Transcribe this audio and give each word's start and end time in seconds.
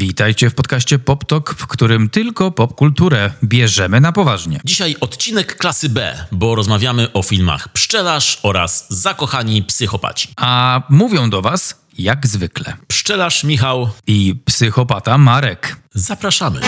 Witajcie 0.00 0.50
w 0.50 0.54
podcaście 0.54 0.98
Pop 0.98 1.24
Talk, 1.24 1.54
w 1.54 1.66
którym 1.66 2.10
tylko 2.10 2.50
popkulturę 2.50 3.30
bierzemy 3.44 4.00
na 4.00 4.12
poważnie. 4.12 4.60
Dzisiaj 4.64 4.96
odcinek 5.00 5.56
klasy 5.56 5.88
B, 5.88 6.24
bo 6.32 6.54
rozmawiamy 6.54 7.12
o 7.12 7.22
filmach 7.22 7.68
Pszczelarz 7.68 8.40
oraz 8.42 8.86
Zakochani 8.88 9.62
Psychopaci. 9.62 10.28
A 10.36 10.82
mówią 10.88 11.30
do 11.30 11.42
Was, 11.42 11.80
jak 11.98 12.26
zwykle, 12.26 12.76
Pszczelarz 12.88 13.44
Michał, 13.44 13.90
i 14.06 14.34
psychopata 14.44 15.18
Marek. 15.18 15.76
zapraszamy. 15.94 16.60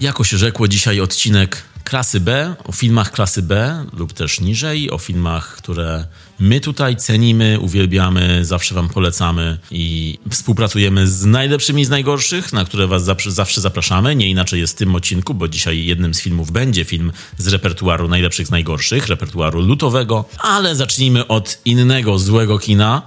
Jako 0.00 0.24
się 0.24 0.38
rzekło, 0.38 0.68
dzisiaj 0.68 1.00
odcinek 1.00 1.62
klasy 1.84 2.20
B, 2.20 2.54
o 2.64 2.72
filmach 2.72 3.12
klasy 3.12 3.42
B 3.42 3.84
lub 3.92 4.12
też 4.12 4.40
niżej, 4.40 4.90
o 4.90 4.98
filmach, 4.98 5.56
które 5.56 6.04
my 6.40 6.60
tutaj 6.60 6.96
cenimy, 6.96 7.60
uwielbiamy, 7.60 8.44
zawsze 8.44 8.74
Wam 8.74 8.88
polecamy 8.88 9.58
i 9.70 10.18
współpracujemy 10.30 11.06
z 11.06 11.24
najlepszymi 11.24 11.84
z 11.84 11.90
najgorszych, 11.90 12.52
na 12.52 12.64
które 12.64 12.86
Was 12.86 13.04
zawsze, 13.04 13.60
zapraszamy. 13.60 14.16
Nie 14.16 14.30
inaczej 14.30 14.60
jest 14.60 14.74
w 14.74 14.76
tym 14.76 14.94
odcinku, 14.94 15.34
bo 15.34 15.48
dzisiaj 15.48 15.84
jednym 15.84 16.14
z 16.14 16.20
filmów 16.20 16.50
będzie 16.50 16.84
film 16.84 17.12
z 17.38 17.48
repertuaru 17.48 18.08
najlepszych 18.08 18.46
z 18.46 18.50
najgorszych, 18.50 19.06
repertuaru 19.06 19.60
lutowego, 19.60 20.24
ale 20.38 20.76
zacznijmy 20.76 21.26
od 21.26 21.58
innego 21.64 22.18
złego 22.18 22.58
kina, 22.58 23.02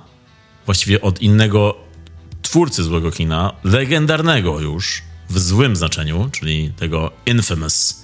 właściwie 0.65 1.01
od 1.01 1.21
innego 1.21 1.75
twórcy 2.41 2.83
złego 2.83 3.11
kina, 3.11 3.53
legendarnego 3.63 4.59
już 4.59 5.10
w 5.31 5.39
złym 5.39 5.75
znaczeniu, 5.75 6.29
czyli 6.31 6.71
tego 6.77 7.11
infamous 7.25 8.03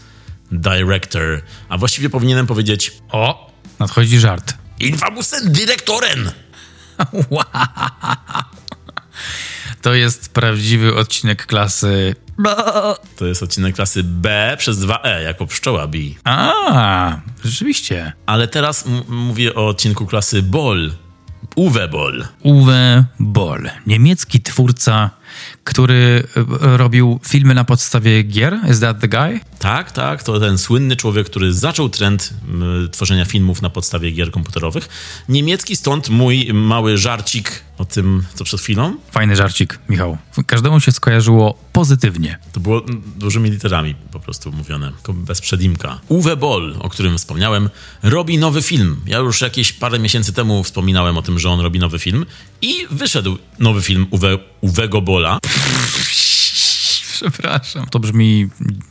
director, 0.52 1.42
a 1.70 1.78
właściwie 1.78 2.10
powinienem 2.10 2.48
powiedzieć 2.48 2.94
O, 3.12 3.52
nadchodzi 3.80 4.20
żart. 4.20 4.54
infamousen 4.80 5.52
dyrektoren. 5.52 6.32
To 9.82 9.94
jest 9.94 10.34
prawdziwy 10.34 10.96
odcinek 10.96 11.46
klasy. 11.46 12.16
To 13.18 13.26
jest 13.26 13.44
odcinek 13.44 13.76
klasy 13.76 14.04
B 14.04 14.56
przez 14.60 14.78
2E, 14.80 15.22
jako 15.24 15.46
pszczoła 15.48 15.88
B. 15.88 15.98
A, 16.24 17.20
rzeczywiście. 17.46 18.14
Ale 18.26 18.48
teraz 18.48 18.86
mówię 19.08 19.56
o 19.56 19.68
odcinku 19.68 20.06
klasy 20.06 20.44
Boll, 20.44 20.92
Uwe 21.56 21.88
Boll. 21.88 22.28
Uwe 22.44 23.06
Boll, 23.20 23.70
niemiecki 23.88 24.42
twórca, 24.42 25.10
który 25.64 26.24
e, 26.62 26.78
robił 26.78 27.20
filmy 27.28 27.54
na 27.54 27.64
podstawie 27.64 28.24
gier. 28.24 28.60
Is 28.72 28.80
that 28.80 29.00
the 29.00 29.08
guy? 29.08 29.40
Tak, 29.60 29.92
tak, 29.92 30.24
to 30.24 30.40
ten 30.40 30.58
słynny 30.58 30.96
człowiek, 30.96 31.26
który 31.28 31.54
zaczął 31.54 31.90
trend 31.90 32.34
tworzenia 32.92 33.26
filmów 33.26 33.62
na 33.62 33.70
podstawie 33.70 34.12
gier 34.12 34.32
komputerowych. 34.32 34.90
Niemiecki, 35.30 35.76
stąd 35.76 36.10
mój 36.10 36.54
mały 36.54 36.98
żarcik 36.98 37.68
o 37.78 37.86
tym, 37.86 38.24
co 38.34 38.44
przed 38.44 38.62
chwilą. 38.62 38.96
Fajny 39.12 39.36
żarcik, 39.36 39.80
Michał. 39.90 40.18
Każdemu 40.46 40.80
się 40.80 40.92
skojarzyło 40.92 41.60
pozytywnie. 41.74 42.40
To 42.52 42.60
było 42.60 42.82
dużymi 43.16 43.50
literami 43.52 43.96
po 44.12 44.20
prostu 44.20 44.52
mówione, 44.52 44.92
tylko 44.92 45.14
bez 45.14 45.42
przedimka. 45.42 46.00
Uwe 46.08 46.36
Boll, 46.36 46.76
o 46.80 46.90
którym 46.90 47.18
wspomniałem, 47.18 47.70
robi 48.04 48.38
nowy 48.38 48.62
film. 48.62 49.02
Ja 49.06 49.18
już 49.18 49.42
jakieś 49.42 49.74
parę 49.74 50.00
miesięcy 50.00 50.34
temu 50.34 50.64
wspominałem 50.64 51.18
o 51.18 51.22
tym, 51.22 51.40
że 51.40 51.50
on 51.50 51.60
robi 51.60 51.80
nowy 51.80 52.00
film 52.00 52.26
i 52.62 52.88
wyszedł 52.92 53.38
nowy 53.60 53.82
film 53.82 54.08
Uwe, 54.12 54.38
Uwego 54.62 55.02
Bolla. 55.02 55.27
Przepraszam. 57.18 57.86
To 57.92 58.00
brzmi 58.00 58.50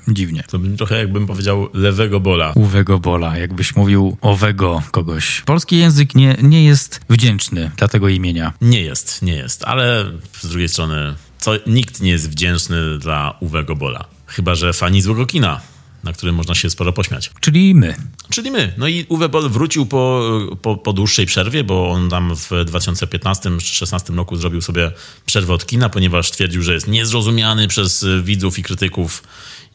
dziwnie. 0.09 0.45
To 0.49 0.59
bym 0.59 0.77
trochę 0.77 0.99
jakbym 0.99 1.27
powiedział 1.27 1.69
lewego 1.75 2.21
Bola. 2.21 2.53
Uwego 2.55 2.99
Bola, 2.99 3.39
jakbyś 3.39 3.77
mówił 3.77 4.17
owego 4.21 4.83
kogoś. 4.91 5.41
Polski 5.41 5.79
język 5.79 6.15
nie, 6.15 6.37
nie 6.43 6.65
jest 6.65 7.01
wdzięczny 7.09 7.71
dla 7.77 7.89
tego 7.89 8.09
imienia. 8.09 8.53
Nie 8.61 8.81
jest, 8.81 9.23
nie 9.23 9.35
jest, 9.35 9.65
ale 9.65 10.05
z 10.41 10.49
drugiej 10.49 10.69
strony 10.69 11.15
co, 11.39 11.53
nikt 11.67 12.01
nie 12.01 12.11
jest 12.11 12.31
wdzięczny 12.31 12.99
dla 12.99 13.37
Uwego 13.41 13.77
Bola. 13.77 14.05
Chyba, 14.27 14.55
że 14.55 14.73
fani 14.73 15.03
złego 15.03 15.27
kina, 15.27 15.61
na 16.07 16.13
którym 16.13 16.35
można 16.35 16.55
się 16.55 16.71
sporo 16.71 16.93
pośmiać. 16.93 17.31
Czyli 17.41 17.75
my. 17.75 17.97
Czyli 18.31 18.51
my. 18.51 18.73
No 18.79 18.89
i 18.89 19.07
Uwe 19.09 19.29
Boll 19.29 19.49
wrócił 19.49 19.87
po, 19.87 20.31
po, 20.63 20.77
po 20.77 20.93
dłuższej 20.93 21.27
przerwie, 21.27 21.65
bo 21.65 21.91
on 21.91 22.11
tam 22.11 22.37
w 22.37 22.51
2015-16 22.51 24.17
roku 24.17 24.37
zrobił 24.37 24.61
sobie 24.63 24.93
przerwę 25.27 25.55
od 25.55 25.67
kina, 25.67 25.89
ponieważ 25.89 26.31
twierdził, 26.31 26.63
że 26.63 26.75
jest 26.75 26.89
niezrozumiany 26.89 27.69
przez 27.69 28.07
widzów 28.23 28.59
i 28.59 28.63
krytyków 28.63 29.23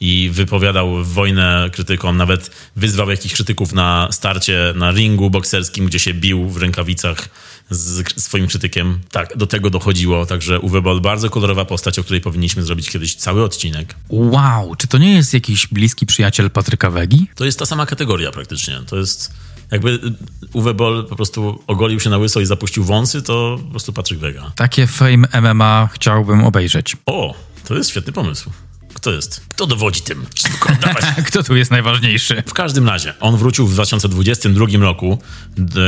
i 0.01 0.29
wypowiadał 0.33 1.03
wojnę 1.03 1.69
krytykom, 1.73 2.17
nawet 2.17 2.51
wyzwał 2.75 3.09
jakichś 3.09 3.35
krytyków 3.35 3.73
na 3.73 4.07
starcie 4.11 4.73
na 4.75 4.91
ringu 4.91 5.29
bokserskim, 5.29 5.85
gdzie 5.85 5.99
się 5.99 6.13
bił 6.13 6.49
w 6.49 6.57
rękawicach 6.57 7.29
z 7.69 8.21
swoim 8.23 8.47
krytykiem. 8.47 8.99
Tak, 9.11 9.37
do 9.37 9.47
tego 9.47 9.69
dochodziło, 9.69 10.25
także 10.25 10.59
Uwe 10.59 10.81
Boll 10.81 11.01
bardzo 11.01 11.29
kolorowa 11.29 11.65
postać, 11.65 11.99
o 11.99 12.03
której 12.03 12.21
powinniśmy 12.21 12.63
zrobić 12.63 12.89
kiedyś 12.89 13.15
cały 13.15 13.43
odcinek. 13.43 13.95
Wow, 14.09 14.75
czy 14.75 14.87
to 14.87 14.97
nie 14.97 15.13
jest 15.13 15.33
jakiś 15.33 15.67
bliski 15.67 16.05
przyjaciel 16.05 16.51
Patryka 16.51 16.89
Wegi? 16.89 17.27
To 17.35 17.45
jest 17.45 17.59
ta 17.59 17.65
sama 17.65 17.85
kategoria 17.85 18.31
praktycznie. 18.31 18.79
To 18.87 18.97
jest 18.97 19.33
jakby 19.71 19.99
Uwe 20.53 20.73
Boll 20.73 21.05
po 21.09 21.15
prostu 21.15 21.63
ogolił 21.67 21.99
się 21.99 22.09
na 22.09 22.17
łyso 22.17 22.39
i 22.39 22.45
zapuścił 22.45 22.83
wąsy, 22.83 23.21
to 23.21 23.59
po 23.63 23.69
prostu 23.69 23.93
Patryk 23.93 24.19
Wega. 24.19 24.51
Takie 24.55 24.87
fame 24.87 25.27
MMA 25.41 25.89
chciałbym 25.93 26.43
obejrzeć. 26.43 26.97
O, 27.05 27.35
to 27.67 27.75
jest 27.75 27.89
świetny 27.89 28.13
pomysł. 28.13 28.51
Kto 29.01 29.11
jest? 29.11 29.41
Kto 29.49 29.67
dowodzi 29.67 30.01
tym? 30.01 30.25
Szybko. 30.35 30.69
Kto 31.27 31.43
tu 31.43 31.55
jest 31.55 31.71
najważniejszy? 31.71 32.43
W 32.47 32.53
każdym 32.53 32.87
razie, 32.87 33.13
on 33.19 33.37
wrócił 33.37 33.67
w 33.67 33.73
2022 33.73 34.65
roku 34.79 35.17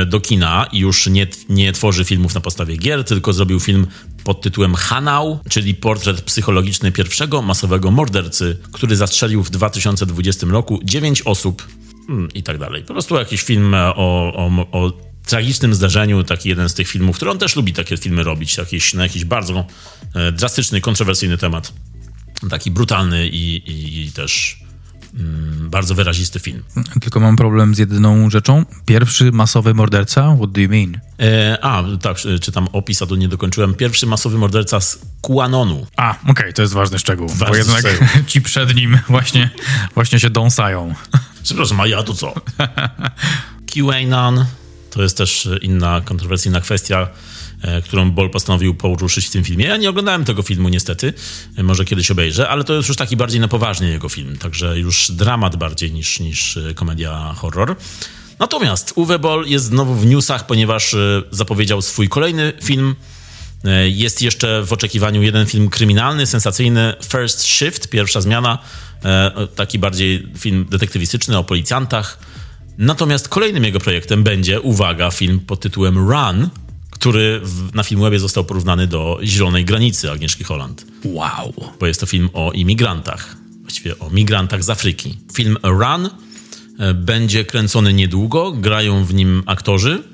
do 0.06 0.20
kina 0.20 0.68
i 0.72 0.80
już 0.80 1.08
nie, 1.08 1.28
nie 1.50 1.72
tworzy 1.72 2.06
filmów 2.06 2.36
na 2.36 2.42
podstawie 2.42 2.78
gier, 2.78 3.04
tylko 3.04 3.34
zrobił 3.34 3.60
film 3.60 3.88
pod 4.24 4.42
tytułem 4.42 4.76
Hanau, 4.76 5.40
czyli 5.50 5.76
portret 5.76 6.22
psychologiczny 6.22 6.92
pierwszego 6.92 7.42
masowego 7.42 7.92
mordercy, 7.92 8.58
który 8.72 8.96
zastrzelił 8.96 9.44
w 9.44 9.50
2020 9.50 10.48
roku 10.48 10.80
9 10.84 11.22
osób 11.22 11.68
mm, 12.10 12.32
i 12.34 12.44
tak 12.44 12.58
dalej. 12.58 12.84
Po 12.84 12.94
prostu 12.94 13.16
jakiś 13.16 13.42
film 13.42 13.74
o, 13.74 13.96
o, 13.96 14.68
o 14.72 14.92
tragicznym 15.26 15.76
zdarzeniu, 15.76 16.24
taki 16.24 16.50
jeden 16.50 16.70
z 16.70 16.74
tych 16.74 16.88
filmów, 16.88 17.16
który 17.16 17.32
on 17.32 17.38
też 17.38 17.56
lubi 17.56 17.74
takie 17.74 17.98
filmy 17.98 18.24
robić, 18.24 18.58
jakiś, 18.58 18.94
na 18.94 19.04
jakiś 19.04 19.26
bardzo 19.26 19.66
e, 20.16 20.32
drastyczny, 20.32 20.82
kontrowersyjny 20.82 21.38
temat. 21.38 21.74
Taki 22.50 22.72
brutalny 22.72 23.28
i, 23.28 23.56
i, 23.56 24.02
i 24.02 24.12
też 24.12 24.60
mm, 25.20 25.70
bardzo 25.70 25.96
wyrazisty 25.96 26.40
film. 26.40 26.64
Tylko 27.02 27.20
mam 27.20 27.36
problem 27.36 27.76
z 27.76 27.78
jedyną 27.78 28.30
rzeczą. 28.30 28.66
Pierwszy 28.86 29.32
masowy 29.32 29.74
morderca? 29.74 30.36
What 30.36 30.52
do 30.52 30.62
you 30.62 30.70
mean? 30.70 31.00
E, 31.20 31.58
a, 31.62 31.84
tak, 32.02 32.18
e, 32.36 32.40
czytam 32.40 32.68
opis, 32.72 33.02
a 33.02 33.06
to 33.06 33.16
nie 33.16 33.28
dokończyłem. 33.28 33.74
Pierwszy 33.74 34.06
masowy 34.08 34.38
morderca 34.38 34.80
z 34.80 35.00
QAnonu. 35.22 35.88
A, 35.98 36.16
okej, 36.28 36.54
to 36.54 36.62
jest 36.62 36.74
ważny 36.74 37.00
szczegół. 37.00 37.28
bo 37.28 37.46
Ważny 37.46 37.58
jednak 37.58 37.80
szczegół. 37.80 38.08
ci 38.28 38.42
przed 38.42 38.76
nim 38.76 39.00
właśnie, 39.10 39.50
właśnie 39.96 40.20
się 40.20 40.30
dąsają. 40.30 40.96
Przepraszam, 41.44 41.80
a 41.80 41.88
ja 41.88 42.04
to 42.04 42.14
co? 42.14 42.34
QAnon 43.74 44.46
to 44.94 45.04
jest 45.04 45.18
też 45.18 45.50
inna 45.62 46.02
kontrowersyjna 46.02 46.62
kwestia, 46.62 47.08
którą 47.86 48.12
Ball 48.12 48.30
postanowił 48.30 48.76
poruszyć 48.76 49.26
w 49.28 49.32
tym 49.32 49.44
filmie. 49.44 49.66
Ja 49.66 49.78
nie 49.78 49.90
oglądałem 49.90 50.26
tego 50.26 50.44
filmu 50.44 50.70
niestety, 50.70 51.14
e, 51.58 51.64
może 51.64 51.86
kiedyś 51.86 52.12
obejrzę, 52.12 52.50
ale 52.50 52.64
to 52.64 52.74
jest 52.74 52.90
już 52.90 52.98
taki 52.98 53.18
bardziej 53.18 53.42
na 53.42 53.48
poważnie 53.48 53.88
jego 53.88 54.10
film, 54.10 54.38
także 54.38 54.80
już 54.80 55.12
dramat 55.12 55.56
bardziej 55.56 55.92
niż, 55.92 56.20
niż 56.20 56.58
e, 56.58 56.74
komedia 56.74 57.34
horror. 57.38 57.76
Natomiast 58.40 58.94
Uwe 58.96 59.20
Boll 59.20 59.46
jest 59.48 59.66
znowu 59.66 59.96
w 59.96 60.06
newsach, 60.06 60.46
ponieważ 60.46 60.94
e, 60.94 61.24
zapowiedział 61.32 61.82
swój 61.82 62.10
kolejny 62.10 62.54
film. 62.64 62.96
E, 63.66 63.90
Jest 63.90 64.22
jeszcze 64.22 64.64
w 64.66 64.74
oczekiwaniu 64.74 65.22
jeden 65.22 65.46
film 65.48 65.70
kryminalny, 65.70 66.26
sensacyjny, 66.26 66.94
First 67.10 67.44
Shift, 67.44 67.90
pierwsza 67.90 68.22
zmiana, 68.22 68.58
e, 69.06 69.32
taki 69.56 69.80
bardziej 69.80 70.28
film 70.38 70.66
detektywistyczny 70.70 71.38
o 71.38 71.44
policjantach. 71.44 72.20
Natomiast 72.78 73.28
kolejnym 73.30 73.64
jego 73.64 73.80
projektem 73.80 74.24
będzie, 74.24 74.62
uwaga, 74.62 75.12
film 75.12 75.40
pod 75.40 75.60
tytułem 75.60 75.98
Run, 75.98 76.50
który 77.04 77.40
w, 77.44 77.76
na 77.76 77.84
Filmwebie 77.84 78.20
został 78.20 78.44
porównany 78.44 78.88
do 78.88 79.20
Zielonej 79.24 79.66
Granicy 79.66 80.12
Agnieszki 80.12 80.44
Holland, 80.44 80.86
Wow. 81.04 81.54
bo 81.80 81.88
jest 81.88 82.00
to 82.00 82.06
film 82.06 82.30
o 82.34 82.52
imigrantach, 82.52 83.38
właściwie 83.62 84.00
o 84.00 84.10
migrantach 84.10 84.64
z 84.64 84.70
Afryki. 84.70 85.18
Film 85.34 85.58
Run 85.64 86.10
e, 86.80 86.94
będzie 86.94 87.46
kręcony 87.46 87.94
niedługo, 87.94 88.52
grają 88.52 89.06
w 89.06 89.14
nim 89.14 89.44
aktorzy, 89.46 90.04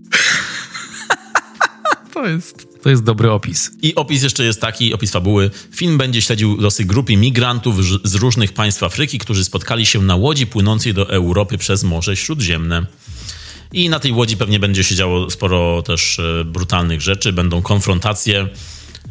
To 2.13 2.27
jest, 2.27 2.67
to 2.83 2.89
jest 2.89 3.03
dobry 3.03 3.31
opis. 3.31 3.71
I 3.81 3.95
opis 3.95 4.23
jeszcze 4.23 4.43
jest 4.43 4.61
taki, 4.61 4.93
opis 4.93 5.11
fabuły. 5.11 5.51
Film 5.71 5.97
będzie 5.97 6.21
śledził 6.21 6.61
losy 6.61 6.85
grupy 6.85 7.17
migrantów 7.17 7.75
z 8.03 8.15
różnych 8.15 8.53
państw 8.53 8.83
Afryki, 8.83 9.19
którzy 9.19 9.45
spotkali 9.45 9.85
się 9.85 10.01
na 10.01 10.15
łodzi 10.15 10.47
płynącej 10.47 10.93
do 10.93 11.09
Europy 11.09 11.57
przez 11.57 11.83
Morze 11.83 12.15
Śródziemne. 12.15 12.85
I 13.73 13.89
na 13.89 13.99
tej 13.99 14.11
łodzi 14.11 14.37
pewnie 14.37 14.59
będzie 14.59 14.83
się 14.83 14.95
działo 14.95 15.29
sporo 15.29 15.81
też 15.81 16.19
e, 16.19 16.45
brutalnych 16.45 17.01
rzeczy. 17.01 17.33
Będą 17.33 17.61
konfrontacje 17.61 18.47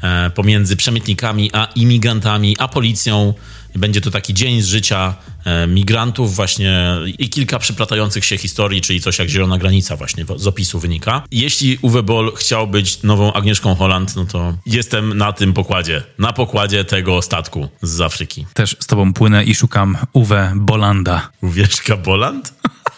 e, 0.02 0.31
pomiędzy 0.31 0.76
przemytnikami 0.76 1.50
a 1.52 1.64
imigrantami, 1.64 2.56
a 2.58 2.69
policją. 2.69 3.34
Będzie 3.75 4.00
to 4.00 4.10
taki 4.10 4.34
dzień 4.34 4.62
z 4.62 4.66
życia 4.66 5.14
e, 5.44 5.66
migrantów 5.66 6.37
właśnie 6.37 6.96
i 7.19 7.28
kilka 7.28 7.58
przyplatających 7.58 8.25
się 8.25 8.38
historii, 8.38 8.81
czyli 8.81 9.00
coś 9.00 9.19
jak 9.19 9.28
Zielona 9.28 9.58
Granica 9.58 9.96
właśnie 9.96 10.25
z 10.37 10.46
opisu 10.46 10.81
wynika. 10.81 11.22
Jeśli 11.31 11.78
Uwe 11.82 12.02
Boll 12.02 12.32
chciał 12.37 12.66
być 12.66 13.02
nową 13.02 13.32
Agnieszką 13.32 13.75
Holland, 13.75 14.16
no 14.16 14.25
to 14.25 14.55
jestem 14.66 15.19
na 15.19 15.32
tym 15.32 15.52
pokładzie, 15.52 16.02
na 16.19 16.32
pokładzie 16.32 16.84
tego 16.84 17.22
statku 17.22 17.69
z 17.82 18.00
Afryki. 18.00 18.46
Też 18.55 18.76
z 18.81 18.87
tobą 18.87 19.12
płynę 19.12 19.44
i 19.44 19.55
szukam 19.55 19.96
Uwe 20.12 20.52
Bolanda. 20.56 21.31
Uwierzka 21.43 21.96
Boland? 21.96 22.52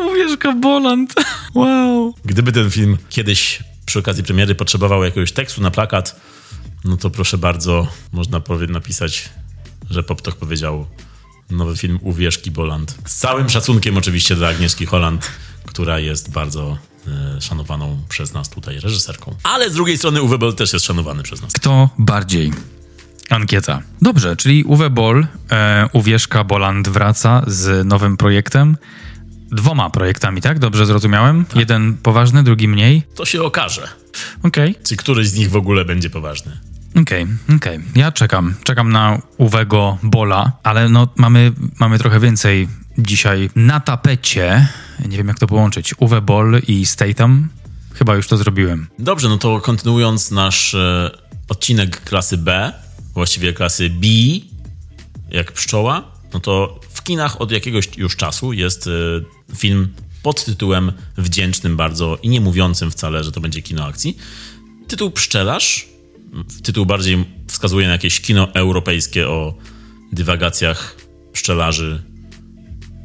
Uwierzka 0.00 0.52
Boland. 0.52 1.14
Wow. 1.54 2.14
Gdyby 2.24 2.52
ten 2.52 2.70
film 2.70 2.98
kiedyś 3.08 3.62
przy 3.86 3.98
okazji 3.98 4.24
premiery 4.24 4.54
potrzebował 4.54 5.04
jakiegoś 5.04 5.32
tekstu 5.32 5.62
na 5.62 5.70
plakat, 5.70 6.20
no 6.84 6.96
to 6.96 7.10
proszę 7.10 7.38
bardzo, 7.38 7.86
można 8.12 8.40
napisać, 8.68 9.28
że 9.90 10.02
Poptoch 10.02 10.36
powiedział 10.36 10.86
nowy 11.50 11.76
film 11.76 11.98
Uwierzki 12.02 12.50
Boland. 12.50 12.98
Z 13.06 13.16
całym 13.16 13.48
szacunkiem 13.48 13.96
oczywiście 13.96 14.36
dla 14.36 14.48
Agnieszki 14.48 14.86
Holland, 14.86 15.30
która 15.66 15.98
jest 15.98 16.30
bardzo 16.30 16.78
e, 17.08 17.40
szanowaną 17.40 17.98
przez 18.08 18.32
nas 18.32 18.48
tutaj 18.48 18.80
reżyserką. 18.80 19.34
Ale 19.42 19.70
z 19.70 19.74
drugiej 19.74 19.98
strony 19.98 20.22
Uwe 20.22 20.38
Boll 20.38 20.54
też 20.54 20.72
jest 20.72 20.84
szanowany 20.84 21.22
przez 21.22 21.42
nas. 21.42 21.52
Kto 21.52 21.90
bardziej? 21.98 22.52
Ankieta. 23.30 23.82
Dobrze, 24.02 24.36
czyli 24.36 24.64
Uwe 24.64 24.90
Boll, 24.90 25.26
e, 25.50 25.88
Uwierzka 25.92 26.44
Boland 26.44 26.88
wraca 26.88 27.42
z 27.46 27.86
nowym 27.86 28.16
projektem. 28.16 28.76
Dwoma 29.52 29.90
projektami, 29.90 30.40
tak? 30.40 30.58
Dobrze 30.58 30.86
zrozumiałem? 30.86 31.44
Tak. 31.44 31.56
Jeden 31.56 31.96
poważny, 31.96 32.42
drugi 32.42 32.68
mniej? 32.68 33.02
To 33.14 33.24
się 33.24 33.42
okaże. 33.42 33.88
Okej. 34.42 34.70
Okay. 34.70 34.84
Czy 34.84 34.96
któryś 34.96 35.28
z 35.28 35.34
nich 35.34 35.50
w 35.50 35.56
ogóle 35.56 35.84
będzie 35.84 36.10
poważny? 36.10 36.60
Okej, 36.90 37.02
okay, 37.02 37.56
okej. 37.56 37.76
Okay. 37.76 37.80
Ja 37.94 38.12
czekam. 38.12 38.54
Czekam 38.62 38.92
na 38.92 39.22
Uwego 39.36 39.98
Bola, 40.02 40.52
ale 40.62 40.88
no 40.88 41.08
mamy, 41.16 41.52
mamy 41.80 41.98
trochę 41.98 42.20
więcej 42.20 42.68
dzisiaj 42.98 43.50
na 43.56 43.80
tapecie. 43.80 44.68
Nie 45.08 45.16
wiem, 45.16 45.28
jak 45.28 45.38
to 45.38 45.46
połączyć. 45.46 45.94
Uwe 45.98 46.20
Boll 46.20 46.60
i 46.68 46.86
Statham. 46.86 47.48
Chyba 47.94 48.14
już 48.14 48.28
to 48.28 48.36
zrobiłem. 48.36 48.86
Dobrze, 48.98 49.28
no 49.28 49.38
to 49.38 49.60
kontynuując 49.60 50.30
nasz 50.30 50.74
e, 50.74 51.10
odcinek 51.48 52.04
klasy 52.04 52.36
B, 52.36 52.72
właściwie 53.14 53.52
klasy 53.52 53.90
B, 53.90 54.06
jak 55.30 55.52
pszczoła, 55.52 56.02
no 56.34 56.40
to 56.40 56.80
w 56.92 57.02
kinach 57.02 57.40
od 57.40 57.50
jakiegoś 57.50 57.88
już 57.96 58.16
czasu 58.16 58.52
jest 58.52 58.86
e, 58.86 58.90
film 59.56 59.88
pod 60.22 60.44
tytułem 60.44 60.92
wdzięcznym 61.18 61.76
bardzo 61.76 62.18
i 62.22 62.28
nie 62.28 62.40
mówiącym 62.40 62.90
wcale, 62.90 63.24
że 63.24 63.32
to 63.32 63.40
będzie 63.40 63.62
kino 63.62 63.84
akcji. 63.84 64.16
Tytuł 64.88 65.10
Pszczelarz. 65.10 65.88
Tytuł 66.62 66.86
bardziej 66.86 67.24
wskazuje 67.46 67.86
na 67.86 67.92
jakieś 67.92 68.20
kino 68.20 68.54
europejskie 68.54 69.28
o 69.28 69.54
dywagacjach 70.12 70.96
pszczelarzy 71.32 72.02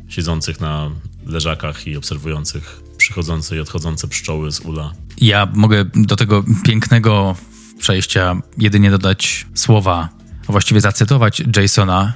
siedzących 0.07 0.61
na 0.61 0.91
leżakach 1.25 1.87
i 1.87 1.97
obserwujących 1.97 2.81
przychodzące 2.97 3.55
i 3.55 3.59
odchodzące 3.59 4.07
pszczoły 4.07 4.51
z 4.51 4.59
ula. 4.59 4.93
Ja 5.17 5.47
mogę 5.53 5.85
do 5.95 6.15
tego 6.15 6.43
pięknego 6.65 7.35
przejścia 7.79 8.41
jedynie 8.57 8.91
dodać 8.91 9.45
słowa, 9.53 10.09
a 10.47 10.51
właściwie 10.51 10.81
zacytować 10.81 11.43
Jasona. 11.57 12.13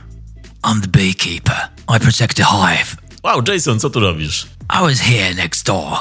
I'm 0.61 0.81
the 0.81 0.87
beekeeper. 0.87 1.57
I 1.95 1.99
protect 1.99 2.35
the 2.35 2.43
hive. 2.43 3.08
Wow, 3.23 3.43
Jason, 3.47 3.79
co 3.79 3.89
tu 3.89 3.99
robisz? 3.99 4.47
I 4.79 4.81
was 4.81 4.99
here 4.99 5.33
next 5.35 5.65
door. 5.65 5.97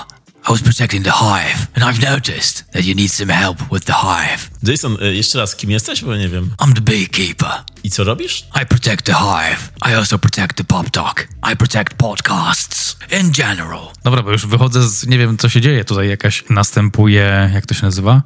I 0.48 0.50
was 0.50 0.62
protecting 0.62 1.04
the 1.04 1.10
hive, 1.10 1.66
and 1.74 1.84
I've 1.84 2.10
noticed 2.10 2.72
that 2.72 2.84
you 2.84 2.94
need 2.94 3.12
some 3.12 3.32
help 3.32 3.58
with 3.72 3.84
the 3.84 3.92
hive. 3.92 4.50
Jason, 4.62 4.96
e, 5.02 5.14
jeszcze 5.14 5.38
raz, 5.38 5.56
kim 5.56 5.70
jesteś? 5.70 6.04
Bo 6.04 6.16
nie 6.16 6.28
wiem. 6.28 6.50
I'm 6.58 6.72
the 6.74 6.80
beekeeper. 6.80 7.50
I 7.84 7.90
co 7.90 8.04
robisz? 8.04 8.46
I 8.62 8.66
protect 8.66 9.04
the 9.04 9.12
hive. 9.14 9.72
I 9.90 9.94
also 9.94 10.18
protect 10.18 10.56
the 10.56 10.64
pop 10.64 10.90
talk. 10.90 11.28
I 11.52 11.56
protect 11.56 11.94
podcasts 11.94 12.96
in 13.20 13.30
general. 13.32 13.80
Dobra, 14.04 14.22
bo 14.22 14.32
już 14.32 14.46
wychodzę 14.46 14.88
z, 14.88 15.06
nie 15.06 15.18
wiem 15.18 15.38
co 15.38 15.48
się 15.48 15.60
dzieje. 15.60 15.84
Tutaj 15.84 16.08
jakaś 16.08 16.44
następuje, 16.50 17.50
jak 17.54 17.66
to 17.66 17.74
się 17.74 17.82
nazywa? 17.82 18.22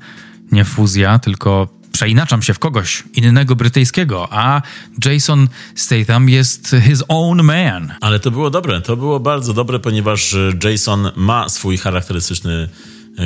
Nie 0.52 0.64
fuzja, 0.64 1.18
tylko 1.18 1.68
przeinaczam 1.92 2.42
się 2.42 2.54
w 2.54 2.58
kogoś 2.58 3.04
innego 3.14 3.56
brytyjskiego, 3.56 4.28
a 4.30 4.62
Jason 5.04 5.48
Statham 5.74 6.28
jest 6.28 6.76
his 6.82 7.04
own 7.08 7.42
man. 7.42 7.94
Ale 8.00 8.20
to 8.20 8.30
było 8.30 8.50
dobre, 8.50 8.80
to 8.80 8.96
było 8.96 9.20
bardzo 9.20 9.54
dobre, 9.54 9.78
ponieważ 9.78 10.36
Jason 10.64 11.10
ma 11.16 11.48
swój 11.48 11.78
charakterystyczny 11.78 12.68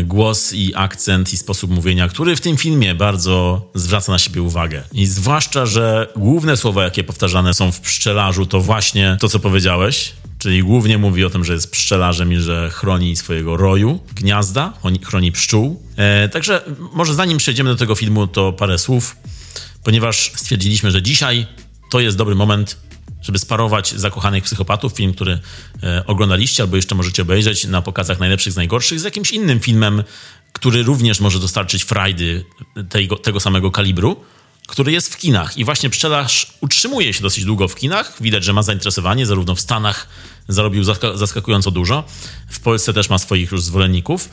głos 0.04 0.52
i 0.52 0.72
akcent 0.74 1.32
i 1.32 1.36
sposób 1.36 1.70
mówienia, 1.70 2.08
który 2.08 2.36
w 2.36 2.40
tym 2.40 2.56
filmie 2.56 2.94
bardzo 2.94 3.70
zwraca 3.74 4.12
na 4.12 4.18
siebie 4.18 4.42
uwagę. 4.42 4.82
I 4.92 5.06
zwłaszcza, 5.06 5.66
że 5.66 6.12
główne 6.16 6.56
słowa, 6.56 6.84
jakie 6.84 7.04
powtarzane 7.04 7.54
są 7.54 7.72
w 7.72 7.80
pszczelarzu, 7.80 8.46
to 8.46 8.60
właśnie 8.60 9.16
to, 9.20 9.28
co 9.28 9.38
powiedziałeś, 9.38 10.12
Czyli 10.38 10.62
głównie 10.62 10.98
mówi 10.98 11.24
o 11.24 11.30
tym, 11.30 11.44
że 11.44 11.52
jest 11.52 11.70
pszczelarzem 11.70 12.32
i 12.32 12.36
że 12.36 12.70
chroni 12.72 13.16
swojego 13.16 13.56
roju, 13.56 14.00
gniazda, 14.14 14.72
chroni 15.04 15.32
pszczół. 15.32 15.82
E, 15.96 16.28
także 16.28 16.60
może 16.92 17.14
zanim 17.14 17.38
przejdziemy 17.38 17.70
do 17.70 17.76
tego 17.76 17.94
filmu, 17.94 18.26
to 18.26 18.52
parę 18.52 18.78
słów, 18.78 19.16
ponieważ 19.84 20.32
stwierdziliśmy, 20.34 20.90
że 20.90 21.02
dzisiaj 21.02 21.46
to 21.90 22.00
jest 22.00 22.16
dobry 22.16 22.34
moment, 22.34 22.76
żeby 23.26 23.38
sparować 23.38 23.94
Zakochanych 23.94 24.44
Psychopatów, 24.44 24.92
film, 24.92 25.14
który 25.14 25.38
e, 25.82 26.06
oglądaliście 26.06 26.62
albo 26.62 26.76
jeszcze 26.76 26.94
możecie 26.94 27.22
obejrzeć 27.22 27.64
na 27.64 27.82
pokazach 27.82 28.20
najlepszych 28.20 28.52
z 28.52 28.56
najgorszych, 28.56 29.00
z 29.00 29.04
jakimś 29.04 29.30
innym 29.30 29.60
filmem, 29.60 30.04
który 30.52 30.82
również 30.82 31.20
może 31.20 31.38
dostarczyć 31.38 31.84
frajdy 31.84 32.44
tego, 32.88 33.16
tego 33.16 33.40
samego 33.40 33.70
kalibru 33.70 34.16
który 34.66 34.92
jest 34.92 35.14
w 35.14 35.16
kinach. 35.16 35.58
I 35.58 35.64
właśnie 35.64 35.90
Pszczelarz 35.90 36.52
utrzymuje 36.60 37.12
się 37.12 37.22
dosyć 37.22 37.44
długo 37.44 37.68
w 37.68 37.74
kinach. 37.74 38.16
Widać, 38.20 38.44
że 38.44 38.52
ma 38.52 38.62
zainteresowanie, 38.62 39.26
zarówno 39.26 39.54
w 39.54 39.60
Stanach 39.60 40.08
zarobił 40.48 40.84
zaskakująco 41.14 41.70
dużo. 41.70 42.04
W 42.50 42.60
Polsce 42.60 42.92
też 42.92 43.10
ma 43.10 43.18
swoich 43.18 43.52
już 43.52 43.62
zwolenników. 43.62 44.28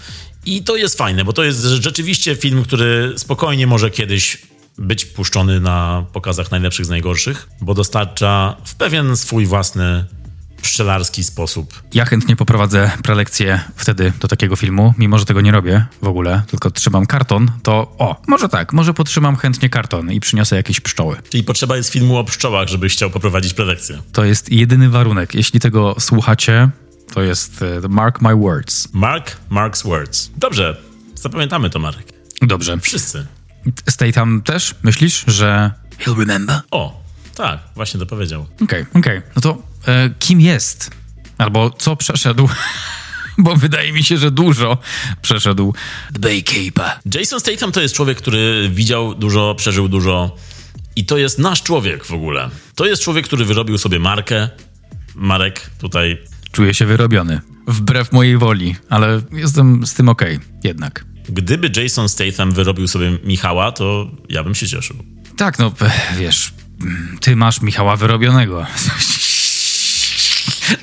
I 0.46 0.64
to 0.64 0.76
jest 0.76 0.98
fajne, 0.98 1.26
bo 1.26 1.34
to 1.34 1.44
jest 1.44 1.62
rzeczywiście 1.62 2.36
film, 2.36 2.64
który 2.64 3.14
spokojnie 3.18 3.68
może 3.68 3.92
kiedyś 3.92 4.38
być 4.78 5.06
puszczony 5.06 5.60
na 5.60 6.06
pokazach 6.14 6.52
najlepszych 6.52 6.86
z 6.86 6.90
najgorszych, 6.90 7.50
bo 7.62 7.74
dostarcza 7.74 8.58
w 8.66 8.76
pewien 8.76 9.18
swój 9.18 9.46
własny 9.46 10.06
pszczelarski 10.62 11.24
sposób. 11.24 11.84
Ja 11.94 12.06
chętnie 12.06 12.36
poprowadzę 12.36 12.92
prelekcję 13.04 13.60
wtedy 13.76 14.14
do 14.20 14.28
takiego 14.28 14.56
filmu, 14.56 14.94
mimo 14.98 15.20
że 15.20 15.26
tego 15.26 15.42
nie 15.42 15.52
robię 15.52 15.86
w 16.02 16.08
ogóle, 16.08 16.42
tylko 16.48 16.72
trzymam 16.72 17.06
karton, 17.06 17.52
to 17.64 17.96
o, 17.98 18.22
może 18.28 18.50
tak, 18.50 18.74
może 18.74 18.94
potrzymam 18.94 19.36
chętnie 19.36 19.70
karton 19.70 20.12
i 20.12 20.20
przyniosę 20.20 20.56
jakieś 20.56 20.80
pszczoły. 20.80 21.18
Czyli 21.30 21.44
potrzeba 21.44 21.78
jest 21.78 21.90
filmu 21.90 22.18
o 22.18 22.24
pszczołach, 22.24 22.68
żebyś 22.68 22.94
chciał 22.94 23.10
poprowadzić 23.10 23.54
prelekcję. 23.54 24.02
To 24.12 24.26
jest 24.26 24.52
jedyny 24.52 24.90
warunek. 24.90 25.36
Jeśli 25.36 25.60
tego 25.60 25.96
słuchacie, 26.00 26.70
to 27.14 27.22
jest 27.22 27.62
uh, 27.62 27.90
mark 27.90 28.22
my 28.22 28.36
words. 28.36 28.88
Mark 28.94 29.38
Mark's 29.52 29.84
words. 29.84 30.32
Dobrze, 30.38 30.78
zapamiętamy 31.16 31.70
to, 31.70 31.80
Marek. 31.80 32.14
Dobrze. 32.42 32.80
Wszyscy. 32.80 33.28
Stay 33.90 34.14
tam 34.14 34.42
też, 34.42 34.76
myślisz, 34.84 35.24
że 35.28 35.72
he'll 36.00 36.20
remember? 36.20 36.62
O, 36.72 37.04
tak, 37.36 37.60
właśnie 37.76 38.00
to 38.00 38.06
powiedział. 38.06 38.42
Okej, 38.42 38.66
okay, 38.66 38.86
okej. 39.02 39.18
Okay. 39.18 39.32
No 39.36 39.42
to 39.42 39.58
e, 39.88 40.10
kim 40.20 40.42
jest? 40.42 40.92
Albo 41.38 41.70
co 41.70 41.96
przeszedł? 41.96 42.50
Bo 43.38 43.56
wydaje 43.56 43.94
mi 43.94 44.04
się, 44.04 44.18
że 44.18 44.32
dużo 44.32 44.78
przeszedł. 45.22 45.74
The 46.14 46.20
Baykeeper. 46.20 46.92
Jason 47.14 47.40
Statham 47.40 47.72
to 47.72 47.82
jest 47.82 47.96
człowiek, 47.96 48.18
który 48.18 48.70
widział 48.70 49.16
dużo, 49.16 49.56
przeżył 49.56 49.88
dużo. 49.88 50.36
I 50.96 51.06
to 51.06 51.18
jest 51.18 51.40
nasz 51.40 51.64
człowiek 51.64 52.06
w 52.06 52.12
ogóle. 52.12 52.50
To 52.76 52.86
jest 52.86 53.04
człowiek, 53.04 53.26
który 53.26 53.46
wyrobił 53.46 53.78
sobie 53.78 54.00
markę. 54.00 54.50
Marek 55.16 55.70
tutaj. 55.78 56.18
Czuję 56.52 56.74
się 56.74 56.86
wyrobiony. 56.86 57.42
Wbrew 57.68 58.12
mojej 58.12 58.38
woli, 58.38 58.76
ale 58.90 59.22
jestem 59.32 59.86
z 59.88 59.94
tym 59.94 60.10
okej, 60.10 60.36
okay, 60.36 60.48
jednak. 60.64 61.06
Gdyby 61.30 61.82
Jason 61.82 62.10
Statham 62.10 62.52
wyrobił 62.52 62.88
sobie 62.88 63.18
Michała, 63.24 63.72
to 63.72 64.12
ja 64.30 64.44
bym 64.44 64.56
się 64.56 64.68
cieszył. 64.68 64.96
Tak, 65.38 65.60
no 65.60 65.74
wiesz, 66.18 66.54
ty 67.22 67.36
masz 67.36 67.62
Michała 67.62 67.96
wyrobionego. 67.96 68.66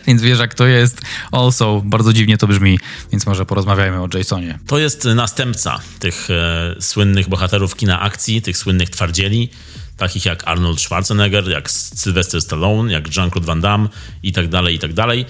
więc 0.06 0.22
wiesz, 0.22 0.38
jak 0.38 0.54
to 0.54 0.66
jest. 0.66 1.00
Also, 1.32 1.82
bardzo 1.84 2.12
dziwnie 2.12 2.38
to 2.38 2.46
brzmi, 2.46 2.78
więc 3.12 3.26
może 3.26 3.46
porozmawiajmy 3.46 4.00
o 4.00 4.08
Jasonie. 4.14 4.58
To 4.66 4.78
jest 4.78 5.04
następca 5.04 5.80
tych 5.98 6.28
e, 6.30 6.74
słynnych 6.80 7.28
bohaterów 7.28 7.76
kina 7.76 8.00
akcji, 8.00 8.42
tych 8.42 8.58
słynnych 8.58 8.90
twardzieli, 8.90 9.48
takich 9.96 10.24
jak 10.24 10.48
Arnold 10.48 10.80
Schwarzenegger, 10.80 11.48
jak 11.48 11.70
Sylvester 11.70 12.40
Stallone, 12.40 12.92
jak 12.92 13.16
Jean-Claude 13.16 13.46
Van 13.46 13.60
Damme 13.60 13.88
i 14.22 14.32
tak 14.32 14.48
dalej, 14.48 14.74
i 14.74 14.78
tak 14.78 14.92
dalej. 14.92 15.26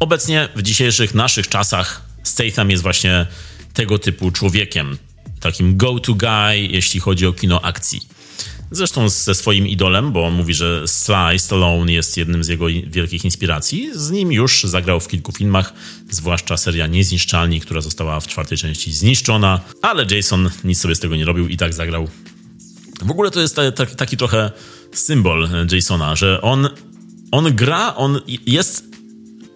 Obecnie 0.00 0.48
w 0.56 0.62
dzisiejszych 0.62 1.14
naszych 1.14 1.48
czasach 1.48 2.02
Statham 2.22 2.70
jest 2.70 2.82
właśnie 2.82 3.26
tego 3.74 3.98
typu 3.98 4.30
człowiekiem, 4.30 4.98
takim 5.40 5.76
go-to 5.76 6.14
guy, 6.14 6.56
jeśli 6.56 7.00
chodzi 7.00 7.26
o 7.26 7.32
kino 7.32 7.62
akcji. 7.62 8.00
Zresztą 8.70 9.08
ze 9.08 9.34
swoim 9.34 9.66
idolem, 9.66 10.12
bo 10.12 10.26
on 10.26 10.34
mówi, 10.34 10.54
że 10.54 10.88
Sly 10.88 11.38
Stallone 11.38 11.92
jest 11.92 12.16
jednym 12.16 12.44
z 12.44 12.48
jego 12.48 12.66
wielkich 12.86 13.24
inspiracji. 13.24 13.90
Z 13.94 14.10
nim 14.10 14.32
już 14.32 14.64
zagrał 14.64 15.00
w 15.00 15.08
kilku 15.08 15.32
filmach, 15.32 15.72
zwłaszcza 16.10 16.56
seria 16.56 16.86
Niezniszczalni, 16.86 17.60
która 17.60 17.80
została 17.80 18.20
w 18.20 18.26
czwartej 18.26 18.58
części 18.58 18.92
zniszczona, 18.92 19.60
ale 19.82 20.06
Jason 20.10 20.50
nic 20.64 20.80
sobie 20.80 20.94
z 20.94 21.00
tego 21.00 21.16
nie 21.16 21.24
robił 21.24 21.48
i 21.48 21.56
tak 21.56 21.74
zagrał. 21.74 22.08
W 23.02 23.10
ogóle 23.10 23.30
to 23.30 23.40
jest 23.40 23.56
taki 23.96 24.16
trochę 24.16 24.50
symbol 24.92 25.48
Jasona, 25.72 26.16
że 26.16 26.40
on, 26.42 26.68
on 27.30 27.54
gra, 27.54 27.94
on 27.94 28.20
jest 28.46 28.84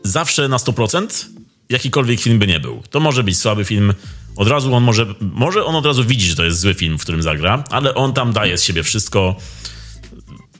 zawsze 0.04 0.48
na 0.48 0.56
100%, 0.56 1.26
jakikolwiek 1.68 2.20
film 2.20 2.38
by 2.38 2.46
nie 2.46 2.60
był. 2.60 2.82
To 2.90 3.00
może 3.00 3.22
być 3.22 3.38
słaby 3.38 3.64
film, 3.64 3.94
od 4.36 4.48
razu 4.48 4.74
on 4.74 4.82
może, 4.82 5.06
może 5.20 5.64
on 5.64 5.76
od 5.76 5.86
razu 5.86 6.04
widzi, 6.04 6.26
że 6.26 6.36
to 6.36 6.44
jest 6.44 6.60
zły 6.60 6.74
film, 6.74 6.98
w 6.98 7.02
którym 7.02 7.22
zagra, 7.22 7.64
ale 7.70 7.94
on 7.94 8.12
tam 8.12 8.32
daje 8.32 8.58
z 8.58 8.62
siebie 8.62 8.82
wszystko, 8.82 9.36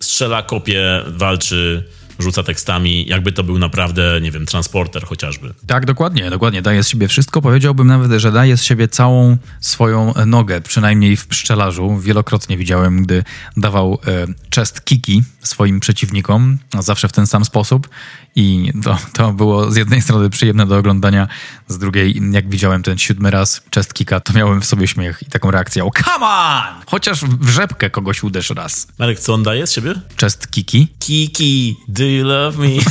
strzela, 0.00 0.42
kopie, 0.42 1.02
walczy, 1.06 1.88
rzuca 2.18 2.42
tekstami, 2.42 3.06
jakby 3.06 3.32
to 3.32 3.44
był 3.44 3.58
naprawdę, 3.58 4.20
nie 4.20 4.30
wiem, 4.30 4.46
transporter 4.46 5.06
chociażby. 5.06 5.54
Tak, 5.66 5.87
dokładnie, 5.87 6.30
dokładnie. 6.30 6.62
Daje 6.62 6.82
z 6.82 6.88
siebie 6.88 7.08
wszystko. 7.08 7.42
Powiedziałbym 7.42 7.87
nawet, 7.87 8.20
że 8.20 8.32
daje 8.32 8.56
z 8.56 8.62
siebie 8.62 8.88
całą 8.88 9.37
swoją 9.60 10.14
nogę, 10.26 10.60
przynajmniej 10.60 11.16
w 11.16 11.26
pszczelarzu. 11.26 11.98
Wielokrotnie 11.98 12.56
widziałem, 12.56 13.02
gdy 13.02 13.25
dawał 13.56 13.98
e, 14.06 14.26
chest 14.54 14.84
kiki 14.84 15.22
swoim 15.42 15.80
przeciwnikom, 15.80 16.58
zawsze 16.78 17.08
w 17.08 17.12
ten 17.12 17.26
sam 17.26 17.44
sposób. 17.44 17.88
I 18.37 18.72
to, 18.84 18.98
to 19.12 19.32
było 19.32 19.70
z 19.70 19.76
jednej 19.76 20.02
strony 20.02 20.30
przyjemne 20.30 20.66
do 20.66 20.76
oglądania, 20.76 21.28
z 21.68 21.78
drugiej, 21.78 22.20
jak 22.30 22.48
widziałem 22.48 22.82
ten 22.82 22.98
siódmy 22.98 23.30
raz 23.30 23.62
chest 23.75 23.94
kicka, 23.94 24.20
to 24.20 24.32
miałem 24.32 24.60
w 24.60 24.64
sobie 24.64 24.88
śmiech 24.88 25.22
i 25.22 25.26
taką 25.26 25.50
reakcję, 25.50 25.84
o 25.84 25.90
come 25.90 26.26
on! 26.26 26.62
Chociaż 26.87 27.20
w 27.25 27.48
rzepkę 27.48 27.90
kogoś 27.90 28.22
uderz 28.22 28.50
raz. 28.50 28.88
Marek, 28.98 29.20
co 29.20 29.34
on 29.34 29.42
daje 29.42 29.66
z 29.66 29.72
siebie? 29.72 29.94
Chest 30.20 30.50
kiki. 30.50 30.88
Kiki, 30.98 31.76
do 31.88 32.04
you 32.08 32.24
love 32.24 32.58
me? 32.58 32.80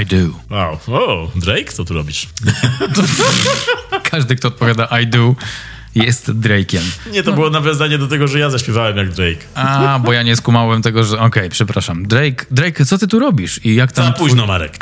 I 0.00 0.04
do. 0.04 0.34
Wow. 0.50 0.78
O, 0.88 1.30
Drake, 1.36 1.72
co 1.72 1.84
tu 1.84 1.94
robisz? 1.94 2.28
Każdy, 4.10 4.36
kto 4.36 4.48
odpowiada 4.48 4.88
I 5.00 5.06
do, 5.06 5.36
jest 5.94 6.30
Drake'iem. 6.30 6.82
Nie, 7.12 7.22
to 7.22 7.32
było 7.32 7.50
nawiązanie 7.50 7.98
do 7.98 8.06
tego, 8.06 8.28
że 8.28 8.38
ja 8.38 8.50
zaśpiewałem 8.50 8.96
jak 8.96 9.10
Drake. 9.10 9.44
A, 9.54 9.98
bo 10.04 10.12
ja 10.12 10.22
nie 10.22 10.36
skumałem 10.36 10.82
tego, 10.82 11.04
że 11.04 11.14
okej, 11.14 11.26
okay, 11.26 11.48
przepraszam. 11.50 12.06
Drake, 12.06 12.46
Drake, 12.50 12.84
co 12.84 12.98
ty 12.98 13.08
tu 13.08 13.18
robisz? 13.18 13.60
I 13.64 13.74
jak 13.74 13.92
tam... 13.92 14.04
Za 14.06 14.12
późno, 14.12 14.46
Marek. 14.46 14.78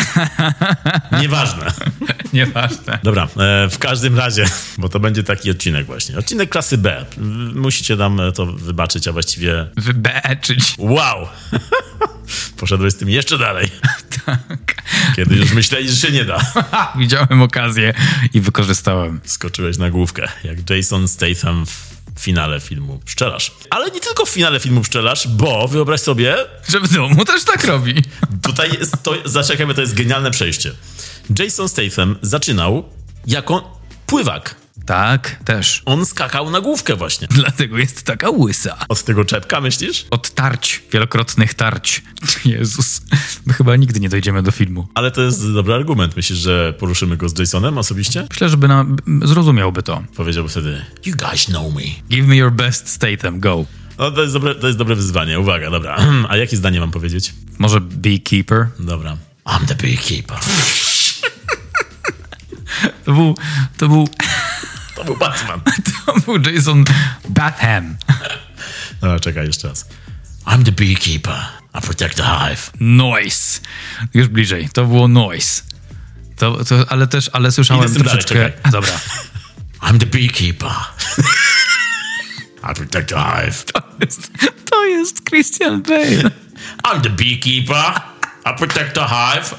Nieważne. 1.23 1.73
Nieważne. 2.33 2.99
Dobra, 3.02 3.28
e, 3.37 3.69
w 3.69 3.78
każdym 3.78 4.19
razie, 4.19 4.45
bo 4.78 4.88
to 4.88 5.00
będzie 5.00 5.23
taki 5.23 5.50
odcinek 5.50 5.87
właśnie. 5.87 6.19
Odcinek 6.19 6.50
klasy 6.50 6.78
B. 6.78 7.07
Musicie 7.54 7.97
nam 7.97 8.21
to 8.35 8.47
wybaczyć, 8.47 9.09
a 9.09 9.12
właściwie... 9.12 9.66
Wybaczyć. 9.76 10.75
Wow! 10.78 11.28
Poszedłeś 12.57 12.92
z 12.92 12.97
tym 12.97 13.09
jeszcze 13.09 13.38
dalej. 13.38 13.69
tak. 14.26 14.83
Kiedy 15.16 15.37
już 15.37 15.52
myśleli, 15.52 15.88
że 15.88 15.97
się 15.97 16.12
nie 16.12 16.25
da. 16.25 16.40
Widziałem 16.99 17.42
okazję 17.42 17.95
i 18.35 18.40
wykorzystałem. 18.40 19.21
Skoczyłeś 19.25 19.78
na 19.78 19.90
główkę, 19.90 20.28
jak 20.45 20.71
Jason 20.71 21.02
Statham 21.09 21.67
w 21.67 22.21
finale 22.21 22.61
filmu 22.61 23.01
Pszczelarz. 23.05 23.53
Ale 23.71 23.91
nie 23.91 24.01
tylko 24.01 24.27
w 24.27 24.31
finale 24.31 24.61
filmu 24.61 24.81
Pszczelarz, 24.81 25.29
bo 25.29 25.69
wyobraź 25.69 26.01
sobie... 26.01 26.37
Że 26.69 26.81
w 26.81 26.95
domu 26.95 27.25
też 27.25 27.45
tak 27.45 27.65
robi. 27.65 27.95
Tutaj 28.43 28.71
jest, 28.81 28.95
to, 29.03 29.15
zaczekajmy, 29.25 29.75
to 29.75 29.81
jest 29.81 29.95
genialne 29.95 30.31
przejście. 30.31 30.73
Jason 31.39 31.69
Statham 31.69 32.17
zaczynał 32.23 32.85
jako 33.27 33.81
pływak. 34.07 34.62
Tak, 34.87 35.37
też. 35.45 35.83
On 35.85 36.07
skakał 36.07 36.51
na 36.51 36.61
główkę 36.61 36.97
właśnie. 36.97 37.29
Dlatego 37.41 37.79
jest 37.79 38.03
taka 38.03 38.31
łysa. 38.31 38.77
Od 38.89 39.05
tego 39.05 39.25
czepka, 39.25 39.61
myślisz? 39.61 40.07
Od 40.11 40.31
tarć, 40.31 40.83
wielokrotnych 40.93 41.55
tarć. 41.55 42.03
Jezus, 42.45 43.03
my 43.47 43.53
chyba 43.53 43.77
nigdy 43.77 44.01
nie 44.01 44.09
dojdziemy 44.09 44.43
do 44.43 44.51
filmu. 44.51 44.89
Ale 44.95 45.11
to 45.11 45.23
jest 45.23 45.53
dobry 45.53 45.75
argument. 45.75 46.17
Myślisz, 46.17 46.39
że 46.39 46.75
poruszymy 46.79 47.17
go 47.17 47.29
z 47.29 47.39
Jasonem 47.39 47.79
osobiście? 47.79 48.27
Myślę, 48.31 48.49
żeby 48.49 48.69
na... 48.69 48.87
zrozumiałby 49.23 49.83
to. 49.83 50.03
Powiedziałby 50.17 50.51
wtedy, 50.51 50.85
you 51.07 51.17
guys 51.17 51.45
know 51.45 51.75
me. 51.75 51.83
Give 52.09 52.27
me 52.27 52.37
your 52.37 52.53
best 52.53 52.89
Statham, 52.89 53.41
go. 53.41 53.65
No 53.99 54.11
to 54.11 54.23
jest 54.23 54.35
dobre, 54.35 54.55
to 54.55 54.67
jest 54.67 54.79
dobre 54.79 54.97
wyzwanie, 54.97 55.41
uwaga, 55.41 55.71
dobra. 55.71 55.97
A 56.29 56.37
jakie 56.37 56.57
zdanie 56.57 56.81
mam 56.81 56.91
powiedzieć? 56.91 57.35
Może 57.59 57.81
beekeeper? 57.81 58.69
Dobra. 58.79 59.17
I'm 59.45 59.67
the 59.67 59.75
beekeeper. 59.75 60.39
to 63.05 63.12
był... 63.12 63.35
To 63.77 63.89
był... 63.89 64.09
To 65.03 65.07
był 65.07 65.17
Batman. 65.17 65.61
To 66.07 66.21
był 66.21 66.53
Jason 66.53 66.85
Batham. 67.29 67.97
No, 69.03 69.21
czekaj 69.21 69.47
jeszcze 69.47 69.69
raz. 69.69 69.89
I'm 70.47 70.65
the 70.65 70.73
beekeeper. 70.73 71.35
I 71.75 71.81
protect 71.81 72.17
the 72.17 72.23
hive. 72.23 72.71
Noise. 72.81 73.61
Już 74.15 74.29
bliżej. 74.29 74.69
To 74.73 74.85
było 74.85 75.09
noise. 75.09 75.63
To, 76.37 76.65
to, 76.65 76.77
ale 76.89 77.07
też, 77.07 77.31
ale 77.33 77.53
słyszałem 77.53 77.95
troszeczkę... 77.95 78.35
Dalej, 78.35 78.53
Dobra. 78.73 78.93
I'm 79.81 79.99
the 79.99 80.07
beekeeper. 80.07 80.71
I 82.71 82.75
protect 82.75 83.09
the 83.09 83.17
hive. 83.17 83.65
To 83.65 83.83
jest, 84.01 84.31
to 84.71 84.85
jest 84.85 85.31
Christian 85.31 85.83
Bale. 85.83 86.31
I'm 86.85 87.01
the 87.01 87.11
beekeeper. 87.11 88.01
I 88.47 88.59
protect 88.59 88.95
the 88.95 89.07
hive. 89.09 89.55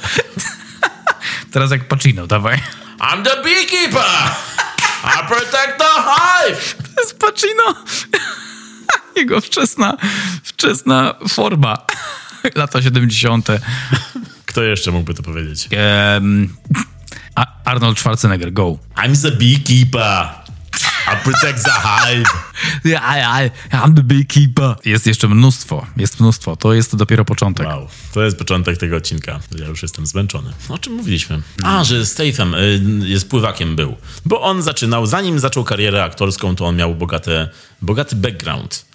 Teraz 1.51 1.71
jak 1.71 1.87
Pacino, 1.87 2.27
dawaj. 2.27 2.57
I'm 2.99 3.23
the 3.23 3.43
beekeeper. 3.43 4.03
I 5.03 5.27
protect 5.27 5.77
the 5.77 6.01
hive! 6.01 6.75
To 6.95 7.01
jest 7.01 7.19
Pacino. 7.19 7.63
Jego 9.15 9.41
wczesna, 9.41 9.97
wczesna 10.43 11.13
forma. 11.29 11.77
Lata 12.55 12.81
70. 12.81 13.47
Kto 14.45 14.63
jeszcze 14.63 14.91
mógłby 14.91 15.13
to 15.13 15.23
powiedzieć? 15.23 15.69
Um, 16.15 16.55
Arnold 17.65 17.99
Schwarzenegger, 17.99 18.53
go. 18.53 18.77
I'm 18.95 19.21
the 19.21 19.31
beekeeper. 19.31 20.42
I 21.13 21.23
protect 21.23 21.63
the 21.63 21.71
hive. 21.71 22.27
I'm 23.71 23.93
the 23.95 24.03
beekeeper. 24.03 24.75
Jest 24.85 25.07
jeszcze 25.07 25.27
mnóstwo, 25.27 25.85
jest 25.97 26.19
mnóstwo. 26.19 26.55
To 26.55 26.73
jest 26.73 26.95
dopiero 26.95 27.25
początek. 27.25 27.67
Wow, 27.67 27.87
to 28.13 28.23
jest 28.23 28.37
początek 28.37 28.77
tego 28.77 28.95
odcinka. 28.95 29.39
Ja 29.59 29.67
już 29.67 29.81
jestem 29.81 30.05
zmęczony. 30.05 30.53
O 30.69 30.77
czym 30.77 30.93
mówiliśmy? 30.93 31.41
A, 31.63 31.83
że 31.83 32.05
Statham 32.05 32.53
y, 32.53 32.81
jest 33.03 33.29
pływakiem 33.29 33.75
był. 33.75 33.95
Bo 34.25 34.41
on 34.41 34.61
zaczynał, 34.61 35.05
zanim 35.05 35.39
zaczął 35.39 35.63
karierę 35.63 36.03
aktorską, 36.03 36.55
to 36.55 36.65
on 36.65 36.75
miał 36.75 36.95
bogate, 36.95 37.49
bogaty 37.81 38.15
background. 38.15 38.85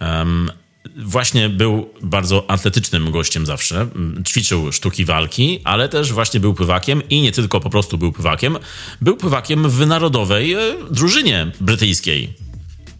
Um, 0.00 0.50
właśnie 0.98 1.48
był 1.48 1.94
bardzo 2.02 2.50
atletycznym 2.50 3.10
gościem 3.10 3.46
zawsze. 3.46 3.86
Ćwiczył 4.24 4.72
sztuki 4.72 5.04
walki, 5.04 5.60
ale 5.64 5.88
też 5.88 6.12
właśnie 6.12 6.40
był 6.40 6.54
pływakiem 6.54 7.08
i 7.08 7.20
nie 7.22 7.32
tylko 7.32 7.60
po 7.60 7.70
prostu 7.70 7.98
był 7.98 8.12
pływakiem. 8.12 8.56
Był 9.00 9.16
pływakiem 9.16 9.70
w 9.70 9.86
narodowej 9.86 10.52
e, 10.52 10.58
drużynie 10.90 11.52
brytyjskiej. 11.60 12.32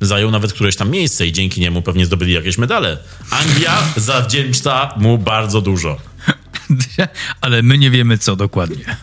Zajął 0.00 0.30
nawet 0.30 0.52
któreś 0.52 0.76
tam 0.76 0.90
miejsce 0.90 1.26
i 1.26 1.32
dzięki 1.32 1.60
niemu 1.60 1.82
pewnie 1.82 2.06
zdobyli 2.06 2.32
jakieś 2.32 2.58
medale. 2.58 2.98
Anglia 3.30 3.82
zawdzięcza 3.96 4.94
mu 4.96 5.18
bardzo 5.18 5.60
dużo. 5.60 5.96
Ale 7.40 7.62
my 7.62 7.78
nie 7.78 7.90
wiemy 7.90 8.18
co 8.18 8.36
dokładnie. 8.36 8.96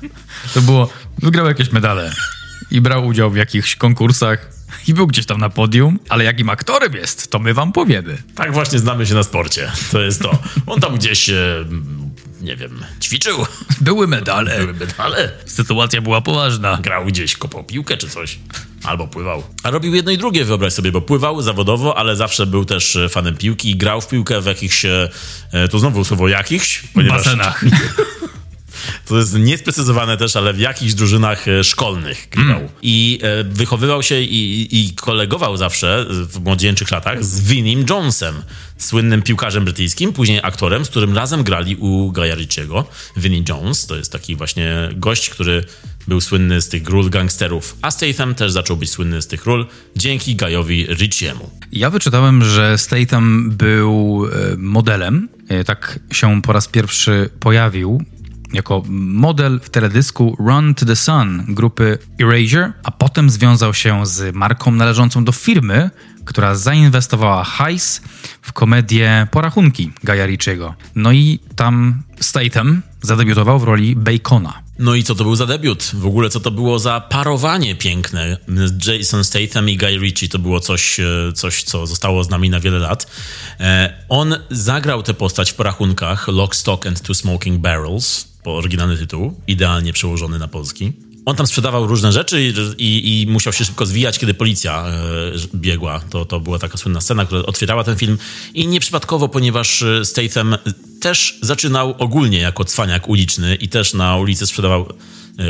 To 0.54 0.62
było, 0.62 0.90
wygrał 1.20 1.48
jakieś 1.48 1.72
medale 1.72 2.12
i 2.72 2.82
brał 2.82 3.06
udział 3.06 3.32
w 3.32 3.36
jakichś 3.36 3.76
konkursach 3.76 4.55
i 4.88 4.94
był 4.94 5.08
gdzieś 5.08 5.26
tam 5.26 5.38
na 5.38 5.50
podium, 5.50 6.00
ale 6.10 6.24
jakim 6.24 6.50
aktorem 6.50 6.94
jest, 6.94 7.32
to 7.32 7.40
my 7.40 7.54
wam 7.54 7.72
powiemy. 7.72 8.18
Tak 8.36 8.54
właśnie 8.54 8.80
znamy 8.80 9.06
się 9.06 9.14
na 9.14 9.24
sporcie. 9.24 9.72
To 9.92 10.02
jest 10.02 10.22
to. 10.22 10.38
On 10.68 10.80
tam 10.80 10.96
gdzieś, 10.96 11.30
e, 11.30 11.66
nie 12.42 12.56
wiem, 12.56 12.86
ćwiczył. 13.02 13.46
Były 13.82 14.08
medale. 14.08 14.60
Były 14.60 14.74
medale. 14.74 15.32
Sytuacja 15.46 16.02
była 16.02 16.22
poważna. 16.22 16.80
Grał 16.82 17.06
gdzieś, 17.06 17.36
kopał 17.36 17.64
piłkę 17.64 17.98
czy 17.98 18.10
coś. 18.10 18.40
Albo 18.84 19.08
pływał. 19.08 19.44
A 19.64 19.72
robił 19.72 19.96
jedno 19.96 20.12
i 20.12 20.18
drugie, 20.18 20.46
wyobraź 20.46 20.74
sobie, 20.74 20.92
bo 20.92 21.02
pływał 21.02 21.42
zawodowo, 21.42 21.98
ale 21.98 22.16
zawsze 22.16 22.46
był 22.46 22.66
też 22.66 22.98
fanem 23.10 23.38
piłki 23.38 23.72
i 23.72 23.76
grał 23.76 24.02
w 24.02 24.08
piłkę 24.08 24.42
w 24.42 24.46
jakichś, 24.46 24.86
e, 24.86 25.10
to 25.72 25.80
znowu 25.80 26.06
słowo 26.06 26.28
jakichś, 26.28 26.84
ponieważ... 26.94 27.24
Basenach. 27.24 27.64
To 29.08 29.18
jest 29.18 29.40
niesprecyzowane 29.40 30.18
też, 30.18 30.36
ale 30.36 30.54
w 30.54 30.60
jakichś 30.60 30.94
drużynach 30.94 31.48
e, 31.48 31.64
szkolnych 31.64 32.28
grał. 32.32 32.60
Mm. 32.60 32.70
I 32.82 33.20
e, 33.22 33.44
wychowywał 33.44 34.04
się 34.04 34.22
i, 34.22 34.68
i, 34.72 34.94
kolegował 34.94 35.58
zawsze 35.58 36.06
w 36.10 36.40
młodzieńczych 36.40 36.92
latach 36.92 37.26
z 37.26 37.42
Vinim 37.42 37.86
Jonesem, 37.90 38.36
słynnym 38.78 39.22
piłkarzem 39.22 39.64
brytyjskim, 39.64 40.14
później 40.14 40.40
aktorem, 40.44 40.86
z 40.86 40.90
którym 40.90 41.16
razem 41.16 41.44
grali 41.44 41.76
u 41.76 42.12
Guya 42.12 42.36
Ritchiego. 42.36 42.86
Vinnie 43.18 43.44
Jones 43.50 43.88
to 43.88 43.96
jest 43.96 44.12
taki 44.12 44.36
właśnie 44.36 44.90
gość, 44.94 45.30
który 45.30 45.64
był 46.08 46.22
słynny 46.22 46.62
z 46.62 46.70
tych 46.70 46.90
ról 46.90 47.10
gangsterów, 47.10 47.78
a 47.82 47.92
Statham 47.92 48.36
też 48.36 48.52
zaczął 48.52 48.78
być 48.78 48.90
słynny 48.90 49.22
z 49.22 49.28
tych 49.28 49.46
ról 49.46 49.68
dzięki 49.96 50.36
Guyowi 50.36 50.86
Ritchiemu. 50.86 51.50
Ja 51.72 51.90
wyczytałem, 51.90 52.44
że 52.44 52.78
Statham 52.78 53.52
był 53.52 54.26
e, 54.26 54.58
modelem, 54.58 55.30
tak 55.66 56.00
się 56.12 56.42
po 56.42 56.54
raz 56.54 56.68
pierwszy 56.68 57.30
pojawił 57.40 58.04
jako 58.54 58.84
model 58.90 59.60
w 59.64 59.70
teledysku 59.70 60.36
Run 60.40 60.76
to 60.76 60.86
the 60.86 60.96
Sun 60.96 61.46
grupy 61.48 61.98
Erasure, 62.22 62.74
a 62.84 62.92
potem 62.92 63.30
związał 63.30 63.74
się 63.74 64.06
z 64.06 64.36
marką 64.36 64.72
należącą 64.72 65.24
do 65.26 65.32
firmy, 65.32 65.90
która 66.26 66.56
zainwestowała 66.56 67.44
hajs 67.44 68.02
w 68.42 68.54
komedię 68.54 69.28
Porachunki 69.32 69.92
Gaja 70.04 70.26
Ritchiego. 70.26 70.74
No 70.96 71.12
i 71.12 71.40
tam 71.56 72.04
Statham 72.20 72.82
zadebiutował 73.02 73.60
w 73.60 73.64
roli 73.64 73.96
Bacona. 73.96 74.65
No 74.80 74.96
i 74.96 75.04
co 75.04 75.16
to 75.16 75.24
był 75.24 75.36
za 75.36 75.46
debiut? 75.46 75.92
W 75.94 76.06
ogóle 76.06 76.30
co 76.30 76.40
to 76.40 76.52
było 76.52 76.80
za 76.80 77.02
parowanie 77.02 77.76
piękne? 77.76 78.38
Jason 78.88 79.24
Statham 79.24 79.70
i 79.70 79.78
Guy 79.78 79.98
Ritchie 79.98 80.28
to 80.28 80.40
było 80.40 80.60
coś, 80.60 81.00
e, 81.00 81.34
coś 81.36 81.64
co 81.64 81.88
zostało 81.88 82.24
z 82.24 82.30
nami 82.30 82.50
na 82.50 82.60
wiele 82.60 82.80
lat. 82.80 83.08
E, 83.60 84.06
on 84.10 84.36
zagrał 84.50 85.04
tę 85.04 85.14
postać 85.14 85.52
w 85.52 85.56
porachunkach 85.56 86.28
Lock, 86.28 86.56
Stock 86.56 86.86
and 86.88 87.02
Two 87.02 87.14
Smoking 87.14 87.62
Barrels, 87.62 88.28
po 88.44 88.58
oryginalny 88.58 88.98
tytuł, 88.98 89.42
idealnie 89.48 89.94
przełożony 89.94 90.40
na 90.40 90.48
polski. 90.48 90.94
On 91.26 91.36
tam 91.36 91.48
sprzedawał 91.48 91.88
różne 91.88 92.12
rzeczy 92.12 92.44
i, 92.44 92.54
i, 92.78 93.22
i 93.22 93.28
musiał 93.28 93.54
się 93.54 93.66
szybko 93.66 93.86
zwijać, 93.86 94.20
kiedy 94.20 94.34
policja 94.34 94.86
e, 94.88 94.92
biegła. 95.56 96.00
To, 96.00 96.26
to 96.26 96.40
była 96.40 96.60
taka 96.60 96.78
słynna 96.78 97.02
scena, 97.02 97.26
która 97.26 97.42
otwierała 97.42 97.84
ten 97.84 97.98
film. 97.98 98.18
I 98.54 98.68
nieprzypadkowo, 98.68 99.30
ponieważ 99.30 99.84
Statham 100.04 100.58
też 101.02 101.40
zaczynał 101.42 101.96
ogólnie 101.98 102.40
jako 102.40 102.66
cwaniak 102.66 103.10
uliczny 103.10 103.56
i 103.56 103.70
też 103.70 103.94
na 103.94 104.18
ulicy 104.18 104.48
sprzedawał 104.48 104.88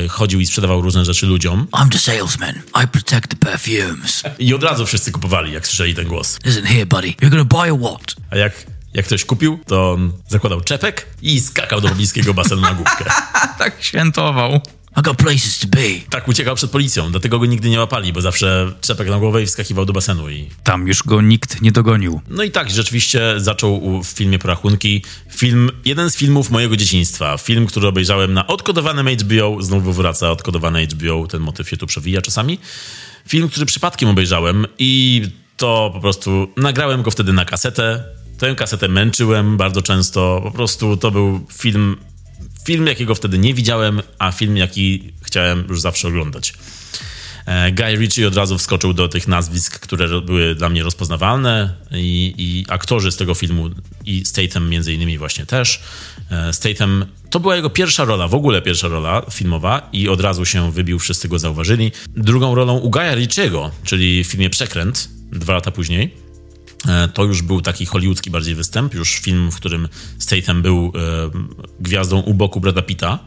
chodził 0.09 0.39
i 0.39 0.45
sprzedawał 0.45 0.81
różne 0.81 1.05
rzeczy 1.05 1.25
ludziom. 1.25 1.67
I'm 1.71 1.89
the 1.89 1.99
salesman. 1.99 2.55
I 2.83 2.87
protect 2.87 3.27
the 3.27 3.35
perfumes. 3.35 4.23
I 4.39 4.53
od 4.53 4.63
razu 4.63 4.85
wszyscy 4.85 5.11
kupowali, 5.11 5.53
jak 5.53 5.67
słyszeli 5.67 5.95
ten 5.95 6.07
głos. 6.07 6.39
Listen 6.45 6.65
here, 6.65 6.85
buddy. 6.85 7.07
You're 7.07 7.29
gonna 7.29 7.45
buy 7.45 7.71
a 7.71 7.89
what? 7.89 8.15
A 8.29 8.37
jak, 8.37 8.65
jak 8.93 9.05
ktoś 9.05 9.25
kupił, 9.25 9.59
to 9.67 9.91
on 9.91 10.11
zakładał 10.27 10.61
czepek 10.61 11.07
i 11.21 11.41
skakał 11.41 11.81
do 11.81 11.89
pobliskiego 11.89 12.33
basenu 12.33 12.61
na 12.61 12.73
główkę. 12.73 13.05
tak 13.59 13.83
świętował. 13.83 14.61
I 14.97 15.01
got 15.01 15.17
places 15.17 15.59
to 15.59 15.67
be. 15.67 16.09
Tak 16.09 16.27
uciekał 16.27 16.55
przed 16.55 16.71
policją, 16.71 17.11
dlatego 17.11 17.39
go 17.39 17.45
nigdy 17.45 17.69
nie 17.69 17.79
łapali, 17.79 18.13
bo 18.13 18.21
zawsze 18.21 18.71
czepek 18.81 19.09
na 19.09 19.19
głowę 19.19 19.43
i 19.43 19.45
wskakiwał 19.45 19.85
do 19.85 19.93
basenu. 19.93 20.29
I... 20.29 20.49
Tam 20.63 20.87
już 20.87 21.03
go 21.03 21.21
nikt 21.21 21.61
nie 21.61 21.71
dogonił. 21.71 22.21
No 22.29 22.43
i 22.43 22.51
tak, 22.51 22.69
rzeczywiście 22.71 23.33
zaczął 23.37 24.03
w 24.03 24.07
filmie 24.07 24.39
Porachunki. 24.39 25.03
Film, 25.31 25.71
jeden 25.85 26.09
z 26.09 26.15
filmów 26.15 26.51
mojego 26.51 26.77
dzieciństwa. 26.77 27.37
Film, 27.37 27.67
który 27.67 27.87
obejrzałem 27.87 28.33
na 28.33 28.47
odkodowanym 28.47 29.07
HBO. 29.07 29.57
Znowu 29.61 29.93
wraca 29.93 30.31
odkodowane 30.31 30.85
HBO, 30.85 31.27
ten 31.27 31.41
motyw 31.41 31.69
się 31.69 31.77
tu 31.77 31.87
przewija 31.87 32.21
czasami. 32.21 32.59
Film, 33.27 33.49
który 33.49 33.65
przypadkiem 33.65 34.09
obejrzałem 34.09 34.65
i 34.79 35.21
to 35.57 35.91
po 35.93 35.99
prostu 35.99 36.47
nagrałem 36.57 37.01
go 37.01 37.11
wtedy 37.11 37.33
na 37.33 37.45
kasetę. 37.45 38.03
Tę 38.37 38.55
kasetę 38.55 38.87
męczyłem 38.87 39.57
bardzo 39.57 39.81
często. 39.81 40.41
Po 40.43 40.51
prostu 40.51 40.97
to 40.97 41.11
był 41.11 41.45
film 41.53 41.97
Film, 42.65 42.87
jakiego 42.87 43.15
wtedy 43.15 43.37
nie 43.37 43.53
widziałem, 43.53 44.01
a 44.19 44.31
film, 44.31 44.57
jaki 44.57 45.13
chciałem 45.21 45.65
już 45.69 45.81
zawsze 45.81 46.07
oglądać. 46.07 46.53
Guy 47.71 47.95
Ritchie 47.95 48.27
od 48.27 48.35
razu 48.35 48.57
wskoczył 48.57 48.93
do 48.93 49.07
tych 49.07 49.27
nazwisk, 49.27 49.79
które 49.79 50.21
były 50.21 50.55
dla 50.55 50.69
mnie 50.69 50.83
rozpoznawalne 50.83 51.73
i, 51.91 52.33
i 52.37 52.65
aktorzy 52.69 53.11
z 53.11 53.17
tego 53.17 53.35
filmu 53.35 53.69
i 54.05 54.25
Statham 54.25 54.69
między 54.69 54.93
innymi 54.93 55.17
właśnie 55.17 55.45
też. 55.45 55.79
Statham 56.51 57.05
to 57.29 57.39
była 57.39 57.55
jego 57.55 57.69
pierwsza 57.69 58.05
rola, 58.05 58.27
w 58.27 58.35
ogóle 58.35 58.61
pierwsza 58.61 58.87
rola 58.87 59.21
filmowa 59.31 59.89
i 59.93 60.09
od 60.09 60.21
razu 60.21 60.45
się 60.45 60.71
wybił, 60.71 60.99
wszyscy 60.99 61.27
go 61.27 61.39
zauważyli. 61.39 61.91
Drugą 62.07 62.55
rolą 62.55 62.77
u 62.77 62.89
Guy'a 62.89 63.15
Ritchiego, 63.15 63.71
czyli 63.83 64.23
w 64.23 64.27
filmie 64.27 64.49
Przekręt, 64.49 65.09
dwa 65.31 65.53
lata 65.53 65.71
później, 65.71 66.13
to 67.13 67.23
już 67.23 67.41
był 67.41 67.61
taki 67.61 67.85
hollywoodzki 67.85 68.29
bardziej 68.29 68.55
występ, 68.55 68.93
już 68.93 69.19
film, 69.19 69.51
w 69.51 69.55
którym 69.55 69.87
Statham 70.19 70.61
był 70.61 70.93
e, 70.95 71.31
gwiazdą 71.79 72.19
u 72.19 72.33
boku 72.33 72.59
Brada 72.59 72.81
Pitta. 72.81 73.19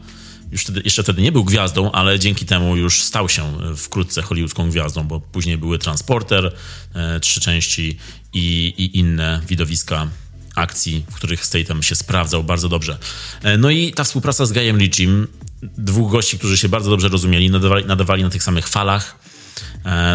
Już 0.51 0.61
wtedy, 0.61 0.81
jeszcze 0.85 1.03
wtedy 1.03 1.21
nie 1.21 1.31
był 1.31 1.43
gwiazdą, 1.43 1.91
ale 1.91 2.19
dzięki 2.19 2.45
temu 2.45 2.75
już 2.75 3.03
stał 3.03 3.29
się 3.29 3.57
wkrótce 3.77 4.21
hollywoodzką 4.21 4.69
gwiazdą, 4.69 5.03
bo 5.03 5.19
później 5.19 5.57
były 5.57 5.77
Transporter, 5.77 6.55
e, 6.95 7.19
trzy 7.19 7.41
części 7.41 7.97
i, 8.33 8.73
i 8.77 8.97
inne 8.99 9.41
widowiska 9.47 10.07
akcji, 10.55 11.05
w 11.11 11.15
których 11.15 11.45
Statham 11.45 11.83
się 11.83 11.95
sprawdzał 11.95 12.43
bardzo 12.43 12.69
dobrze. 12.69 12.97
E, 13.43 13.57
no 13.57 13.69
i 13.69 13.93
ta 13.93 14.03
współpraca 14.03 14.45
z 14.45 14.51
Guyem 14.51 14.77
Ritchiem, 14.77 15.27
dwóch 15.63 16.11
gości, 16.11 16.37
którzy 16.37 16.57
się 16.57 16.69
bardzo 16.69 16.89
dobrze 16.89 17.09
rozumieli, 17.09 17.49
nadawali, 17.49 17.85
nadawali 17.85 18.23
na 18.23 18.29
tych 18.29 18.43
samych 18.43 18.67
falach, 18.67 19.18
E, 19.18 19.18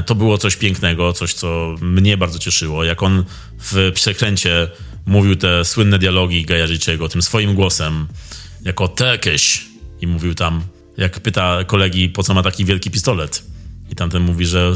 to 0.06 0.14
było 0.14 0.38
coś 0.38 0.56
pięknego, 0.56 1.12
coś, 1.12 1.34
co 1.34 1.74
mnie 1.80 2.16
bardzo 2.16 2.38
cieszyło. 2.38 2.84
Jak 2.84 3.02
on 3.02 3.24
w 3.58 3.90
przekręcie 3.94 4.68
mówił 5.06 5.36
te 5.36 5.64
słynne 5.64 5.98
dialogi 5.98 6.44
Gaja 6.44 6.66
Ritchiego 6.66 7.08
tym 7.08 7.22
swoim 7.22 7.54
głosem, 7.54 8.06
jako 8.64 8.88
Turkish 8.88 9.64
i 10.00 10.06
mówił 10.06 10.34
tam, 10.34 10.62
jak 10.96 11.20
pyta 11.20 11.64
kolegi, 11.64 12.08
po 12.08 12.22
co 12.22 12.34
ma 12.34 12.42
taki 12.42 12.64
wielki 12.64 12.90
pistolet. 12.90 13.44
I 13.90 13.94
tamten 13.94 14.22
mówi, 14.22 14.46
że 14.46 14.72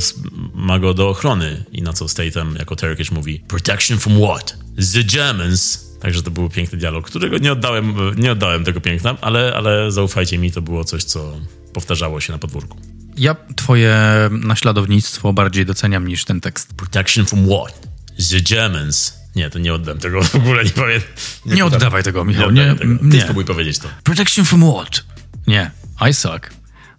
ma 0.55 0.79
go 0.79 0.95
do 0.95 1.09
ochrony. 1.09 1.65
I 1.73 1.83
na 1.83 1.93
co 1.93 2.09
Statham 2.09 2.57
jako 2.59 2.77
Turkish 2.77 3.11
mówi 3.11 3.41
Protection 3.49 3.99
from 3.99 4.21
what? 4.23 4.59
The 4.93 5.05
Germans. 5.05 5.89
Także 6.01 6.23
to 6.23 6.31
był 6.31 6.49
piękny 6.49 6.79
dialog, 6.79 7.07
którego 7.07 7.39
nie 7.39 7.53
oddałem, 7.53 7.95
nie 8.17 8.33
oddałem 8.33 8.65
tego 8.65 8.81
piękna, 8.81 9.17
ale, 9.21 9.55
ale 9.55 9.93
zaufajcie 9.93 10.39
mi, 10.39 10.53
to 10.53 10.63
było 10.63 10.85
coś, 10.85 11.05
co 11.05 11.41
powtarzało 11.73 12.21
się 12.21 12.33
na 12.33 12.39
podwórku. 12.39 12.79
Ja 13.19 13.37
twoje 13.57 13.97
naśladownictwo 14.31 15.33
bardziej 15.33 15.67
doceniam 15.67 16.09
niż 16.09 16.25
ten 16.25 16.41
tekst. 16.41 16.75
Protection 16.75 17.27
from 17.27 17.47
what? 17.47 17.89
The 18.31 18.41
Germans. 18.41 19.19
Nie, 19.37 19.51
to 19.51 19.59
nie 19.59 19.75
oddam 19.75 19.99
tego 19.99 20.23
w 20.23 20.35
ogóle, 20.35 20.65
nie 20.65 20.71
powiem. 20.71 21.01
Nie, 21.47 21.55
nie 21.55 21.65
oddawaj 21.65 22.03
tego, 22.03 22.25
Michał. 22.25 22.51
Nie, 22.51 22.67
nie, 22.67 22.75
tego. 22.75 22.99
Ty 22.99 23.05
nie. 23.05 23.21
spróbuj 23.21 23.45
powiedzieć 23.45 23.79
to. 23.79 23.89
Protection 24.05 24.45
from 24.45 24.73
what? 24.73 25.05
Nie, 25.47 25.71
I 26.11 26.15
suck. 26.15 26.51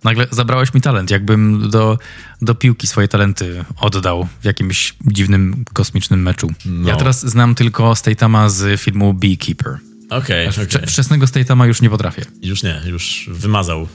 Nagle 0.04 0.28
zabrałeś 0.32 0.74
mi 0.74 0.82
talent, 0.82 1.12
jakbym 1.12 1.70
do, 1.70 1.98
do 2.42 2.56
piłki 2.56 2.88
swoje 2.88 3.08
talenty 3.08 3.66
oddał 3.78 4.28
w 4.42 4.46
jakimś 4.46 4.94
dziwnym, 5.06 5.66
kosmicznym 5.74 6.22
meczu. 6.22 6.52
No. 6.66 6.90
Ja 6.90 6.96
teraz 6.96 7.26
znam 7.26 7.56
tylko 7.56 7.96
Statama 7.96 8.50
z 8.50 8.82
filmu 8.82 9.14
Beekeeper. 9.14 9.78
Okej, 10.10 10.48
okay, 10.50 10.66
okay. 10.66 10.88
Wczesnego 10.88 11.28
Statama 11.28 11.68
już 11.68 11.82
nie 11.82 11.90
potrafię. 11.90 12.26
Już 12.42 12.64
nie, 12.64 12.82
już 12.86 13.30
wymazał 13.34 13.88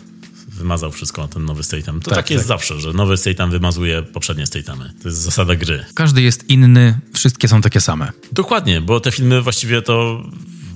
wymazał 0.65 0.93
wszystko 0.93 1.29
ten 1.29 1.45
nowy 1.45 1.63
Statham. 1.63 2.01
To 2.01 2.11
tak, 2.11 2.17
tak 2.17 2.31
jest 2.31 2.45
tak. 2.45 2.49
zawsze, 2.49 2.81
że 2.81 2.93
nowy 2.93 3.17
Statham 3.17 3.51
wymazuje 3.51 4.03
poprzednie 4.03 4.47
Statamy. 4.47 4.93
To 5.03 5.09
jest 5.09 5.21
zasada 5.21 5.57
gry. 5.57 5.85
Każdy 5.95 6.23
jest 6.23 6.51
inny, 6.51 6.99
wszystkie 7.15 7.49
są 7.49 7.61
takie 7.61 7.81
same. 7.81 8.13
Dokładnie, 8.33 8.81
bo 8.81 9.01
te 9.01 9.13
filmy 9.13 9.43
właściwie 9.43 9.83
to 9.83 10.23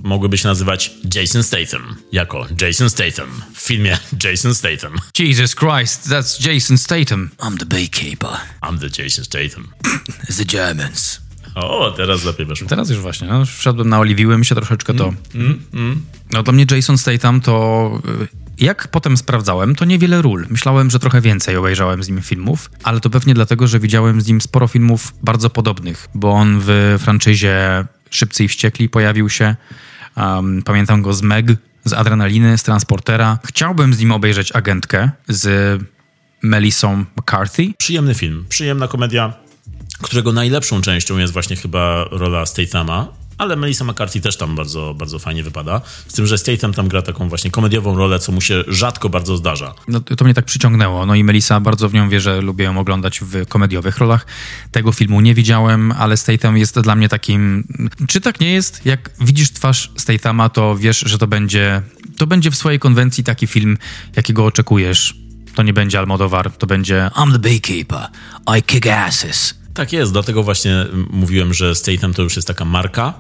mogłyby 0.02 0.38
się 0.38 0.48
nazywać 0.48 0.90
Jason 1.14 1.42
Statham, 1.42 1.96
jako 2.12 2.46
Jason 2.60 2.90
Statham 2.90 3.28
w 3.54 3.60
filmie 3.60 3.98
Jason 4.24 4.54
Statham. 4.54 4.92
Jesus 5.18 5.54
Christ, 5.54 6.08
that's 6.08 6.52
Jason 6.52 6.78
Statham. 6.78 7.30
I'm 7.38 7.58
the 7.58 7.66
beekeeper. 7.66 8.30
I'm 8.62 8.78
the 8.78 9.02
Jason 9.02 9.24
Statham. 9.24 9.68
the 10.38 10.44
Germans. 10.44 11.20
O, 11.54 11.90
teraz 11.90 12.24
lepiej 12.24 12.46
weszło. 12.46 12.68
Teraz 12.68 12.90
już 12.90 12.98
właśnie, 12.98 13.28
no, 13.28 13.44
wszedłem, 13.46 13.88
naoliwiłem 13.88 14.44
się 14.44 14.54
troszeczkę 14.54 14.94
to... 14.94 15.04
Mm, 15.04 15.18
mm, 15.34 15.62
mm. 15.74 16.02
No 16.32 16.42
dla 16.42 16.52
mnie 16.52 16.66
Jason 16.70 16.98
Statham 16.98 17.40
to 17.40 17.90
y, 18.22 18.47
jak 18.60 18.88
potem 18.88 19.16
sprawdzałem, 19.16 19.74
to 19.74 19.84
niewiele 19.84 20.22
ról. 20.22 20.46
Myślałem, 20.50 20.90
że 20.90 20.98
trochę 20.98 21.20
więcej 21.20 21.56
obejrzałem 21.56 22.02
z 22.02 22.08
nim 22.08 22.22
filmów, 22.22 22.70
ale 22.82 23.00
to 23.00 23.10
pewnie 23.10 23.34
dlatego, 23.34 23.66
że 23.66 23.80
widziałem 23.80 24.20
z 24.20 24.26
nim 24.26 24.40
sporo 24.40 24.68
filmów 24.68 25.14
bardzo 25.22 25.50
podobnych, 25.50 26.08
bo 26.14 26.32
on 26.32 26.60
w 26.60 26.96
franczyzie 26.98 27.84
Szybcy 28.10 28.44
i 28.44 28.48
Wściekli 28.48 28.88
pojawił 28.88 29.30
się. 29.30 29.56
Um, 30.16 30.62
pamiętam 30.62 31.02
go 31.02 31.12
z 31.12 31.22
Meg, 31.22 31.46
z 31.84 31.92
Adrenaliny, 31.92 32.58
z 32.58 32.62
Transportera. 32.62 33.38
Chciałbym 33.46 33.94
z 33.94 33.98
nim 33.98 34.12
obejrzeć 34.12 34.52
Agentkę 34.52 35.10
z 35.28 35.80
Melissą 36.42 37.04
McCarthy. 37.16 37.72
Przyjemny 37.78 38.14
film, 38.14 38.44
przyjemna 38.48 38.88
komedia, 38.88 39.32
którego 40.02 40.32
najlepszą 40.32 40.80
częścią 40.80 41.18
jest 41.18 41.32
właśnie 41.32 41.56
chyba 41.56 42.04
rola 42.10 42.46
Stathama, 42.46 43.08
ale 43.38 43.56
Melissa 43.56 43.84
McCarthy 43.84 44.20
też 44.20 44.36
tam 44.36 44.56
bardzo, 44.56 44.94
bardzo 44.94 45.18
fajnie 45.18 45.42
wypada. 45.42 45.80
Z 46.08 46.12
tym, 46.12 46.26
że 46.26 46.38
Statham 46.38 46.72
tam 46.72 46.88
gra 46.88 47.02
taką 47.02 47.28
właśnie 47.28 47.50
komediową 47.50 47.96
rolę, 47.96 48.18
co 48.18 48.32
mu 48.32 48.40
się 48.40 48.64
rzadko 48.68 49.08
bardzo 49.08 49.36
zdarza. 49.36 49.74
No 49.88 50.00
to 50.00 50.24
mnie 50.24 50.34
tak 50.34 50.44
przyciągnęło. 50.44 51.06
No 51.06 51.14
i 51.14 51.24
Melissa 51.24 51.60
bardzo 51.60 51.88
w 51.88 51.94
nią 51.94 52.08
wie, 52.08 52.20
że 52.20 52.40
lubię 52.40 52.64
ją 52.64 52.78
oglądać 52.78 53.20
w 53.20 53.46
komediowych 53.46 53.98
rolach. 53.98 54.26
Tego 54.70 54.92
filmu 54.92 55.20
nie 55.20 55.34
widziałem, 55.34 55.92
ale 55.92 56.16
Statham 56.16 56.56
jest 56.56 56.80
dla 56.80 56.94
mnie 56.94 57.08
takim... 57.08 57.64
Czy 58.08 58.20
tak 58.20 58.40
nie 58.40 58.52
jest? 58.52 58.86
Jak 58.86 59.10
widzisz 59.20 59.50
twarz 59.50 59.90
Stathama, 59.96 60.48
to 60.48 60.76
wiesz, 60.76 60.98
że 61.06 61.18
to 61.18 61.26
będzie, 61.26 61.82
to 62.16 62.26
będzie 62.26 62.50
w 62.50 62.56
swojej 62.56 62.78
konwencji 62.78 63.24
taki 63.24 63.46
film, 63.46 63.78
jakiego 64.16 64.46
oczekujesz. 64.46 65.14
To 65.54 65.62
nie 65.62 65.72
będzie 65.72 65.98
Almodowar, 65.98 66.50
to 66.50 66.66
będzie 66.66 67.10
I'm 67.14 67.32
the 67.32 67.38
beekeeper, 67.38 68.08
I 68.58 68.62
kick 68.62 68.86
asses. 68.86 69.54
Tak 69.78 69.92
jest, 69.92 70.12
dlatego 70.12 70.42
właśnie 70.42 70.86
mówiłem, 71.10 71.54
że 71.54 71.74
Statham 71.74 72.14
to 72.14 72.22
już 72.22 72.36
jest 72.36 72.48
taka 72.48 72.64
marka, 72.64 73.14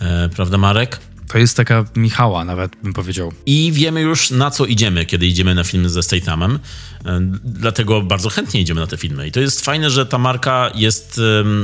e, 0.00 0.28
prawda 0.28 0.58
Marek? 0.58 1.00
To 1.28 1.38
jest 1.38 1.56
taka 1.56 1.84
Michała 1.96 2.44
nawet, 2.44 2.76
bym 2.82 2.92
powiedział. 2.92 3.32
I 3.46 3.72
wiemy 3.72 4.00
już, 4.00 4.30
na 4.30 4.50
co 4.50 4.66
idziemy, 4.66 5.06
kiedy 5.06 5.26
idziemy 5.26 5.54
na 5.54 5.64
filmy 5.64 5.88
ze 5.88 6.02
Stathamem. 6.02 6.58
E, 7.04 7.20
dlatego 7.44 8.02
bardzo 8.02 8.28
chętnie 8.28 8.60
idziemy 8.60 8.80
na 8.80 8.86
te 8.86 8.96
filmy. 8.96 9.28
I 9.28 9.32
to 9.32 9.40
jest 9.40 9.64
fajne, 9.64 9.90
że 9.90 10.06
ta 10.06 10.18
marka 10.18 10.70
jest 10.74 11.20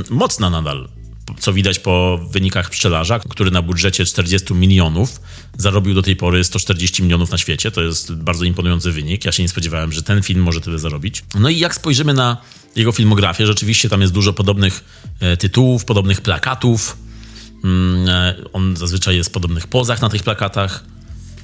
mocna 0.09 0.49
nadal. 0.49 0.89
Co 1.39 1.53
widać 1.53 1.79
po 1.79 2.19
wynikach 2.31 2.69
pszczelarza, 2.69 3.19
który 3.19 3.51
na 3.51 3.61
budżecie 3.61 4.05
40 4.05 4.53
milionów 4.53 5.21
zarobił 5.57 5.93
do 5.93 6.01
tej 6.01 6.15
pory 6.15 6.43
140 6.43 7.03
milionów 7.03 7.31
na 7.31 7.37
świecie. 7.37 7.71
To 7.71 7.81
jest 7.81 8.13
bardzo 8.13 8.45
imponujący 8.45 8.91
wynik. 8.91 9.25
Ja 9.25 9.31
się 9.31 9.43
nie 9.43 9.49
spodziewałem, 9.49 9.91
że 9.91 10.03
ten 10.03 10.23
film 10.23 10.41
może 10.41 10.61
tyle 10.61 10.79
zarobić. 10.79 11.23
No 11.35 11.49
i 11.49 11.59
jak 11.59 11.75
spojrzymy 11.75 12.13
na 12.13 12.37
jego 12.75 12.91
filmografię, 12.91 13.47
rzeczywiście 13.47 13.89
tam 13.89 14.01
jest 14.01 14.13
dużo 14.13 14.33
podobnych 14.33 14.83
e, 15.19 15.37
tytułów, 15.37 15.85
podobnych 15.85 16.21
plakatów. 16.21 16.97
Mm, 17.63 18.09
e, 18.09 18.35
on 18.53 18.77
zazwyczaj 18.77 19.15
jest 19.15 19.29
w 19.29 19.33
podobnych 19.33 19.67
pozach 19.67 20.01
na 20.01 20.09
tych 20.09 20.23
plakatach. 20.23 20.83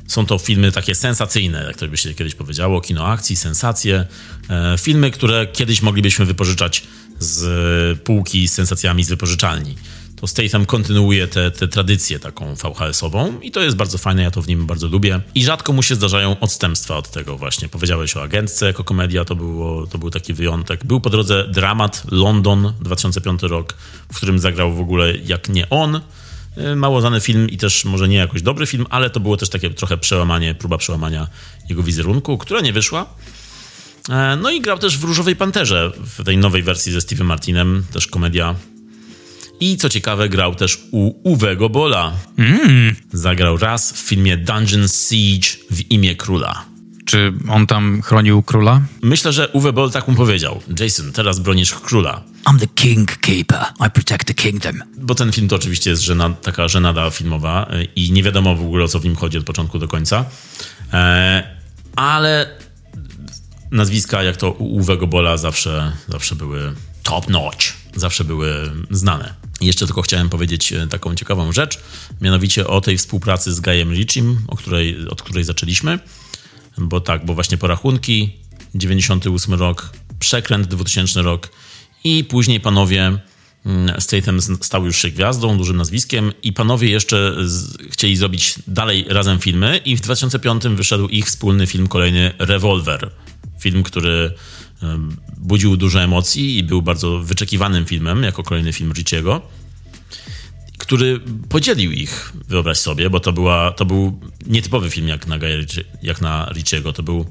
Są 0.07 0.25
to 0.25 0.37
filmy 0.37 0.71
takie 0.71 0.95
sensacyjne, 0.95 1.63
jak 1.63 1.77
to 1.77 1.87
by 1.87 1.97
się 1.97 2.13
kiedyś 2.13 2.35
powiedziało, 2.35 2.81
kino 2.81 3.07
akcji, 3.07 3.35
sensacje. 3.35 4.05
E, 4.49 4.75
filmy, 4.77 5.11
które 5.11 5.47
kiedyś 5.47 5.81
moglibyśmy 5.81 6.25
wypożyczać 6.25 6.83
z 7.21 7.99
półki 7.99 8.47
z 8.47 8.53
sensacjami 8.53 9.03
z 9.03 9.09
wypożyczalni. 9.09 9.75
To 10.15 10.27
Statham 10.27 10.65
kontynuuje 10.65 11.27
tę 11.27 11.51
tradycję 11.51 12.19
taką 12.19 12.55
VHS-ową 12.55 13.39
i 13.41 13.51
to 13.51 13.61
jest 13.61 13.75
bardzo 13.75 13.97
fajne, 13.97 14.23
ja 14.23 14.31
to 14.31 14.41
w 14.41 14.47
nim 14.47 14.65
bardzo 14.65 14.87
lubię. 14.87 15.21
I 15.35 15.43
rzadko 15.43 15.73
mu 15.73 15.83
się 15.83 15.95
zdarzają 15.95 16.39
odstępstwa 16.39 16.97
od 16.97 17.11
tego 17.11 17.37
właśnie. 17.37 17.69
Powiedziałeś 17.69 18.17
o 18.17 18.23
agentce 18.23 18.65
jako 18.65 18.83
komedia, 18.83 19.25
to, 19.25 19.35
było, 19.35 19.87
to 19.87 19.97
był 19.97 20.09
taki 20.09 20.33
wyjątek. 20.33 20.85
Był 20.85 21.01
po 21.01 21.09
drodze 21.09 21.47
dramat 21.47 22.03
London 22.11 22.73
2005 22.81 23.43
rok, 23.43 23.73
w 24.13 24.15
którym 24.15 24.39
zagrał 24.39 24.73
w 24.73 24.79
ogóle 24.79 25.17
jak 25.17 25.49
nie 25.49 25.69
on, 25.69 26.01
Y, 26.57 26.75
mało 26.75 27.01
znany 27.01 27.21
film 27.21 27.49
i 27.49 27.57
też 27.57 27.85
może 27.85 28.07
nie 28.07 28.17
jakoś 28.17 28.41
dobry 28.41 28.65
film, 28.65 28.85
ale 28.89 29.09
to 29.09 29.19
było 29.19 29.37
też 29.37 29.49
takie 29.49 29.69
trochę 29.69 29.97
przełamanie, 29.97 30.55
próba 30.55 30.77
przełamania 30.77 31.27
jego 31.69 31.83
wizerunku, 31.83 32.37
która 32.37 32.61
nie 32.61 32.73
wyszła. 32.73 33.05
E, 34.09 34.35
no 34.41 34.51
i 34.51 34.61
grał 34.61 34.77
też 34.77 34.97
w 34.97 35.03
Różowej 35.03 35.35
Panterze, 35.35 35.91
w 35.97 36.23
tej 36.23 36.37
nowej 36.37 36.63
wersji 36.63 36.91
ze 36.91 36.99
Steve'em 36.99 37.23
Martinem, 37.23 37.83
też 37.93 38.07
komedia. 38.07 38.55
I 39.59 39.77
co 39.77 39.89
ciekawe, 39.89 40.29
grał 40.29 40.55
też 40.55 40.79
u 40.91 41.29
Uwego 41.29 41.69
Bola. 41.69 42.13
Mm. 42.37 42.95
Zagrał 43.13 43.57
raz 43.57 43.93
w 43.93 43.97
filmie 43.97 44.37
Dungeon 44.37 44.87
Siege 44.87 45.47
w 45.71 45.91
imię 45.91 46.15
króla. 46.15 46.65
Czy 47.05 47.33
on 47.49 47.67
tam 47.67 48.01
chronił 48.01 48.43
króla? 48.43 48.81
Myślę, 49.01 49.33
że 49.33 49.47
Uwe 49.47 49.73
Boll 49.73 49.91
tak 49.91 50.07
mu 50.07 50.15
powiedział. 50.15 50.61
Jason, 50.79 51.11
teraz 51.11 51.39
bronisz 51.39 51.73
króla. 51.73 52.23
I'm 52.45 52.59
the 52.59 52.67
king 52.67 53.17
keeper. 53.17 53.59
I 53.87 53.91
protect 53.91 54.25
the 54.25 54.33
kingdom. 54.33 54.83
Bo 54.97 55.15
ten 55.15 55.31
film 55.31 55.47
to 55.47 55.55
oczywiście 55.55 55.89
jest 55.89 56.01
żena, 56.01 56.29
taka 56.29 56.67
żenada 56.67 57.09
filmowa 57.09 57.67
e, 57.69 57.83
i 57.83 58.11
nie 58.11 58.23
wiadomo 58.23 58.55
w 58.55 58.61
ogóle 58.61 58.83
o 58.83 58.87
co 58.87 58.99
w 58.99 59.03
nim 59.03 59.15
chodzi 59.15 59.37
od 59.37 59.43
początku 59.43 59.79
do 59.79 59.87
końca. 59.87 60.25
E, 60.93 61.57
ale 61.95 62.55
nazwiska 63.71 64.23
jak 64.23 64.37
to 64.37 64.51
u 64.51 64.75
Uwego 64.75 65.07
Bola 65.07 65.37
zawsze, 65.37 65.91
zawsze 66.07 66.35
były 66.35 66.73
top 67.03 67.29
notch. 67.29 67.73
Zawsze 67.95 68.23
były 68.23 68.71
znane. 68.91 69.33
Jeszcze 69.61 69.85
tylko 69.85 70.01
chciałem 70.01 70.29
powiedzieć 70.29 70.73
e, 70.73 70.87
taką 70.87 71.15
ciekawą 71.15 71.51
rzecz, 71.51 71.79
mianowicie 72.21 72.67
o 72.67 72.81
tej 72.81 72.97
współpracy 72.97 73.53
z 73.53 73.59
Gajem 73.59 73.93
Richim, 73.93 74.41
o 74.47 74.55
której, 74.55 75.07
od 75.07 75.21
której 75.21 75.43
zaczęliśmy. 75.43 75.99
Bo 76.77 77.01
tak, 77.01 77.25
bo 77.25 77.33
właśnie 77.33 77.57
porachunki, 77.57 78.35
98 78.75 79.53
rok, 79.53 79.89
przekręt 80.19 80.67
2000 80.67 81.21
rok 81.21 81.49
i 82.03 82.23
później 82.23 82.59
panowie 82.59 83.17
mm, 83.65 84.01
Statham 84.01 84.41
stał 84.41 84.85
już 84.85 84.97
się 84.97 85.09
gwiazdą, 85.09 85.57
dużym 85.57 85.77
nazwiskiem 85.77 86.33
i 86.43 86.53
panowie 86.53 86.89
jeszcze 86.89 87.35
z, 87.43 87.77
chcieli 87.91 88.15
zrobić 88.15 88.55
dalej 88.67 89.05
razem 89.09 89.39
filmy 89.39 89.77
i 89.85 89.95
w 89.95 90.01
2005 90.01 90.63
wyszedł 90.63 91.07
ich 91.07 91.25
wspólny 91.25 91.67
film 91.67 91.87
kolejny 91.87 92.33
Revolver. 92.39 93.11
Film, 93.61 93.83
który 93.83 94.33
budził 95.37 95.77
dużo 95.77 96.01
emocji 96.01 96.57
i 96.57 96.63
był 96.63 96.81
bardzo 96.81 97.19
wyczekiwanym 97.19 97.85
filmem 97.85 98.23
jako 98.23 98.43
kolejny 98.43 98.73
film 98.73 98.91
Richiego, 98.93 99.41
który 100.77 101.19
podzielił 101.49 101.91
ich, 101.91 102.33
wyobraź 102.47 102.77
sobie, 102.77 103.09
bo 103.09 103.19
to, 103.19 103.33
była, 103.33 103.71
to 103.71 103.85
był 103.85 104.19
nietypowy 104.47 104.89
film 104.89 105.07
jak 105.07 105.27
na, 105.27 105.39
jak 106.01 106.21
na. 106.21 106.53
To 106.93 107.03
był 107.03 107.25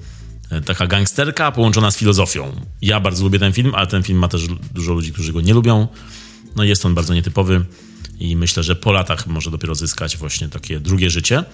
E, 0.50 0.60
taka 0.60 0.86
gangsterka 0.86 1.52
połączona 1.52 1.90
z 1.90 1.96
filozofią. 1.96 2.60
Ja 2.82 3.00
bardzo 3.00 3.24
lubię 3.24 3.38
ten 3.38 3.52
film, 3.52 3.74
ale 3.74 3.86
ten 3.86 4.02
film 4.02 4.18
ma 4.18 4.28
też 4.28 4.46
dużo 4.74 4.92
ludzi, 4.92 5.12
którzy 5.12 5.32
go 5.32 5.40
nie 5.40 5.54
lubią. 5.54 5.88
No 6.56 6.64
jest 6.64 6.86
on 6.86 6.94
bardzo 6.94 7.14
nietypowy 7.14 7.64
i 8.20 8.36
myślę, 8.36 8.62
że 8.62 8.76
po 8.76 8.92
latach 8.92 9.26
może 9.26 9.50
dopiero 9.50 9.74
zyskać 9.74 10.16
właśnie 10.16 10.48
takie 10.48 10.80
drugie 10.80 11.10
życie. 11.10 11.44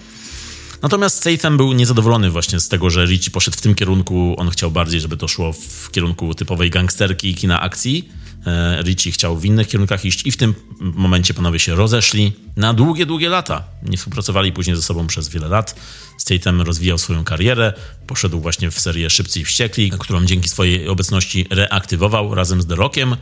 Natomiast 0.81 1.17
Statham 1.17 1.57
był 1.57 1.73
niezadowolony 1.73 2.29
właśnie 2.29 2.59
z 2.59 2.69
tego, 2.69 2.89
że 2.89 3.05
Richie 3.05 3.31
poszedł 3.31 3.57
w 3.57 3.61
tym 3.61 3.75
kierunku. 3.75 4.35
On 4.37 4.49
chciał 4.49 4.71
bardziej, 4.71 4.99
żeby 4.99 5.17
to 5.17 5.27
szło 5.27 5.53
w 5.53 5.91
kierunku 5.91 6.35
typowej 6.35 6.69
gangsterki 6.69 7.29
i 7.29 7.35
kina 7.35 7.61
akcji. 7.61 8.09
E, 8.45 8.81
Richie 8.81 9.11
chciał 9.11 9.37
w 9.37 9.45
innych 9.45 9.67
kierunkach 9.67 10.05
iść 10.05 10.25
i 10.25 10.31
w 10.31 10.37
tym 10.37 10.53
momencie 10.79 11.33
panowie 11.33 11.59
się 11.59 11.75
rozeszli 11.75 12.33
na 12.55 12.73
długie, 12.73 13.05
długie 13.05 13.29
lata. 13.29 13.63
Nie 13.83 13.97
współpracowali 13.97 14.51
później 14.51 14.75
ze 14.75 14.81
sobą 14.81 15.07
przez 15.07 15.29
wiele 15.29 15.47
lat. 15.47 15.75
Statham 16.17 16.61
rozwijał 16.61 16.97
swoją 16.97 17.23
karierę, 17.23 17.73
poszedł 18.07 18.39
właśnie 18.39 18.71
w 18.71 18.79
serię 18.79 19.09
Szybcy 19.09 19.39
i 19.39 19.45
Wściekli, 19.45 19.91
którą 19.99 20.25
dzięki 20.25 20.49
swojej 20.49 20.87
obecności 20.87 21.47
reaktywował 21.49 22.35
razem 22.35 22.61
z 22.61 22.67
The 22.67 22.75
Rockiem. 22.75 23.15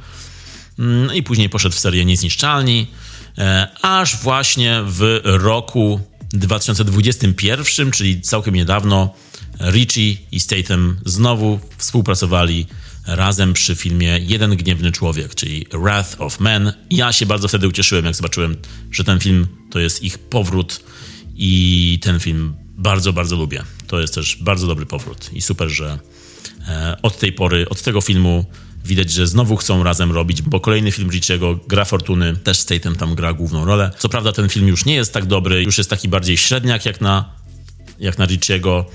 Mm, 0.79 1.15
I 1.15 1.23
później 1.23 1.49
poszedł 1.49 1.75
w 1.75 1.79
serię 1.79 2.05
Niezniszczalni, 2.05 2.87
e, 3.37 3.67
aż 3.81 4.17
właśnie 4.17 4.81
w 4.85 5.21
roku 5.23 5.99
2021, 6.35 7.91
czyli 7.91 8.21
całkiem 8.21 8.55
niedawno, 8.55 9.13
Richie 9.71 10.15
i 10.31 10.39
Statham 10.39 10.97
znowu 11.05 11.59
współpracowali 11.77 12.65
razem 13.07 13.53
przy 13.53 13.75
filmie 13.75 14.19
Jeden 14.19 14.55
Gniewny 14.55 14.91
Człowiek, 14.91 15.35
czyli 15.35 15.65
Wrath 15.71 16.21
of 16.21 16.39
Man. 16.39 16.73
Ja 16.89 17.11
się 17.11 17.25
bardzo 17.25 17.47
wtedy 17.47 17.67
ucieszyłem, 17.67 18.05
jak 18.05 18.15
zobaczyłem, 18.15 18.57
że 18.91 19.03
ten 19.03 19.19
film 19.19 19.47
to 19.71 19.79
jest 19.79 20.03
ich 20.03 20.17
powrót 20.17 20.83
i 21.35 21.99
ten 22.01 22.19
film 22.19 22.53
bardzo, 22.77 23.13
bardzo 23.13 23.35
lubię. 23.35 23.63
To 23.87 23.99
jest 23.99 24.15
też 24.15 24.37
bardzo 24.41 24.67
dobry 24.67 24.85
powrót 24.85 25.29
i 25.33 25.41
super, 25.41 25.69
że 25.69 25.99
e, 26.67 26.97
od 27.01 27.19
tej 27.19 27.33
pory, 27.33 27.69
od 27.69 27.81
tego 27.81 28.01
filmu 28.01 28.45
widać, 28.85 29.11
że 29.11 29.27
znowu 29.27 29.57
chcą 29.57 29.83
razem 29.83 30.11
robić, 30.11 30.41
bo 30.41 30.59
kolejny 30.59 30.91
film 30.91 31.09
Richiego, 31.09 31.59
Gra 31.67 31.85
Fortuny, 31.85 32.35
też 32.35 32.59
Statham 32.59 32.95
tam 32.95 33.15
gra 33.15 33.33
główną 33.33 33.65
rolę. 33.65 33.91
Co 33.97 34.09
prawda 34.09 34.31
ten 34.31 34.49
film 34.49 34.67
już 34.67 34.85
nie 34.85 34.95
jest 34.95 35.13
tak 35.13 35.25
dobry, 35.25 35.63
już 35.63 35.77
jest 35.77 35.89
taki 35.89 36.09
bardziej 36.09 36.37
średniak 36.37 36.85
jak 36.85 37.01
na, 37.01 37.33
jak 37.99 38.17
na 38.17 38.25
Richiego, 38.25 38.85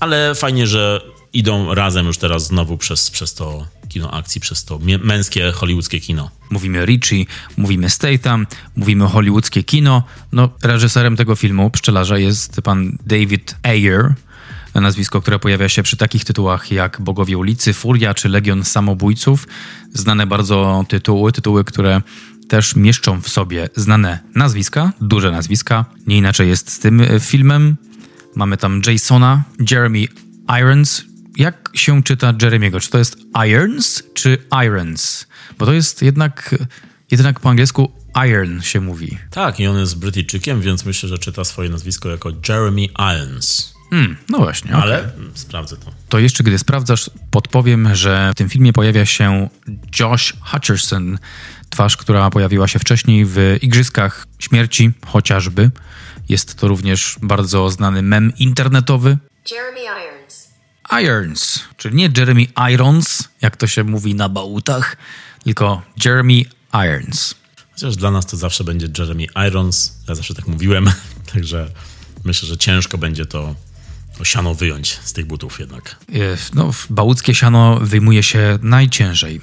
ale 0.00 0.34
fajnie, 0.34 0.66
że 0.66 1.00
idą 1.32 1.74
razem 1.74 2.06
już 2.06 2.18
teraz 2.18 2.46
znowu 2.46 2.78
przez, 2.78 3.10
przez 3.10 3.34
to 3.34 3.66
kino 3.88 4.10
akcji, 4.10 4.40
przez 4.40 4.64
to 4.64 4.78
męskie 5.02 5.52
hollywoodzkie 5.52 6.00
kino. 6.00 6.30
Mówimy 6.50 6.84
Richie, 6.84 7.24
mówimy 7.56 7.90
Statham, 7.90 8.46
mówimy 8.76 9.08
hollywoodzkie 9.08 9.62
kino. 9.62 10.02
No, 10.32 10.48
reżyserem 10.62 11.16
tego 11.16 11.36
filmu, 11.36 11.70
Pszczelarza, 11.70 12.18
jest 12.18 12.60
pan 12.62 12.98
David 13.06 13.56
Ayer, 13.62 14.14
nazwisko, 14.80 15.20
które 15.20 15.38
pojawia 15.38 15.68
się 15.68 15.82
przy 15.82 15.96
takich 15.96 16.24
tytułach 16.24 16.72
jak 16.72 17.00
Bogowie 17.00 17.38
ulicy, 17.38 17.72
Furia 17.72 18.14
czy 18.14 18.28
Legion 18.28 18.64
Samobójców. 18.64 19.48
Znane 19.92 20.26
bardzo 20.26 20.84
tytuły, 20.88 21.32
tytuły, 21.32 21.64
które 21.64 22.02
też 22.48 22.76
mieszczą 22.76 23.20
w 23.20 23.28
sobie 23.28 23.68
znane 23.76 24.18
nazwiska, 24.34 24.92
duże 25.00 25.30
nazwiska. 25.30 25.84
Nie 26.06 26.16
inaczej 26.16 26.48
jest 26.48 26.72
z 26.72 26.78
tym 26.78 27.02
filmem. 27.20 27.76
Mamy 28.34 28.56
tam 28.56 28.82
Jasona, 28.86 29.42
Jeremy 29.70 30.04
Irons, 30.60 31.04
jak 31.36 31.70
się 31.74 32.02
czyta 32.02 32.34
Jeremiego? 32.42 32.80
Czy 32.80 32.90
to 32.90 32.98
jest 32.98 33.18
Irons 33.48 34.02
czy 34.14 34.38
Irons? 34.66 35.26
Bo 35.58 35.66
to 35.66 35.72
jest 35.72 36.02
jednak, 36.02 36.54
jednak 37.10 37.40
po 37.40 37.50
angielsku 37.50 37.92
Iron 38.28 38.62
się 38.62 38.80
mówi. 38.80 39.18
Tak, 39.30 39.60
i 39.60 39.66
on 39.66 39.78
jest 39.78 39.98
Brytyjczykiem, 39.98 40.60
więc 40.60 40.84
myślę, 40.84 41.08
że 41.08 41.18
czyta 41.18 41.44
swoje 41.44 41.68
nazwisko 41.68 42.08
jako 42.08 42.30
Jeremy 42.48 42.84
Irons. 42.84 43.73
Hmm, 43.94 44.16
no 44.28 44.38
właśnie. 44.38 44.74
Ale 44.74 44.98
okay. 44.98 45.12
sprawdzę 45.34 45.76
to. 45.76 45.92
To 46.08 46.18
jeszcze 46.18 46.44
gdy 46.44 46.58
sprawdzasz, 46.58 47.10
podpowiem, 47.30 47.94
że 47.94 48.30
w 48.32 48.36
tym 48.36 48.48
filmie 48.48 48.72
pojawia 48.72 49.06
się 49.06 49.48
Josh 50.00 50.32
Hutcherson, 50.40 51.18
twarz, 51.70 51.96
która 51.96 52.30
pojawiła 52.30 52.68
się 52.68 52.78
wcześniej 52.78 53.24
w 53.24 53.58
Igrzyskach 53.62 54.26
Śmierci, 54.38 54.92
chociażby. 55.06 55.70
Jest 56.28 56.54
to 56.54 56.68
również 56.68 57.16
bardzo 57.22 57.70
znany 57.70 58.02
mem 58.02 58.32
internetowy. 58.38 59.18
Jeremy 59.50 59.80
Irons. 59.80 60.48
Irons, 61.02 61.64
czyli 61.76 61.96
nie 61.96 62.10
Jeremy 62.16 62.46
Irons, 62.72 63.28
jak 63.42 63.56
to 63.56 63.66
się 63.66 63.84
mówi 63.84 64.14
na 64.14 64.28
bałutach, 64.28 64.96
tylko 65.44 65.82
Jeremy 66.04 66.42
Irons. 66.86 67.34
Chociaż 67.72 67.96
dla 67.96 68.10
nas 68.10 68.26
to 68.26 68.36
zawsze 68.36 68.64
będzie 68.64 68.88
Jeremy 68.98 69.26
Irons, 69.48 69.92
ja 70.08 70.14
zawsze 70.14 70.34
tak 70.34 70.46
mówiłem, 70.46 70.90
także 71.32 71.70
myślę, 72.24 72.48
że 72.48 72.56
ciężko 72.56 72.98
będzie 72.98 73.26
to, 73.26 73.54
to 73.72 73.73
siano 74.22 74.54
wyjąć 74.54 74.98
z 75.04 75.12
tych 75.12 75.26
butów 75.26 75.60
jednak. 75.60 75.96
No, 76.54 76.70
bałuckie 76.90 77.34
siano 77.34 77.78
wyjmuje 77.82 78.22
się 78.22 78.58
najciężej. 78.62 79.40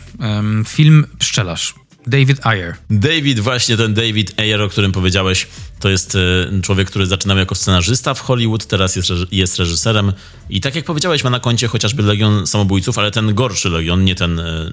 Film 0.67 1.07
Pszczelarz 1.19 1.73
David 2.07 2.45
Ayer. 2.45 2.75
David, 2.89 3.39
właśnie 3.39 3.77
ten 3.77 3.93
David 3.93 4.39
Ayer, 4.39 4.61
o 4.61 4.69
którym 4.69 4.91
powiedziałeś, 4.91 5.47
to 5.79 5.89
jest 5.89 6.15
e, 6.15 6.61
człowiek, 6.61 6.89
który 6.89 7.05
zaczynał 7.05 7.37
jako 7.37 7.55
scenarzysta 7.55 8.13
w 8.13 8.19
Hollywood, 8.19 8.65
teraz 8.65 8.95
jest, 8.95 9.09
jest 9.31 9.59
reżyserem 9.59 10.13
i 10.49 10.61
tak 10.61 10.75
jak 10.75 10.85
powiedziałeś, 10.85 11.23
ma 11.23 11.29
na 11.29 11.39
koncie 11.39 11.67
chociażby 11.67 12.03
Legion 12.03 12.47
Samobójców, 12.47 12.97
ale 12.97 13.11
ten 13.11 13.33
gorszy 13.33 13.69
Legion, 13.69 14.03
nie 14.03 14.15
ten 14.15 14.39
e, 14.39 14.71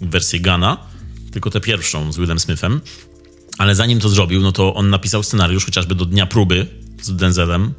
wersję 0.00 0.40
Gana, 0.40 0.76
tylko 1.32 1.50
tę 1.50 1.60
pierwszą 1.60 2.12
z 2.12 2.18
Willem 2.18 2.38
Smithem. 2.38 2.80
Ale 3.58 3.74
zanim 3.74 4.00
to 4.00 4.08
zrobił, 4.08 4.40
no 4.40 4.52
to 4.52 4.74
on 4.74 4.90
napisał 4.90 5.22
scenariusz 5.22 5.64
chociażby 5.64 5.94
do 5.94 6.04
Dnia 6.04 6.26
Próby 6.26 6.66
z 7.02 7.16
Denzelem 7.16 7.74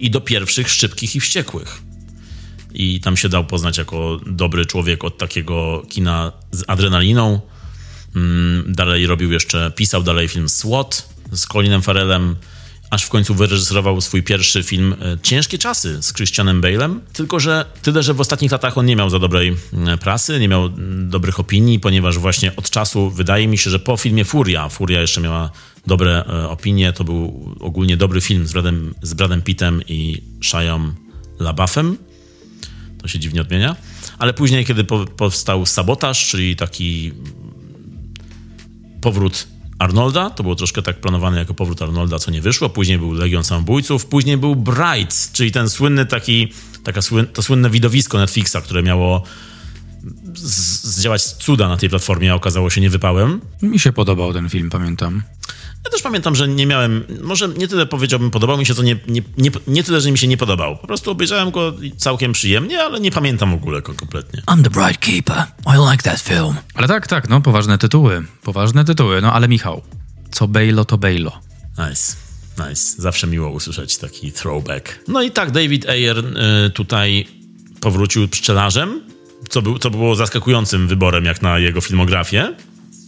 i 0.00 0.10
do 0.10 0.20
pierwszych 0.20 0.70
Szczypkich 0.70 1.16
i 1.16 1.20
Wściekłych. 1.20 1.82
I 2.74 3.00
tam 3.00 3.16
się 3.16 3.28
dał 3.28 3.44
poznać 3.44 3.78
jako 3.78 4.20
dobry 4.26 4.66
człowiek 4.66 5.04
od 5.04 5.18
takiego 5.18 5.82
kina 5.88 6.32
z 6.50 6.64
adrenaliną. 6.66 7.40
Mm, 8.16 8.64
dalej 8.72 9.06
robił 9.06 9.32
jeszcze, 9.32 9.72
pisał 9.76 10.02
dalej 10.02 10.28
film 10.28 10.48
SWAT 10.48 11.08
z 11.32 11.46
Colinem 11.46 11.82
Farrellem, 11.82 12.36
aż 12.90 13.04
w 13.04 13.08
końcu 13.08 13.34
wyreżyserował 13.34 14.00
swój 14.00 14.22
pierwszy 14.22 14.62
film 14.62 14.92
e, 14.92 15.18
Ciężkie 15.22 15.58
Czasy 15.58 16.02
z 16.02 16.12
Christianem 16.12 16.60
Bale'em. 16.60 17.00
Tylko, 17.12 17.40
że 17.40 17.64
tyle, 17.82 18.02
że 18.02 18.14
w 18.14 18.20
ostatnich 18.20 18.52
latach 18.52 18.78
on 18.78 18.86
nie 18.86 18.96
miał 18.96 19.10
za 19.10 19.18
dobrej 19.18 19.56
mm, 19.72 19.98
prasy, 19.98 20.40
nie 20.40 20.48
miał 20.48 20.66
mm, 20.66 21.10
dobrych 21.10 21.40
opinii, 21.40 21.80
ponieważ 21.80 22.18
właśnie 22.18 22.56
od 22.56 22.70
czasu, 22.70 23.10
wydaje 23.10 23.48
mi 23.48 23.58
się, 23.58 23.70
że 23.70 23.78
po 23.78 23.96
filmie 23.96 24.24
Furia, 24.24 24.68
Furia 24.68 25.00
jeszcze 25.00 25.20
miała 25.20 25.50
dobre 25.86 26.24
e, 26.24 26.48
opinie, 26.48 26.92
to 26.92 27.04
był 27.04 27.54
ogólnie 27.60 27.96
dobry 27.96 28.20
film 28.20 28.46
z 28.46 28.52
Bradem, 28.52 28.94
z 29.02 29.14
Bradem 29.14 29.42
Pittem 29.42 29.82
i 29.88 30.22
Shiam 30.42 30.94
LaBeoufem. 31.38 31.98
To 33.02 33.08
się 33.08 33.18
dziwnie 33.18 33.40
odmienia. 33.40 33.76
Ale 34.18 34.34
później, 34.34 34.64
kiedy 34.64 34.84
po, 34.84 35.04
powstał 35.04 35.66
Sabotaż, 35.66 36.28
czyli 36.28 36.56
taki 36.56 37.12
powrót 39.00 39.46
Arnolda, 39.78 40.30
to 40.30 40.42
było 40.42 40.54
troszkę 40.54 40.82
tak 40.82 41.00
planowane 41.00 41.38
jako 41.38 41.54
powrót 41.54 41.82
Arnolda, 41.82 42.18
co 42.18 42.30
nie 42.30 42.40
wyszło. 42.40 42.68
Później 42.68 42.98
był 42.98 43.12
Legion 43.12 43.44
Samobójców, 43.44 44.06
później 44.06 44.36
był 44.36 44.56
Bright, 44.56 45.32
czyli 45.32 45.52
ten 45.52 45.70
słynny 45.70 46.06
taki, 46.06 46.52
taka 46.84 47.02
słyn, 47.02 47.26
to 47.26 47.42
słynne 47.42 47.70
widowisko 47.70 48.18
Netflixa, 48.18 48.56
które 48.64 48.82
miało 48.82 49.22
zdziałać 50.34 51.22
cuda 51.22 51.68
na 51.68 51.76
tej 51.76 51.88
platformie, 51.88 52.32
a 52.32 52.34
okazało 52.34 52.70
się 52.70 52.80
niewypałem. 52.80 53.40
Mi 53.62 53.78
się 53.78 53.92
podobał 53.92 54.32
ten 54.32 54.48
film, 54.48 54.70
pamiętam. 54.70 55.22
Ja 55.86 55.90
też 55.90 56.02
pamiętam, 56.02 56.34
że 56.34 56.48
nie 56.48 56.66
miałem, 56.66 57.04
może 57.22 57.48
nie 57.48 57.68
tyle 57.68 57.86
powiedziałbym, 57.86 58.30
podobał 58.30 58.58
mi 58.58 58.66
się, 58.66 58.74
co 58.74 58.82
nie, 58.82 58.96
nie, 59.08 59.22
nie, 59.38 59.50
nie 59.66 59.84
tyle, 59.84 60.00
że 60.00 60.10
mi 60.10 60.18
się 60.18 60.28
nie 60.28 60.36
podobał. 60.36 60.76
Po 60.76 60.86
prostu 60.86 61.10
obejrzałem 61.10 61.50
go 61.50 61.72
całkiem 61.96 62.32
przyjemnie, 62.32 62.80
ale 62.80 63.00
nie 63.00 63.10
pamiętam 63.10 63.50
w 63.50 63.54
ogóle 63.54 63.82
go 63.82 63.94
kompletnie. 63.94 64.42
I'm 64.46 64.62
the 64.62 64.70
Bright 64.70 64.98
Keeper. 64.98 65.44
I 65.66 65.90
like 65.90 66.02
that 66.02 66.20
film. 66.20 66.54
Ale 66.74 66.88
tak, 66.88 67.06
tak, 67.06 67.28
no 67.28 67.40
poważne 67.40 67.78
tytuły. 67.78 68.24
Poważne 68.42 68.84
tytuły, 68.84 69.22
no 69.22 69.32
ale 69.32 69.48
Michał, 69.48 69.82
co 70.30 70.48
Bejlo 70.48 70.84
to 70.84 70.98
Bejlo. 70.98 71.32
Nice. 71.78 72.16
Nice. 72.68 73.02
Zawsze 73.02 73.26
miło 73.26 73.50
usłyszeć 73.50 73.96
taki 73.96 74.32
throwback. 74.32 74.98
No 75.08 75.22
i 75.22 75.30
tak, 75.30 75.50
David 75.50 75.88
Ayer 75.88 76.18
y, 76.18 76.70
tutaj 76.70 77.26
powrócił 77.80 78.28
pszczelarzem, 78.28 79.00
co, 79.48 79.62
był, 79.62 79.78
co 79.78 79.90
było 79.90 80.16
zaskakującym 80.16 80.88
wyborem 80.88 81.24
jak 81.24 81.42
na 81.42 81.58
jego 81.58 81.80
filmografię 81.80 82.54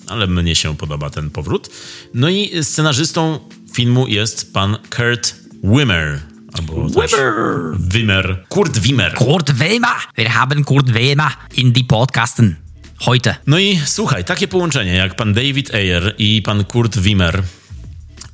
ale 0.09 0.27
mnie 0.27 0.55
się 0.55 0.77
podoba 0.77 1.11
ten 1.11 1.31
powrót. 1.31 1.71
No 2.15 2.29
i 2.29 2.65
scenarzystą 2.65 3.39
filmu 3.73 4.07
jest 4.07 4.53
pan 4.53 4.77
Kurt 4.97 5.35
Wimmer. 5.65 6.21
Albo 6.53 6.89
Wimmer. 6.89 7.79
Wimmer. 7.79 8.45
Kurt 8.49 8.79
Wimmer. 8.79 9.15
Kurt 9.15 9.53
Wimmer. 9.53 9.97
Wir 10.17 10.29
haben 10.29 10.65
Kurt 10.65 10.91
Wimmer 10.91 11.31
in 11.57 11.73
die 11.73 11.85
Podcasten. 11.85 12.57
Heute. 13.01 13.37
No 13.47 13.59
i 13.59 13.81
słuchaj, 13.85 14.25
takie 14.25 14.49
połączenie 14.49 14.95
jak 14.95 15.17
pan 15.17 15.33
David 15.35 15.75
Ayer 15.75 16.15
i 16.19 16.43
pan 16.43 16.65
Kurt 16.65 16.99
Wimmer, 16.99 17.43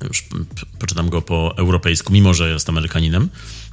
już 0.03 0.23
poczytam 0.79 1.09
go 1.09 1.21
po 1.21 1.57
europejsku, 1.57 2.13
mimo 2.13 2.33
że 2.33 2.49
jest 2.49 2.69
Amerykaninem, 2.69 3.29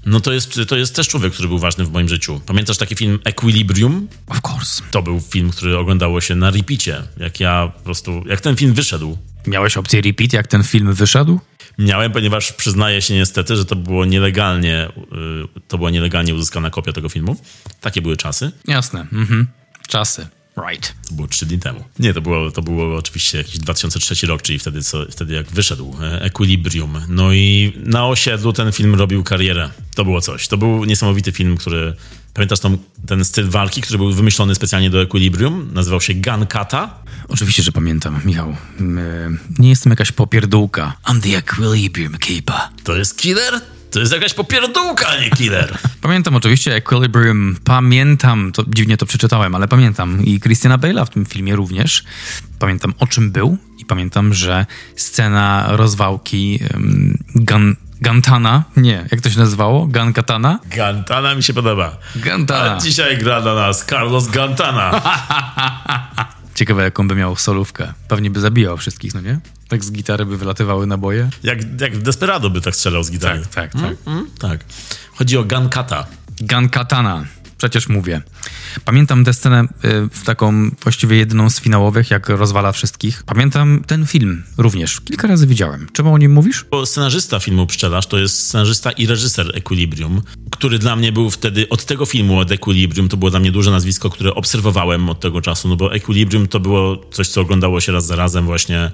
no 0.06 0.20
to 0.20 0.32
jest, 0.32 0.60
to 0.68 0.76
jest 0.76 0.96
też 0.96 1.08
człowiek, 1.08 1.32
który 1.32 1.48
był 1.48 1.58
ważny 1.58 1.84
w 1.84 1.92
moim 1.92 2.08
życiu. 2.08 2.40
Pamiętasz 2.46 2.78
taki 2.78 2.94
film 2.94 3.18
Equilibrium? 3.24 4.08
Of 4.26 4.38
course. 4.52 4.82
To 4.90 5.02
był 5.02 5.20
film, 5.20 5.50
który 5.50 5.78
oglądało 5.78 6.20
się 6.20 6.34
na 6.34 6.50
repeacie. 6.50 7.02
Jak 7.16 7.40
ja 7.40 7.72
po 7.76 7.80
prostu, 7.80 8.22
jak 8.26 8.40
ten 8.40 8.56
film 8.56 8.74
wyszedł. 8.74 9.18
Miałeś 9.46 9.76
opcję 9.76 10.00
repeat, 10.00 10.32
jak 10.32 10.46
ten 10.46 10.62
film 10.62 10.92
wyszedł? 10.92 11.40
Miałem, 11.78 12.12
ponieważ 12.12 12.52
przyznaję 12.52 13.02
się 13.02 13.14
niestety, 13.14 13.56
że 13.56 13.64
to 13.64 13.76
było 13.76 14.04
nielegalnie, 14.04 14.88
y, 15.56 15.60
to 15.68 15.78
była 15.78 15.90
nielegalnie 15.90 16.34
uzyskana 16.34 16.70
kopia 16.70 16.92
tego 16.92 17.08
filmu. 17.08 17.36
Takie 17.80 18.02
były 18.02 18.16
czasy. 18.16 18.52
Jasne. 18.66 19.06
Mhm. 19.12 19.46
Czasy. 19.88 20.26
Right. 20.56 20.94
To 21.08 21.14
było 21.14 21.28
trzy 21.28 21.46
dni 21.46 21.58
temu. 21.58 21.84
Nie, 21.98 22.14
to 22.14 22.20
było, 22.20 22.50
to 22.50 22.62
było 22.62 22.96
oczywiście 22.96 23.38
jakiś 23.38 23.58
2003 23.58 24.26
rok, 24.26 24.42
czyli 24.42 24.58
wtedy, 24.58 24.82
co, 24.82 25.06
wtedy 25.10 25.34
jak 25.34 25.50
wyszedł 25.50 25.96
e, 26.02 26.22
Equilibrium. 26.22 27.00
No 27.08 27.32
i 27.32 27.72
na 27.84 28.06
osiedlu 28.06 28.52
ten 28.52 28.72
film 28.72 28.94
robił 28.94 29.24
karierę. 29.24 29.70
To 29.94 30.04
było 30.04 30.20
coś. 30.20 30.48
To 30.48 30.56
był 30.56 30.84
niesamowity 30.84 31.32
film, 31.32 31.56
który... 31.56 31.94
Pamiętasz 32.34 32.60
tą, 32.60 32.78
ten 33.06 33.24
styl 33.24 33.48
walki, 33.48 33.82
który 33.82 33.98
był 33.98 34.12
wymyślony 34.12 34.54
specjalnie 34.54 34.90
do 34.90 35.02
Equilibrium? 35.02 35.70
Nazywał 35.72 36.00
się 36.00 36.14
Gun 36.14 36.46
Kata? 36.46 36.94
Oczywiście, 37.28 37.62
że 37.62 37.72
pamiętam, 37.72 38.20
Michał. 38.24 38.56
Nie 39.58 39.68
jestem 39.68 39.90
jakaś 39.90 40.12
popierdółka. 40.12 40.96
I'm 41.04 41.20
the 41.20 41.36
Equilibrium 41.36 42.18
Keeper. 42.18 42.56
To 42.84 42.96
jest 42.96 43.18
killer? 43.18 43.60
To 43.92 44.00
jest 44.00 44.12
jakaś 44.12 44.34
popierdółka, 44.34 45.08
a 45.08 45.20
nie 45.20 45.30
killer. 45.30 45.78
Pamiętam 46.00 46.36
oczywiście 46.36 46.74
Equilibrium, 46.74 47.56
pamiętam, 47.64 48.52
to 48.52 48.64
dziwnie 48.68 48.96
to 48.96 49.06
przeczytałem, 49.06 49.54
ale 49.54 49.68
pamiętam 49.68 50.24
i 50.24 50.40
Christiana 50.40 50.78
Bale'a 50.78 51.06
w 51.06 51.10
tym 51.10 51.26
filmie 51.26 51.56
również. 51.56 52.04
Pamiętam 52.58 52.94
o 52.98 53.06
czym 53.06 53.30
był 53.30 53.58
i 53.78 53.84
pamiętam, 53.84 54.34
że 54.34 54.66
scena 54.96 55.66
rozwałki 55.68 56.58
um, 56.74 57.18
Gun, 57.34 57.76
Gantana, 58.00 58.64
nie, 58.76 59.06
jak 59.10 59.20
to 59.20 59.30
się 59.30 59.38
nazywało? 59.38 59.86
Gankatana? 59.86 60.58
Gantana 60.76 61.34
mi 61.34 61.42
się 61.42 61.54
podoba. 61.54 61.96
Gantana. 62.16 62.76
A 62.76 62.80
dzisiaj 62.80 63.18
gra 63.18 63.40
dla 63.40 63.54
nas 63.54 63.86
Carlos 63.86 64.26
Gantana. 64.30 65.02
Ciekawe, 66.54 66.82
jaką 66.82 67.08
by 67.08 67.14
miał 67.14 67.36
solówkę. 67.36 67.92
Pewnie 68.08 68.30
by 68.30 68.40
zabijał 68.40 68.76
wszystkich, 68.76 69.14
no 69.14 69.20
nie? 69.20 69.40
Tak 69.68 69.84
z 69.84 69.92
gitary 69.92 70.26
by 70.26 70.36
wylatywały 70.36 70.86
naboje. 70.86 71.30
Jak, 71.42 71.80
jak 71.80 71.96
w 71.96 72.02
Desperado 72.02 72.50
by 72.50 72.60
tak 72.60 72.76
strzelał 72.76 73.02
z 73.04 73.10
gitary. 73.10 73.40
Tak, 73.40 73.48
tak, 73.48 73.72
tak. 73.72 73.82
Mm, 73.82 73.96
mm, 74.06 74.30
tak. 74.38 74.64
Chodzi 75.12 75.38
o 75.38 75.44
Gankata. 75.44 76.06
Gankatana. 76.40 77.24
Przecież 77.62 77.88
mówię. 77.88 78.22
Pamiętam 78.84 79.24
tę 79.24 79.32
scenę 79.32 79.62
y, 79.62 79.68
w 80.12 80.24
taką 80.24 80.70
właściwie 80.82 81.16
jedyną 81.16 81.50
z 81.50 81.60
finałowych, 81.60 82.10
jak 82.10 82.28
rozwala 82.28 82.72
wszystkich. 82.72 83.22
Pamiętam 83.26 83.84
ten 83.86 84.06
film 84.06 84.42
również. 84.58 85.00
Kilka 85.00 85.28
razy 85.28 85.46
widziałem. 85.46 85.86
Czemu 85.92 86.14
o 86.14 86.18
nim 86.18 86.32
mówisz? 86.32 86.64
Bo 86.70 86.86
scenarzysta 86.86 87.40
filmu 87.40 87.66
Pszczelarz 87.66 88.06
to 88.06 88.18
jest 88.18 88.38
scenarzysta 88.38 88.92
i 88.92 89.06
reżyser 89.06 89.50
Equilibrium, 89.54 90.22
który 90.50 90.78
dla 90.78 90.96
mnie 90.96 91.12
był 91.12 91.30
wtedy, 91.30 91.68
od 91.68 91.84
tego 91.84 92.06
filmu, 92.06 92.38
od 92.38 92.50
Equilibrium, 92.50 93.08
to 93.08 93.16
było 93.16 93.30
dla 93.30 93.40
mnie 93.40 93.52
duże 93.52 93.70
nazwisko, 93.70 94.10
które 94.10 94.34
obserwowałem 94.34 95.08
od 95.08 95.20
tego 95.20 95.40
czasu, 95.40 95.68
no 95.68 95.76
bo 95.76 95.94
Equilibrium 95.94 96.48
to 96.48 96.60
było 96.60 96.96
coś, 97.10 97.28
co 97.28 97.40
oglądało 97.40 97.80
się 97.80 97.92
raz 97.92 98.06
za 98.06 98.16
razem 98.16 98.44
właśnie 98.44 98.90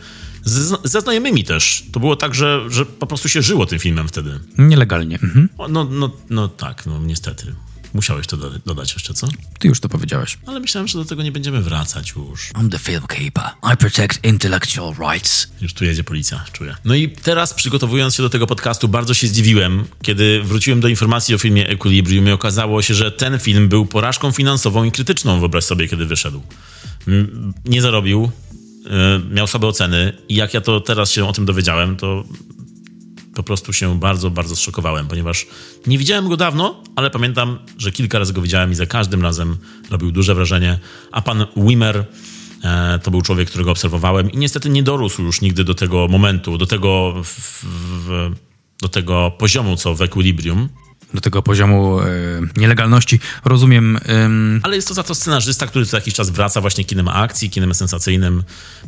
ze 0.85 1.01
znajomymi 1.01 1.45
też. 1.45 1.85
To 1.93 2.01
było 2.01 2.17
tak, 2.17 2.35
że, 2.35 2.61
że 2.69 2.87
po 2.87 3.07
prostu 3.07 3.29
się 3.29 3.43
żyło 3.43 3.67
tym 3.67 3.79
filmem 3.79 4.09
wtedy. 4.09 4.41
Nielegalnie. 4.59 5.19
Mhm. 5.23 5.49
No, 5.69 5.85
no, 5.85 6.11
no 6.31 6.49
tak, 6.49 6.87
no 6.87 6.99
niestety. 6.99 7.55
Musiałeś 7.95 8.27
to 8.27 8.37
do, 8.37 8.51
dodać 8.67 8.93
jeszcze, 8.93 9.15
co? 9.15 9.29
Ty 9.59 9.69
już 9.69 9.81
to 9.81 9.89
powiedziałeś. 9.89 10.39
Ale 10.47 10.61
myślałem, 10.61 10.89
że 10.89 10.99
do 10.99 11.05
tego 11.05 11.23
nie 11.23 11.33
będziemy 11.33 11.63
wracać 11.63 12.13
już. 12.17 12.51
I'm 12.53 12.71
the 12.71 12.79
film 12.79 13.03
keeper. 13.07 13.45
I 13.75 13.77
protect 13.77 14.25
intellectual 14.25 14.95
rights. 14.95 15.49
Już 15.61 15.75
tu 15.75 15.85
jedzie 15.85 16.05
policja, 16.05 16.45
czuję. 16.53 16.77
No 16.85 16.95
i 16.95 17.09
teraz 17.09 17.55
przygotowując 17.55 18.15
się 18.15 18.23
do 18.23 18.31
tego 18.31 18.47
podcastu, 18.47 18.89
bardzo 18.89 19.15
się 19.15 19.27
zdziwiłem, 19.27 19.85
kiedy 20.03 20.43
wróciłem 20.43 20.81
do 20.81 20.89
informacji 20.89 21.35
o 21.35 21.39
filmie 21.39 21.69
Equilibrium 21.69 22.29
i 22.29 22.31
okazało 22.31 22.83
się, 22.83 22.95
że 22.95 23.13
ten 23.13 23.39
film 23.39 23.69
był 23.69 23.87
porażką 23.87 24.33
finansową 24.33 24.85
i 24.85 24.93
krytyczną, 24.93 25.41
wyobraź 25.41 25.65
sobie, 25.65 25.89
kiedy 25.89 26.07
wyszedł. 26.07 26.43
Nie 27.65 27.83
zarobił, 27.83 28.31
e, 28.87 29.21
miał 29.35 29.47
słabe 29.47 29.67
oceny 29.67 30.13
i 30.29 30.35
jak 30.35 30.55
ja 30.55 30.61
to 30.61 30.81
teraz 30.81 31.11
się 31.11 31.29
o 31.29 31.33
tym 31.33 31.47
dowiedziałem, 31.47 31.97
to 31.97 32.25
po 33.39 33.43
prostu 33.43 33.73
się 33.73 33.99
bardzo, 33.99 34.31
bardzo 34.31 34.57
zszokowałem, 34.57 35.07
ponieważ 35.07 35.47
nie 35.87 35.99
widziałem 35.99 36.29
go 36.29 36.37
dawno, 36.37 36.83
ale 36.97 37.11
pamiętam, 37.11 37.59
że 37.77 37.93
kilka 37.93 38.19
razy 38.19 38.33
go 38.33 38.43
widziałem 38.43 38.73
i 38.73 38.75
za 38.75 38.87
każdym 38.87 39.23
razem 39.23 39.57
robił 39.91 40.13
duże 40.13 40.35
wrażenie. 40.35 40.79
A 41.13 41.23
pan 41.23 41.47
Wimmer 41.57 42.05
e, 42.65 42.99
to 43.03 43.11
był 43.11 43.23
człowiek, 43.23 43.49
którego 43.49 43.71
obserwowałem 43.71 44.31
i 44.31 44.37
niestety 44.37 44.69
nie 44.69 44.83
dorósł 44.83 45.23
już 45.23 45.41
nigdy 45.41 45.65
do 45.65 45.75
tego 45.75 46.09
momentu, 46.09 46.59
do 46.59 46.67
tego, 46.67 47.15
w, 47.25 47.65
w, 48.07 48.31
do 48.83 48.89
tego 48.89 49.33
poziomu, 49.39 49.77
co 49.77 49.95
w 49.95 50.03
Equilibrium 50.03 50.69
do 51.15 51.21
tego 51.21 51.43
poziomu 51.43 52.01
e, 52.01 52.07
nielegalności. 52.57 53.21
Rozumiem. 53.45 53.97
E, 53.97 54.31
Ale 54.63 54.77
jest 54.77 54.89
to 54.89 54.95
za 54.95 55.03
to 55.03 55.15
scenarzysta, 55.15 55.67
który 55.67 55.87
co 55.87 55.97
jakiś 55.97 56.15
czas 56.15 56.31
wraca 56.31 56.61
właśnie 56.61 56.85
kinem 56.85 57.09
akcji, 57.09 57.51
kinem 57.51 57.75
sensacyjnym. 57.75 58.43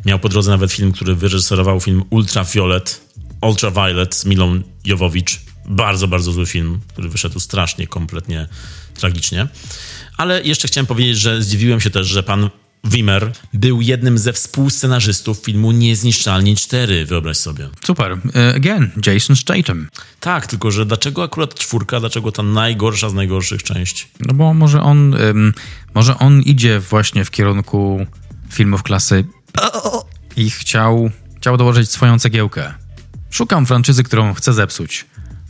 Miał 0.05 0.19
po 0.19 0.29
drodze 0.29 0.51
nawet 0.51 0.71
film, 0.71 0.91
który 0.91 1.15
wyreżyserował 1.15 1.79
film 1.79 2.03
Ultraviolet, 2.09 3.11
Ultraviolet 3.41 4.15
z 4.15 4.25
Milą 4.25 4.61
Jowowicz. 4.85 5.39
Bardzo, 5.65 6.07
bardzo 6.07 6.31
zły 6.31 6.45
film, 6.45 6.79
który 6.87 7.09
wyszedł 7.09 7.39
strasznie, 7.39 7.87
kompletnie 7.87 8.47
tragicznie. 8.93 9.47
Ale 10.17 10.43
jeszcze 10.43 10.67
chciałem 10.67 10.85
powiedzieć, 10.85 11.17
że 11.17 11.41
zdziwiłem 11.41 11.81
się 11.81 11.89
też, 11.89 12.07
że 12.07 12.23
pan 12.23 12.49
Wimmer 12.83 13.31
był 13.53 13.81
jednym 13.81 14.17
ze 14.17 14.33
współscenarzystów 14.33 15.37
filmu 15.37 15.71
Niezniszczalni 15.71 16.55
4, 16.55 17.05
wyobraź 17.05 17.37
sobie. 17.37 17.69
Super. 17.83 18.11
Uh, 18.11 18.21
again, 18.55 18.91
Jason 19.05 19.35
Statham. 19.35 19.89
Tak, 20.19 20.47
tylko 20.47 20.71
że 20.71 20.85
dlaczego 20.85 21.23
akurat 21.23 21.55
czwórka, 21.55 21.99
dlaczego 21.99 22.31
ta 22.31 22.43
najgorsza 22.43 23.09
z 23.09 23.13
najgorszych 23.13 23.63
części? 23.63 24.05
No 24.19 24.33
bo 24.33 24.53
może 24.53 24.81
on, 24.81 25.13
um, 25.13 25.53
może 25.93 26.17
on 26.17 26.41
idzie 26.41 26.79
właśnie 26.79 27.25
w 27.25 27.31
kierunku 27.31 28.05
filmów 28.49 28.83
klasy 28.83 29.25
I 30.37 30.49
chciał, 30.49 31.11
chciał 31.37 31.57
dołożyć 31.57 31.89
swoją 31.89 32.19
cegiełkę. 32.19 32.73
Szukam 33.31 33.65
franczyzy, 33.65 34.03
którą 34.03 34.33
chcę 34.33 34.53
zepsuć. 34.53 35.05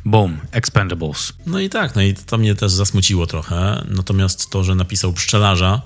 Boom, 0.06 0.38
Expendables. 0.52 1.34
No 1.46 1.60
i 1.60 1.70
tak, 1.70 1.96
no 1.96 2.02
i 2.02 2.14
to 2.14 2.38
mnie 2.38 2.56
też 2.56 2.72
zasmuciło 2.72 3.28
trochę. 3.28 3.86
Natomiast 3.90 4.50
to, 4.50 4.64
że 4.64 4.76
napisał 4.76 5.14
pszczelarza, 5.14 5.82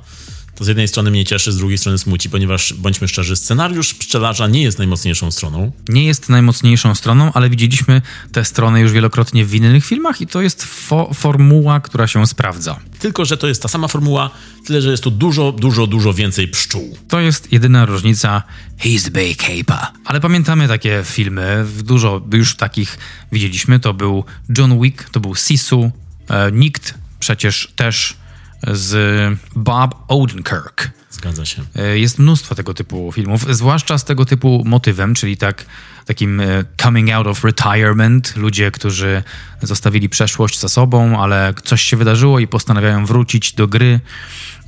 to 0.56 0.64
z 0.64 0.68
jednej 0.68 0.88
strony 0.88 1.12
mnie 1.12 1.26
cieszy, 1.26 1.52
z 1.52 1.58
drugiej 1.58 1.78
strony 1.78 1.98
smuci, 1.98 2.30
ponieważ 2.30 2.74
bądźmy 2.74 3.08
szczerzy, 3.08 3.36
scenariusz 3.36 3.94
pszczelarza 3.94 4.48
nie 4.48 4.64
jest 4.64 4.78
najmocniejszą 4.78 5.32
stroną. 5.32 5.72
Nie 5.90 6.06
jest 6.06 6.30
najmocniejszą 6.30 6.96
stroną, 6.96 7.32
ale 7.34 7.50
widzieliśmy 7.50 8.02
tę 8.32 8.46
stronę 8.46 8.82
już 8.82 8.92
wielokrotnie 8.92 9.46
w 9.46 9.56
innych 9.56 9.86
filmach 9.86 10.22
i 10.22 10.28
to 10.28 10.42
jest 10.42 10.64
fo 10.64 11.14
formuła, 11.14 11.80
która 11.80 12.08
się 12.08 12.28
sprawdza. 12.28 12.80
Tylko, 13.00 13.26
że 13.26 13.38
to 13.38 13.48
jest 13.48 13.62
ta 13.62 13.68
sama 13.68 13.88
formuła, 13.88 14.30
tyle, 14.66 14.82
że 14.82 14.92
jest 14.92 15.04
tu 15.04 15.12
dużo, 15.12 15.52
dużo, 15.52 15.88
dużo 15.88 16.14
więcej 16.14 16.48
pszczół. 16.48 16.98
To 17.08 17.20
jest 17.20 17.52
jedyna 17.52 17.86
różnica. 17.86 18.44
He's 18.80 19.04
the 19.04 19.12
beekeeper. 19.12 19.78
Ale 20.06 20.22
pamiętamy 20.22 20.68
takie 20.68 21.02
filmy, 21.06 21.66
dużo 21.84 22.22
już 22.34 22.56
takich 22.56 22.98
widzieliśmy. 23.32 23.80
To 23.80 23.94
był 23.94 24.24
John 24.58 24.82
Wick, 24.82 25.10
to 25.10 25.20
był 25.20 25.36
Sisu, 25.36 25.92
e, 26.30 26.52
Nikt 26.52 26.94
przecież 27.20 27.72
też 27.76 28.18
z 28.68 29.40
Bob 29.56 29.96
Odenkirk. 30.08 30.92
Zgadza 31.10 31.46
się. 31.46 31.64
E, 31.76 32.00
Jest 32.00 32.20
mnóstwo 32.20 32.56
tego 32.56 32.74
typu 32.74 33.12
filmów, 33.12 33.56
zwłaszcza 33.56 33.98
z 33.98 34.06
tego 34.06 34.26
typu 34.26 34.64
motywem, 34.66 35.14
czyli 35.14 35.38
tak, 35.38 35.66
takim 36.06 36.40
e, 36.40 36.46
coming 36.82 37.10
out 37.10 37.28
of 37.28 37.44
retirement. 37.44 38.36
Ludzie, 38.36 38.72
którzy 38.72 39.24
zostawili 39.62 40.10
przeszłość 40.10 40.60
za 40.60 40.70
sobą, 40.70 41.22
ale 41.22 41.54
coś 41.64 41.82
się 41.82 41.98
wydarzyło 41.98 42.40
i 42.40 42.48
postanawiają 42.48 43.06
wrócić 43.06 43.54
do 43.54 43.68
gry. 43.68 44.00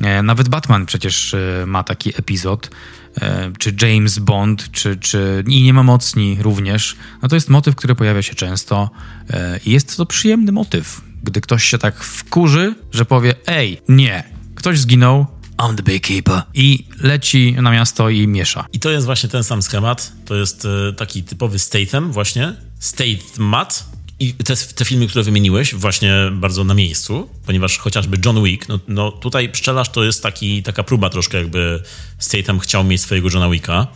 E, 0.01 0.23
Nawet 0.23 0.49
Batman 0.49 0.85
przecież 0.85 1.35
ma 1.65 1.83
taki 1.83 2.09
epizod, 2.19 2.69
czy 3.59 3.75
James 3.81 4.19
Bond, 4.19 4.71
czy, 4.71 4.97
czy 4.97 5.43
i 5.47 5.63
nie 5.63 5.73
ma 5.73 5.83
mocni 5.83 6.37
również. 6.41 6.95
No 7.21 7.27
to 7.27 7.35
jest 7.35 7.49
motyw, 7.49 7.75
który 7.75 7.95
pojawia 7.95 8.21
się 8.21 8.35
często 8.35 8.89
i 9.65 9.71
jest 9.71 9.97
to 9.97 10.05
przyjemny 10.05 10.51
motyw, 10.51 11.01
gdy 11.23 11.41
ktoś 11.41 11.63
się 11.63 11.77
tak 11.77 12.03
wkurzy, 12.03 12.75
że 12.91 13.05
powie: 13.05 13.35
Ej, 13.47 13.81
nie, 13.89 14.23
ktoś 14.55 14.79
zginął, 14.79 15.25
I'm 15.57 15.75
the 15.75 15.83
beekeeper. 15.83 16.41
I 16.53 16.85
leci 17.01 17.55
na 17.61 17.71
miasto 17.71 18.09
i 18.09 18.27
miesza. 18.27 18.65
I 18.73 18.79
to 18.79 18.89
jest 18.89 19.05
właśnie 19.05 19.29
ten 19.29 19.43
sam 19.43 19.61
schemat. 19.61 20.11
To 20.25 20.35
jest 20.35 20.65
e, 20.65 20.93
taki 20.93 21.23
typowy 21.23 21.59
Statham 21.59 22.11
właśnie. 22.11 22.53
Stathmat. 22.79 23.85
I 24.19 24.33
te, 24.33 24.55
te 24.55 24.85
filmy, 24.85 25.07
które 25.07 25.23
wymieniłeś, 25.23 25.75
właśnie 25.75 26.13
bardzo 26.31 26.63
na 26.63 26.73
miejscu, 26.73 27.29
ponieważ 27.45 27.77
chociażby 27.77 28.17
John 28.25 28.43
Wick, 28.43 28.69
no, 28.69 28.79
no 28.87 29.11
tutaj 29.11 29.49
pszczelarz 29.49 29.89
to 29.89 30.03
jest 30.03 30.23
taki, 30.23 30.63
taka 30.63 30.83
próba 30.83 31.09
troszkę 31.09 31.37
jakby 31.37 31.83
Statham 32.19 32.59
chciał 32.59 32.83
mieć 32.83 33.01
swojego 33.01 33.29
Johna 33.29 33.49
Wicka 33.49 33.87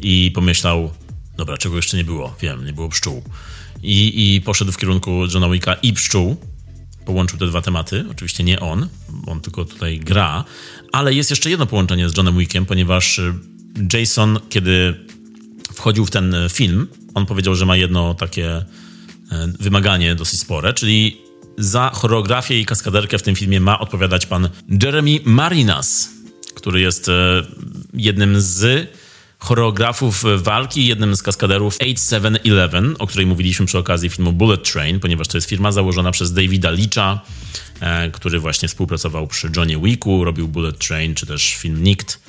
i 0.00 0.30
pomyślał, 0.34 0.90
dobra, 1.36 1.58
czego 1.58 1.76
jeszcze 1.76 1.96
nie 1.96 2.04
było, 2.04 2.34
wiem, 2.40 2.64
nie 2.64 2.72
było 2.72 2.88
pszczół. 2.88 3.22
I, 3.82 4.34
i 4.36 4.40
poszedł 4.40 4.72
w 4.72 4.76
kierunku 4.76 5.10
Johna 5.34 5.48
Wicka 5.48 5.74
i 5.74 5.92
pszczół, 5.92 6.36
połączył 7.06 7.38
te 7.38 7.46
dwa 7.46 7.62
tematy. 7.62 8.04
Oczywiście 8.10 8.44
nie 8.44 8.60
on, 8.60 8.88
on 9.26 9.40
tylko 9.40 9.64
tutaj 9.64 10.00
gra, 10.00 10.44
ale 10.92 11.14
jest 11.14 11.30
jeszcze 11.30 11.50
jedno 11.50 11.66
połączenie 11.66 12.08
z 12.08 12.16
Johnem 12.16 12.38
Wickiem, 12.38 12.66
ponieważ 12.66 13.18
y, 13.18 13.34
Jason, 13.92 14.38
kiedy 14.48 14.94
wchodził 15.72 16.06
w 16.06 16.10
ten 16.10 16.34
y, 16.34 16.48
film, 16.48 16.86
on 17.14 17.26
powiedział, 17.26 17.54
że 17.54 17.66
ma 17.66 17.76
jedno 17.76 18.14
takie 18.14 18.58
y, 18.58 18.64
wymaganie 19.60 20.14
dosyć 20.14 20.40
spore, 20.40 20.72
czyli 20.74 21.20
za 21.58 21.90
choreografię 21.94 22.60
i 22.60 22.66
kaskaderkę 22.66 23.18
w 23.18 23.22
tym 23.22 23.34
filmie 23.34 23.60
ma 23.60 23.78
odpowiadać 23.78 24.26
pan 24.26 24.48
Jeremy 24.82 25.20
Marinas, 25.24 26.10
który 26.54 26.80
jest 26.80 27.10
jednym 27.94 28.40
z 28.40 28.88
choreografów 29.38 30.24
walki, 30.36 30.86
jednym 30.86 31.16
z 31.16 31.22
kaskaderów 31.22 31.76
8711, 31.80 32.82
o 32.98 33.06
której 33.06 33.26
mówiliśmy 33.26 33.66
przy 33.66 33.78
okazji 33.78 34.10
filmu 34.10 34.32
Bullet 34.32 34.72
Train, 34.72 35.00
ponieważ 35.00 35.28
to 35.28 35.36
jest 35.36 35.48
firma 35.48 35.72
założona 35.72 36.10
przez 36.10 36.32
Davida 36.32 36.70
Leacha, 36.70 37.20
e, 37.80 38.10
który 38.10 38.40
właśnie 38.40 38.68
współpracował 38.68 39.26
przy 39.26 39.50
Johnny 39.56 39.80
Wicku, 39.80 40.24
robił 40.24 40.48
Bullet 40.48 40.78
Train, 40.78 41.14
czy 41.14 41.26
też 41.26 41.54
film 41.54 41.82
Nikt. 41.84 42.20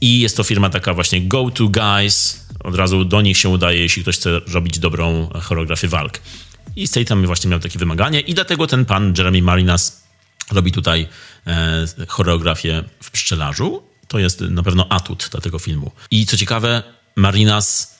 I 0.00 0.20
jest 0.20 0.36
to 0.36 0.44
firma 0.44 0.70
taka 0.70 0.94
właśnie 0.94 1.20
go-to 1.20 1.68
guys, 1.68 2.46
od 2.64 2.74
razu 2.74 3.04
do 3.04 3.22
nich 3.22 3.38
się 3.38 3.48
udaje, 3.48 3.78
jeśli 3.78 4.02
ktoś 4.02 4.16
chce 4.16 4.40
robić 4.52 4.78
dobrą 4.78 5.28
choreografię 5.42 5.88
walk. 5.88 6.20
I 6.76 6.86
Statham 6.88 7.26
właśnie 7.26 7.50
miał 7.50 7.60
takie 7.60 7.78
wymaganie 7.78 8.20
i 8.20 8.34
dlatego 8.34 8.66
ten 8.66 8.84
pan 8.84 9.14
Jeremy 9.18 9.42
Marinas 9.42 10.04
robi 10.52 10.72
tutaj 10.72 11.08
e, 11.46 11.86
choreografię 12.08 12.84
w 13.00 13.10
pszczelarzu 13.10 13.82
to 14.08 14.18
jest 14.18 14.40
na 14.40 14.62
pewno 14.62 14.88
atut 14.88 15.28
dla 15.30 15.40
tego 15.40 15.58
filmu. 15.58 15.90
I 16.10 16.26
co 16.26 16.36
ciekawe, 16.36 16.82
Marinas, 17.16 17.94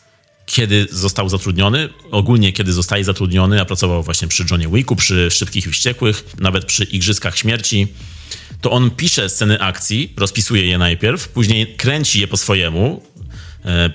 kiedy 0.47 0.87
został 0.91 1.29
zatrudniony, 1.29 1.89
ogólnie 2.11 2.53
kiedy 2.53 2.73
zostaje 2.73 3.05
zatrudniony, 3.05 3.61
a 3.61 3.65
pracował 3.65 4.03
właśnie 4.03 4.29
przy 4.29 4.45
Johnie 4.51 4.69
Wicku, 4.69 4.97
przy 4.97 5.31
Szybkich 5.31 5.67
i 5.67 5.71
Wściekłych, 5.71 6.25
nawet 6.39 6.65
przy 6.65 6.85
Igrzyskach 6.85 7.39
Śmierci, 7.39 7.89
to 8.61 8.71
on 8.71 8.91
pisze 8.91 9.29
sceny 9.29 9.61
akcji, 9.61 10.13
rozpisuje 10.17 10.67
je 10.67 10.79
najpierw, 10.79 11.29
później 11.29 11.77
kręci 11.77 12.21
je 12.21 12.29
po 12.29 12.37
swojemu, 12.37 13.03
e, 13.65 13.91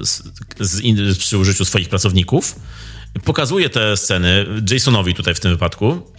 z, 0.00 0.22
z, 0.60 1.18
przy 1.18 1.38
użyciu 1.38 1.64
swoich 1.64 1.88
pracowników, 1.88 2.56
pokazuje 3.24 3.70
te 3.70 3.96
sceny 3.96 4.46
Jasonowi 4.70 5.14
tutaj 5.14 5.34
w 5.34 5.40
tym 5.40 5.50
wypadku, 5.50 6.12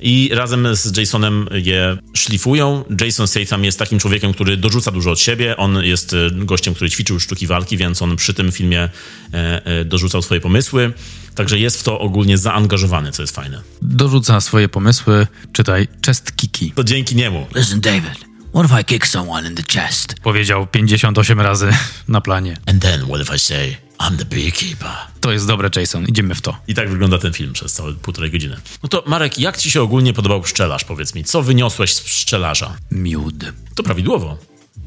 i 0.00 0.30
razem 0.32 0.76
z 0.76 0.96
Jasonem 0.96 1.48
je 1.52 1.96
szlifują. 2.14 2.84
Jason 3.00 3.26
Statham 3.26 3.64
jest 3.64 3.78
takim 3.78 3.98
człowiekiem, 3.98 4.32
który 4.32 4.56
dorzuca 4.56 4.90
dużo 4.90 5.10
od 5.10 5.20
siebie. 5.20 5.56
On 5.56 5.84
jest 5.84 6.14
e, 6.14 6.30
gościem, 6.30 6.74
który 6.74 6.90
ćwiczył 6.90 7.20
sztuki 7.20 7.46
walki, 7.46 7.76
więc 7.76 8.02
on 8.02 8.16
przy 8.16 8.34
tym 8.34 8.52
filmie 8.52 8.88
e, 9.34 9.66
e, 9.66 9.84
dorzucał 9.84 10.22
swoje 10.22 10.40
pomysły. 10.40 10.92
Także 11.34 11.58
jest 11.58 11.80
w 11.80 11.82
to 11.82 11.98
ogólnie 11.98 12.38
zaangażowany, 12.38 13.12
co 13.12 13.22
jest 13.22 13.34
fajne. 13.34 13.62
Dorzuca 13.82 14.40
swoje 14.40 14.68
pomysły, 14.68 15.26
czytaj 15.52 15.88
chest 16.06 16.36
kiki. 16.36 16.72
To 16.74 16.84
dzięki 16.84 17.16
niemu. 17.16 17.46
Listen, 17.54 17.80
David. 17.80 18.33
What 18.54 18.66
if 18.66 18.80
I 18.80 18.84
kick 18.84 19.06
someone 19.06 19.48
in 19.48 19.54
the 19.54 19.62
chest? 19.62 20.14
Powiedział 20.22 20.66
58 20.66 21.40
razy 21.40 21.70
na 22.08 22.20
planie. 22.20 22.56
And 22.66 22.82
then 22.82 23.06
what 23.06 23.22
if 23.22 23.34
I 23.36 23.38
say 23.38 23.76
I'm 23.98 24.16
the 24.16 24.24
beekeeper? 24.24 24.90
To 25.20 25.32
jest 25.32 25.46
dobre, 25.46 25.70
Jason. 25.76 26.04
Idziemy 26.04 26.34
w 26.34 26.40
to. 26.40 26.56
I 26.68 26.74
tak 26.74 26.90
wygląda 26.90 27.18
ten 27.18 27.32
film 27.32 27.52
przez 27.52 27.72
całe 27.72 27.92
półtorej 27.92 28.30
godziny. 28.30 28.56
No 28.82 28.88
to 28.88 29.04
Marek, 29.06 29.38
jak 29.38 29.56
ci 29.56 29.70
się 29.70 29.82
ogólnie 29.82 30.12
podobał 30.12 30.40
pszczelarz? 30.40 30.84
Powiedz 30.84 31.14
mi, 31.14 31.24
co 31.24 31.42
wyniosłeś 31.42 31.94
z 31.94 32.00
pszczelarza? 32.00 32.76
Miód. 32.90 33.34
To 33.74 33.82
prawidłowo. 33.82 34.38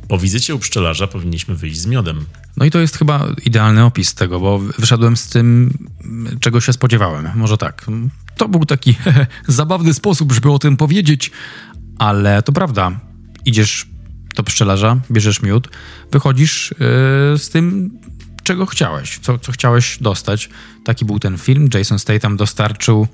Po 0.08 0.18
wizycie 0.18 0.56
u 0.56 0.60
pszczelarza 0.60 1.08
powinniśmy 1.08 1.56
wyjść 1.56 1.78
z 1.78 1.86
miodem. 1.86 2.26
No 2.58 2.66
i 2.66 2.72
to 2.72 2.80
jest 2.80 2.98
chyba 2.98 3.28
idealny 3.46 3.86
opis 3.86 4.14
tego, 4.14 4.40
bo 4.40 4.60
wyszedłem 4.60 5.18
z 5.18 5.30
tym, 5.30 5.78
czego 6.40 6.62
się 6.62 6.74
spodziewałem. 6.74 7.32
Może 7.36 7.58
tak. 7.58 7.86
To 8.38 8.50
był 8.50 8.66
taki 8.66 8.96
zabawny 9.48 9.94
sposób, 9.94 10.32
żeby 10.32 10.52
o 10.52 10.60
tym 10.60 10.78
powiedzieć, 10.78 11.32
ale 12.00 12.44
to 12.44 12.52
prawda. 12.52 13.08
Idziesz 13.48 13.88
do 14.36 14.44
pszczelarza, 14.44 14.98
bierzesz 15.12 15.42
miód, 15.42 15.70
wychodzisz 16.12 16.72
yy, 16.72 16.78
z 17.38 17.50
tym, 17.50 17.92
czego 18.44 18.66
chciałeś, 18.66 19.20
co, 19.20 19.40
co 19.40 19.52
chciałeś 19.52 19.98
dostać. 20.02 20.50
Taki 20.86 21.06
był 21.06 21.20
ten 21.20 21.38
film. 21.38 21.70
Jason 21.74 22.00
Statham 22.00 22.38
dostarczył 22.38 23.08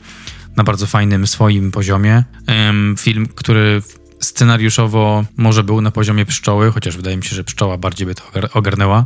na 0.57 0.63
bardzo 0.63 0.87
fajnym 0.87 1.27
swoim 1.27 1.71
poziomie. 1.71 2.23
Ym, 2.69 2.95
film, 2.99 3.27
który 3.35 3.81
scenariuszowo 4.19 5.25
może 5.37 5.63
był 5.63 5.81
na 5.81 5.91
poziomie 5.91 6.25
pszczoły, 6.25 6.71
chociaż 6.71 6.97
wydaje 6.97 7.17
mi 7.17 7.23
się, 7.23 7.35
że 7.35 7.43
pszczoła 7.43 7.77
bardziej 7.77 8.07
by 8.07 8.15
to 8.15 8.23
ogarnęła. 8.53 9.05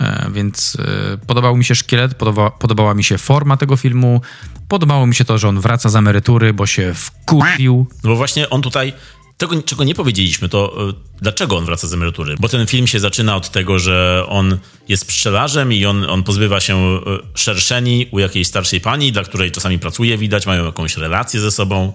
E, 0.00 0.30
więc 0.32 0.76
e, 1.14 1.18
podobał 1.26 1.56
mi 1.56 1.64
się 1.64 1.74
szkielet, 1.74 2.14
podoba, 2.14 2.50
podobała 2.50 2.94
mi 2.94 3.04
się 3.04 3.18
forma 3.18 3.56
tego 3.56 3.76
filmu, 3.76 4.20
podobało 4.68 5.06
mi 5.06 5.14
się 5.14 5.24
to, 5.24 5.38
że 5.38 5.48
on 5.48 5.60
wraca 5.60 5.88
z 5.88 5.96
emerytury, 5.96 6.52
bo 6.52 6.66
się 6.66 6.94
wkurwił. 6.94 7.86
No 8.04 8.10
bo 8.10 8.16
właśnie 8.16 8.50
on 8.50 8.62
tutaj 8.62 8.92
tego, 9.36 9.62
czego 9.62 9.84
nie 9.84 9.94
powiedzieliśmy, 9.94 10.48
to 10.48 10.88
y, 10.90 10.94
dlaczego 11.20 11.56
on 11.56 11.64
wraca 11.64 11.86
z 11.86 11.94
emerytury? 11.94 12.34
Bo 12.40 12.48
ten 12.48 12.66
film 12.66 12.86
się 12.86 13.00
zaczyna 13.00 13.36
od 13.36 13.50
tego, 13.50 13.78
że 13.78 14.24
on 14.28 14.58
jest 14.88 15.06
pszczelarzem 15.06 15.72
i 15.72 15.86
on, 15.86 16.04
on 16.04 16.22
pozbywa 16.22 16.60
się 16.60 16.96
y, 16.96 17.00
szerszeni 17.34 18.06
u 18.10 18.18
jakiejś 18.18 18.48
starszej 18.48 18.80
pani, 18.80 19.12
dla 19.12 19.24
której 19.24 19.50
czasami 19.52 19.78
pracuje, 19.78 20.18
widać, 20.18 20.46
mają 20.46 20.64
jakąś 20.64 20.96
relację 20.96 21.40
ze 21.40 21.50
sobą. 21.50 21.92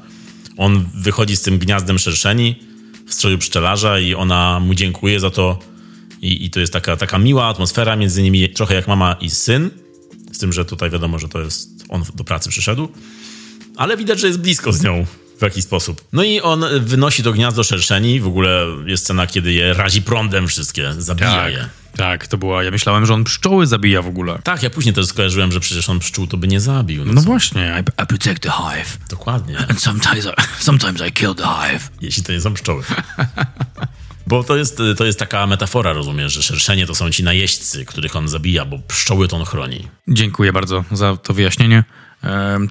On 0.57 0.85
wychodzi 0.95 1.37
z 1.37 1.41
tym 1.41 1.57
gniazdem 1.57 1.99
szerszeni 1.99 2.55
w 3.07 3.13
stroju 3.13 3.37
pszczelarza 3.37 3.99
i 3.99 4.15
ona 4.15 4.59
mu 4.59 4.73
dziękuje 4.73 5.19
za 5.19 5.29
to. 5.29 5.59
I, 6.21 6.45
i 6.45 6.49
to 6.49 6.59
jest 6.59 6.73
taka, 6.73 6.97
taka 6.97 7.17
miła 7.17 7.45
atmosfera 7.45 7.95
między 7.95 8.23
nimi, 8.23 8.49
trochę 8.49 8.75
jak 8.75 8.87
mama 8.87 9.15
i 9.21 9.29
syn. 9.29 9.69
Z 10.31 10.37
tym, 10.37 10.53
że 10.53 10.65
tutaj 10.65 10.89
wiadomo, 10.89 11.19
że 11.19 11.29
to 11.29 11.41
jest 11.41 11.69
on 11.89 12.03
do 12.15 12.23
pracy 12.23 12.49
przyszedł. 12.49 12.87
Ale 13.77 13.97
widać, 13.97 14.19
że 14.19 14.27
jest 14.27 14.39
blisko 14.39 14.73
z 14.73 14.83
nią 14.83 15.05
w 15.41 15.43
jakiś 15.43 15.63
sposób. 15.63 16.07
No 16.13 16.23
i 16.23 16.41
on 16.41 16.65
wynosi 16.79 17.23
to 17.23 17.33
gniazdo 17.33 17.63
szerszeni. 17.63 18.19
W 18.19 18.27
ogóle 18.27 18.65
jest 18.85 19.03
scena, 19.03 19.27
kiedy 19.27 19.53
je 19.53 19.73
razi 19.73 20.01
prądem 20.01 20.47
wszystkie, 20.47 20.93
zabija 20.97 21.31
tak, 21.31 21.53
je. 21.53 21.69
Tak, 21.97 22.27
to 22.27 22.37
była. 22.37 22.63
Ja 22.63 22.71
myślałem, 22.71 23.05
że 23.05 23.13
on 23.13 23.23
pszczoły 23.23 23.67
zabija 23.67 24.01
w 24.01 24.07
ogóle. 24.07 24.39
Tak, 24.43 24.63
ja 24.63 24.69
później 24.69 24.95
też 24.95 25.05
skojarzyłem, 25.05 25.51
że 25.51 25.59
przecież 25.59 25.89
on 25.89 25.99
pszczół 25.99 26.27
to 26.27 26.37
by 26.37 26.47
nie 26.47 26.59
zabił. 26.59 27.05
No, 27.05 27.13
no 27.13 27.21
właśnie, 27.21 27.83
I, 27.99 28.03
I, 28.03 28.07
protect 28.07 28.41
the 28.41 28.49
hive. 28.49 28.97
Dokładnie. 29.09 29.57
And 29.57 29.81
sometimes 29.81 30.25
I, 30.25 30.63
sometimes 30.63 31.01
I 31.09 31.11
kill 31.11 31.35
the 31.35 31.43
hive. 31.43 31.89
Jeśli 32.01 32.23
to 32.23 32.31
nie 32.31 32.41
są 32.41 32.53
pszczoły. 32.53 32.83
Bo 34.27 34.43
to 34.43 34.57
jest, 34.57 34.81
to 34.97 35.05
jest 35.05 35.19
taka 35.19 35.47
metafora, 35.47 35.93
rozumiesz, 35.93 36.33
że 36.33 36.43
szerszenie 36.43 36.87
to 36.87 36.95
są 36.95 37.09
ci 37.09 37.23
najeźdźcy, 37.23 37.85
których 37.85 38.15
on 38.15 38.27
zabija, 38.27 38.65
bo 38.65 38.79
pszczoły 38.79 39.27
to 39.27 39.37
on 39.37 39.45
chroni. 39.45 39.87
Dziękuję 40.07 40.53
bardzo 40.53 40.83
za 40.91 41.17
to 41.17 41.33
wyjaśnienie. 41.33 41.83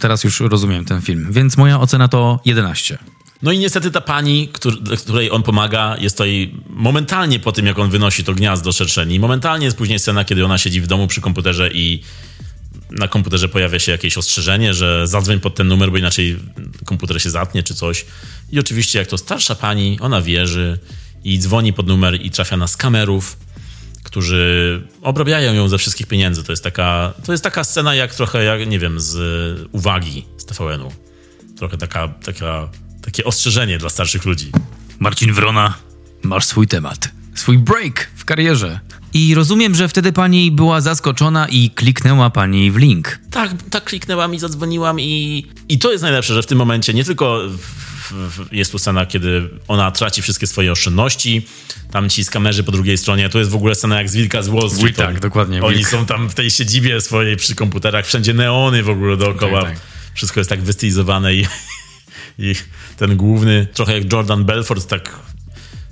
Teraz 0.00 0.24
już 0.24 0.40
rozumiem 0.40 0.84
ten 0.84 1.00
film, 1.00 1.28
więc 1.30 1.56
moja 1.56 1.80
ocena 1.80 2.08
to 2.08 2.40
11. 2.44 2.98
No 3.42 3.52
i 3.52 3.58
niestety 3.58 3.90
ta 3.90 4.00
pani, 4.00 4.48
której 4.98 5.30
on 5.30 5.42
pomaga, 5.42 5.96
jest 5.98 6.16
tutaj 6.16 6.54
momentalnie 6.68 7.38
po 7.38 7.52
tym, 7.52 7.66
jak 7.66 7.78
on 7.78 7.90
wynosi 7.90 8.24
to 8.24 8.34
gniazdo 8.34 8.72
szerszeni. 8.72 9.20
Momentalnie 9.20 9.64
jest 9.64 9.76
później 9.76 9.98
scena, 9.98 10.24
kiedy 10.24 10.44
ona 10.44 10.58
siedzi 10.58 10.80
w 10.80 10.86
domu 10.86 11.06
przy 11.06 11.20
komputerze 11.20 11.70
i 11.72 12.02
na 12.90 13.08
komputerze 13.08 13.48
pojawia 13.48 13.78
się 13.78 13.92
jakieś 13.92 14.18
ostrzeżenie, 14.18 14.74
że 14.74 15.06
zadzwoń 15.06 15.40
pod 15.40 15.54
ten 15.54 15.68
numer, 15.68 15.90
bo 15.90 15.98
inaczej 15.98 16.38
komputer 16.84 17.22
się 17.22 17.30
zatnie 17.30 17.62
czy 17.62 17.74
coś. 17.74 18.06
I 18.52 18.58
oczywiście, 18.58 18.98
jak 18.98 19.08
to 19.08 19.18
starsza 19.18 19.54
pani, 19.54 19.98
ona 20.00 20.22
wierzy 20.22 20.78
i 21.24 21.38
dzwoni 21.38 21.72
pod 21.72 21.86
numer 21.86 22.22
i 22.22 22.30
trafia 22.30 22.56
na 22.56 22.66
skamerów, 22.66 23.36
którzy 24.10 24.82
obrabiają 25.02 25.54
ją 25.54 25.68
ze 25.68 25.78
wszystkich 25.78 26.06
pieniędzy. 26.06 26.44
To 26.44 26.52
jest 26.52 26.64
taka, 26.64 27.14
to 27.24 27.32
jest 27.32 27.44
taka 27.44 27.64
scena 27.64 27.94
jak 27.94 28.14
trochę, 28.14 28.44
jak, 28.44 28.68
nie 28.68 28.78
wiem, 28.78 29.00
z 29.00 29.16
uwagi 29.72 30.24
z 30.36 30.44
TVN-u. 30.44 30.92
Trochę 31.56 31.76
taka, 31.76 32.08
taka, 32.08 32.68
takie 33.02 33.24
ostrzeżenie 33.24 33.78
dla 33.78 33.90
starszych 33.90 34.24
ludzi. 34.24 34.52
Marcin 34.98 35.32
Wrona, 35.32 35.74
masz 36.22 36.44
swój 36.44 36.66
temat. 36.66 37.08
Swój 37.34 37.58
break 37.58 38.10
w 38.16 38.24
karierze. 38.24 38.80
I 39.12 39.34
rozumiem, 39.34 39.74
że 39.74 39.88
wtedy 39.88 40.12
pani 40.12 40.50
była 40.50 40.80
zaskoczona 40.80 41.48
i 41.48 41.70
kliknęła 41.70 42.30
pani 42.30 42.70
w 42.70 42.76
link. 42.76 43.18
Tak, 43.30 43.50
tak 43.70 43.84
kliknęłam 43.84 44.34
i 44.34 44.38
zadzwoniłam 44.38 45.00
i, 45.00 45.46
i 45.68 45.78
to 45.78 45.92
jest 45.92 46.02
najlepsze, 46.02 46.34
że 46.34 46.42
w 46.42 46.46
tym 46.46 46.58
momencie 46.58 46.94
nie 46.94 47.04
tylko 47.04 47.40
jest 48.52 48.72
tu 48.72 48.78
scena, 48.78 49.06
kiedy 49.06 49.48
ona 49.68 49.90
traci 49.90 50.22
wszystkie 50.22 50.46
swoje 50.46 50.72
oszczędności, 50.72 51.46
tam 51.90 52.08
ci 52.08 52.24
skamerzy 52.24 52.64
po 52.64 52.72
drugiej 52.72 52.98
stronie, 52.98 53.28
to 53.28 53.38
jest 53.38 53.50
w 53.50 53.54
ogóle 53.54 53.74
scena 53.74 53.98
jak 53.98 54.10
z 54.10 54.14
Wilka 54.16 54.42
z 54.42 54.48
Wall 54.48 54.70
Street. 54.70 54.96
tak, 54.96 55.20
dokładnie. 55.20 55.62
Oni 55.62 55.76
Wilk. 55.76 55.88
są 55.88 56.06
tam 56.06 56.28
w 56.28 56.34
tej 56.34 56.50
siedzibie 56.50 57.00
swojej 57.00 57.36
przy 57.36 57.54
komputerach, 57.54 58.06
wszędzie 58.06 58.34
neony 58.34 58.82
w 58.82 58.88
ogóle 58.88 59.16
dookoła. 59.16 59.62
Tak, 59.62 59.70
tak. 59.70 59.80
Wszystko 60.14 60.40
jest 60.40 60.50
tak 60.50 60.62
wystylizowane 60.62 61.34
i, 61.34 61.46
i 62.38 62.54
ten 62.96 63.16
główny, 63.16 63.66
trochę 63.74 63.92
jak 63.94 64.12
Jordan 64.12 64.44
Belfort, 64.44 64.86
tak 64.86 65.20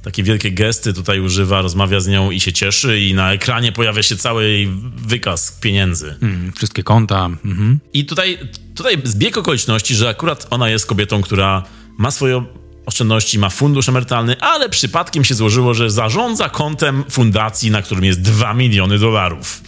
takie 0.03 0.23
wielkie 0.23 0.51
gesty 0.51 0.93
tutaj 0.93 1.21
używa, 1.21 1.63
rozmawia 1.63 2.01
z 2.01 2.09
nią 2.09 2.31
i 2.31 2.41
się 2.41 2.53
cieszy 2.53 3.01
i 3.01 3.15
na 3.15 3.33
ekranie 3.33 3.73
pojawia 3.73 4.03
się 4.03 4.17
cały 4.17 4.69
wykaz 4.97 5.59
pieniędzy. 5.61 6.15
Mm, 6.23 6.53
wszystkie 6.53 6.83
konta. 6.83 7.27
Mhm. 7.27 7.79
I 7.93 8.05
tutaj, 8.05 8.39
tutaj 8.75 8.99
zbieg 9.05 9.37
okoliczności, 9.37 9.95
że 9.95 10.09
akurat 10.09 10.47
ona 10.51 10.71
jest 10.71 10.87
kobietą, 10.87 11.23
która 11.23 11.65
ma 11.99 12.11
swoje 12.11 12.45
oszczędności, 12.87 13.39
ma 13.39 13.51
fundusz 13.51 13.89
emerytalny, 13.89 14.41
ale 14.41 14.69
przypadkiem 14.69 15.25
się 15.25 15.35
złożyło, 15.35 15.75
że 15.75 15.91
zarządza 15.91 16.49
kontem 16.49 17.05
fundacji, 17.11 17.71
na 17.71 17.83
którym 17.83 18.05
jest 18.05 18.21
2 18.21 18.55
miliony 18.55 18.99
dolarów. 18.99 19.61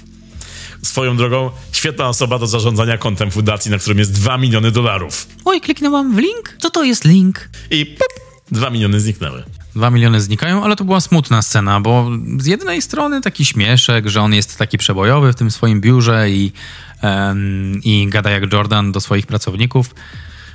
Swoją 0.83 1.16
drogą, 1.16 1.51
świetna 1.72 2.09
osoba 2.09 2.39
do 2.39 2.47
zarządzania 2.47 2.99
kontem 2.99 3.31
fundacji, 3.31 3.70
na 3.70 3.78
którym 3.78 3.99
jest 3.99 4.12
2 4.12 4.39
miliony 4.39 4.70
dolarów. 4.70 5.26
Oj, 5.45 5.61
kliknęłam 5.61 6.14
w 6.14 6.18
link? 6.18 6.57
Co 6.59 6.70
to 6.70 6.85
jest 6.85 7.05
link? 7.05 7.49
I 7.70 7.87
pop, 7.87 8.09
2 8.51 8.70
miliony 8.70 9.01
zniknęły. 9.01 9.43
Dwa 9.74 9.91
miliony 9.91 10.20
znikają, 10.20 10.64
ale 10.64 10.76
to 10.76 10.85
była 10.85 11.01
smutna 11.01 11.43
scena, 11.43 11.81
bo 11.81 12.11
z 12.39 12.47
jednej 12.47 12.83
strony 12.83 13.20
taki 13.20 13.45
śmieszek, 13.45 14.09
że 14.09 14.22
on 14.22 14.35
jest 14.35 14.59
taki 14.59 14.78
przebojowy 14.78 15.33
w 15.33 15.37
tym 15.37 15.51
swoim 15.51 15.81
biurze 15.81 16.31
i, 16.31 16.53
um, 17.03 17.81
i 17.85 18.07
gada 18.09 18.31
jak 18.31 18.53
Jordan 18.53 18.93
do 18.93 19.01
swoich 19.01 19.26
pracowników. 19.26 19.95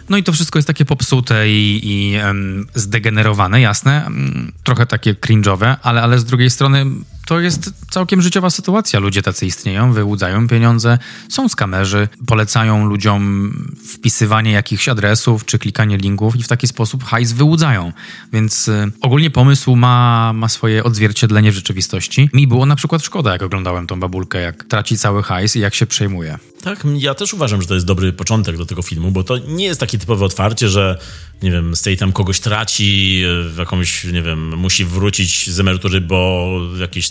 No 0.10 0.18
i 0.18 0.24
to 0.24 0.34
wszystko 0.34 0.60
jest 0.60 0.68
takie 0.68 0.86
popsute 0.86 1.50
i, 1.50 1.82
i 1.84 2.18
um, 2.18 2.68
zdegenerowane, 2.76 3.62
jasne, 3.62 4.02
um, 4.06 4.52
trochę 4.64 4.86
takie 4.86 5.14
cringe'owe, 5.14 5.76
ale, 5.84 6.02
ale 6.02 6.20
z 6.20 6.26
drugiej 6.26 6.50
strony 6.50 6.86
to 7.26 7.40
jest 7.40 7.74
całkiem 7.90 8.22
życiowa 8.22 8.50
sytuacja. 8.50 9.00
Ludzie 9.00 9.22
tacy 9.22 9.46
istnieją, 9.46 9.94
wyłudzają 9.94 10.48
pieniądze, 10.48 10.98
są 11.30 11.50
skamerzy, 11.50 12.08
polecają 12.28 12.86
ludziom 12.86 13.54
wpisywanie 13.94 14.52
jakichś 14.52 14.90
adresów 14.90 15.46
czy 15.46 15.60
klikanie 15.60 15.98
linków 15.98 16.36
i 16.36 16.44
w 16.44 16.48
taki 16.48 16.68
sposób 16.68 17.04
hajs 17.04 17.32
wyłudzają. 17.32 17.92
Więc 18.34 18.68
y, 18.68 18.92
ogólnie 19.02 19.30
pomysł 19.30 19.76
ma, 19.76 20.32
ma 20.34 20.50
swoje 20.50 20.84
odzwierciedlenie 20.84 21.52
w 21.52 21.56
rzeczywistości. 21.56 22.30
Mi 22.34 22.48
było 22.48 22.66
na 22.66 22.76
przykład 22.76 23.04
szkoda, 23.04 23.32
jak 23.32 23.42
oglądałem 23.42 23.88
tą 23.88 24.00
babulkę, 24.00 24.42
jak 24.42 24.64
traci 24.64 24.98
cały 24.98 25.24
hajs 25.24 25.56
i 25.56 25.60
jak 25.60 25.76
się 25.76 25.86
przejmuje. 25.86 26.38
Tak, 26.62 26.84
ja 26.98 27.14
też 27.14 27.34
uważam, 27.34 27.62
że 27.62 27.68
to 27.68 27.74
jest 27.74 27.86
dobry 27.86 28.14
początek 28.14 28.58
do 28.58 28.66
tego 28.66 28.82
filmu, 28.82 29.12
bo 29.12 29.24
to 29.24 29.38
nie 29.38 29.66
jest 29.66 29.80
takie 29.96 30.02
typowe 30.02 30.26
otwarcie, 30.26 30.70
że 30.70 30.98
nie 31.44 31.52
wiem, 31.52 31.74
tam 32.00 32.12
kogoś 32.12 32.40
traci, 32.40 33.24
w 33.50 33.56
jakąś, 33.58 34.04
nie 34.04 34.22
wiem, 34.22 34.58
musi 34.58 34.86
wrócić 34.86 35.50
z 35.50 35.60
emerytury, 35.60 36.02
bo 36.02 36.52
jakiś 36.80 37.10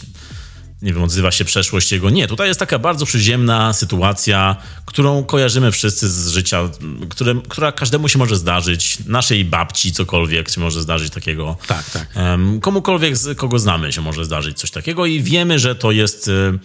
nie 0.83 0.93
wiem, 0.93 1.03
odzywa 1.03 1.31
się 1.31 1.45
przeszłość 1.45 1.93
jego. 1.93 2.11
Nie, 2.11 2.27
tutaj 2.27 2.49
jest 2.49 2.61
taka 2.61 2.79
bardzo 2.79 3.07
przyziemna 3.07 3.73
sytuacja, 3.73 4.57
którą 4.87 5.25
kojarzymy 5.25 5.73
wszyscy 5.73 6.09
z 6.09 6.29
życia, 6.29 6.69
które, 7.09 7.35
która 7.49 7.73
każdemu 7.73 8.09
się 8.09 8.19
może 8.19 8.37
zdarzyć, 8.37 8.99
naszej 9.07 9.45
babci 9.45 9.93
cokolwiek 9.93 10.51
się 10.51 10.61
może 10.61 10.83
zdarzyć 10.83 11.13
takiego. 11.13 11.57
Tak, 11.67 11.91
tak. 11.91 12.09
Um, 12.17 12.61
komukolwiek, 12.61 13.15
kogo 13.37 13.59
znamy 13.59 13.93
się 13.93 14.01
może 14.01 14.25
zdarzyć 14.25 14.59
coś 14.59 14.71
takiego 14.71 15.07
i 15.07 15.23
wiemy, 15.23 15.59
że 15.59 15.75
to 15.75 15.93
jest 15.93 16.29
y, 16.29 16.59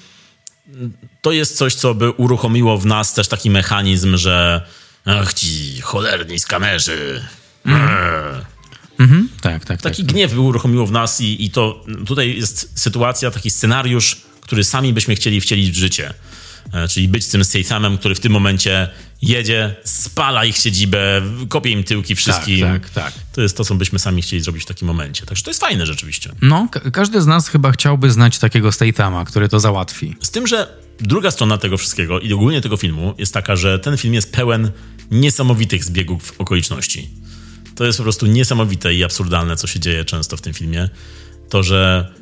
to 1.22 1.32
jest 1.32 1.58
coś, 1.58 1.76
co 1.76 1.94
by 1.94 2.12
uruchomiło 2.12 2.78
w 2.78 2.86
nas 2.86 3.14
też 3.14 3.28
taki 3.28 3.50
mechanizm, 3.50 4.18
że 4.18 4.66
ach 5.06 5.34
ci 5.34 5.82
cholerni 5.82 6.40
skamerzy. 6.40 7.22
Mm. 7.66 7.80
Mhm. 9.00 9.30
Tak, 9.42 9.66
tak. 9.66 9.82
Taki 9.82 10.04
tak, 10.04 10.12
gniew 10.14 10.34
by 10.34 10.40
uruchomiło 10.40 10.88
w 10.88 10.92
nas 10.92 11.22
i, 11.22 11.46
i 11.46 11.52
to 11.52 11.86
tutaj 12.08 12.36
jest 12.36 12.80
sytuacja, 12.80 13.32
taki 13.32 13.50
scenariusz, 13.50 14.18
który 14.42 14.64
sami 14.64 14.94
byśmy 14.94 15.16
chcieli 15.16 15.42
wcielić 15.42 15.72
w 15.72 15.76
życie. 15.76 16.14
E, 16.74 16.88
czyli 16.88 17.08
być 17.08 17.28
tym 17.28 17.44
Stathamem, 17.44 17.98
który 17.98 18.16
w 18.16 18.20
tym 18.20 18.32
momencie 18.32 18.90
jedzie, 19.22 19.76
spala 19.84 20.46
ich 20.46 20.58
siedzibę, 20.58 21.22
kopie 21.50 21.70
im 21.70 21.84
tyłki 21.84 22.16
wszystkim. 22.16 22.62
Tak, 22.62 22.90
tak, 22.90 23.14
tak. 23.14 23.14
To 23.34 23.42
jest 23.42 23.58
to, 23.58 23.66
co 23.66 23.76
byśmy 23.76 24.00
sami 24.00 24.22
chcieli 24.22 24.42
zrobić 24.42 24.64
w 24.64 24.66
takim 24.66 24.88
momencie. 24.88 25.26
Także 25.26 25.44
to 25.44 25.50
jest 25.50 25.60
fajne 25.60 25.86
rzeczywiście. 25.86 26.32
No, 26.42 26.68
każdy 26.94 27.22
z 27.22 27.28
nas 27.28 27.48
chyba 27.48 27.72
chciałby 27.72 28.12
znać 28.12 28.40
takiego 28.40 28.72
Stathama, 28.72 29.26
który 29.26 29.50
to 29.50 29.60
załatwi. 29.60 30.16
Z 30.22 30.32
tym, 30.32 30.48
że 30.48 30.68
druga 31.02 31.32
strona 31.32 31.58
tego 31.58 31.78
wszystkiego 31.78 32.20
i 32.20 32.34
ogólnie 32.34 32.62
tego 32.62 32.78
filmu 32.78 33.14
jest 33.18 33.34
taka, 33.34 33.56
że 33.56 33.80
ten 33.80 33.98
film 33.98 34.14
jest 34.14 34.32
pełen 34.32 34.72
niesamowitych 35.12 35.84
zbiegów 35.84 36.34
okoliczności. 36.38 37.10
To 37.76 37.86
jest 37.86 37.98
po 37.98 38.04
prostu 38.04 38.26
niesamowite 38.26 38.94
i 38.94 39.04
absurdalne, 39.04 39.56
co 39.56 39.68
się 39.68 39.80
dzieje 39.80 40.06
często 40.06 40.38
w 40.38 40.42
tym 40.42 40.54
filmie. 40.54 40.90
To, 41.50 41.64
że 41.64 42.14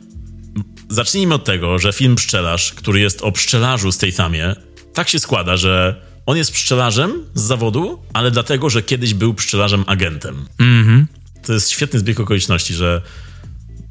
zacznijmy 0.90 1.34
od 1.34 1.46
tego, 1.46 1.80
że 1.80 1.94
film 1.94 2.16
Pszczelarz, 2.16 2.74
który 2.74 3.00
jest 3.00 3.22
o 3.22 3.32
pszczelarzu 3.32 3.92
Stathamie, 3.92 4.56
tak 4.94 5.10
się 5.10 5.20
składa, 5.20 5.58
że 5.58 6.02
on 6.26 6.38
jest 6.38 6.52
pszczelarzem 6.52 7.26
z 7.34 7.42
zawodu, 7.42 8.00
ale 8.14 8.32
dlatego, 8.32 8.70
że 8.70 8.84
kiedyś 8.84 9.14
był 9.14 9.34
pszczelarzem 9.34 9.84
agentem. 9.88 10.46
Mhm. 10.60 11.08
To 11.46 11.54
jest 11.54 11.70
świetny 11.70 12.00
zbieg 12.00 12.20
okoliczności, 12.20 12.74
że 12.74 13.02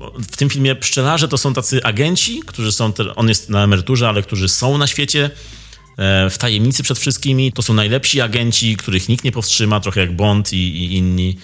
w 0.01 0.37
tym 0.37 0.51
filmie 0.51 0.75
pszczelarze 0.75 1.29
to 1.29 1.39
są 1.39 1.55
tacy 1.55 1.85
agenci, 1.85 2.41
którzy 2.47 2.73
są, 2.73 2.93
on 3.17 3.29
jest 3.29 3.51
na 3.51 3.65
emeryturze, 3.65 4.09
ale 4.09 4.23
którzy 4.23 4.49
są 4.49 4.79
na 4.79 4.87
świecie, 4.87 5.31
e, 5.97 6.31
w 6.31 6.39
tajemnicy 6.39 6.83
przed 6.83 6.99
wszystkimi. 6.99 7.53
To 7.53 7.63
są 7.63 7.75
najlepsi 7.75 8.21
agenci, 8.21 8.77
których 8.77 9.09
nikt 9.09 9.25
nie 9.25 9.33
powstrzyma, 9.33 9.81
trochę 9.81 10.01
jak 10.01 10.17
Bond 10.17 10.53
i, 10.53 10.57
i 10.57 10.97
inni, 10.97 11.37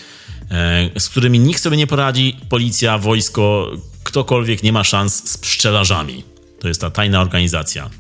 e, 0.50 0.90
z 1.00 1.08
którymi 1.08 1.38
nikt 1.38 1.62
sobie 1.62 1.76
nie 1.76 1.86
poradzi. 1.86 2.36
Policja, 2.48 2.98
wojsko, 2.98 3.70
ktokolwiek 4.02 4.62
nie 4.62 4.72
ma 4.72 4.84
szans 4.84 5.30
z 5.30 5.38
pszczelarzami. 5.38 6.24
To 6.60 6.68
jest 6.68 6.80
ta 6.80 6.90
tajna 6.90 7.20
organizacja, 7.20 7.90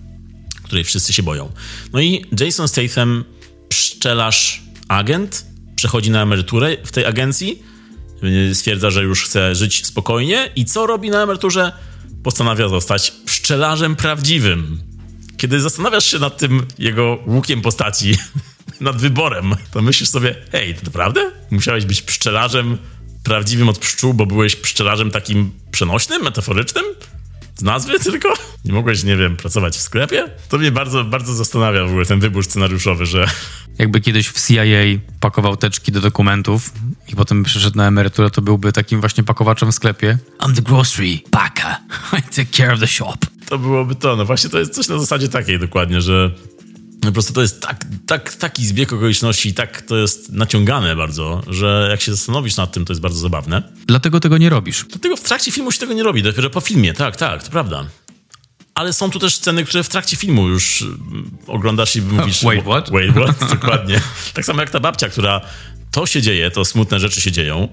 której 0.62 0.84
wszyscy 0.84 1.12
się 1.12 1.22
boją. 1.22 1.52
No 1.92 2.00
i 2.00 2.24
Jason 2.40 2.68
Statham, 2.68 3.24
pszczelarz, 3.68 4.62
agent, 4.88 5.46
przechodzi 5.76 6.10
na 6.10 6.22
emeryturę 6.22 6.76
w 6.84 6.92
tej 6.92 7.06
agencji, 7.06 7.62
stwierdza, 8.52 8.90
że 8.90 9.02
już 9.02 9.24
chce 9.24 9.54
żyć 9.54 9.86
spokojnie 9.86 10.50
i 10.56 10.64
co 10.64 10.86
robi 10.86 11.10
na 11.10 11.22
emeryturze? 11.22 11.72
Postanawia 12.22 12.68
zostać 12.68 13.10
pszczelarzem 13.10 13.96
prawdziwym. 13.96 14.80
Kiedy 15.36 15.60
zastanawiasz 15.60 16.04
się 16.04 16.18
nad 16.18 16.38
tym 16.38 16.66
jego 16.78 17.18
łukiem 17.26 17.62
postaci, 17.62 18.14
nad 18.80 18.96
wyborem, 18.96 19.54
to 19.70 19.82
myślisz 19.82 20.08
sobie, 20.08 20.34
hej, 20.52 20.74
to 20.74 20.80
naprawdę? 20.84 21.30
Musiałeś 21.50 21.84
być 21.84 22.02
pszczelarzem 22.02 22.78
prawdziwym 23.24 23.68
od 23.68 23.78
pszczół, 23.78 24.14
bo 24.14 24.26
byłeś 24.26 24.56
pszczelarzem 24.56 25.10
takim 25.10 25.50
przenośnym, 25.70 26.22
metaforycznym? 26.22 26.84
Z 27.56 27.62
nazwy 27.62 28.00
tylko? 28.00 28.34
Nie 28.64 28.72
mogłeś, 28.72 29.04
nie 29.04 29.16
wiem, 29.16 29.36
pracować 29.36 29.76
w 29.76 29.80
sklepie? 29.80 30.24
To 30.48 30.58
mnie 30.58 30.72
bardzo, 30.72 31.04
bardzo 31.04 31.34
zastanawia 31.34 31.84
w 31.84 31.88
ogóle 31.88 32.06
ten 32.06 32.20
wybór 32.20 32.44
scenariuszowy, 32.44 33.06
że... 33.06 33.26
Jakby 33.78 34.00
kiedyś 34.00 34.28
w 34.28 34.46
CIA 34.48 35.00
pakował 35.20 35.56
teczki 35.56 35.92
do 35.92 36.00
dokumentów 36.00 36.70
i 37.08 37.16
potem 37.16 37.42
przeszedł 37.42 37.76
na 37.76 37.86
emeryturę, 37.86 38.30
to 38.30 38.42
byłby 38.42 38.72
takim 38.72 39.00
właśnie 39.00 39.24
pakowaczem 39.24 39.72
w 39.72 39.74
sklepie. 39.74 40.18
I'm 40.38 40.54
the 40.54 40.62
grocery 40.62 41.18
packer. 41.30 41.76
I 42.18 42.22
take 42.22 42.46
care 42.52 42.74
of 42.74 42.80
the 42.80 42.86
shop. 42.86 43.16
To 43.48 43.58
byłoby 43.58 43.94
to. 43.94 44.16
No 44.16 44.24
właśnie 44.24 44.50
to 44.50 44.58
jest 44.58 44.74
coś 44.74 44.88
na 44.88 44.98
zasadzie 44.98 45.28
takiej 45.28 45.58
dokładnie, 45.58 46.00
że 46.00 46.30
po 47.02 47.12
prostu 47.12 47.32
to 47.32 47.42
jest 47.42 47.62
tak, 47.62 47.84
tak, 48.06 48.34
taki 48.34 48.66
zbieg 48.66 48.92
okoliczności 48.92 49.48
i 49.48 49.54
tak 49.54 49.82
to 49.82 49.96
jest 49.96 50.32
naciągane 50.32 50.96
bardzo, 50.96 51.42
że 51.46 51.86
jak 51.90 52.00
się 52.00 52.12
zastanowisz 52.12 52.56
nad 52.56 52.72
tym, 52.72 52.84
to 52.84 52.92
jest 52.92 53.00
bardzo 53.00 53.18
zabawne. 53.18 53.62
dlatego 53.86 54.20
tego 54.20 54.38
nie 54.38 54.50
robisz. 54.50 54.84
Dlatego 54.88 55.16
w 55.16 55.20
trakcie 55.20 55.52
filmu 55.52 55.72
się 55.72 55.78
tego 55.78 55.92
nie 55.92 56.02
robi, 56.02 56.22
dopiero 56.22 56.50
po 56.50 56.60
filmie, 56.60 56.94
tak, 56.94 57.16
tak, 57.16 57.42
to 57.42 57.50
prawda. 57.50 57.86
Ale 58.74 58.92
są 58.92 59.10
tu 59.10 59.18
też 59.18 59.34
sceny, 59.34 59.64
które 59.64 59.82
w 59.82 59.88
trakcie 59.88 60.16
filmu 60.16 60.48
już 60.48 60.82
mm, 60.82 61.30
oglądasz 61.46 61.96
i 61.96 62.02
mówisz... 62.12 62.44
Wait, 62.44 62.64
what? 62.64 62.90
Wait, 62.90 63.12
what? 63.12 63.50
Dokładnie. 63.60 64.00
Tak 64.34 64.44
samo 64.44 64.60
jak 64.60 64.70
ta 64.70 64.80
babcia, 64.80 65.08
która... 65.08 65.40
To 65.92 66.06
się 66.06 66.22
dzieje, 66.22 66.50
to 66.50 66.64
smutne 66.64 67.00
rzeczy 67.00 67.20
się 67.20 67.32
dzieją. 67.32 67.68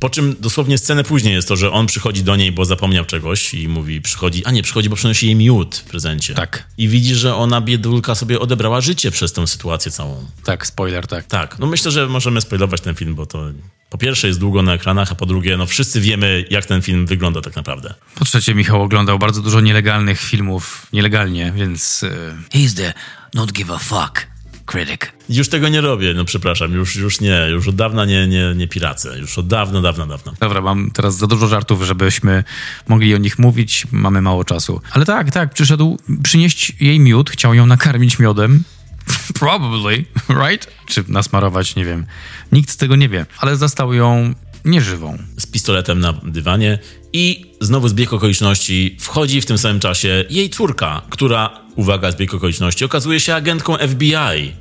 Po 0.00 0.10
czym 0.10 0.36
dosłownie 0.40 0.78
scenę 0.78 1.04
później 1.04 1.34
jest 1.34 1.48
to, 1.48 1.56
że 1.56 1.70
on 1.72 1.86
przychodzi 1.86 2.22
do 2.22 2.36
niej, 2.36 2.52
bo 2.52 2.64
zapomniał 2.64 3.04
czegoś 3.04 3.54
i 3.54 3.68
mówi, 3.68 4.00
przychodzi, 4.00 4.44
a 4.44 4.50
nie, 4.50 4.62
przychodzi, 4.62 4.88
bo 4.88 4.96
przynosi 4.96 5.26
jej 5.26 5.34
miód 5.34 5.76
w 5.76 5.84
prezencie. 5.84 6.34
Tak. 6.34 6.64
I 6.78 6.88
widzi, 6.88 7.14
że 7.14 7.34
ona, 7.34 7.60
biedulka, 7.60 8.14
sobie 8.14 8.40
odebrała 8.40 8.80
życie 8.80 9.10
przez 9.10 9.32
tę 9.32 9.46
sytuację 9.46 9.92
całą. 9.92 10.26
Tak, 10.44 10.66
spoiler, 10.66 11.06
tak. 11.06 11.24
Tak, 11.24 11.58
no 11.58 11.66
myślę, 11.66 11.90
że 11.90 12.08
możemy 12.08 12.40
spoilować 12.40 12.80
ten 12.80 12.94
film, 12.94 13.14
bo 13.14 13.26
to 13.26 13.44
po 13.90 13.98
pierwsze 13.98 14.26
jest 14.26 14.40
długo 14.40 14.62
na 14.62 14.74
ekranach, 14.74 15.12
a 15.12 15.14
po 15.14 15.26
drugie, 15.26 15.56
no 15.56 15.66
wszyscy 15.66 16.00
wiemy, 16.00 16.44
jak 16.50 16.66
ten 16.66 16.82
film 16.82 17.06
wygląda 17.06 17.40
tak 17.40 17.56
naprawdę. 17.56 17.94
Po 18.14 18.24
trzecie, 18.24 18.54
Michał 18.54 18.82
oglądał 18.82 19.18
bardzo 19.18 19.42
dużo 19.42 19.60
nielegalnych 19.60 20.20
filmów 20.20 20.86
nielegalnie, 20.92 21.52
więc... 21.56 22.02
y, 22.02 22.36
He's 22.54 22.76
the 22.76 22.92
not 23.34 23.52
give 23.52 23.70
a 23.70 23.78
fuck 23.78 24.29
critic. 24.70 25.00
Już 25.28 25.48
tego 25.48 25.68
nie 25.68 25.80
robię, 25.80 26.14
no 26.14 26.24
przepraszam, 26.24 26.72
już, 26.72 26.96
już 26.96 27.20
nie, 27.20 27.46
już 27.50 27.68
od 27.68 27.76
dawna 27.76 28.04
nie, 28.04 28.28
nie, 28.28 28.54
nie 28.56 28.68
piracę, 28.68 29.18
już 29.18 29.38
od 29.38 29.46
dawna, 29.46 29.80
dawna, 29.80 30.06
dawna. 30.06 30.32
Dobra, 30.40 30.60
mam 30.60 30.90
teraz 30.90 31.16
za 31.16 31.26
dużo 31.26 31.48
żartów, 31.48 31.82
żebyśmy 31.82 32.44
mogli 32.88 33.14
o 33.14 33.18
nich 33.18 33.38
mówić. 33.38 33.86
Mamy 33.92 34.22
mało 34.22 34.44
czasu. 34.44 34.80
Ale 34.92 35.04
tak, 35.04 35.30
tak, 35.30 35.54
przyszedł 35.54 35.98
przynieść 36.22 36.72
jej 36.80 37.00
miód, 37.00 37.30
chciał 37.30 37.54
ją 37.54 37.66
nakarmić 37.66 38.18
miodem. 38.18 38.62
Probably, 39.40 40.04
right? 40.44 40.66
Czy 40.86 41.04
nasmarować, 41.08 41.76
nie 41.76 41.84
wiem. 41.84 42.06
Nikt 42.52 42.70
z 42.70 42.76
tego 42.76 42.96
nie 42.96 43.08
wie. 43.08 43.26
Ale 43.38 43.56
zastał 43.56 43.94
ją 43.94 44.34
nieżywą. 44.64 45.18
Z 45.38 45.46
pistoletem 45.46 46.00
na 46.00 46.12
dywanie 46.12 46.78
i 47.12 47.52
znowu 47.60 47.88
zbieg 47.88 48.12
okoliczności 48.12 48.96
wchodzi 49.00 49.40
w 49.40 49.46
tym 49.46 49.58
samym 49.58 49.80
czasie 49.80 50.24
jej 50.30 50.50
córka, 50.50 51.02
która, 51.10 51.60
uwaga, 51.76 52.12
zbieg 52.12 52.34
okoliczności, 52.34 52.84
okazuje 52.84 53.20
się 53.20 53.34
agentką 53.34 53.76
FBI, 53.76 54.52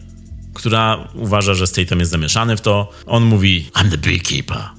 która 0.54 1.08
uważa, 1.14 1.54
że 1.54 1.68
Statham 1.68 2.00
jest 2.00 2.12
zamieszany 2.12 2.58
w 2.58 2.62
to. 2.62 2.92
On 3.06 3.24
mówi, 3.24 3.70
I'm 3.74 3.90
the 3.90 3.98
beekeeper. 3.98 4.64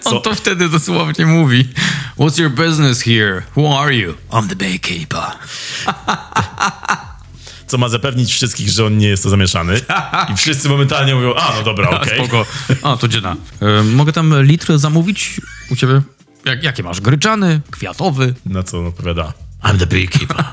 Co? 0.00 0.16
On 0.16 0.22
to 0.22 0.34
wtedy 0.34 0.68
dosłownie 0.68 1.26
mówi. 1.26 1.68
What's 2.18 2.40
your 2.40 2.50
business 2.50 3.02
here? 3.02 3.42
Who 3.56 3.80
are 3.80 3.94
you? 3.94 4.14
I'm 4.30 4.48
the 4.48 4.56
baykeeper. 4.56 5.22
co 7.72 7.78
ma 7.78 7.88
zapewnić 7.88 8.32
wszystkich, 8.32 8.68
że 8.68 8.86
on 8.86 8.98
nie 8.98 9.08
jest 9.08 9.22
to 9.22 9.30
zamieszany. 9.30 9.80
I 10.32 10.36
wszyscy 10.36 10.68
momentalnie 10.68 11.14
mówią, 11.14 11.34
a 11.34 11.54
no 11.56 11.62
dobra, 11.62 11.90
okej. 12.00 12.18
Spoko. 12.18 12.46
A, 12.92 12.96
to 12.96 13.08
dziena. 13.08 13.36
E, 13.60 13.82
mogę 13.82 14.12
tam 14.12 14.42
litr 14.42 14.78
zamówić 14.78 15.40
u 15.70 15.76
ciebie? 15.76 16.02
Jak, 16.44 16.62
jakie 16.62 16.82
masz? 16.82 17.00
Gryczany? 17.00 17.60
Kwiatowy? 17.70 18.34
Na 18.46 18.62
co 18.62 18.78
on 18.78 18.86
odpowiada? 18.86 19.32
I'm 19.64 19.78
the 19.78 19.86
beekeeper. 19.86 20.44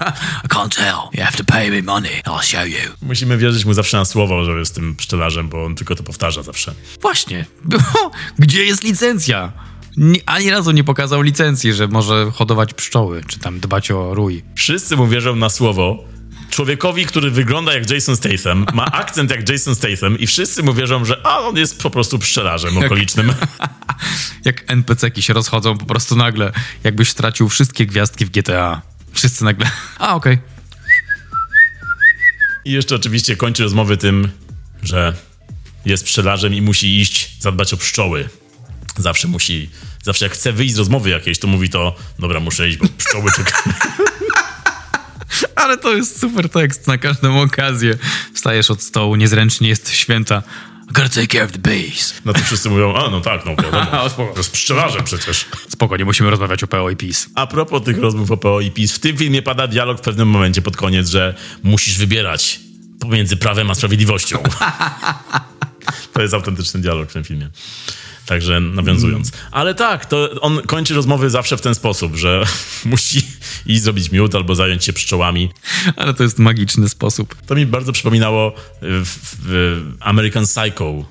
I 0.45 0.47
can't 0.47 0.75
tell. 0.75 0.97
You 1.13 1.23
have 1.23 1.37
to 1.37 1.43
pay 1.43 1.71
me 1.71 1.81
money. 1.81 2.21
I'll 2.25 2.41
show 2.41 2.67
you. 2.67 2.91
Musimy 3.01 3.37
wierzyć 3.37 3.65
mu 3.65 3.73
zawsze 3.73 3.97
na 3.97 4.05
słowo, 4.05 4.45
że 4.45 4.51
jest 4.51 4.75
tym 4.75 4.95
pszczelarzem, 4.95 5.49
bo 5.49 5.65
on 5.65 5.75
tylko 5.75 5.95
to 5.95 6.03
powtarza 6.03 6.43
zawsze. 6.43 6.73
Właśnie. 7.01 7.45
Gdzie 8.39 8.63
jest 8.63 8.83
licencja? 8.83 9.51
Nie, 9.97 10.19
ani 10.25 10.49
razu 10.49 10.71
nie 10.71 10.83
pokazał 10.83 11.21
licencji, 11.21 11.73
że 11.73 11.87
może 11.87 12.31
hodować 12.33 12.73
pszczoły, 12.73 13.21
czy 13.27 13.39
tam 13.39 13.59
dbać 13.59 13.91
o 13.91 14.13
rój. 14.13 14.43
Wszyscy 14.55 14.97
mu 14.97 15.07
wierzą 15.07 15.35
na 15.35 15.49
słowo. 15.49 16.03
Człowiekowi, 16.49 17.05
który 17.05 17.31
wygląda 17.31 17.73
jak 17.73 17.89
Jason 17.89 18.15
Statham, 18.15 18.65
ma 18.73 18.85
akcent 19.01 19.31
jak 19.31 19.49
Jason 19.49 19.75
Statham 19.75 20.19
i 20.19 20.27
wszyscy 20.27 20.63
mu 20.63 20.73
wierzą, 20.73 21.05
że 21.05 21.21
a, 21.23 21.39
on 21.39 21.57
jest 21.57 21.81
po 21.81 21.89
prostu 21.89 22.19
pszczelarzem 22.19 22.77
okolicznym. 22.77 23.33
Jak 24.45 24.63
NPC-ki 24.67 25.21
się 25.21 25.33
rozchodzą 25.33 25.77
po 25.77 25.85
prostu 25.85 26.15
nagle, 26.15 26.51
jakbyś 26.83 27.09
stracił 27.09 27.49
wszystkie 27.49 27.85
gwiazdki 27.85 28.25
w 28.25 28.29
GTA. 28.29 28.81
Wszyscy 29.13 29.43
nagle, 29.43 29.71
a 29.99 30.15
okej. 30.15 30.37
I 32.65 32.71
jeszcze 32.71 32.95
oczywiście 32.95 33.35
kończy 33.35 33.63
rozmowy 33.63 33.97
tym, 33.97 34.29
że 34.83 35.13
jest 35.85 36.05
pszczelarzem 36.05 36.53
i 36.53 36.61
musi 36.61 36.99
iść 36.99 37.31
zadbać 37.39 37.73
o 37.73 37.77
pszczoły. 37.77 38.29
Zawsze 38.97 39.27
musi, 39.27 39.69
zawsze 40.03 40.25
jak 40.25 40.33
chce 40.33 40.53
wyjść 40.53 40.73
z 40.73 40.77
rozmowy 40.77 41.09
jakiejś, 41.09 41.39
to 41.39 41.47
mówi 41.47 41.69
to, 41.69 41.95
dobra, 42.19 42.39
muszę 42.39 42.69
iść, 42.69 42.77
bo 42.77 42.87
pszczoły 42.97 43.31
czekają. 43.31 43.75
Ale 45.55 45.77
to 45.77 45.95
jest 45.95 46.19
super 46.19 46.49
tekst 46.49 46.87
na 46.87 46.97
każdą 46.97 47.41
okazję. 47.41 47.97
Wstajesz 48.33 48.71
od 48.71 48.81
stołu, 48.81 49.15
niezręcznie 49.15 49.69
jest 49.69 49.91
święta. 49.91 50.43
Gotta 50.91 51.09
take 51.09 51.27
care 51.27 51.43
of 51.43 51.51
the 51.51 51.59
bees. 51.59 52.13
No 52.25 52.33
to 52.33 52.39
wszyscy 52.39 52.69
mówią, 52.69 52.95
a 52.95 53.09
no 53.09 53.21
tak, 53.21 53.45
no 53.45 53.55
wiadomo. 53.55 54.09
To 54.33 54.37
jest 54.37 54.51
pszczelarzem 54.51 55.03
przecież. 55.03 55.45
Spoko, 55.69 55.97
nie 55.97 56.05
musimy 56.05 56.29
rozmawiać 56.29 56.63
o 56.63 56.67
PO 56.67 56.89
i 56.89 56.95
PiS. 56.95 57.29
A 57.35 57.47
propos 57.47 57.83
tych 57.83 57.97
rozmów 57.97 58.31
o 58.31 58.37
PO 58.37 58.61
i 58.61 58.71
PiS, 58.71 58.93
w 58.93 58.99
tym 58.99 59.17
filmie 59.17 59.41
pada 59.41 59.67
dialog 59.67 59.97
w 59.97 60.01
pewnym 60.01 60.27
momencie 60.27 60.61
pod 60.61 60.77
koniec, 60.77 61.09
że 61.09 61.35
musisz 61.63 61.97
wybierać 61.97 62.59
pomiędzy 62.99 63.37
prawem 63.37 63.71
a 63.71 63.75
sprawiedliwością. 63.75 64.43
to 66.13 66.21
jest 66.21 66.33
autentyczny 66.33 66.79
dialog 66.81 67.09
w 67.09 67.13
tym 67.13 67.23
filmie. 67.23 67.49
Także 68.29 68.59
nawiązując. 68.59 69.31
Ale 69.51 69.75
tak, 69.75 70.05
to 70.05 70.41
on 70.41 70.61
kończy 70.61 70.93
rozmowy 70.93 71.29
zawsze 71.29 71.57
w 71.57 71.61
ten 71.61 71.75
sposób, 71.75 72.15
że 72.15 72.43
musi 72.85 73.21
iść 73.65 73.81
zrobić 73.81 74.11
miód 74.11 74.35
albo 74.35 74.55
zająć 74.55 74.83
się 74.83 74.93
pszczołami. 74.93 75.49
Ale 75.95 76.13
to 76.13 76.23
jest 76.23 76.39
magiczny 76.39 76.89
sposób. 76.89 77.35
To 77.47 77.55
mi 77.55 77.65
bardzo 77.65 77.91
przypominało 77.91 78.53
w, 78.81 79.17
w 79.45 79.81
American 79.99 80.45
Psycho, 80.45 81.05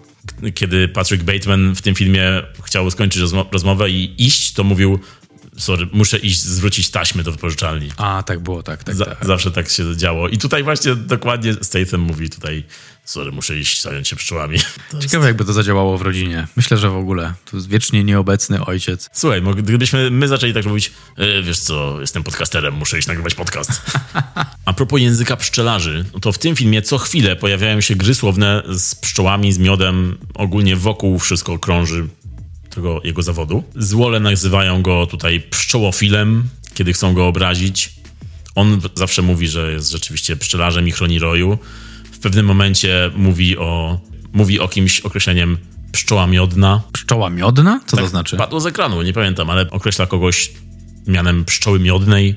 kiedy 0.54 0.88
Patrick 0.88 1.24
Bateman 1.24 1.74
w 1.74 1.82
tym 1.82 1.94
filmie 1.94 2.22
chciał 2.64 2.90
skończyć 2.90 3.22
rozmo- 3.22 3.46
rozmowę 3.52 3.90
i 3.90 4.14
iść, 4.26 4.52
to 4.52 4.64
mówił 4.64 4.98
sorry, 5.58 5.88
muszę 5.92 6.18
iść 6.18 6.40
zwrócić 6.40 6.90
taśmy 6.90 7.22
do 7.22 7.32
wypożyczalni. 7.32 7.88
A, 7.96 8.22
tak 8.22 8.40
było, 8.40 8.62
tak, 8.62 8.84
tak, 8.84 8.96
tak. 8.96 9.26
zawsze 9.26 9.50
tak 9.50 9.68
się 9.68 9.96
działo. 9.96 10.28
I 10.28 10.38
tutaj 10.38 10.62
właśnie 10.62 10.94
dokładnie 10.94 11.54
Statham 11.62 12.00
mówi 12.00 12.30
tutaj, 12.30 12.64
sorry, 13.04 13.32
muszę 13.32 13.58
iść 13.58 13.82
zająć 13.82 14.08
się 14.08 14.16
pszczołami. 14.16 14.58
To 14.90 14.96
jest... 14.96 15.08
Ciekawe, 15.08 15.26
jakby 15.26 15.44
to 15.44 15.52
zadziałało 15.52 15.98
w 15.98 16.02
rodzinie. 16.02 16.46
Myślę, 16.56 16.76
że 16.76 16.90
w 16.90 16.96
ogóle. 16.96 17.34
To 17.50 17.56
jest 17.56 17.68
wiecznie 17.68 18.04
nieobecny 18.04 18.64
ojciec. 18.64 19.10
Słuchaj, 19.12 19.42
gdybyśmy 19.56 20.10
my 20.10 20.28
zaczęli 20.28 20.54
tak 20.54 20.66
mówić, 20.66 20.92
e, 21.16 21.42
wiesz 21.42 21.58
co, 21.58 22.00
jestem 22.00 22.22
podcasterem, 22.22 22.74
muszę 22.74 22.98
iść 22.98 23.08
nagrywać 23.08 23.34
podcast. 23.34 23.82
A 24.64 24.72
propos 24.72 25.00
języka 25.00 25.36
pszczelarzy, 25.36 26.04
no 26.14 26.20
to 26.20 26.32
w 26.32 26.38
tym 26.38 26.56
filmie 26.56 26.82
co 26.82 26.98
chwilę 26.98 27.36
pojawiają 27.36 27.80
się 27.80 27.94
gry 27.94 28.14
słowne 28.14 28.62
z 28.68 28.94
pszczołami, 28.94 29.52
z 29.52 29.58
miodem, 29.58 30.18
ogólnie 30.34 30.76
wokół 30.76 31.18
wszystko 31.18 31.58
krąży 31.58 32.08
tego 32.70 33.00
jego 33.04 33.22
zawodu. 33.22 33.64
Złole 33.76 34.20
nazywają 34.20 34.82
go 34.82 35.06
tutaj 35.06 35.40
pszczołofilem, 35.40 36.44
kiedy 36.74 36.92
chcą 36.92 37.14
go 37.14 37.26
obrazić. 37.26 37.90
On 38.54 38.80
zawsze 38.94 39.22
mówi, 39.22 39.48
że 39.48 39.72
jest 39.72 39.90
rzeczywiście 39.90 40.36
pszczelarzem 40.36 40.88
i 40.88 40.92
chroni 40.92 41.18
roju. 41.18 41.58
W 42.12 42.18
pewnym 42.18 42.46
momencie 42.46 43.10
mówi 43.16 43.58
o, 43.58 44.00
mówi 44.32 44.60
o 44.60 44.68
kimś 44.68 45.00
określeniem 45.00 45.58
pszczoła 45.92 46.26
miodna. 46.26 46.82
Pszczoła 46.92 47.30
miodna? 47.30 47.80
Co 47.86 47.96
Tak, 47.96 48.04
to 48.04 48.10
znaczy? 48.10 48.36
Padło 48.36 48.60
z 48.60 48.66
ekranu, 48.66 49.02
nie 49.02 49.12
pamiętam, 49.12 49.50
ale 49.50 49.70
określa 49.70 50.06
kogoś 50.06 50.50
mianem 51.06 51.44
pszczoły 51.44 51.80
miodnej. 51.80 52.36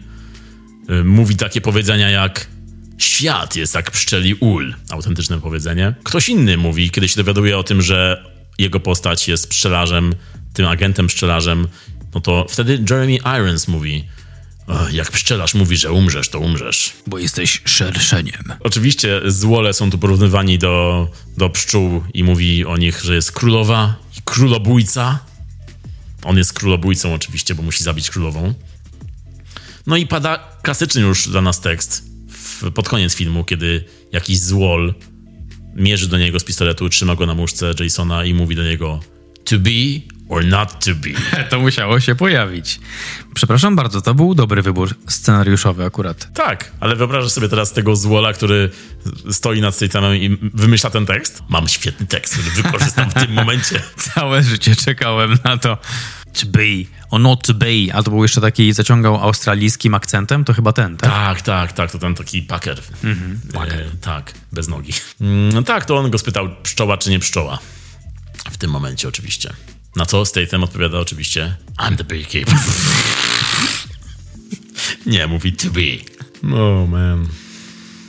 Y, 0.89 1.03
Mówi 1.03 1.35
takie 1.35 1.61
powiedzenia 1.61 2.09
jak 2.09 2.47
świat 2.97 3.55
jest 3.55 3.75
jak 3.75 3.91
pszczeli 3.91 4.33
ul. 4.33 4.73
Autentyczne 4.89 5.41
powiedzenie. 5.41 5.93
Ktoś 6.03 6.29
inny 6.29 6.57
mówi, 6.57 6.89
kiedy 6.89 7.09
się 7.09 7.15
dowiaduje 7.15 7.57
o 7.57 7.63
tym, 7.63 7.81
że 7.81 8.25
jego 8.61 8.79
postać 8.79 9.27
jest 9.27 9.49
pszczelarzem, 9.49 10.13
tym 10.53 10.67
agentem 10.67 11.07
pszczelarzem, 11.07 11.67
no 12.15 12.21
to 12.21 12.45
wtedy 12.49 12.83
Jeremy 12.89 13.15
Irons 13.15 13.67
mówi 13.67 14.03
"O, 14.67 14.89
jak 14.89 15.11
pszczelarz 15.11 15.53
mówi, 15.53 15.77
że 15.77 15.91
umrzesz, 15.91 16.29
to 16.29 16.39
umrzesz. 16.39 16.93
Bo 17.07 17.19
jesteś 17.19 17.61
szerszeniem. 17.65 18.43
Oczywiście 18.59 19.21
złole 19.25 19.73
są 19.73 19.91
tu 19.91 19.97
porównywani 19.97 20.57
do, 20.57 21.07
do 21.37 21.49
pszczół 21.49 22.03
i 22.13 22.23
mówi 22.23 22.65
o 22.65 22.77
nich, 22.77 23.01
że 23.03 23.15
jest 23.15 23.31
królowa 23.31 23.95
i 24.17 24.21
królobójca. 24.25 25.19
On 26.23 26.37
jest 26.37 26.53
królobójcą 26.53 27.13
oczywiście, 27.13 27.55
bo 27.55 27.63
musi 27.63 27.83
zabić 27.83 28.09
królową. 28.09 28.53
No 29.87 29.97
i 29.97 30.07
pada 30.07 30.39
klasyczny 30.61 31.01
już 31.01 31.29
dla 31.29 31.41
nas 31.41 31.61
tekst 31.61 32.03
w, 32.29 32.71
pod 32.71 32.89
koniec 32.89 33.15
filmu, 33.15 33.43
kiedy 33.43 33.83
jakiś 34.11 34.39
złol 34.39 34.93
mierzy 35.75 36.07
do 36.07 36.17
niego 36.17 36.39
z 36.39 36.43
pistoletu, 36.43 36.89
trzyma 36.89 37.15
go 37.15 37.25
na 37.25 37.33
muszce 37.33 37.73
Jasona 37.79 38.25
i 38.25 38.33
mówi 38.33 38.55
do 38.55 38.63
niego 38.63 38.99
to 39.43 39.59
be 39.59 40.01
or 40.29 40.45
not 40.45 40.85
to 40.85 40.91
be. 40.95 41.09
To 41.49 41.59
musiało 41.59 41.99
się 41.99 42.15
pojawić. 42.15 42.79
Przepraszam 43.33 43.75
bardzo, 43.75 44.01
to 44.01 44.13
był 44.13 44.35
dobry 44.35 44.61
wybór 44.61 44.95
scenariuszowy 45.07 45.85
akurat. 45.85 46.33
Tak, 46.33 46.71
ale 46.79 46.95
wyobrażasz 46.95 47.31
sobie 47.31 47.49
teraz 47.49 47.73
tego 47.73 47.95
złola, 47.95 48.33
który 48.33 48.69
stoi 49.31 49.61
nad 49.61 49.75
Statamem 49.75 50.15
i 50.15 50.37
wymyśla 50.53 50.89
ten 50.89 51.05
tekst? 51.05 51.43
Mam 51.49 51.67
świetny 51.67 52.07
tekst, 52.07 52.33
który 52.33 52.63
wykorzystam 52.63 53.09
w 53.09 53.13
tym 53.13 53.33
momencie. 53.41 53.81
Całe 53.97 54.43
życie 54.43 54.75
czekałem 54.75 55.37
na 55.43 55.57
to. 55.57 55.77
To 56.33 56.45
be 56.45 56.85
or 57.09 57.19
not 57.19 57.47
to 57.47 57.53
be. 57.53 57.67
A 57.93 58.03
to 58.03 58.11
był 58.11 58.23
jeszcze 58.23 58.41
taki, 58.41 58.73
zaciągał 58.73 59.15
australijskim 59.21 59.93
akcentem, 59.95 60.43
to 60.45 60.53
chyba 60.53 60.73
ten, 60.73 60.97
tak? 60.97 61.09
Tak, 61.11 61.41
tak, 61.41 61.73
tak, 61.73 61.91
to 61.91 61.99
ten 61.99 62.15
taki 62.15 62.41
paker. 62.41 62.79
E, 63.03 63.91
tak, 64.01 64.33
bez 64.51 64.67
nogi. 64.67 64.93
Mm, 65.21 65.49
No 65.53 65.63
tak, 65.63 65.85
to 65.85 65.97
on 65.97 66.11
go 66.11 66.17
spytał, 66.17 66.49
pszczoła 66.63 66.97
czy 66.97 67.09
nie 67.09 67.19
pszczoła. 67.19 67.59
W 68.51 68.57
tym 68.57 68.71
momencie 68.71 69.07
oczywiście. 69.07 69.53
Na 69.95 70.05
co 70.05 70.25
Statham 70.25 70.63
odpowiada 70.63 70.99
oczywiście 70.99 71.55
I'm 71.77 71.97
the 71.97 72.03
beekeeper. 72.03 72.55
Nie, 75.05 75.27
mówi 75.27 75.53
to 75.53 75.67
be. 75.69 75.81
Oh 76.55 76.87
man. 76.91 77.27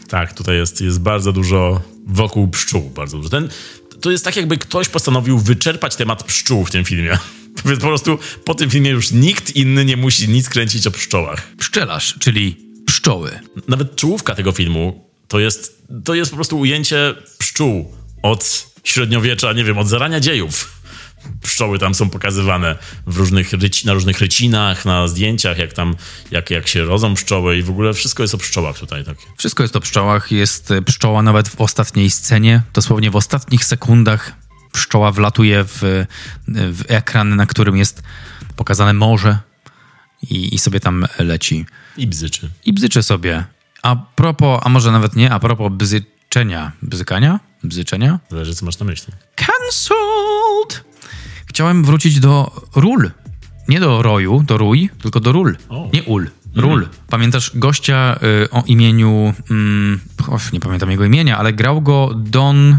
Tak, 0.09 0.33
tutaj 0.33 0.57
jest, 0.57 0.81
jest 0.81 1.01
bardzo 1.01 1.33
dużo 1.33 1.81
wokół 2.07 2.49
pszczół, 2.49 2.91
bardzo 2.91 3.17
dużo. 3.17 3.29
Ten, 3.31 3.49
to 4.01 4.11
jest 4.11 4.25
tak, 4.25 4.37
jakby 4.37 4.59
ktoś 4.59 4.89
postanowił 4.89 5.39
wyczerpać 5.39 5.97
temat 5.97 6.25
pszczół 6.25 6.65
w 6.65 6.71
tym 6.71 6.85
filmie. 6.85 7.19
Więc 7.67 7.81
po 7.81 7.87
prostu 7.87 8.19
po 8.45 8.55
tym 8.55 8.71
filmie 8.71 8.91
już 8.91 9.11
nikt 9.11 9.57
inny 9.57 9.85
nie 9.85 9.97
musi 9.97 10.29
nic 10.29 10.49
kręcić 10.49 10.87
o 10.87 10.91
pszczołach. 10.91 11.49
Pszczelarz, 11.59 12.15
czyli 12.21 12.57
pszczoły. 12.87 13.41
Nawet 13.69 13.97
czołówka 13.97 14.35
tego 14.35 14.53
filmu 14.53 15.11
to 15.29 15.41
jest, 15.41 15.87
to 16.05 16.15
jest 16.15 16.31
po 16.31 16.37
prostu 16.37 16.59
ujęcie 16.59 17.15
pszczół 17.39 17.93
od 18.23 18.73
średniowiecza, 18.85 19.53
nie 19.53 19.65
wiem, 19.65 19.79
od 19.79 19.89
zarania 19.89 20.21
dziejów. 20.21 20.83
Pszczoły 21.43 21.79
tam 21.79 21.95
są 21.95 22.11
pokazywane 22.11 22.79
w 23.07 23.17
różnych 23.17 23.53
ryci, 23.53 23.87
na 23.87 23.93
różnych 23.93 24.21
rycinach, 24.21 24.85
na 24.85 25.09
zdjęciach, 25.09 25.59
jak 25.59 25.73
tam, 25.73 25.97
jak, 26.31 26.51
jak 26.51 26.69
się 26.69 26.85
rodzą 26.85 27.15
pszczoły 27.15 27.57
i 27.57 27.63
w 27.63 27.71
ogóle 27.71 27.95
wszystko 27.95 28.23
jest 28.23 28.35
o 28.35 28.39
pszczołach 28.39 28.79
tutaj. 28.79 29.05
Tak. 29.05 29.17
Wszystko 29.39 29.63
jest 29.63 29.77
o 29.77 29.81
pszczołach. 29.81 30.33
Jest 30.33 30.73
pszczoła 30.87 31.23
nawet 31.23 31.49
w 31.49 31.61
ostatniej 31.61 32.11
scenie, 32.11 32.63
dosłownie 32.75 33.11
w 33.11 33.17
ostatnich 33.17 33.65
sekundach 33.65 34.33
pszczoła 34.73 35.13
wlatuje 35.13 35.65
w, 35.65 36.07
w 36.49 36.83
ekran, 36.89 37.37
na 37.37 37.47
którym 37.47 37.77
jest 37.77 38.03
pokazane 38.57 38.93
morze 38.93 39.39
i, 40.31 40.55
i 40.55 40.59
sobie 40.59 40.81
tam 40.81 41.07
leci. 41.19 41.67
I 41.97 42.07
bzyczy. 42.07 42.51
I 42.65 42.73
bzyczy 42.73 43.03
sobie. 43.03 43.45
A 43.83 43.97
propos, 43.97 44.61
a 44.65 44.69
może 44.69 44.93
nawet 44.93 45.17
nie, 45.17 45.31
a 45.31 45.39
propos 45.41 45.73
bzyczenia. 45.73 46.73
Bzykania? 46.83 47.41
Bzyczenia? 47.65 48.19
Zależy, 48.31 48.55
co 48.55 48.67
masz 48.67 48.79
na 48.79 48.87
myśli. 48.87 49.13
Cancelled! 49.37 50.85
Chciałem 51.47 51.85
wrócić 51.85 52.21
do 52.21 52.63
ról. 52.77 53.11
Nie 53.69 53.81
do 53.81 54.03
roju, 54.03 54.43
do 54.43 54.59
rój, 54.59 54.91
tylko 55.03 55.21
do 55.21 55.33
ról. 55.33 55.57
O. 55.69 55.91
Nie 55.93 56.03
ul. 56.03 56.31
Ról. 56.57 56.79
Mm. 56.79 56.89
Pamiętasz 57.09 57.51
gościa 57.55 58.19
y, 58.45 58.51
o 58.51 58.63
imieniu. 58.67 59.35
Mm, 59.51 60.01
och, 60.29 60.53
nie 60.53 60.61
pamiętam 60.61 60.91
jego 60.91 61.05
imienia, 61.05 61.39
ale 61.39 61.53
grał 61.53 61.83
go 61.83 62.15
Don. 62.17 62.79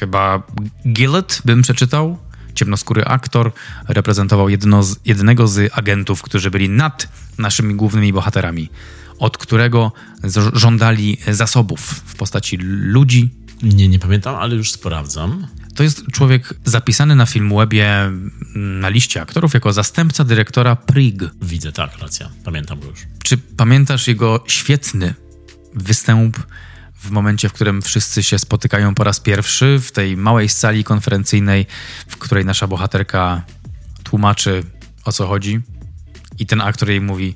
Chyba 0.00 0.42
Gillett 0.86 1.42
bym 1.44 1.62
przeczytał. 1.62 2.18
Ciemnoskóry 2.54 3.04
aktor. 3.04 3.52
Reprezentował 3.88 4.48
jedno 4.48 4.82
z, 4.82 4.96
jednego 5.04 5.48
z 5.48 5.72
agentów, 5.78 6.22
którzy 6.22 6.50
byli 6.50 6.68
nad 6.68 7.08
naszymi 7.38 7.74
głównymi 7.74 8.12
bohaterami. 8.12 8.68
Od 9.18 9.38
którego 9.38 9.92
żądali 10.52 11.18
zasobów 11.30 11.80
w 11.80 12.14
postaci 12.14 12.56
ludzi, 12.60 13.30
Nie, 13.62 13.88
nie 13.88 13.98
pamiętam, 13.98 14.34
ale 14.36 14.54
już 14.56 14.72
sprawdzam. 14.72 15.46
to 15.74 15.82
jest 15.82 16.06
człowiek 16.12 16.54
zapisany 16.64 17.16
na 17.16 17.26
Filmwebie 17.26 18.00
mm, 18.00 18.30
na 18.80 18.88
liście 18.88 19.20
aktorów 19.20 19.54
jako 19.54 19.72
zastępca 19.72 20.24
dyrektora 20.24 20.76
Prig. 20.76 21.22
Widzę, 21.42 21.72
tak, 21.72 21.98
racja. 21.98 22.28
Pamiętam 22.44 22.80
go 22.80 22.86
już. 22.86 23.00
Czy 23.22 23.38
pamiętasz 23.38 24.08
jego 24.08 24.44
świetny 24.46 25.14
występ 25.74 26.36
w 26.98 27.10
momencie, 27.10 27.48
w 27.48 27.52
którym 27.52 27.82
wszyscy 27.82 28.22
się 28.22 28.38
spotykają 28.38 28.94
po 28.94 29.04
raz 29.04 29.20
pierwszy 29.20 29.78
w 29.80 29.92
tej 29.92 30.16
małej 30.16 30.48
sali 30.48 30.84
konferencyjnej, 30.84 31.66
w 32.08 32.16
której 32.16 32.44
nasza 32.44 32.66
bohaterka 32.66 33.42
tłumaczy 34.02 34.62
o 35.04 35.12
co 35.12 35.26
chodzi 35.26 35.60
i 36.38 36.46
ten 36.46 36.60
aktor 36.60 36.88
jej 36.88 37.00
mówi 37.00 37.34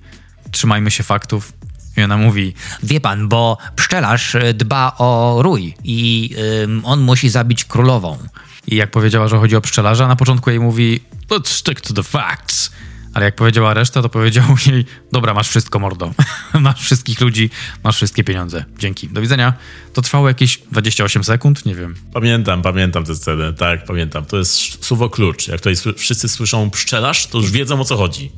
trzymajmy 0.50 0.90
się 0.90 1.02
faktów 1.02 1.52
i 1.96 2.02
ona 2.02 2.16
mówi 2.16 2.54
Wie 2.82 3.00
pan, 3.00 3.28
bo 3.28 3.58
pszczelarz 3.76 4.34
y, 4.34 4.54
dba 4.54 4.92
o 4.98 5.38
rój 5.42 5.74
i 5.84 6.30
ym, 6.62 6.82
on 6.84 7.00
musi 7.00 7.28
zabić 7.28 7.64
królową. 7.64 8.18
I 8.66 8.76
jak 8.76 8.90
powiedziała, 8.90 9.28
że 9.28 9.38
chodzi 9.38 9.56
o 9.56 9.60
pszczelarza, 9.60 10.08
na 10.08 10.16
początku 10.16 10.50
jej 10.50 10.60
mówi 10.60 11.00
let's 11.30 11.48
stick 11.48 11.80
to 11.80 11.94
the 11.94 12.02
facts. 12.02 12.72
Ale 13.14 13.24
jak 13.24 13.36
powiedziała 13.36 13.74
resztę, 13.74 14.02
to 14.02 14.08
powiedział 14.08 14.44
jej 14.66 14.84
dobra, 15.12 15.34
masz 15.34 15.48
wszystko, 15.48 15.78
mordo. 15.78 16.12
masz 16.60 16.80
wszystkich 16.80 17.20
ludzi, 17.20 17.50
masz 17.84 17.96
wszystkie 17.96 18.24
pieniądze. 18.24 18.64
Dzięki. 18.78 19.08
Do 19.08 19.20
widzenia. 19.20 19.52
To 19.92 20.02
trwało 20.02 20.28
jakieś 20.28 20.58
28 20.58 21.24
sekund, 21.24 21.66
nie 21.66 21.74
wiem. 21.74 21.94
Pamiętam, 22.12 22.62
pamiętam 22.62 23.04
tę 23.04 23.14
scenę, 23.14 23.52
tak, 23.52 23.84
pamiętam. 23.84 24.24
To 24.24 24.36
jest 24.38 24.84
słowo 24.84 25.10
klucz. 25.10 25.48
Jak 25.48 25.60
tutaj 25.60 25.74
wszyscy 25.96 26.28
słyszą 26.28 26.70
pszczelarz, 26.70 27.26
to 27.26 27.38
już 27.38 27.50
wiedzą 27.50 27.80
o 27.80 27.84
co 27.84 27.96
chodzi. 27.96 28.32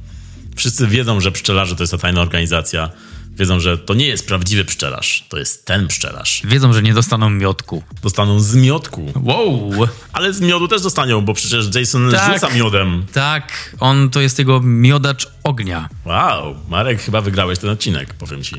Wszyscy 0.57 0.87
wiedzą, 0.87 1.21
że 1.21 1.33
pszczelarze 1.33 1.77
to 1.77 1.83
jest 1.83 1.91
ta 1.91 1.99
tajna 1.99 2.21
organizacja. 2.21 2.91
Wiedzą, 3.37 3.61
że 3.61 3.79
to 3.79 3.95
nie 3.95 4.07
jest 4.07 4.27
prawdziwy 4.27 4.65
pszczelarz, 4.65 5.27
to 5.29 5.39
jest 5.39 5.67
ten 5.67 5.89
pszczelarz. 5.89 6.43
Wiedzą, 6.45 6.73
że 6.73 6.83
nie 6.83 6.95
dostaną 6.95 7.31
miotku. 7.31 7.83
Dostaną 8.03 8.41
z 8.41 8.55
miotku. 8.55 9.13
Wow! 9.23 9.71
Ale 10.13 10.33
z 10.33 10.41
miodu 10.41 10.69
też 10.69 10.83
dostanią, 10.83 11.21
bo 11.21 11.35
przecież 11.35 11.75
Jason 11.75 12.11
Tak. 12.11 12.35
rzuca 12.35 12.55
miodem. 12.55 13.07
Tak, 13.13 13.77
on 13.81 14.11
to 14.11 14.21
jest 14.21 14.39
jego 14.39 14.61
miodacz 14.61 15.29
ognia. 15.45 15.89
Wow, 16.05 16.57
Marek, 16.69 17.03
chyba 17.03 17.21
wygrałeś 17.21 17.59
ten 17.59 17.71
odcinek, 17.71 18.15
powiem 18.15 18.43
ci. 18.43 18.57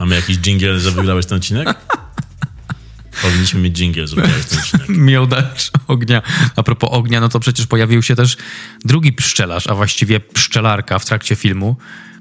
Mamy 0.00 0.14
jakiś 0.14 0.36
jingle, 0.38 0.80
że 0.80 0.90
wygrałeś 0.90 1.26
ten 1.26 1.38
odcinek? 1.38 1.74
Powinniśmy 3.22 3.60
mieć 3.60 3.78
jingle, 3.78 4.06
że 4.06 4.16
wygrałeś 4.16 4.46
ten 4.46 4.58
odcinek. 4.58 4.88
Miodacz 5.12 5.70
ognia. 5.88 6.22
A 6.56 6.62
propos 6.62 6.90
ognia, 6.92 7.20
no 7.20 7.28
to 7.28 7.40
przecież 7.40 7.66
pojawił 7.66 8.02
się 8.02 8.16
też 8.16 8.36
drugi 8.84 9.12
pszczelarz, 9.12 9.66
a 9.66 9.74
właściwie 9.74 10.20
pszczelarka 10.20 10.98
w 10.98 11.04
trakcie 11.04 11.36
filmu, 11.36 11.76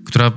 która 0.06 0.32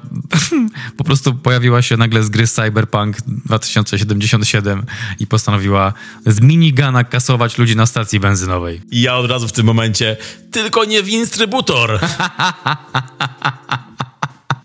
po 0.99 1.05
prostu 1.05 1.35
pojawiła 1.35 1.83
się 1.83 1.97
nagle 1.97 2.23
z 2.23 2.29
gry 2.29 2.47
Cyberpunk 2.47 3.17
2077 3.27 4.87
i 5.19 5.27
postanowiła 5.27 5.93
z 6.27 6.41
minigana 6.41 7.05
kasować 7.05 7.59
ludzi 7.59 7.77
na 7.77 7.87
stacji 7.87 8.21
benzynowej. 8.21 8.81
I 8.91 9.01
ja 9.01 9.17
od 9.17 9.31
razu 9.31 9.49
w 9.49 9.53
tym 9.53 9.67
momencie, 9.67 10.17
tylko 10.51 10.85
nie 10.85 11.03
w 11.03 11.09
instrybutor! 11.09 12.01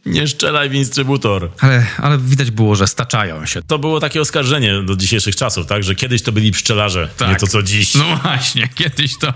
nie 0.06 0.28
szczelaj 0.28 0.70
w 0.70 0.74
instrybutor. 0.74 1.49
Ale, 1.60 1.86
ale 1.97 2.18
widać 2.18 2.51
było, 2.51 2.76
że 2.76 2.88
staczają 2.88 3.45
się. 3.45 3.62
To 3.62 3.80
było 3.80 3.99
takie 3.99 4.22
oskarżenie 4.22 4.82
do 4.82 4.95
dzisiejszych 4.95 5.36
czasów, 5.36 5.68
tak? 5.68 5.84
Że 5.84 5.95
kiedyś 5.95 6.22
to 6.22 6.32
byli 6.32 6.51
pszczelarze, 6.51 7.10
nie 7.30 7.36
to 7.36 7.47
co 7.47 7.64
dziś. 7.64 7.95
No 7.95 8.16
właśnie, 8.24 8.70
kiedyś 8.76 9.18
to, 9.18 9.34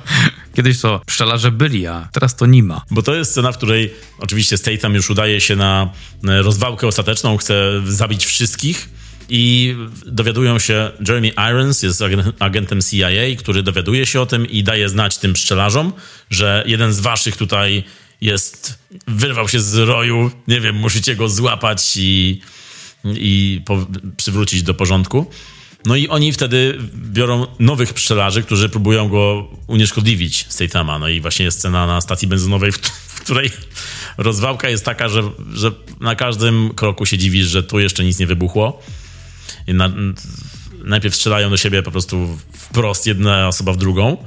kiedyś 0.56 0.80
to 0.82 1.02
pszczelarze 1.06 1.52
byli, 1.52 1.88
a 1.88 2.10
teraz 2.12 2.36
to 2.36 2.46
nie 2.46 2.64
ma. 2.64 2.82
Bo 2.92 3.02
to 3.02 3.16
jest 3.16 3.32
scena, 3.32 3.52
w 3.52 3.58
której 3.58 3.94
oczywiście 4.20 4.58
Statham 4.58 4.94
już 4.94 5.10
udaje 5.10 5.42
się 5.42 5.56
na 5.56 5.90
e, 6.28 6.42
rozwałkę 6.42 6.88
ostateczną, 6.88 7.38
chce 7.38 7.82
zabić 7.86 8.26
wszystkich 8.26 8.90
i 9.30 9.76
dowiadują 10.06 10.60
się, 10.60 10.92
Jeremy 11.08 11.28
Irons 11.50 11.84
jest 11.84 12.02
agen- 12.02 12.32
agentem 12.40 12.82
CIA, 12.82 13.36
który 13.40 13.64
dowiaduje 13.64 14.06
się 14.06 14.22
o 14.22 14.26
tym 14.26 14.46
i 14.46 14.64
daje 14.64 14.90
znać 14.90 15.18
tym 15.18 15.34
pszczelarzom, 15.34 15.94
że 16.30 16.64
jeden 16.68 16.94
z 16.94 17.00
waszych 17.00 17.38
tutaj 17.38 17.84
jest, 18.22 18.80
wyrwał 19.08 19.50
się 19.50 19.60
z 19.60 19.76
roju, 19.76 20.32
nie 20.48 20.62
wiem, 20.62 20.76
musicie 20.76 21.16
go 21.16 21.30
złapać 21.30 21.98
i, 21.98 22.42
i 23.06 23.62
po, 23.66 23.88
przywrócić 24.18 24.64
do 24.64 24.74
porządku. 24.74 25.26
No 25.86 25.96
i 25.96 26.08
oni 26.08 26.34
wtedy 26.34 26.78
biorą 26.96 27.48
nowych 27.60 27.94
pszczelarzy, 27.94 28.44
którzy 28.44 28.70
próbują 28.70 29.10
go 29.10 29.50
unieszkodliwić 29.68 30.46
z 30.50 30.56
tej 30.56 30.70
tama. 30.70 31.00
No 31.00 31.10
i 31.10 31.22
właśnie 31.22 31.46
jest 31.46 31.60
scena 31.60 31.88
na 31.88 32.02
stacji 32.02 32.28
benzynowej, 32.28 32.72
w, 32.72 32.78
w 33.08 33.22
której 33.22 33.52
rozwałka 34.18 34.70
jest 34.70 34.86
taka, 34.86 35.10
że, 35.10 35.24
że 35.54 35.72
na 36.00 36.16
każdym 36.16 36.74
kroku 36.74 37.06
się 37.06 37.18
dziwisz, 37.18 37.48
że 37.48 37.64
tu 37.64 37.80
jeszcze 37.80 38.04
nic 38.04 38.20
nie 38.20 38.28
wybuchło. 38.28 38.82
Na, 39.68 39.92
najpierw 40.84 41.16
strzelają 41.16 41.50
do 41.50 41.58
siebie 41.58 41.84
po 41.84 41.92
prostu 41.92 42.38
wprost 42.54 43.08
jedna 43.08 43.48
osoba 43.48 43.74
w 43.74 43.78
drugą, 43.78 44.18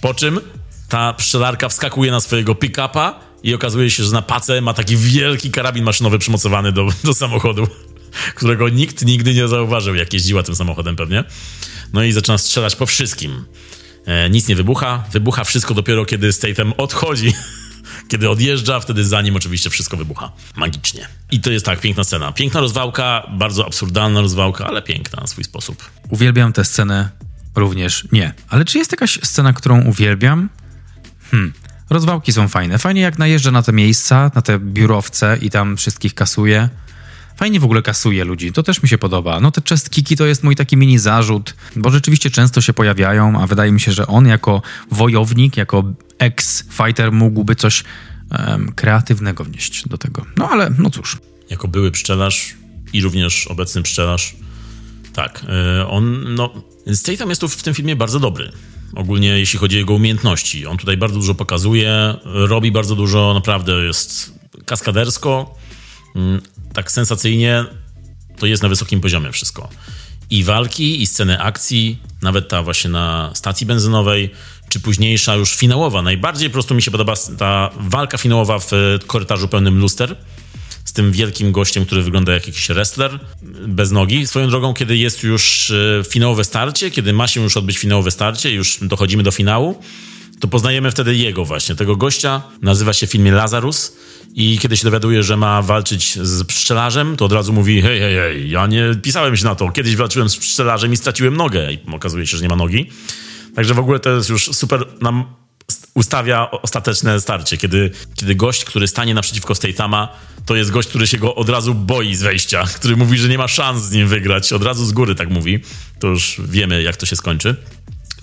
po 0.00 0.14
czym 0.14 0.40
ta 0.88 1.12
pszczelarka 1.12 1.68
wskakuje 1.68 2.10
na 2.10 2.20
swojego 2.20 2.54
pick-upa 2.54 3.14
i 3.44 3.54
okazuje 3.54 3.90
się, 3.90 4.04
że 4.04 4.12
na 4.12 4.22
pacę 4.22 4.60
ma 4.60 4.74
taki 4.74 4.96
wielki 4.96 5.50
karabin 5.50 5.84
maszynowy 5.84 6.18
przymocowany 6.18 6.72
do, 6.72 6.88
do 7.04 7.14
samochodu, 7.14 7.68
którego 8.34 8.68
nikt 8.68 9.04
nigdy 9.04 9.34
nie 9.34 9.48
zauważył, 9.48 9.94
jak 9.94 10.12
jeździła 10.12 10.42
tym 10.42 10.54
samochodem 10.54 10.96
pewnie. 10.96 11.24
No 11.92 12.02
i 12.02 12.12
zaczyna 12.12 12.38
strzelać 12.38 12.76
po 12.76 12.86
wszystkim. 12.86 13.44
E, 14.06 14.30
nic 14.30 14.48
nie 14.48 14.56
wybucha. 14.56 15.04
Wybucha 15.12 15.44
wszystko 15.44 15.74
dopiero, 15.74 16.04
kiedy 16.04 16.32
Statham 16.32 16.72
odchodzi. 16.76 17.32
Kiedy 18.08 18.30
odjeżdża, 18.30 18.80
wtedy 18.80 19.04
za 19.04 19.22
nim 19.22 19.36
oczywiście 19.36 19.70
wszystko 19.70 19.96
wybucha. 19.96 20.32
Magicznie. 20.56 21.08
I 21.30 21.40
to 21.40 21.50
jest 21.50 21.66
tak, 21.66 21.80
piękna 21.80 22.04
scena. 22.04 22.32
Piękna 22.32 22.60
rozwałka, 22.60 23.30
bardzo 23.30 23.66
absurdalna 23.66 24.20
rozwałka, 24.20 24.66
ale 24.66 24.82
piękna 24.82 25.20
na 25.20 25.26
swój 25.26 25.44
sposób. 25.44 25.90
Uwielbiam 26.08 26.52
tę 26.52 26.64
scenę 26.64 27.10
również. 27.54 28.08
Nie. 28.12 28.34
Ale 28.48 28.64
czy 28.64 28.78
jest 28.78 28.92
jakaś 28.92 29.18
scena, 29.22 29.52
którą 29.52 29.82
uwielbiam? 29.82 30.48
Hmm. 31.30 31.52
Rozwałki 31.90 32.32
są 32.32 32.48
fajne. 32.48 32.78
Fajnie 32.78 33.00
jak 33.00 33.18
najeżdża 33.18 33.50
na 33.50 33.62
te 33.62 33.72
miejsca, 33.72 34.30
na 34.34 34.42
te 34.42 34.58
biurowce 34.58 35.38
i 35.40 35.50
tam 35.50 35.76
wszystkich 35.76 36.14
kasuje. 36.14 36.68
Fajnie 37.36 37.60
w 37.60 37.64
ogóle 37.64 37.82
kasuje 37.82 38.24
ludzi, 38.24 38.52
to 38.52 38.62
też 38.62 38.82
mi 38.82 38.88
się 38.88 38.98
podoba. 38.98 39.40
No 39.40 39.50
te 39.50 39.62
chest 39.68 39.90
to 40.18 40.26
jest 40.26 40.44
mój 40.44 40.56
taki 40.56 40.76
mini 40.76 40.98
zarzut, 40.98 41.54
bo 41.76 41.90
rzeczywiście 41.90 42.30
często 42.30 42.60
się 42.60 42.72
pojawiają, 42.72 43.40
a 43.40 43.46
wydaje 43.46 43.72
mi 43.72 43.80
się, 43.80 43.92
że 43.92 44.06
on 44.06 44.26
jako 44.26 44.62
wojownik, 44.90 45.56
jako 45.56 45.84
ex-fighter 46.18 47.12
mógłby 47.12 47.56
coś 47.56 47.84
em, 48.30 48.72
kreatywnego 48.72 49.44
wnieść 49.44 49.88
do 49.88 49.98
tego. 49.98 50.26
No 50.36 50.48
ale 50.48 50.70
no 50.78 50.90
cóż. 50.90 51.16
Jako 51.50 51.68
były 51.68 51.90
pszczelarz 51.90 52.54
i 52.92 53.02
również 53.02 53.46
obecny 53.46 53.82
pszczelarz, 53.82 54.36
tak, 55.12 55.46
e, 55.78 55.86
on, 55.86 56.34
no, 56.34 56.54
Statham 56.94 57.28
jest 57.28 57.40
tu 57.40 57.48
w 57.48 57.62
tym 57.62 57.74
filmie 57.74 57.96
bardzo 57.96 58.20
dobry. 58.20 58.52
Ogólnie 58.96 59.28
jeśli 59.28 59.58
chodzi 59.58 59.76
o 59.76 59.78
jego 59.78 59.94
umiejętności. 59.94 60.66
On 60.66 60.76
tutaj 60.76 60.96
bardzo 60.96 61.16
dużo 61.16 61.34
pokazuje, 61.34 62.14
robi 62.24 62.72
bardzo 62.72 62.96
dużo, 62.96 63.34
naprawdę 63.34 63.72
jest 63.72 64.32
kaskadersko, 64.66 65.54
mm, 66.16 66.40
tak 66.72 66.92
sensacyjnie, 66.92 67.64
to 68.38 68.46
jest 68.46 68.62
na 68.62 68.68
wysokim 68.68 69.00
poziomie 69.00 69.32
wszystko. 69.32 69.68
I 70.30 70.44
walki, 70.44 71.02
i 71.02 71.06
sceny 71.06 71.40
akcji, 71.40 71.98
nawet 72.22 72.48
ta 72.48 72.62
właśnie 72.62 72.90
na 72.90 73.30
stacji 73.34 73.66
benzynowej, 73.66 74.30
czy 74.68 74.80
późniejsza 74.80 75.34
już 75.34 75.56
finałowa. 75.56 76.02
Najbardziej 76.02 76.48
po 76.48 76.52
prostu 76.52 76.74
mi 76.74 76.82
się 76.82 76.90
podoba 76.90 77.14
ta 77.38 77.70
walka 77.80 78.18
finałowa 78.18 78.58
w 78.58 78.70
korytarzu 79.06 79.48
pełnym 79.48 79.78
luster 79.78 80.16
tym 80.94 81.12
wielkim 81.12 81.52
gościem, 81.52 81.86
który 81.86 82.02
wygląda 82.02 82.32
jak 82.32 82.46
jakiś 82.46 82.68
wrestler 82.68 83.20
bez 83.68 83.90
nogi. 83.90 84.26
Swoją 84.26 84.48
drogą, 84.48 84.74
kiedy 84.74 84.96
jest 84.96 85.22
już 85.22 85.70
e, 85.70 86.02
finałowe 86.08 86.44
starcie, 86.44 86.90
kiedy 86.90 87.12
ma 87.12 87.28
się 87.28 87.42
już 87.42 87.56
odbyć 87.56 87.78
finałowe 87.78 88.10
starcie, 88.10 88.50
już 88.50 88.78
dochodzimy 88.82 89.22
do 89.22 89.30
finału, 89.30 89.82
to 90.40 90.48
poznajemy 90.48 90.90
wtedy 90.90 91.16
jego 91.16 91.44
właśnie, 91.44 91.74
tego 91.74 91.96
gościa. 91.96 92.42
Nazywa 92.62 92.92
się 92.92 93.06
w 93.06 93.10
filmie 93.10 93.32
Lazarus 93.32 93.96
i 94.34 94.58
kiedy 94.58 94.76
się 94.76 94.84
dowiaduje, 94.84 95.22
że 95.22 95.36
ma 95.36 95.62
walczyć 95.62 96.18
z 96.22 96.44
pszczelarzem, 96.44 97.16
to 97.16 97.24
od 97.24 97.32
razu 97.32 97.52
mówi 97.52 97.82
hej, 97.82 98.00
hej, 98.00 98.16
hej, 98.16 98.50
ja 98.50 98.66
nie 98.66 98.94
pisałem 99.02 99.36
się 99.36 99.44
na 99.44 99.54
to. 99.54 99.70
Kiedyś 99.70 99.96
walczyłem 99.96 100.28
z 100.28 100.36
pszczelarzem 100.36 100.92
i 100.92 100.96
straciłem 100.96 101.36
nogę 101.36 101.72
i 101.72 101.78
okazuje 101.92 102.26
się, 102.26 102.36
że 102.36 102.42
nie 102.42 102.48
ma 102.48 102.56
nogi. 102.56 102.90
Także 103.54 103.74
w 103.74 103.78
ogóle 103.78 104.00
to 104.00 104.10
jest 104.10 104.28
już 104.28 104.50
super 104.52 104.86
nam 105.00 105.24
ustawia 105.94 106.50
ostateczne 106.50 107.20
starcie, 107.20 107.56
kiedy, 107.56 107.90
kiedy 108.14 108.34
gość, 108.34 108.64
który 108.64 108.88
stanie 108.88 109.14
naprzeciwko 109.14 109.54
Statama, 109.54 110.08
to 110.46 110.56
jest 110.56 110.70
gość, 110.70 110.88
który 110.88 111.06
się 111.06 111.18
go 111.18 111.34
od 111.34 111.48
razu 111.48 111.74
boi 111.74 112.14
z 112.14 112.22
wejścia, 112.22 112.64
który 112.76 112.96
mówi, 112.96 113.18
że 113.18 113.28
nie 113.28 113.38
ma 113.38 113.48
szans 113.48 113.82
z 113.82 113.92
nim 113.92 114.08
wygrać, 114.08 114.52
od 114.52 114.62
razu 114.62 114.86
z 114.86 114.92
góry 114.92 115.14
tak 115.14 115.30
mówi. 115.30 115.60
To 115.98 116.06
już 116.06 116.40
wiemy, 116.44 116.82
jak 116.82 116.96
to 116.96 117.06
się 117.06 117.16
skończy. 117.16 117.56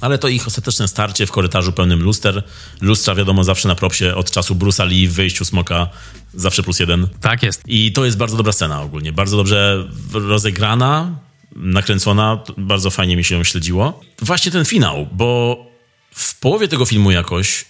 Ale 0.01 0.17
to 0.17 0.27
ich 0.27 0.47
ostateczne 0.47 0.87
starcie 0.87 1.25
w 1.25 1.31
korytarzu 1.31 1.71
pełnym 1.71 2.03
luster. 2.03 2.43
Lustra 2.81 3.15
wiadomo 3.15 3.43
zawsze 3.43 3.67
na 3.67 3.75
propsie 3.75 4.15
od 4.15 4.31
czasu 4.31 4.55
Bruce'a 4.55 4.87
Lee 4.87 5.07
w 5.07 5.13
wejściu 5.13 5.45
Smoka 5.45 5.89
zawsze 6.33 6.63
plus 6.63 6.79
jeden. 6.79 7.07
Tak 7.21 7.43
jest. 7.43 7.63
I 7.67 7.91
to 7.91 8.05
jest 8.05 8.17
bardzo 8.17 8.37
dobra 8.37 8.53
scena 8.53 8.81
ogólnie. 8.81 9.11
Bardzo 9.11 9.37
dobrze 9.37 9.87
rozegrana, 10.13 11.19
nakręcona. 11.55 12.43
Bardzo 12.57 12.89
fajnie 12.89 13.17
mi 13.17 13.23
się 13.23 13.35
ją 13.35 13.43
śledziło. 13.43 14.01
Właśnie 14.21 14.51
ten 14.51 14.65
finał, 14.65 15.07
bo 15.11 15.57
w 16.15 16.39
połowie 16.39 16.67
tego 16.67 16.85
filmu 16.85 17.11
jakoś 17.11 17.65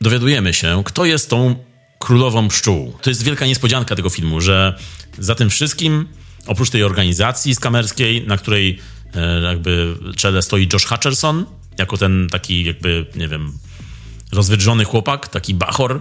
dowiadujemy 0.00 0.54
się, 0.54 0.82
kto 0.84 1.04
jest 1.04 1.30
tą 1.30 1.56
królową 1.98 2.48
pszczół. 2.48 2.98
To 3.02 3.10
jest 3.10 3.22
wielka 3.22 3.46
niespodzianka 3.46 3.96
tego 3.96 4.10
filmu, 4.10 4.40
że 4.40 4.78
za 5.18 5.34
tym 5.34 5.50
wszystkim, 5.50 6.08
oprócz 6.46 6.70
tej 6.70 6.82
organizacji 6.82 7.54
skamerskiej, 7.54 8.26
na 8.26 8.36
której 8.36 8.78
e, 9.14 9.40
jakby 9.40 9.96
czele 10.16 10.42
stoi 10.42 10.68
Josh 10.72 10.84
Hutcherson, 10.84 11.46
jako 11.78 11.96
ten 11.96 12.28
taki 12.30 12.64
jakby, 12.64 13.06
nie 13.14 13.28
wiem, 13.28 13.52
rozwydrzony 14.32 14.84
chłopak, 14.84 15.28
taki 15.28 15.54
bachor, 15.54 16.00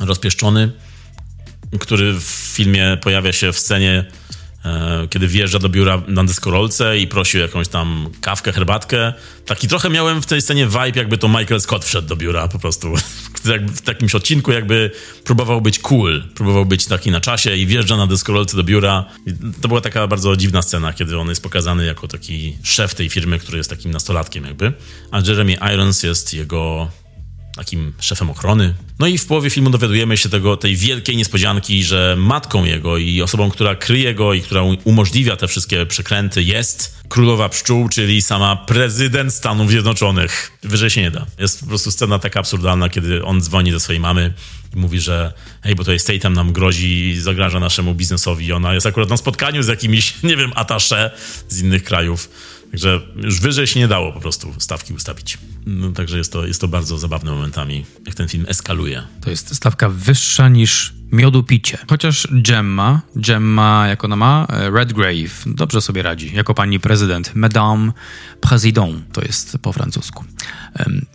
rozpieszczony, 0.00 0.72
który 1.80 2.12
w 2.20 2.24
filmie 2.54 2.98
pojawia 3.02 3.32
się 3.32 3.52
w 3.52 3.58
scenie 3.58 4.04
kiedy 5.10 5.28
wjeżdża 5.28 5.58
do 5.58 5.68
biura 5.68 6.02
na 6.06 6.24
deskorolce 6.24 6.98
i 6.98 7.06
prosi 7.06 7.38
o 7.38 7.40
jakąś 7.40 7.68
tam 7.68 8.08
kawkę, 8.20 8.52
herbatkę. 8.52 9.12
Taki 9.46 9.68
trochę 9.68 9.90
miałem 9.90 10.22
w 10.22 10.26
tej 10.26 10.42
scenie 10.42 10.66
vibe, 10.66 10.92
jakby 10.94 11.18
to 11.18 11.28
Michael 11.28 11.60
Scott 11.60 11.84
wszedł 11.84 12.08
do 12.08 12.16
biura 12.16 12.48
po 12.48 12.58
prostu. 12.58 12.94
w 13.76 13.80
takimś 13.80 14.14
odcinku 14.14 14.52
jakby 14.52 14.90
próbował 15.24 15.60
być 15.60 15.78
cool, 15.78 16.22
próbował 16.34 16.66
być 16.66 16.86
taki 16.86 17.10
na 17.10 17.20
czasie 17.20 17.56
i 17.56 17.66
wjeżdża 17.66 17.96
na 17.96 18.06
deskorolce 18.06 18.56
do 18.56 18.64
biura. 18.64 19.04
To 19.60 19.68
była 19.68 19.80
taka 19.80 20.06
bardzo 20.06 20.36
dziwna 20.36 20.62
scena, 20.62 20.92
kiedy 20.92 21.18
on 21.18 21.28
jest 21.28 21.42
pokazany 21.42 21.86
jako 21.86 22.08
taki 22.08 22.56
szef 22.62 22.94
tej 22.94 23.10
firmy, 23.10 23.38
który 23.38 23.58
jest 23.58 23.70
takim 23.70 23.90
nastolatkiem 23.90 24.44
jakby, 24.44 24.72
a 25.10 25.20
Jeremy 25.20 25.56
Irons 25.74 26.02
jest 26.02 26.34
jego 26.34 26.90
takim 27.56 27.92
szefem 28.00 28.30
ochrony. 28.30 28.74
No 28.98 29.06
i 29.06 29.18
w 29.18 29.26
połowie 29.26 29.50
filmu 29.50 29.70
dowiadujemy 29.70 30.16
się 30.16 30.28
tego, 30.28 30.56
tej 30.56 30.76
wielkiej 30.76 31.16
niespodzianki, 31.16 31.84
że 31.84 32.14
matką 32.18 32.64
jego 32.64 32.98
i 32.98 33.22
osobą, 33.22 33.50
która 33.50 33.74
kryje 33.74 34.14
go 34.14 34.34
i 34.34 34.42
która 34.42 34.62
umożliwia 34.84 35.36
te 35.36 35.48
wszystkie 35.48 35.86
przekręty 35.86 36.42
jest 36.42 36.96
królowa 37.08 37.48
pszczół, 37.48 37.88
czyli 37.88 38.22
sama 38.22 38.56
prezydent 38.56 39.34
Stanów 39.34 39.70
Zjednoczonych. 39.70 40.52
Wyżej 40.62 40.90
się 40.90 41.02
nie 41.02 41.10
da. 41.10 41.26
Jest 41.38 41.60
po 41.60 41.66
prostu 41.66 41.90
scena 41.90 42.18
taka 42.18 42.40
absurdalna, 42.40 42.88
kiedy 42.88 43.24
on 43.24 43.40
dzwoni 43.40 43.72
do 43.72 43.80
swojej 43.80 44.00
mamy 44.00 44.32
i 44.74 44.78
mówi, 44.78 45.00
że 45.00 45.32
hej, 45.62 45.74
bo 45.74 45.92
jest 45.92 46.06
Tatum 46.06 46.32
nam 46.32 46.52
grozi 46.52 47.08
i 47.08 47.20
zagraża 47.20 47.60
naszemu 47.60 47.94
biznesowi. 47.94 48.52
Ona 48.52 48.74
jest 48.74 48.86
akurat 48.86 49.08
na 49.08 49.16
spotkaniu 49.16 49.62
z 49.62 49.68
jakimiś, 49.68 50.14
nie 50.22 50.36
wiem, 50.36 50.52
atasze 50.54 51.10
z 51.48 51.62
innych 51.62 51.84
krajów 51.84 52.30
Także 52.76 53.00
już 53.16 53.40
wyżej 53.40 53.66
się 53.66 53.80
nie 53.80 53.88
dało 53.88 54.12
po 54.12 54.20
prostu 54.20 54.54
stawki 54.58 54.94
ustawić. 54.94 55.38
No, 55.66 55.92
także 55.92 56.18
jest 56.18 56.32
to, 56.32 56.46
jest 56.46 56.60
to 56.60 56.68
bardzo 56.68 56.98
zabawne 56.98 57.30
momentami, 57.30 57.84
jak 58.06 58.14
ten 58.14 58.28
film 58.28 58.44
eskaluje. 58.48 59.02
To 59.20 59.30
jest 59.30 59.56
stawka 59.56 59.88
wyższa 59.88 60.48
niż 60.48 60.94
miodu 61.12 61.42
picie. 61.42 61.78
Chociaż 61.88 62.28
Gemma, 62.30 63.00
Gemma 63.16 63.88
jak 63.88 64.04
ona 64.04 64.16
ma, 64.16 64.46
e, 64.50 64.70
Redgrave, 64.70 65.44
dobrze 65.46 65.80
sobie 65.80 66.02
radzi, 66.02 66.34
jako 66.34 66.54
pani 66.54 66.80
prezydent. 66.80 67.34
Madame 67.34 67.92
Président, 68.40 69.12
to 69.12 69.22
jest 69.22 69.58
po 69.62 69.72
francusku. 69.72 70.24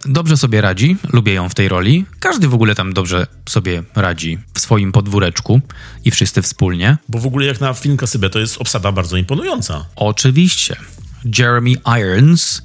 Dobrze 0.06 0.38
sobie 0.38 0.62
radzi, 0.62 0.98
lubię 1.14 1.34
ją 1.34 1.50
w 1.50 1.56
tej 1.56 1.70
roli. 1.70 2.06
Każdy 2.20 2.48
w 2.48 2.54
ogóle 2.54 2.76
tam 2.76 2.94
dobrze 2.94 3.28
sobie 3.50 3.84
radzi 3.96 4.38
w 4.54 4.60
swoim 4.60 4.92
podwóreczku 4.92 5.62
i 6.06 6.12
wszyscy 6.12 6.42
wspólnie. 6.42 6.98
Bo 7.10 7.20
w 7.20 7.26
ogóle 7.26 7.46
jak 7.46 7.62
na 7.62 7.74
film 7.74 7.98
Kasybę 7.98 8.30
to 8.30 8.40
jest 8.40 8.62
obsada 8.62 8.92
bardzo 8.92 9.18
imponująca. 9.18 9.86
Oczywiście. 9.96 10.76
Jeremy 11.38 11.74
Irons 12.00 12.62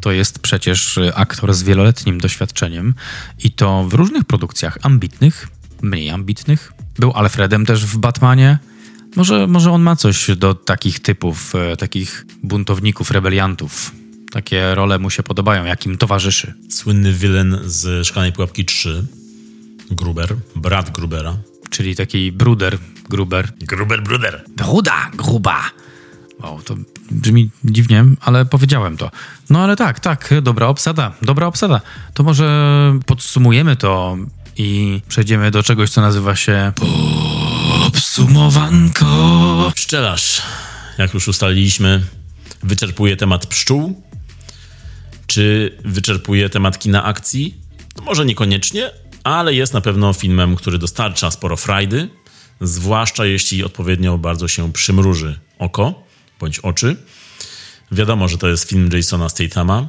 to 0.00 0.12
jest 0.12 0.38
przecież 0.38 0.98
aktor 1.14 1.54
z 1.54 1.62
wieloletnim 1.62 2.20
doświadczeniem 2.20 2.94
i 3.44 3.50
to 3.50 3.84
w 3.84 3.94
różnych 3.94 4.24
produkcjach 4.24 4.78
ambitnych, 4.82 5.48
mniej 5.82 6.10
ambitnych. 6.10 6.72
Był 6.98 7.12
Alfredem 7.12 7.66
też 7.66 7.86
w 7.86 7.98
Batmanie. 7.98 8.58
Może, 9.16 9.46
może 9.46 9.72
on 9.72 9.82
ma 9.82 9.96
coś 9.96 10.30
do 10.36 10.54
takich 10.54 11.00
typów, 11.00 11.54
e, 11.54 11.76
takich 11.76 12.26
buntowników, 12.42 13.10
rebeliantów. 13.10 13.92
Takie 14.32 14.74
role 14.74 14.98
mu 14.98 15.10
się 15.10 15.22
podobają, 15.22 15.64
jakim 15.64 15.98
towarzyszy. 15.98 16.54
Słynny 16.70 17.12
wilen 17.12 17.58
z 17.64 18.06
Szklanej 18.06 18.32
Pułapki 18.32 18.64
3, 18.64 19.04
Gruber, 19.90 20.36
brat 20.56 20.90
Grubera. 20.90 21.36
Czyli 21.70 21.96
taki 21.96 22.32
bruder 22.32 22.78
Gruber. 23.08 23.52
Gruber, 23.60 24.02
bruder. 24.02 24.44
Bruda, 24.56 25.10
gruba. 25.14 25.70
Wow, 26.40 26.62
to 26.62 26.74
brzmi 27.10 27.50
dziwnie, 27.64 28.04
ale 28.20 28.44
powiedziałem 28.44 28.96
to. 28.96 29.10
No 29.50 29.58
ale 29.58 29.76
tak, 29.76 30.00
tak, 30.00 30.34
dobra 30.42 30.66
obsada, 30.66 31.12
dobra 31.22 31.46
obsada. 31.46 31.80
To 32.14 32.22
może 32.22 32.94
podsumujemy 33.06 33.76
to 33.76 34.16
i 34.56 35.00
przejdziemy 35.08 35.50
do 35.50 35.62
czegoś, 35.62 35.90
co 35.90 36.00
nazywa 36.00 36.36
się 36.36 36.72
podsumowanko. 37.92 39.72
Pszczelarz, 39.74 40.42
jak 40.98 41.14
już 41.14 41.28
ustaliliśmy, 41.28 42.02
wyczerpuje 42.62 43.16
temat 43.16 43.46
pszczół. 43.46 44.02
Czy 45.26 45.76
wyczerpuje 45.84 46.48
temat 46.48 46.78
kina 46.78 47.04
akcji? 47.04 47.54
To 47.94 48.02
może 48.02 48.24
niekoniecznie, 48.24 48.90
ale 49.24 49.54
jest 49.54 49.74
na 49.74 49.80
pewno 49.80 50.12
filmem, 50.12 50.56
który 50.56 50.78
dostarcza 50.78 51.30
sporo 51.30 51.56
frajdy, 51.56 52.08
zwłaszcza 52.60 53.26
jeśli 53.26 53.64
odpowiednio 53.64 54.18
bardzo 54.18 54.48
się 54.48 54.72
przymruży 54.72 55.38
oko 55.58 56.11
bądź 56.42 56.58
oczy. 56.58 56.96
Wiadomo, 57.92 58.28
że 58.28 58.38
to 58.38 58.48
jest 58.48 58.68
film 58.68 58.90
Jasona 58.92 59.28
Statama. 59.28 59.88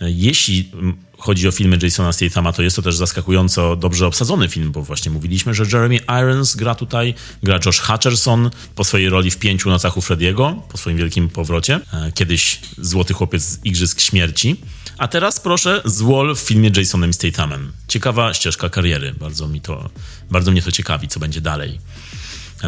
Jeśli 0.00 0.70
chodzi 1.18 1.48
o 1.48 1.52
filmy 1.52 1.78
Jasona 1.82 2.12
Statama, 2.12 2.52
to 2.52 2.62
jest 2.62 2.76
to 2.76 2.82
też 2.82 2.96
zaskakująco 2.96 3.76
dobrze 3.76 4.06
obsadzony 4.06 4.48
film, 4.48 4.72
bo 4.72 4.82
właśnie 4.82 5.10
mówiliśmy, 5.10 5.54
że 5.54 5.64
Jeremy 5.64 5.96
Irons 5.96 6.56
gra 6.56 6.74
tutaj, 6.74 7.14
gra 7.42 7.58
Josh 7.66 7.80
Hutcherson 7.80 8.50
po 8.74 8.84
swojej 8.84 9.08
roli 9.08 9.30
w 9.30 9.38
Pięciu 9.38 9.70
nocach 9.70 9.96
u 9.96 10.00
Frediego, 10.00 10.62
po 10.68 10.78
swoim 10.78 10.96
wielkim 10.96 11.28
powrocie. 11.28 11.80
E, 11.92 12.12
kiedyś 12.12 12.60
Złoty 12.78 13.14
Chłopiec 13.14 13.42
z 13.42 13.64
Igrzysk 13.64 14.00
Śmierci. 14.00 14.56
A 14.98 15.08
teraz 15.08 15.40
proszę 15.40 15.82
z 15.84 16.02
Wall 16.02 16.34
w 16.36 16.40
filmie 16.40 16.70
Jasonem 16.76 17.12
Statamem. 17.12 17.72
Ciekawa 17.88 18.34
ścieżka 18.34 18.68
kariery. 18.68 19.14
Bardzo, 19.20 19.48
mi 19.48 19.60
to, 19.60 19.90
bardzo 20.30 20.50
mnie 20.50 20.62
to 20.62 20.72
ciekawi, 20.72 21.08
co 21.08 21.20
będzie 21.20 21.40
dalej. 21.40 21.78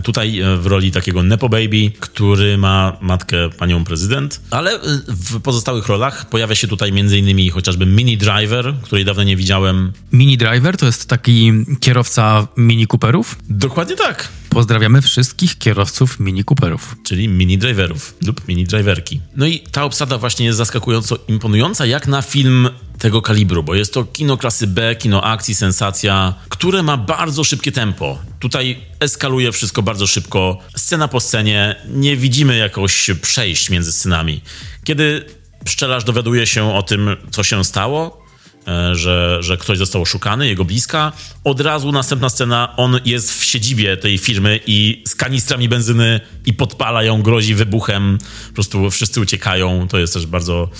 Tutaj 0.03 0.40
e, 0.40 0.57
w 0.57 0.66
roli 0.66 0.92
takiego 0.92 1.22
Nepo 1.22 1.49
Baby, 1.49 1.90
który 2.01 2.59
ma 2.59 2.97
matkę 3.01 3.51
panią 3.51 3.84
prezydent, 3.84 4.40
ale 4.51 4.72
e, 4.74 4.80
w 5.09 5.40
pozostałych 5.40 5.86
rolach 5.86 6.28
pojawia 6.28 6.55
się 6.55 6.68
tutaj 6.68 6.90
m.in. 6.90 7.51
chociażby 7.51 7.86
Mini 7.86 8.18
Driver, 8.18 8.74
której 8.82 9.05
dawno 9.05 9.22
nie 9.22 9.36
widziałem. 9.36 9.92
Mini 10.12 10.36
Driver 10.36 10.76
to 10.76 10.86
jest 10.86 11.09
taki 11.09 11.53
kierowca 11.80 12.49
Mini 12.57 12.86
Cooperów? 12.86 13.38
Dokładnie 13.49 13.97
tak. 13.97 14.28
Pozdrawiamy 14.51 15.03
wszystkich 15.03 15.59
kierowców 15.59 16.20
Mini 16.20 16.45
Cooperów. 16.45 16.97
Czyli 17.05 17.28
mini 17.28 17.59
driverów 17.59 18.14
lub 18.26 18.49
mini 18.49 18.64
driverki. 18.64 19.20
No 19.36 19.47
i 19.47 19.61
ta 19.61 19.84
obsada 19.84 20.18
właśnie 20.18 20.47
jest 20.47 20.59
zaskakująco 20.59 21.18
imponująca, 21.28 21.86
jak 21.86 22.09
na 22.09 22.22
film 22.22 22.68
tego 23.05 23.22
kalibru, 23.22 23.62
bo 23.62 23.74
jest 23.74 23.94
to 23.94 24.05
kino 24.05 24.36
klasy 24.36 24.66
B, 24.66 24.96
kino 24.96 25.24
akcji, 25.24 25.55
sensacja, 25.55 26.34
które 26.48 26.82
ma 26.82 26.96
bardzo 26.96 27.44
szybkie 27.44 27.72
tempo. 27.72 28.18
Tutaj 28.40 28.80
eskaluje 29.00 29.52
wszystko 29.52 29.82
bardzo 29.82 30.07
szybko, 30.07 30.59
scena 30.76 31.09
po 31.09 31.20
scenie, 31.20 31.76
nie 31.88 32.16
widzimy 32.16 32.57
jakoś 32.57 33.11
przejść 33.22 33.70
między 33.70 33.92
scenami. 33.92 34.40
Kiedy 34.84 35.24
pszczelarz 35.64 36.05
dowiaduje 36.05 36.46
się 36.46 36.74
o 36.74 36.82
tym, 36.82 37.16
co 37.30 37.42
się 37.42 37.64
stało, 37.64 38.26
e, 38.68 38.94
że, 38.94 39.38
że 39.40 39.57
ktoś 39.57 39.78
został 39.78 40.02
oszukany, 40.02 40.48
jego 40.48 40.64
bliska. 40.64 41.12
Od 41.44 41.61
razu 41.61 41.92
następna 41.92 42.28
scena, 42.28 42.76
on 42.76 43.00
jest 43.05 43.40
w 43.40 43.44
siedzibie 43.44 43.96
tej 43.96 44.18
firmy 44.18 44.61
i 44.66 45.02
z 45.09 45.14
kanistrami 45.14 45.68
benzyny 45.68 46.20
i 46.46 46.52
podpala 46.52 47.02
ją, 47.02 47.22
grozi 47.22 47.55
wybuchem. 47.55 48.18
Po 48.48 48.55
prostu 48.55 48.90
wszyscy 48.90 49.20
uciekają. 49.20 49.88
To 49.88 49.98
jest 49.98 50.14
też 50.14 50.26
bardzo... 50.26 50.70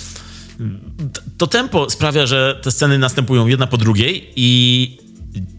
To 1.37 1.47
tempo 1.47 1.89
sprawia, 1.89 2.25
że 2.25 2.59
te 2.61 2.71
sceny 2.71 2.97
następują 2.97 3.47
jedna 3.47 3.67
po 3.67 3.77
drugiej 3.77 4.31
i 4.35 4.97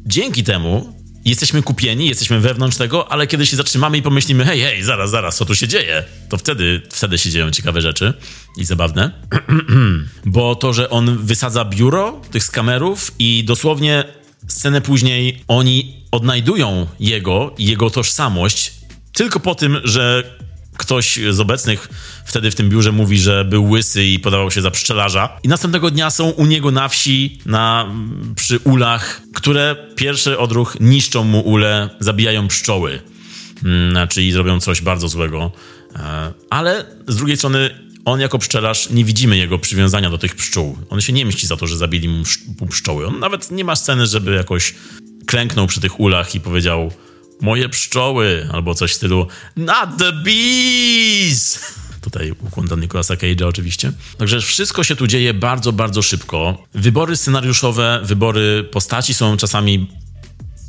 dzięki 0.07 0.45
temu 0.45 0.97
jesteśmy 1.25 1.63
kupieni, 1.63 2.07
jesteśmy 2.07 2.41
wewnątrz 2.41 2.77
tego, 2.77 3.13
ale 3.13 3.27
kiedy 3.27 3.47
się 3.47 3.57
zatrzymamy 3.57 3.99
i 3.99 4.03
pomyślimy, 4.03 4.45
hej, 4.45 4.61
hej, 4.61 4.83
zaraz, 4.83 5.11
zaraz, 5.11 5.37
co 5.37 5.45
tu 5.45 5.55
się 5.55 5.69
dzieje? 5.69 6.05
To 6.29 6.39
wtedy, 6.39 6.83
wtedy 6.91 7.19
się 7.19 7.31
dzieją 7.31 7.51
ciekawe 7.51 7.81
rzeczy 7.81 8.15
i 8.57 8.65
zabawne. 8.65 9.11
Bo 10.27 10.55
to, 10.55 10.73
że 10.73 10.91
on 10.91 11.19
wysadza 11.19 11.65
biuro 11.65 12.21
tych 12.31 12.45
skamerów 12.45 13.13
i 13.19 13.45
dosłownie 13.45 14.05
scenę 14.49 14.81
później 14.81 15.45
oni 15.49 16.05
odnajdują 16.11 16.87
jego 17.01 17.55
jego 17.59 17.91
tożsamość 17.91 18.73
tylko 19.13 19.41
po 19.41 19.55
tym, 19.55 19.81
że 19.85 20.37
ktoś 20.77 21.21
z 21.31 21.41
obecnych 21.41 21.89
wtedy 22.25 22.51
w 22.51 22.55
tym 22.55 22.69
biurze 22.69 22.93
mówi, 22.93 23.19
że 23.19 23.45
był 23.45 23.71
łysy 23.71 24.05
i 24.05 24.19
podawał 24.19 24.51
się 24.51 24.63
za 24.63 24.71
pszczelarza. 24.71 25.39
I 25.43 25.49
następnego 25.49 25.91
dnia 25.91 26.11
są 26.11 26.31
u 26.31 26.47
niego 26.47 26.71
na 26.71 26.89
wsi, 26.89 27.39
na, 27.47 27.95
przy 28.37 28.59
ulach, 28.59 29.23
które 29.35 29.77
pierwszy 29.97 30.39
odruch 30.39 30.77
niszczą 30.81 31.25
mu 31.25 31.41
ule, 31.41 31.91
zabijają 32.01 32.49
pszczoły. 32.49 33.01
Hmm, 33.63 34.09
czyli 34.09 34.33
zrobią 34.33 34.61
coś 34.61 34.81
bardzo 34.81 35.09
złego. 35.09 35.53
E, 35.97 36.33
ale 36.51 36.85
z 37.09 37.17
drugiej 37.17 37.37
strony 37.37 37.71
on 38.05 38.21
jako 38.21 38.39
pszczelarz 38.39 38.91
nie 38.91 39.05
widzimy 39.05 39.37
jego 39.37 39.59
przywiązania 39.59 40.11
do 40.11 40.19
tych 40.19 40.35
pszczół. 40.35 40.79
On 40.91 41.01
się 41.01 41.13
nie 41.13 41.27
mści 41.27 41.47
za 41.47 41.57
to, 41.57 41.67
że 41.67 41.77
zabili 41.77 42.09
mu 42.09 42.25
pszczoły. 42.69 43.07
On 43.07 43.19
nawet 43.19 43.51
nie 43.51 43.65
ma 43.65 43.77
sceny, 43.77 44.07
żeby 44.07 44.35
jakoś 44.35 44.75
klęknął 45.27 45.67
przy 45.67 45.81
tych 45.81 46.01
ulach 46.01 46.35
i 46.35 46.41
powiedział 46.41 46.91
moje 47.41 47.69
pszczoły, 47.69 48.49
albo 48.53 48.75
coś 48.75 48.93
w 48.93 48.95
stylu 48.95 49.27
Not 49.57 49.91
the 49.99 50.13
bees! 50.13 51.61
Tutaj 52.01 52.31
ukłon 52.31 52.81
Nicolasa 52.81 53.15
Cage'a 53.15 53.45
oczywiście. 53.45 53.93
Także 54.19 54.41
wszystko 54.41 54.85
się 54.85 54.97
tu 54.97 55.07
dzieje 55.07 55.35
bardzo, 55.35 55.73
bardzo 55.73 56.03
szybko. 56.03 56.65
Wybory 56.75 57.17
scenariuszowe, 57.17 58.01
wybory 58.05 58.69
postaci 58.73 59.15
są 59.15 59.37
czasami 59.37 59.91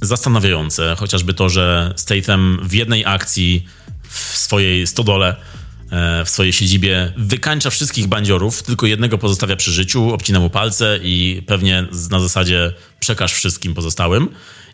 zastanawiające. 0.02 0.96
Chociażby 0.98 1.34
to, 1.34 1.50
że 1.50 1.94
Statham 1.96 2.60
w 2.64 2.74
jednej 2.74 3.06
akcji 3.06 3.66
w 4.10 4.38
swojej 4.38 4.88
stodole 4.88 5.36
e, 5.92 6.26
w 6.26 6.30
swojej 6.30 6.54
siedzibie 6.54 7.14
wykańcza 7.18 7.70
wszystkich 7.70 8.08
bandziorów, 8.08 8.64
tylko 8.64 8.86
jednego 8.86 9.18
pozostawia 9.18 9.56
przy 9.56 9.72
życiu, 9.72 10.14
obcina 10.14 10.40
mu 10.40 10.50
palce 10.50 11.00
i 11.04 11.44
pewnie 11.48 11.88
na 12.12 12.20
zasadzie 12.20 12.74
przekaż 13.00 13.34
wszystkim 13.34 13.74
pozostałym. 13.74 14.30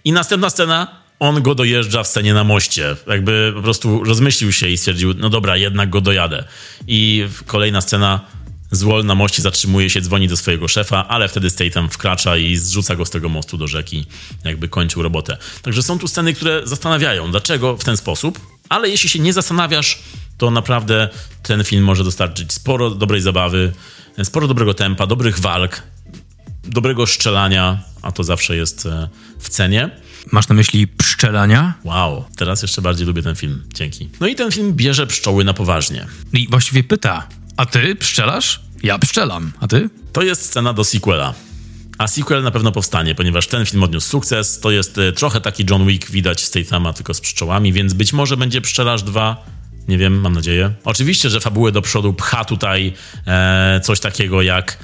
I 0.06 0.12
następna 0.12 0.50
scena 0.50 1.03
on 1.20 1.42
go 1.42 1.56
dojeżdża 1.56 2.04
w 2.04 2.08
scenie 2.08 2.34
na 2.34 2.44
moście. 2.44 2.96
Jakby 3.08 3.52
po 3.56 3.62
prostu 3.62 4.04
rozmyślił 4.04 4.52
się 4.52 4.70
i 4.70 4.78
stwierdził, 4.78 5.14
no 5.14 5.30
dobra, 5.30 5.58
jednak 5.58 5.90
go 5.90 6.02
dojadę. 6.02 6.44
I 6.88 7.28
kolejna 7.46 7.82
scena, 7.82 8.20
Zwol 8.74 9.06
na 9.06 9.16
moście 9.16 9.42
zatrzymuje 9.42 9.90
się, 9.90 10.02
dzwoni 10.02 10.28
do 10.28 10.38
swojego 10.38 10.68
szefa, 10.68 11.08
ale 11.08 11.28
wtedy 11.28 11.50
Statham 11.50 11.90
wkracza 11.90 12.38
i 12.38 12.56
zrzuca 12.56 12.96
go 12.96 13.06
z 13.06 13.10
tego 13.10 13.30
mostu 13.30 13.58
do 13.58 13.68
rzeki, 13.68 14.06
jakby 14.44 14.68
kończył 14.68 15.02
robotę. 15.04 15.38
Także 15.62 15.84
są 15.84 16.00
tu 16.00 16.08
sceny, 16.08 16.34
które 16.34 16.62
zastanawiają, 16.64 17.32
dlaczego 17.32 17.78
w 17.78 17.84
ten 17.84 17.98
sposób, 17.98 18.40
ale 18.70 18.90
jeśli 18.90 19.10
się 19.10 19.20
nie 19.20 19.34
zastanawiasz, 19.34 20.00
to 20.38 20.52
naprawdę 20.52 21.10
ten 21.44 21.64
film 21.64 21.84
może 21.84 22.04
dostarczyć 22.04 22.54
sporo 22.54 22.90
dobrej 22.90 23.22
zabawy, 23.22 23.74
sporo 24.24 24.48
dobrego 24.48 24.74
tempa, 24.74 25.08
dobrych 25.08 25.40
walk, 25.40 25.84
dobrego 26.64 27.08
strzelania, 27.08 27.84
a 28.02 28.12
to 28.12 28.24
zawsze 28.24 28.56
jest 28.56 28.86
e, 28.86 29.10
w 29.40 29.50
cenie. 29.50 29.90
Masz 30.32 30.48
na 30.48 30.56
myśli 30.56 30.88
pszczelania? 30.88 31.74
Wow, 31.84 32.26
teraz 32.36 32.62
jeszcze 32.62 32.82
bardziej 32.82 33.08
lubię 33.08 33.22
ten 33.22 33.36
film. 33.36 33.64
Dzięki. 33.74 34.10
No 34.20 34.28
i 34.28 34.36
ten 34.36 34.52
film 34.52 34.74
bierze 34.74 35.08
pszczoły 35.08 35.44
na 35.44 35.54
poważnie. 35.54 36.08
I 36.34 36.48
właściwie 36.50 36.84
pyta, 36.84 37.28
a 37.58 37.66
ty 37.66 37.96
pszczelasz? 37.96 38.62
Ja 38.84 39.00
pszczelam, 39.00 39.52
a 39.60 39.68
ty? 39.68 39.90
To 40.14 40.22
jest 40.22 40.46
scena 40.46 40.74
do 40.74 40.84
sequela. 40.84 41.34
A 41.98 42.08
sequel 42.08 42.44
na 42.44 42.52
pewno 42.52 42.72
powstanie, 42.72 43.16
ponieważ 43.16 43.48
ten 43.48 43.66
film 43.66 43.84
odniósł 43.84 44.10
sukces. 44.10 44.60
To 44.60 44.72
jest 44.72 44.98
e, 44.98 45.12
trochę 45.12 45.42
taki 45.42 45.66
John 45.70 45.88
Wick, 45.88 46.12
widać 46.12 46.44
z 46.44 46.52
tej 46.52 46.66
sama 46.66 46.94
tylko 46.94 47.14
z 47.14 47.22
pszczołami, 47.22 47.74
więc 47.74 47.94
być 47.94 48.14
może 48.14 48.38
będzie 48.38 48.62
Pszczelarz 48.62 49.04
2. 49.04 49.46
Nie 49.88 49.98
wiem, 49.98 50.20
mam 50.20 50.34
nadzieję. 50.34 50.74
Oczywiście, 50.86 51.30
że 51.30 51.40
fabułę 51.40 51.72
do 51.72 51.82
przodu 51.82 52.14
pcha 52.14 52.46
tutaj 52.46 52.94
e, 53.28 53.82
coś 53.84 54.00
takiego 54.00 54.42
jak 54.42 54.78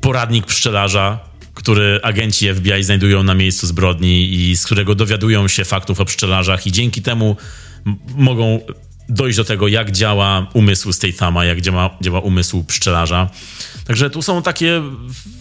poradnik 0.00 0.46
pszczelarza, 0.46 1.18
który 1.54 2.00
agenci 2.02 2.54
FBI 2.54 2.84
znajdują 2.84 3.22
na 3.22 3.34
miejscu 3.34 3.66
zbrodni 3.66 4.34
i 4.34 4.56
z 4.56 4.64
którego 4.64 4.94
dowiadują 4.94 5.48
się 5.48 5.64
faktów 5.64 6.00
o 6.00 6.04
pszczelarzach 6.04 6.66
i 6.66 6.72
dzięki 6.72 7.02
temu 7.02 7.36
mogą 8.16 8.60
dojść 9.08 9.36
do 9.36 9.44
tego, 9.44 9.68
jak 9.68 9.90
działa 9.90 10.50
umysł 10.54 10.92
Statama, 10.92 11.44
jak 11.44 11.60
działa, 11.60 11.98
działa 12.00 12.20
umysł 12.20 12.64
pszczelarza. 12.64 13.30
Także 13.84 14.10
tu 14.10 14.22
są 14.22 14.42
takie 14.42 14.82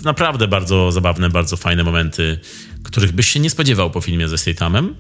naprawdę 0.03 0.47
bardzo 0.47 0.91
zabawne, 0.91 1.30
bardzo 1.30 1.57
fajne 1.57 1.84
momenty, 1.84 2.39
których 2.84 3.11
byś 3.11 3.28
się 3.28 3.39
nie 3.39 3.49
spodziewał 3.49 3.91
po 3.91 4.01
filmie 4.01 4.28
ze 4.28 4.38
Statamem, 4.38 4.95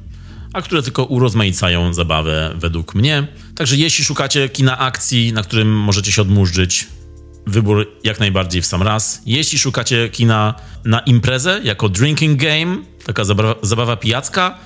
a 0.53 0.61
które 0.61 0.83
tylko 0.83 1.05
urozmaicają 1.05 1.93
zabawę 1.93 2.53
według 2.55 2.95
mnie. 2.95 3.27
Także 3.55 3.77
jeśli 3.77 4.05
szukacie 4.05 4.49
kina 4.49 4.77
akcji, 4.77 5.33
na 5.33 5.43
którym 5.43 5.73
możecie 5.73 6.11
się 6.11 6.21
odmurzyć, 6.21 6.87
wybór 7.47 7.87
jak 8.03 8.19
najbardziej 8.19 8.61
w 8.61 8.65
sam 8.65 8.81
raz. 8.81 9.21
Jeśli 9.25 9.59
szukacie 9.59 10.09
kina 10.09 10.53
na 10.85 10.99
imprezę 10.99 11.61
jako 11.63 11.89
drinking 11.89 12.41
game, 12.41 12.77
taka 13.05 13.23
zabawa, 13.23 13.55
zabawa 13.61 13.97
pijacka, 13.97 14.57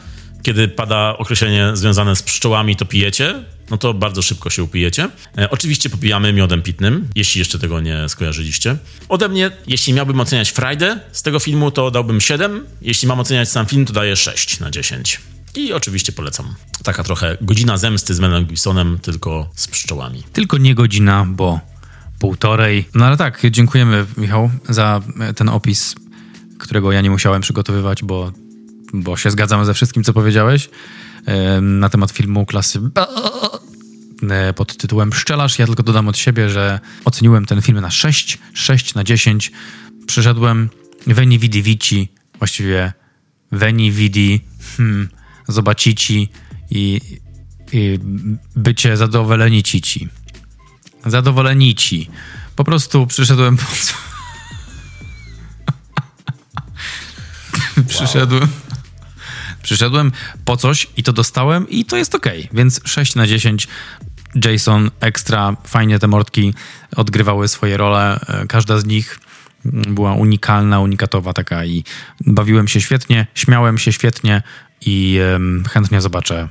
kiedy 0.42 0.68
pada 0.68 1.18
określenie 1.18 1.72
związane 1.74 2.16
z 2.16 2.24
pszczołami, 2.24 2.76
to 2.76 2.86
pijecie, 2.86 3.44
no 3.70 3.78
to 3.78 3.94
bardzo 3.94 4.22
szybko 4.22 4.50
się 4.50 4.64
upijecie. 4.64 5.10
E, 5.38 5.50
oczywiście 5.50 5.90
popijamy 5.90 6.34
miodem 6.34 6.62
pitnym, 6.62 7.08
jeśli 7.16 7.40
jeszcze 7.40 7.60
tego 7.60 7.82
nie 7.82 8.10
skojarzyliście. 8.10 8.78
Ode 9.10 9.30
mnie, 9.30 9.52
jeśli 9.68 9.94
miałbym 9.94 10.20
oceniać 10.20 10.52
Friday 10.52 11.00
z 11.12 11.22
tego 11.22 11.40
filmu, 11.40 11.72
to 11.72 11.92
dałbym 11.92 12.22
7. 12.22 12.66
Jeśli 12.82 13.08
mam 13.08 13.20
oceniać 13.20 13.50
sam 13.50 13.66
film, 13.66 13.86
to 13.86 13.94
daję 13.94 14.16
6 14.16 14.60
na 14.60 14.72
10. 14.72 15.22
I 15.56 15.74
oczywiście 15.74 16.12
polecam. 16.12 16.56
Taka 16.84 17.04
trochę 17.04 17.38
godzina 17.42 17.78
zemsty 17.78 18.14
z 18.14 18.20
Melem 18.20 18.46
Gibsonem, 18.46 19.00
tylko 19.02 19.50
z 19.56 19.68
pszczołami. 19.68 20.24
Tylko 20.34 20.58
nie 20.58 20.76
godzina, 20.76 21.26
bo 21.30 21.60
półtorej. 22.20 22.90
No 22.96 23.06
ale 23.06 23.18
tak, 23.18 23.42
dziękujemy 23.52 24.06
Michał 24.18 24.50
za 24.70 25.02
ten 25.36 25.50
opis, 25.50 25.96
którego 26.60 26.92
ja 26.92 27.02
nie 27.02 27.10
musiałem 27.10 27.42
przygotowywać, 27.42 28.04
bo, 28.04 28.32
bo 28.94 29.18
się 29.18 29.32
zgadzam 29.32 29.66
ze 29.66 29.74
wszystkim, 29.74 30.04
co 30.04 30.14
powiedziałeś 30.14 30.70
na 31.62 31.90
temat 31.90 32.12
filmu 32.12 32.46
klasy 32.46 32.82
e, 34.30 34.54
pod 34.54 34.78
tytułem 34.78 35.10
Pszczelarz. 35.10 35.60
Ja 35.60 35.66
tylko 35.66 35.84
dodam 35.84 36.08
od 36.08 36.18
siebie, 36.18 36.50
że 36.50 36.80
oceniłem 37.06 37.46
ten 37.46 37.62
film 37.62 37.82
na 37.82 37.92
6, 37.92 38.38
6 38.54 38.96
na 38.96 39.04
10. 39.04 39.52
Przyszedłem 40.08 40.70
Veni 41.08 41.40
Vidi 41.40 41.64
Vici, 41.64 42.08
właściwie 42.40 42.94
Veni 43.52 43.92
Vidi 43.92 44.42
hmm, 44.78 45.10
Zobacici 45.48 46.30
i, 46.72 47.02
i 47.72 48.00
bycie 48.56 48.98
zadowoleni 48.98 49.64
cici 49.64 50.10
zadowoleni 51.12 51.76
ci. 51.76 52.10
Po 52.56 52.64
prostu 52.64 53.08
przyszedłem 53.08 53.58
po 53.58 53.66
co? 53.82 53.94
przyszedłem. 57.88 58.48
Przyszedłem 59.64 60.12
po 60.46 60.58
coś 60.58 60.88
i 60.98 61.04
to 61.04 61.14
dostałem 61.14 61.70
i 61.70 61.86
to 61.86 61.98
jest 61.98 62.16
ok. 62.16 62.26
Więc 62.54 62.82
6 62.86 63.16
na 63.16 63.28
10. 63.28 63.68
Jason 64.46 64.92
ekstra, 65.00 65.58
fajnie 65.64 66.00
te 66.00 66.08
mordki 66.08 66.54
odgrywały 66.96 67.48
swoje 67.48 67.78
role. 67.78 68.20
Każda 68.48 68.80
z 68.80 68.86
nich 68.86 69.20
była 69.66 70.14
unikalna, 70.14 70.80
unikatowa 70.80 71.34
taka 71.34 71.66
i 71.66 71.84
bawiłem 72.26 72.68
się 72.68 72.82
świetnie, 72.82 73.28
śmiałem 73.36 73.78
się 73.78 73.94
świetnie 73.94 74.42
i 74.86 75.20
um, 75.32 75.64
chętnie 75.70 76.02
zobaczę 76.02 76.50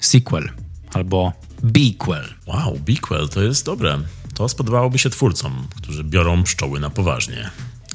sequel 0.00 0.50
albo 0.94 1.32
Bequel. 1.64 2.34
Wow, 2.46 2.78
Bequel 2.86 3.28
to 3.28 3.42
jest 3.42 3.64
dobre. 3.64 3.98
To 4.34 4.48
spodobałoby 4.48 4.98
się 4.98 5.10
twórcom, 5.10 5.68
którzy 5.76 6.04
biorą 6.04 6.42
pszczoły 6.42 6.80
na 6.80 6.90
poważnie. 6.90 7.50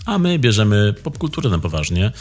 A 0.06 0.18
my 0.18 0.40
bierzemy 0.40 0.94
popkulturę 1.04 1.50
na 1.50 1.60
poważnie, 1.60 2.12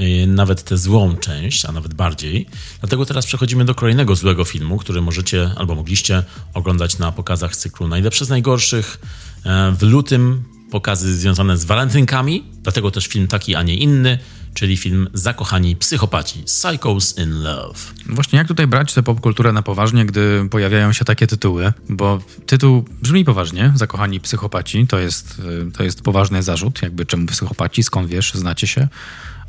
y, 0.00 0.26
nawet 0.26 0.62
tę 0.62 0.78
złą 0.78 1.16
część, 1.16 1.64
a 1.64 1.72
nawet 1.72 1.94
bardziej. 1.94 2.46
Dlatego 2.80 3.06
teraz 3.06 3.26
przechodzimy 3.26 3.64
do 3.64 3.74
kolejnego 3.74 4.16
złego 4.16 4.44
filmu, 4.44 4.78
który 4.78 5.00
możecie 5.00 5.50
albo 5.56 5.74
mogliście 5.74 6.22
oglądać 6.54 6.98
na 6.98 7.12
pokazach 7.12 7.56
cyklu 7.56 7.88
Najlepsze 7.88 8.24
z 8.24 8.28
najgorszych. 8.28 8.98
E, 9.44 9.72
w 9.78 9.82
lutym 9.82 10.44
pokazy 10.72 11.16
związane 11.16 11.56
z 11.56 11.64
walentynkami, 11.64 12.44
dlatego 12.62 12.90
też 12.90 13.06
film 13.06 13.26
taki, 13.26 13.54
a 13.54 13.62
nie 13.62 13.74
inny, 13.74 14.18
czyli 14.54 14.76
film 14.76 15.08
Zakochani 15.14 15.76
Psychopaci, 15.76 16.42
Psychos 16.42 17.18
in 17.18 17.42
Love. 17.42 17.78
Właśnie 18.06 18.38
jak 18.38 18.48
tutaj 18.48 18.66
brać 18.66 18.94
tę 18.94 19.02
popkulturę 19.02 19.52
na 19.52 19.62
poważnie, 19.62 20.06
gdy 20.06 20.48
pojawiają 20.50 20.92
się 20.92 21.04
takie 21.04 21.26
tytuły? 21.26 21.72
Bo 21.88 22.22
tytuł 22.46 22.84
brzmi 23.02 23.24
poważnie, 23.24 23.72
Zakochani 23.74 24.20
Psychopaci, 24.20 24.86
to 24.86 24.98
jest, 24.98 25.42
to 25.76 25.82
jest 25.82 26.02
poważny 26.02 26.42
zarzut, 26.42 26.82
jakby 26.82 27.06
czemu 27.06 27.26
psychopaci, 27.26 27.82
skąd 27.82 28.08
wiesz, 28.08 28.34
znacie 28.34 28.66
się. 28.66 28.88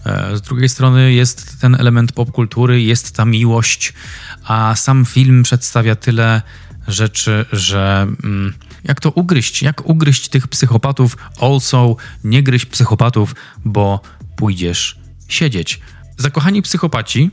E, 0.06 0.38
z 0.38 0.42
drugiej 0.42 0.70
strony 0.70 1.14
jest 1.14 1.62
ten 1.62 1.76
element 1.76 2.12
popkultury, 2.12 2.82
jest 2.82 3.16
ta 3.16 3.26
miłość, 3.26 3.94
a 4.44 4.76
sam 4.76 5.06
film 5.06 5.44
przedstawia 5.44 5.96
tyle 5.96 6.42
rzeczy, 6.88 7.46
że 7.52 8.08
mm, 8.24 8.54
jak 8.84 9.00
to 9.00 9.12
ugryźć? 9.12 9.62
Jak 9.62 9.90
ugryźć 9.90 10.30
tych 10.30 10.48
psychopatów? 10.48 11.18
Also, 11.42 11.96
nie 12.24 12.44
gryź 12.44 12.66
psychopatów, 12.66 13.36
bo 13.66 14.02
pójdziesz 14.36 15.00
siedzieć. 15.28 15.80
Zakochani 16.18 16.62
psychopaci 16.62 17.32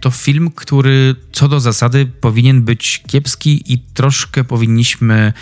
to 0.00 0.10
film, 0.10 0.50
który 0.50 1.16
co 1.32 1.48
do 1.48 1.60
zasady 1.60 2.06
powinien 2.06 2.62
być 2.62 3.02
kiepski 3.06 3.72
i 3.72 3.78
troszkę 3.78 4.44
powinniśmy 4.44 5.32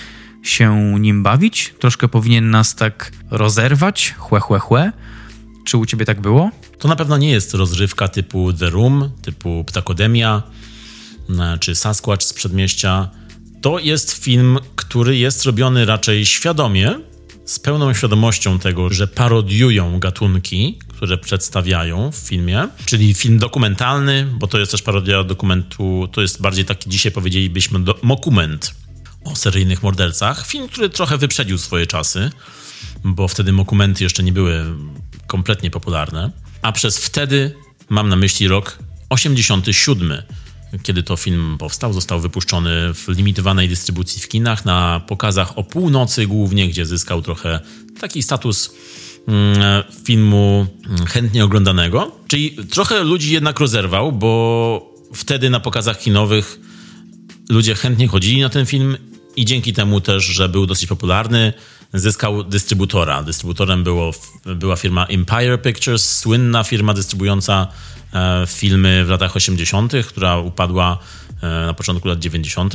się 0.42 0.94
nim 1.00 1.22
bawić, 1.22 1.74
troszkę 1.78 2.08
powinien 2.08 2.50
nas 2.50 2.74
tak 2.74 3.12
rozerwać, 3.30 4.14
chłe, 4.18 4.40
chłe, 4.40 4.58
chłe. 4.58 4.92
Czy 5.64 5.76
u 5.76 5.86
ciebie 5.86 6.04
tak 6.04 6.20
było? 6.20 6.50
To 6.78 6.88
na 6.88 6.96
pewno 6.96 7.16
nie 7.16 7.30
jest 7.30 7.54
rozrywka 7.54 8.08
typu 8.08 8.52
The 8.52 8.70
Room, 8.70 9.10
typu 9.22 9.64
Ptakodemia, 9.64 10.42
e, 11.38 11.58
czy 11.58 11.74
Sasquatch 11.74 12.24
z 12.26 12.32
Przedmieścia. 12.32 13.08
To 13.62 13.78
jest 13.78 14.12
film, 14.12 14.58
który 14.76 15.16
jest 15.16 15.44
robiony 15.44 15.84
raczej 15.84 16.26
świadomie, 16.26 16.94
z 17.44 17.58
pełną 17.58 17.94
świadomością 17.94 18.58
tego, 18.58 18.90
że 18.90 19.08
parodiują 19.08 19.98
gatunki, 19.98 20.78
które 20.88 21.18
przedstawiają 21.18 22.12
w 22.12 22.16
filmie, 22.16 22.68
czyli 22.86 23.14
film 23.14 23.38
dokumentalny, 23.38 24.26
bo 24.38 24.46
to 24.46 24.58
jest 24.58 24.72
też 24.72 24.82
parodia 24.82 25.24
dokumentu, 25.24 26.08
to 26.12 26.20
jest 26.20 26.40
bardziej 26.40 26.64
taki, 26.64 26.90
dzisiaj 26.90 27.12
powiedzielibyśmy, 27.12 27.80
do, 27.80 27.98
mokument 28.02 28.74
o 29.24 29.36
seryjnych 29.36 29.82
mordercach. 29.82 30.46
Film, 30.46 30.68
który 30.68 30.90
trochę 30.90 31.18
wyprzedził 31.18 31.58
swoje 31.58 31.86
czasy, 31.86 32.30
bo 33.04 33.28
wtedy 33.28 33.52
mokumenty 33.52 34.04
jeszcze 34.04 34.22
nie 34.22 34.32
były 34.32 34.64
kompletnie 35.26 35.70
popularne, 35.70 36.30
a 36.62 36.72
przez 36.72 36.98
wtedy 36.98 37.54
mam 37.88 38.08
na 38.08 38.16
myśli 38.16 38.48
rok 38.48 38.78
87 39.08 40.22
kiedy 40.82 41.02
to 41.02 41.16
film 41.16 41.56
powstał, 41.58 41.92
został 41.92 42.20
wypuszczony 42.20 42.94
w 42.94 43.08
limitowanej 43.08 43.68
dystrybucji 43.68 44.22
w 44.22 44.28
kinach 44.28 44.64
na 44.64 45.00
pokazach 45.00 45.58
o 45.58 45.64
północy 45.64 46.26
głównie, 46.26 46.68
gdzie 46.68 46.86
zyskał 46.86 47.22
trochę 47.22 47.60
taki 48.00 48.22
status 48.22 48.74
mm, 49.28 49.82
filmu 50.04 50.66
mm, 50.86 51.06
chętnie 51.06 51.44
oglądanego. 51.44 52.12
Czyli 52.28 52.50
trochę 52.50 53.04
ludzi 53.04 53.32
jednak 53.32 53.60
rozerwał, 53.60 54.12
bo 54.12 54.94
wtedy 55.14 55.50
na 55.50 55.60
pokazach 55.60 55.98
kinowych 55.98 56.60
ludzie 57.48 57.74
chętnie 57.74 58.08
chodzili 58.08 58.40
na 58.40 58.48
ten 58.48 58.66
film 58.66 58.96
i 59.36 59.44
dzięki 59.44 59.72
temu 59.72 60.00
też, 60.00 60.24
że 60.24 60.48
był 60.48 60.66
dosyć 60.66 60.88
popularny, 60.88 61.52
zyskał 61.94 62.44
dystrybutora. 62.44 63.22
Dystrybutorem 63.22 63.84
było, 63.84 64.10
była 64.46 64.76
firma 64.76 65.06
Empire 65.06 65.62
Pictures, 65.62 66.18
słynna 66.18 66.64
firma 66.64 66.94
dystrybująca 66.94 67.68
E, 68.12 68.46
filmy 68.46 69.04
w 69.04 69.08
latach 69.08 69.36
80., 69.36 69.92
która 70.08 70.38
upadła 70.38 70.98
e, 71.42 71.66
na 71.66 71.74
początku 71.74 72.08
lat 72.08 72.18
90. 72.18 72.74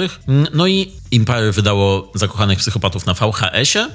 No 0.54 0.68
i 0.68 0.92
Empire 1.14 1.52
wydało 1.52 2.12
Zakochanych 2.16 2.60
Psychopatów 2.60 3.06
na 3.06 3.14
VHS-ie, 3.14 3.90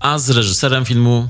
a 0.00 0.18
z 0.18 0.30
reżyserem 0.30 0.84
filmu 0.84 1.28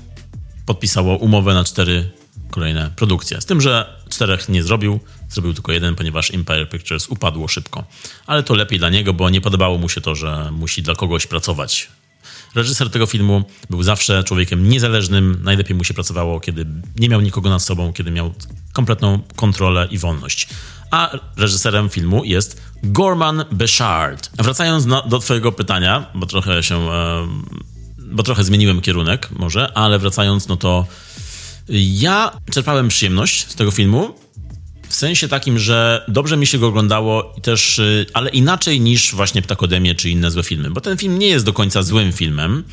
podpisało 0.67 1.17
umowę 1.17 1.55
na 1.55 1.65
cztery 1.65 2.11
kolejne 2.51 2.91
produkcje. 2.97 3.41
Z 3.41 3.47
tym, 3.47 3.61
że 3.61 4.01
czterech 4.09 4.49
nie 4.49 4.63
zrobił, 4.63 5.01
zrobił 5.31 5.55
tylko 5.55 5.73
jeden, 5.73 5.95
ponieważ 5.95 6.31
Empire 6.31 6.69
Pictures 6.69 7.09
upadło 7.09 7.49
szybko. 7.49 7.85
Ale 8.27 8.43
to 8.43 8.55
lepiej 8.55 8.79
dla 8.79 8.91
niego, 8.91 9.13
bo 9.13 9.31
nie 9.31 9.41
podobało 9.41 9.79
mu 9.79 9.89
się 9.89 10.01
to, 10.01 10.15
że 10.15 10.51
musi 10.53 10.83
dla 10.83 10.95
kogoś 10.95 11.27
pracować 11.27 11.89
Reżyser 12.55 12.91
tego 12.91 13.07
filmu 13.07 13.45
był 13.71 13.83
zawsze 13.83 14.25
człowiekiem 14.25 14.69
niezależnym. 14.69 15.41
Najlepiej 15.43 15.77
mu 15.77 15.85
się 15.85 15.95
pracowało, 15.95 16.41
kiedy 16.41 16.67
nie 16.99 17.09
miał 17.09 17.21
nikogo 17.21 17.51
nad 17.51 17.63
sobą, 17.63 17.93
kiedy 17.93 18.11
miał 18.11 18.35
kompletną 18.73 19.19
kontrolę 19.37 19.89
i 19.91 19.99
wolność. 19.99 20.49
A 20.91 21.11
reżyserem 21.37 21.89
filmu 21.89 22.25
jest 22.25 22.63
Gorman 22.83 23.45
Bechard. 23.53 24.31
Wracając 24.37 24.87
na, 24.87 25.03
do 25.03 25.19
Twojego 25.19 25.53
pytania, 25.53 26.07
bo 26.15 26.27
trochę 26.27 26.63
się. 26.63 26.91
E, 26.91 27.27
bo 27.99 28.23
trochę 28.23 28.45
zmieniłem 28.45 28.81
kierunek, 28.81 29.29
może, 29.31 29.79
ale 29.79 29.99
wracając, 29.99 30.49
no 30.49 30.57
to 30.57 30.87
ja 31.69 32.33
czerpałem 32.51 32.89
przyjemność 32.89 33.49
z 33.49 33.55
tego 33.55 33.71
filmu 33.71 34.15
w 34.89 34.95
sensie 34.95 35.29
takim, 35.29 35.59
że 35.59 36.05
dobrze 36.09 36.37
mi 36.37 36.47
się 36.47 36.59
go 36.59 36.67
oglądało 36.67 37.35
i 37.39 37.41
też, 37.41 37.79
y, 37.79 38.07
ale 38.13 38.31
inaczej 38.31 38.81
niż 38.81 39.15
właśnie 39.15 39.43
Ptakodemię 39.43 39.95
czy 39.95 40.11
inne 40.11 40.31
złe 40.31 40.43
filmy, 40.43 40.71
bo 40.71 40.81
ten 40.81 40.99
film 40.99 41.19
nie 41.19 41.27
jest 41.27 41.45
do 41.45 41.53
końca 41.53 41.83
złym 41.83 42.13
filmem. 42.13 42.65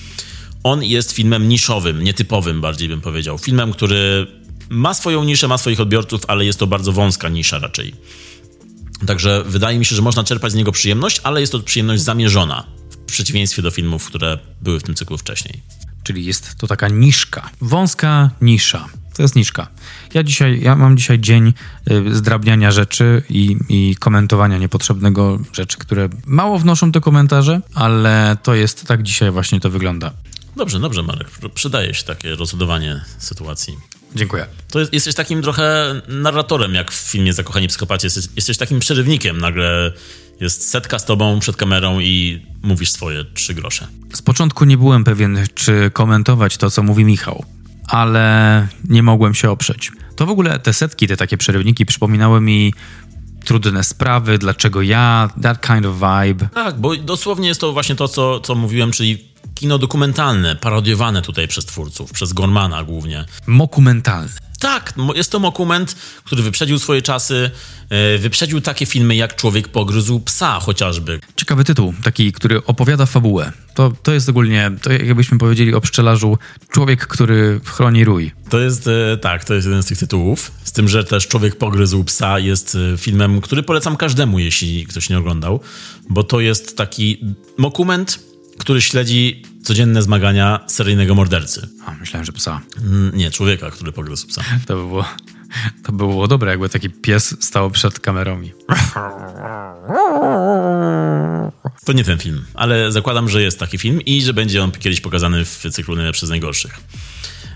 On 0.64 0.84
jest 0.84 1.12
filmem 1.12 1.50
niszowym, 1.50 2.04
nietypowym 2.04 2.62
bardziej 2.62 2.90
bym 2.90 3.02
powiedział. 3.02 3.38
Filmem, 3.38 3.74
który 3.74 4.28
ma 4.70 4.94
swoją 4.94 5.24
niszę, 5.24 5.48
ma 5.48 5.58
swoich 5.58 5.80
odbiorców, 5.80 6.22
ale 6.28 6.46
jest 6.46 6.60
to 6.60 6.68
bardzo 6.68 6.92
wąska 6.92 7.30
nisza 7.30 7.60
raczej. 7.60 7.94
Także 9.08 9.44
wydaje 9.46 9.80
mi 9.80 9.86
się, 9.86 9.96
że 9.96 10.02
można 10.02 10.24
czerpać 10.24 10.52
z 10.52 10.56
niego 10.56 10.72
przyjemność, 10.72 11.22
ale 11.24 11.42
jest 11.42 11.52
to 11.52 11.60
przyjemność 11.60 12.02
zamierzona, 12.02 12.64
w 12.90 12.98
przeciwieństwie 12.98 13.62
do 13.62 13.72
filmów, 13.72 14.06
które 14.06 14.38
były 14.62 14.80
w 14.80 14.84
tym 14.84 14.96
cyklu 14.96 15.18
wcześniej. 15.18 15.62
Czyli 16.04 16.26
jest 16.26 16.56
to 16.58 16.68
taka 16.68 16.88
niszka, 16.88 17.50
wąska 17.62 18.30
nisza. 18.42 18.90
To 19.14 19.22
jest 19.22 19.36
niszka. 19.36 19.68
Ja 20.14 20.24
dzisiaj, 20.24 20.62
ja 20.62 20.76
mam 20.76 20.98
dzisiaj 20.98 21.20
dzień 21.20 21.54
y, 21.92 22.16
zdrabniania 22.16 22.72
rzeczy 22.72 23.24
i, 23.30 23.58
i 23.70 23.96
komentowania 23.96 24.58
niepotrzebnego 24.58 25.40
rzeczy, 25.54 25.78
które 25.78 26.10
mało 26.26 26.60
wnoszą 26.60 26.92
te 26.92 27.02
komentarze, 27.02 27.62
ale 27.74 28.38
to 28.44 28.56
jest, 28.56 28.88
tak 28.88 29.04
dzisiaj 29.04 29.32
właśnie 29.32 29.60
to 29.60 29.70
wygląda. 29.70 30.12
Dobrze, 30.56 30.80
dobrze 30.80 31.04
Marek. 31.04 31.28
Przydaje 31.54 31.94
się 31.94 32.04
takie 32.04 32.36
rozhodowanie 32.36 33.02
sytuacji. 33.18 33.78
Dziękuję. 34.16 34.46
To 34.72 34.80
jest, 34.80 34.94
jesteś 34.94 35.16
takim 35.16 35.42
trochę 35.42 35.96
narratorem, 36.08 36.74
jak 36.74 36.92
w 36.92 36.96
filmie 37.12 37.34
Zakochani 37.34 37.68
Psychopaci. 37.68 38.06
Jesteś, 38.06 38.26
jesteś 38.36 38.58
takim 38.58 38.80
przerywnikiem. 38.80 39.38
Nagle 39.38 39.92
jest 40.42 40.70
setka 40.70 41.00
z 41.00 41.06
tobą 41.06 41.40
przed 41.40 41.56
kamerą 41.56 42.00
i 42.00 42.46
mówisz 42.64 42.92
swoje 42.92 43.26
trzy 43.34 43.54
grosze. 43.54 43.88
Z 44.14 44.22
początku 44.22 44.66
nie 44.66 44.78
byłem 44.78 45.04
pewien, 45.04 45.40
czy 45.56 45.92
komentować 45.94 46.58
to, 46.58 46.72
co 46.72 46.84
mówi 46.84 47.06
Michał 47.06 47.46
ale 47.88 48.68
nie 48.90 49.04
mogłem 49.04 49.34
się 49.34 49.52
oprzeć. 49.52 49.92
To 50.16 50.26
w 50.26 50.30
ogóle 50.30 50.60
te 50.60 50.74
setki, 50.74 51.08
te 51.08 51.18
takie 51.18 51.38
przerywniki 51.38 51.86
przypominały 51.86 52.42
mi 52.42 52.74
trudne 53.46 53.84
sprawy, 53.84 54.38
dlaczego 54.38 54.82
ja, 54.82 55.30
that 55.42 55.68
kind 55.68 55.86
of 55.86 55.96
vibe. 55.96 56.50
Tak, 56.54 56.80
bo 56.80 56.96
dosłownie 56.96 57.48
jest 57.48 57.62
to 57.62 57.74
właśnie 57.74 57.96
to, 57.96 58.08
co, 58.08 58.40
co 58.40 58.56
mówiłem, 58.56 58.92
czyli 58.92 59.34
kino 59.56 59.78
dokumentalne, 59.78 60.56
parodiowane 60.56 61.22
tutaj 61.22 61.48
przez 61.48 61.66
twórców, 61.66 62.12
przez 62.12 62.34
Gormana 62.34 62.84
głównie. 62.84 63.26
Mokumentalne. 63.48 64.30
Tak, 64.64 64.94
jest 65.16 65.32
to 65.32 65.40
dokument, 65.40 65.96
który 66.24 66.44
wyprzedził 66.44 66.80
swoje 66.80 67.02
czasy, 67.02 67.52
e, 67.90 68.18
wyprzedził 68.18 68.62
takie 68.62 68.86
filmy 68.86 69.16
jak 69.16 69.36
Człowiek 69.36 69.68
pogryzł 69.68 70.20
psa 70.20 70.60
chociażby. 70.60 71.20
Ciekawy 71.36 71.64
tytuł, 71.64 71.94
taki, 72.04 72.32
który 72.32 72.66
opowiada 72.66 73.06
fabułę. 73.06 73.52
To, 73.76 73.92
to 74.04 74.14
jest 74.14 74.30
ogólnie, 74.30 74.72
to 74.82 74.92
jakbyśmy 74.92 75.38
powiedzieli 75.38 75.74
o 75.74 75.82
pszczelarzu, 75.82 76.38
człowiek, 76.72 77.08
który 77.08 77.62
chroni 77.66 78.06
rój. 78.06 78.32
To 78.50 78.60
jest, 78.60 78.88
e, 78.88 79.18
tak, 79.18 79.46
to 79.46 79.54
jest 79.54 79.68
jeden 79.68 79.84
z 79.84 79.86
tych 79.86 79.98
tytułów. 79.98 80.52
Z 80.64 80.72
tym, 80.72 80.88
że 80.88 81.04
też 81.04 81.28
Człowiek 81.28 81.56
pogryzł 81.56 82.04
psa 82.04 82.40
jest 82.40 82.78
e, 82.94 82.98
filmem, 82.98 83.42
który 83.42 83.64
polecam 83.64 83.98
każdemu, 83.98 84.40
jeśli 84.40 84.86
ktoś 84.86 85.10
nie 85.10 85.18
oglądał, 85.18 85.60
bo 86.10 86.24
to 86.24 86.40
jest 86.40 86.78
taki 86.78 87.26
dokument, 87.60 88.20
który 88.58 88.82
śledzi 88.82 89.42
codzienne 89.64 90.02
zmagania 90.02 90.60
seryjnego 90.68 91.16
mordercy. 91.16 91.70
A, 91.86 91.92
myślałem, 91.92 92.26
że 92.26 92.32
psa. 92.32 92.62
Mm, 92.78 93.12
nie, 93.18 93.32
człowieka, 93.32 93.72
który 93.72 93.92
pogryzł 93.92 94.28
psa. 94.28 94.42
To 94.68 94.76
by 94.76 94.82
było, 94.88 95.06
to 95.84 95.92
by 95.92 95.98
było 95.98 96.28
dobre, 96.28 96.52
jakby 96.52 96.70
taki 96.70 96.90
pies 96.90 97.36
stał 97.40 97.72
przed 97.72 98.00
kamerą 98.00 98.42
i... 98.42 98.54
To 101.86 101.94
nie 101.94 102.04
ten 102.04 102.18
film, 102.18 102.46
ale 102.54 102.92
zakładam, 102.92 103.30
że 103.30 103.42
jest 103.42 103.60
taki 103.60 103.78
film 103.78 104.02
i 104.02 104.22
że 104.22 104.34
będzie 104.34 104.64
on 104.64 104.72
kiedyś 104.72 105.02
pokazany 105.02 105.46
w 105.46 105.64
cyklu 105.72 105.96
Najlepsze 105.96 106.28
z 106.28 106.30
Najgorszych. 106.30 106.80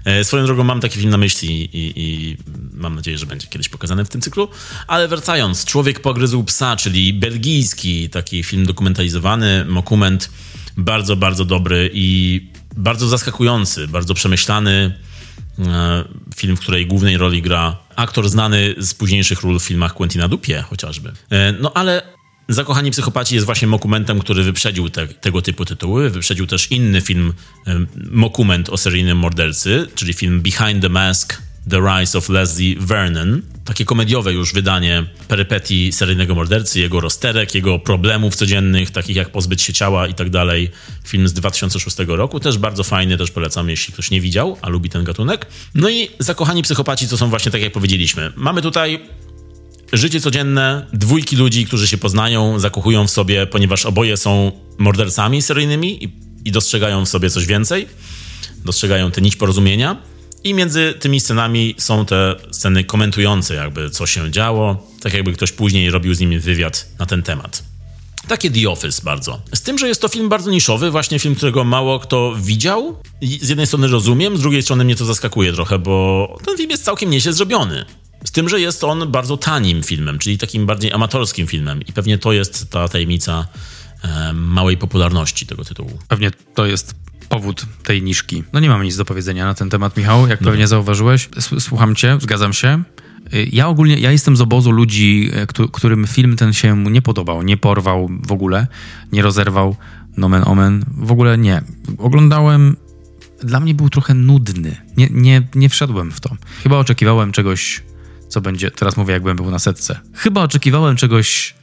E, 0.05 0.23
swoją 0.23 0.45
drogą 0.45 0.63
mam 0.63 0.81
taki 0.81 0.99
film 0.99 1.09
na 1.09 1.17
myśli 1.17 1.69
i, 1.73 1.93
i, 1.95 2.37
mam 2.73 2.95
nadzieję, 2.95 3.17
że 3.17 3.25
będzie 3.25 3.47
kiedyś 3.47 3.69
pokazany 3.69 4.05
w 4.05 4.09
tym 4.09 4.21
cyklu. 4.21 4.49
Ale 4.87 5.07
wracając, 5.07 5.65
Człowiek 5.65 5.99
pogryzł 5.99 6.43
psa, 6.43 6.75
czyli 6.75 7.13
belgijski 7.13 8.09
taki 8.09 8.43
film 8.43 8.65
dokumentalizowany, 8.65 9.65
dokument 9.75 10.29
bardzo, 10.77 11.15
bardzo 11.15 11.45
dobry 11.45 11.89
i 11.93 12.41
bardzo 12.77 13.07
zaskakujący, 13.07 13.87
bardzo 13.87 14.13
przemyślany. 14.13 14.99
E, 15.59 16.03
film, 16.35 16.57
w 16.57 16.59
której 16.59 16.87
głównej 16.87 17.17
roli 17.17 17.41
gra 17.41 17.77
aktor 17.95 18.29
znany 18.29 18.75
z 18.77 18.93
późniejszych 18.93 19.41
ról 19.41 19.59
w 19.59 19.63
filmach 19.63 19.93
Quentina 19.93 20.27
Dupie 20.27 20.61
chociażby. 20.61 21.11
E, 21.29 21.51
no 21.51 21.73
ale 21.73 22.01
Zakochani 22.49 22.91
Psychopaci 22.91 23.35
jest 23.35 23.45
właśnie 23.45 23.67
mokumentem, 23.67 24.19
który 24.19 24.43
wyprzedził 24.43 24.89
te, 24.89 25.07
tego 25.07 25.41
typu 25.41 25.65
tytuły. 25.65 26.09
Wyprzedził 26.09 26.47
też 26.47 26.71
inny 26.71 27.01
film, 27.01 27.33
mokument 28.11 28.69
o 28.69 28.77
seryjnym 28.77 29.17
mordercy, 29.17 29.87
czyli 29.95 30.13
film 30.13 30.41
Behind 30.41 30.81
the 30.81 30.89
Mask 30.89 31.41
The 31.69 31.79
Rise 31.79 32.17
of 32.17 32.29
Leslie 32.29 32.75
Vernon. 32.79 33.41
Takie 33.65 33.85
komediowe 33.85 34.33
już 34.33 34.53
wydanie 34.53 35.05
perypetii 35.27 35.91
seryjnego 35.91 36.35
mordercy, 36.35 36.79
jego 36.79 36.99
rozterek, 36.99 37.55
jego 37.55 37.79
problemów 37.79 38.35
codziennych, 38.35 38.91
takich 38.91 39.15
jak 39.15 39.29
pozbyć 39.29 39.61
się 39.61 39.73
ciała 39.73 40.07
i 40.07 40.13
tak 40.13 40.29
dalej. 40.29 40.71
Film 41.07 41.27
z 41.27 41.33
2006 41.33 41.97
roku, 42.07 42.39
też 42.39 42.57
bardzo 42.57 42.83
fajny, 42.83 43.17
też 43.17 43.31
polecam, 43.31 43.69
jeśli 43.69 43.93
ktoś 43.93 44.11
nie 44.11 44.21
widział, 44.21 44.57
a 44.61 44.69
lubi 44.69 44.89
ten 44.89 45.03
gatunek. 45.03 45.47
No 45.75 45.89
i 45.89 46.09
Zakochani 46.19 46.63
Psychopaci 46.63 47.07
to 47.07 47.17
są 47.17 47.29
właśnie 47.29 47.51
tak, 47.51 47.61
jak 47.61 47.73
powiedzieliśmy. 47.73 48.31
Mamy 48.35 48.61
tutaj 48.61 48.99
życie 49.93 50.21
codzienne 50.21 50.87
dwójki 50.93 51.35
ludzi, 51.35 51.65
którzy 51.65 51.87
się 51.87 51.97
poznają, 51.97 52.59
zakochują 52.59 53.07
w 53.07 53.11
sobie, 53.11 53.47
ponieważ 53.47 53.85
oboje 53.85 54.17
są 54.17 54.51
mordercami 54.77 55.41
seryjnymi 55.41 56.03
i, 56.03 56.09
i 56.45 56.51
dostrzegają 56.51 57.05
w 57.05 57.09
sobie 57.09 57.29
coś 57.29 57.45
więcej. 57.45 57.87
Dostrzegają 58.65 59.11
tę 59.11 59.21
nić 59.21 59.35
porozumienia. 59.35 59.97
I 60.47 60.53
między 60.53 60.93
tymi 60.99 61.19
scenami 61.19 61.75
są 61.77 62.05
te 62.05 62.35
sceny 62.51 62.83
komentujące, 62.83 63.55
jakby 63.55 63.89
co 63.89 64.05
się 64.05 64.31
działo, 64.31 64.87
tak 65.01 65.13
jakby 65.13 65.33
ktoś 65.33 65.51
później 65.51 65.89
robił 65.89 66.13
z 66.13 66.19
nimi 66.19 66.39
wywiad 66.39 66.87
na 66.99 67.05
ten 67.05 67.23
temat. 67.23 67.63
Takie 68.27 68.51
The 68.51 68.69
Office 68.69 69.01
bardzo. 69.03 69.41
Z 69.53 69.61
tym, 69.61 69.77
że 69.77 69.87
jest 69.87 70.01
to 70.01 70.07
film 70.07 70.29
bardzo 70.29 70.51
niszowy, 70.51 70.91
właśnie 70.91 71.19
film, 71.19 71.35
którego 71.35 71.63
mało 71.63 71.99
kto 71.99 72.35
widział. 72.41 72.97
Z 73.41 73.49
jednej 73.49 73.67
strony 73.67 73.87
rozumiem, 73.87 74.37
z 74.37 74.41
drugiej 74.41 74.63
strony 74.63 74.85
mnie 74.85 74.95
to 74.95 75.05
zaskakuje 75.05 75.53
trochę, 75.53 75.79
bo 75.79 76.37
ten 76.45 76.57
film 76.57 76.69
jest 76.69 76.83
całkiem 76.83 77.09
nieźle 77.09 77.33
zrobiony. 77.33 77.85
Z 78.25 78.31
tym, 78.31 78.49
że 78.49 78.59
jest 78.61 78.83
on 78.83 79.11
bardzo 79.11 79.37
tanim 79.37 79.83
filmem, 79.83 80.19
czyli 80.19 80.37
takim 80.37 80.65
bardziej 80.65 80.91
amatorskim 80.91 81.47
filmem. 81.47 81.81
I 81.81 81.93
pewnie 81.93 82.17
to 82.17 82.33
jest 82.33 82.69
ta 82.69 82.87
tajemnica 82.87 83.47
małej 84.33 84.77
popularności 84.77 85.45
tego 85.45 85.65
tytułu. 85.65 85.99
Pewnie 86.07 86.31
to 86.55 86.65
jest 86.65 86.95
powód 87.29 87.65
tej 87.83 88.03
niszki. 88.03 88.43
No 88.53 88.59
nie 88.59 88.69
mam 88.69 88.83
nic 88.83 88.97
do 88.97 89.05
powiedzenia 89.05 89.45
na 89.45 89.53
ten 89.53 89.69
temat, 89.69 89.97
Michał, 89.97 90.27
jak 90.27 90.41
no. 90.41 90.51
pewnie 90.51 90.67
zauważyłeś. 90.67 91.29
Słucham 91.59 91.95
cię, 91.95 92.17
zgadzam 92.21 92.53
się. 92.53 92.83
Y, 93.33 93.47
ja 93.51 93.67
ogólnie, 93.67 93.99
ja 93.99 94.11
jestem 94.11 94.37
z 94.37 94.41
obozu 94.41 94.71
ludzi, 94.71 95.31
y, 95.61 95.67
którym 95.71 96.07
film 96.07 96.35
ten 96.35 96.53
się 96.53 96.83
nie 96.83 97.01
podobał, 97.01 97.41
nie 97.41 97.57
porwał 97.57 98.09
w 98.27 98.31
ogóle, 98.31 98.67
nie 99.11 99.21
rozerwał, 99.21 99.75
nomen 100.17 100.43
omen, 100.45 100.85
w 100.97 101.11
ogóle 101.11 101.37
nie. 101.37 101.61
Oglądałem, 101.97 102.77
dla 103.43 103.59
mnie 103.59 103.73
był 103.73 103.89
trochę 103.89 104.13
nudny, 104.13 104.75
nie, 104.97 105.07
nie, 105.11 105.47
nie 105.55 105.69
wszedłem 105.69 106.11
w 106.11 106.19
to. 106.19 106.35
Chyba 106.63 106.77
oczekiwałem 106.77 107.31
czegoś, 107.31 107.83
co 108.29 108.41
będzie, 108.41 108.71
teraz 108.71 108.97
mówię 108.97 109.13
jakbym 109.13 109.35
był 109.35 109.51
na 109.51 109.59
setce, 109.59 109.99
chyba 110.13 110.41
oczekiwałem 110.41 110.95
czegoś 110.95 111.55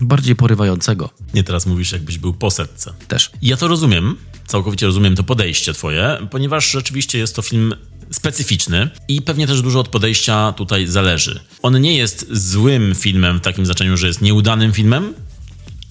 bardziej 0.00 0.36
porywającego. 0.36 1.10
Nie, 1.34 1.44
teraz 1.44 1.66
mówisz 1.66 1.92
jakbyś 1.92 2.18
był 2.18 2.34
po 2.34 2.50
setce. 2.50 2.92
Też. 3.08 3.30
Ja 3.42 3.56
to 3.56 3.68
rozumiem, 3.68 4.16
całkowicie 4.46 4.86
rozumiem 4.86 5.16
to 5.16 5.22
podejście 5.22 5.72
twoje, 5.72 6.18
ponieważ 6.30 6.70
rzeczywiście 6.70 7.18
jest 7.18 7.36
to 7.36 7.42
film 7.42 7.74
specyficzny 8.10 8.90
i 9.08 9.22
pewnie 9.22 9.46
też 9.46 9.62
dużo 9.62 9.80
od 9.80 9.88
podejścia 9.88 10.52
tutaj 10.56 10.86
zależy. 10.86 11.40
On 11.62 11.80
nie 11.80 11.96
jest 11.96 12.26
złym 12.30 12.94
filmem 12.94 13.38
w 13.38 13.40
takim 13.40 13.66
znaczeniu, 13.66 13.96
że 13.96 14.06
jest 14.06 14.22
nieudanym 14.22 14.72
filmem. 14.72 15.14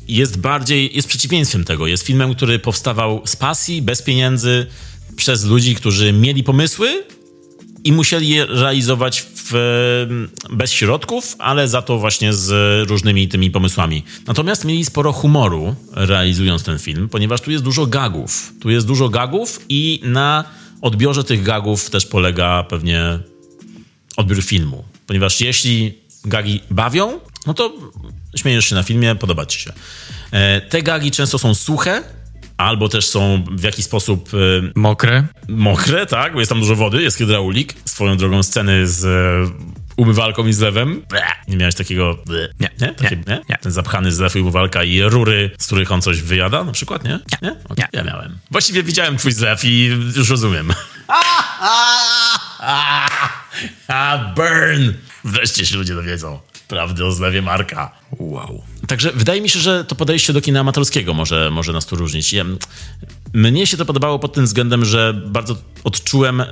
Jest 0.07 0.39
bardziej, 0.39 0.95
jest 0.95 1.07
przeciwieństwem 1.07 1.63
tego. 1.63 1.87
Jest 1.87 2.03
filmem, 2.03 2.35
który 2.35 2.59
powstawał 2.59 3.21
z 3.25 3.35
pasji, 3.35 3.81
bez 3.81 4.01
pieniędzy, 4.01 4.65
przez 5.15 5.45
ludzi, 5.45 5.75
którzy 5.75 6.13
mieli 6.13 6.43
pomysły 6.43 7.03
i 7.85 7.91
musieli 7.91 8.29
je 8.29 8.45
realizować 8.45 9.25
w, 9.35 9.51
bez 10.49 10.71
środków, 10.71 11.35
ale 11.39 11.67
za 11.67 11.81
to 11.81 11.97
właśnie 11.97 12.33
z 12.33 12.49
różnymi 12.89 13.27
tymi 13.27 13.51
pomysłami. 13.51 14.03
Natomiast 14.27 14.65
mieli 14.65 14.85
sporo 14.85 15.13
humoru 15.13 15.75
realizując 15.91 16.63
ten 16.63 16.79
film, 16.79 17.09
ponieważ 17.09 17.41
tu 17.41 17.51
jest 17.51 17.63
dużo 17.63 17.85
gagów. 17.85 18.53
Tu 18.61 18.69
jest 18.69 18.87
dużo 18.87 19.09
gagów 19.09 19.65
i 19.69 20.01
na 20.03 20.43
odbiorze 20.81 21.23
tych 21.23 21.43
gagów 21.43 21.89
też 21.89 22.05
polega 22.05 22.63
pewnie 22.63 23.19
odbiór 24.17 24.43
filmu. 24.43 24.83
Ponieważ 25.07 25.41
jeśli 25.41 25.97
gagi 26.25 26.61
bawią, 26.71 27.19
no 27.47 27.53
to 27.53 27.73
śmiejesz 28.35 28.65
się 28.65 28.75
na 28.75 28.83
filmie, 28.83 29.15
podoba 29.15 29.45
ci 29.45 29.59
się. 29.59 29.73
E, 30.31 30.61
te 30.61 30.81
gagi 30.81 31.11
często 31.11 31.39
są 31.39 31.55
suche, 31.55 32.03
albo 32.57 32.89
też 32.89 33.07
są 33.07 33.43
w 33.51 33.63
jakiś 33.63 33.85
sposób... 33.85 34.29
E, 34.33 34.37
mokre. 34.75 35.27
Mokre, 35.47 36.05
tak, 36.05 36.33
bo 36.33 36.39
jest 36.39 36.49
tam 36.49 36.59
dużo 36.59 36.75
wody, 36.75 37.01
jest 37.01 37.17
hydraulik. 37.17 37.73
Swoją 37.85 38.17
drogą 38.17 38.43
sceny 38.43 38.87
z 38.87 39.05
e, 39.05 39.75
umywalką 39.97 40.47
i 40.47 40.53
zlewem. 40.53 41.01
Nie 41.47 41.57
miałeś 41.57 41.75
takiego... 41.75 42.17
Nie, 42.59 42.69
nie? 42.81 42.93
Takie, 42.93 43.15
nie? 43.15 43.41
nie? 43.49 43.57
Ten 43.61 43.71
zapchany 43.71 44.11
zlew 44.11 44.35
i 44.35 44.39
umywalka 44.39 44.83
i 44.83 45.01
rury, 45.01 45.51
z 45.59 45.65
których 45.65 45.91
on 45.91 46.01
coś 46.01 46.21
wyjada 46.21 46.63
na 46.63 46.71
przykład, 46.71 47.03
nie? 47.03 47.11
Nie? 47.11 47.19
nie? 47.41 47.55
Okay. 47.69 47.87
Ja 47.93 48.03
miałem. 48.03 48.37
Właściwie 48.51 48.83
widziałem 48.83 49.17
twój 49.17 49.31
zlew 49.31 49.65
i 49.65 49.85
już 50.15 50.29
rozumiem. 50.29 50.73
A, 53.87 54.33
burn! 54.35 54.93
Wreszcie 55.23 55.65
się 55.65 55.77
ludzie 55.77 55.95
dowiedzą 55.95 56.39
prawdy 56.67 57.05
o 57.05 57.11
zlewie 57.11 57.41
Marka. 57.41 57.91
Wow. 58.19 58.63
Także 58.87 59.11
wydaje 59.11 59.41
mi 59.41 59.49
się, 59.49 59.59
że 59.59 59.85
to 59.85 59.95
podejście 59.95 60.33
do 60.33 60.41
kina 60.41 60.59
amatorskiego 60.59 61.13
może, 61.13 61.51
może 61.51 61.73
nas 61.73 61.85
tu 61.85 61.95
różnić. 61.95 62.33
Ja, 62.33 62.45
mnie 63.33 63.67
się 63.67 63.77
to 63.77 63.85
podobało 63.85 64.19
pod 64.19 64.33
tym 64.33 64.45
względem, 64.45 64.85
że 64.85 65.21
bardzo 65.25 65.55
odczułem 65.83 66.43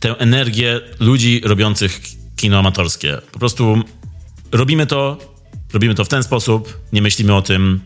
tę 0.00 0.18
energię 0.18 0.80
ludzi 1.00 1.40
robiących 1.44 2.00
kino 2.36 2.58
amatorskie. 2.58 3.18
Po 3.32 3.38
prostu 3.38 3.82
robimy 4.52 4.86
to, 4.86 5.18
robimy 5.72 5.94
to 5.94 6.04
w 6.04 6.08
ten 6.08 6.22
sposób, 6.22 6.78
nie 6.92 7.02
myślimy 7.02 7.34
o 7.34 7.42
tym, 7.42 7.80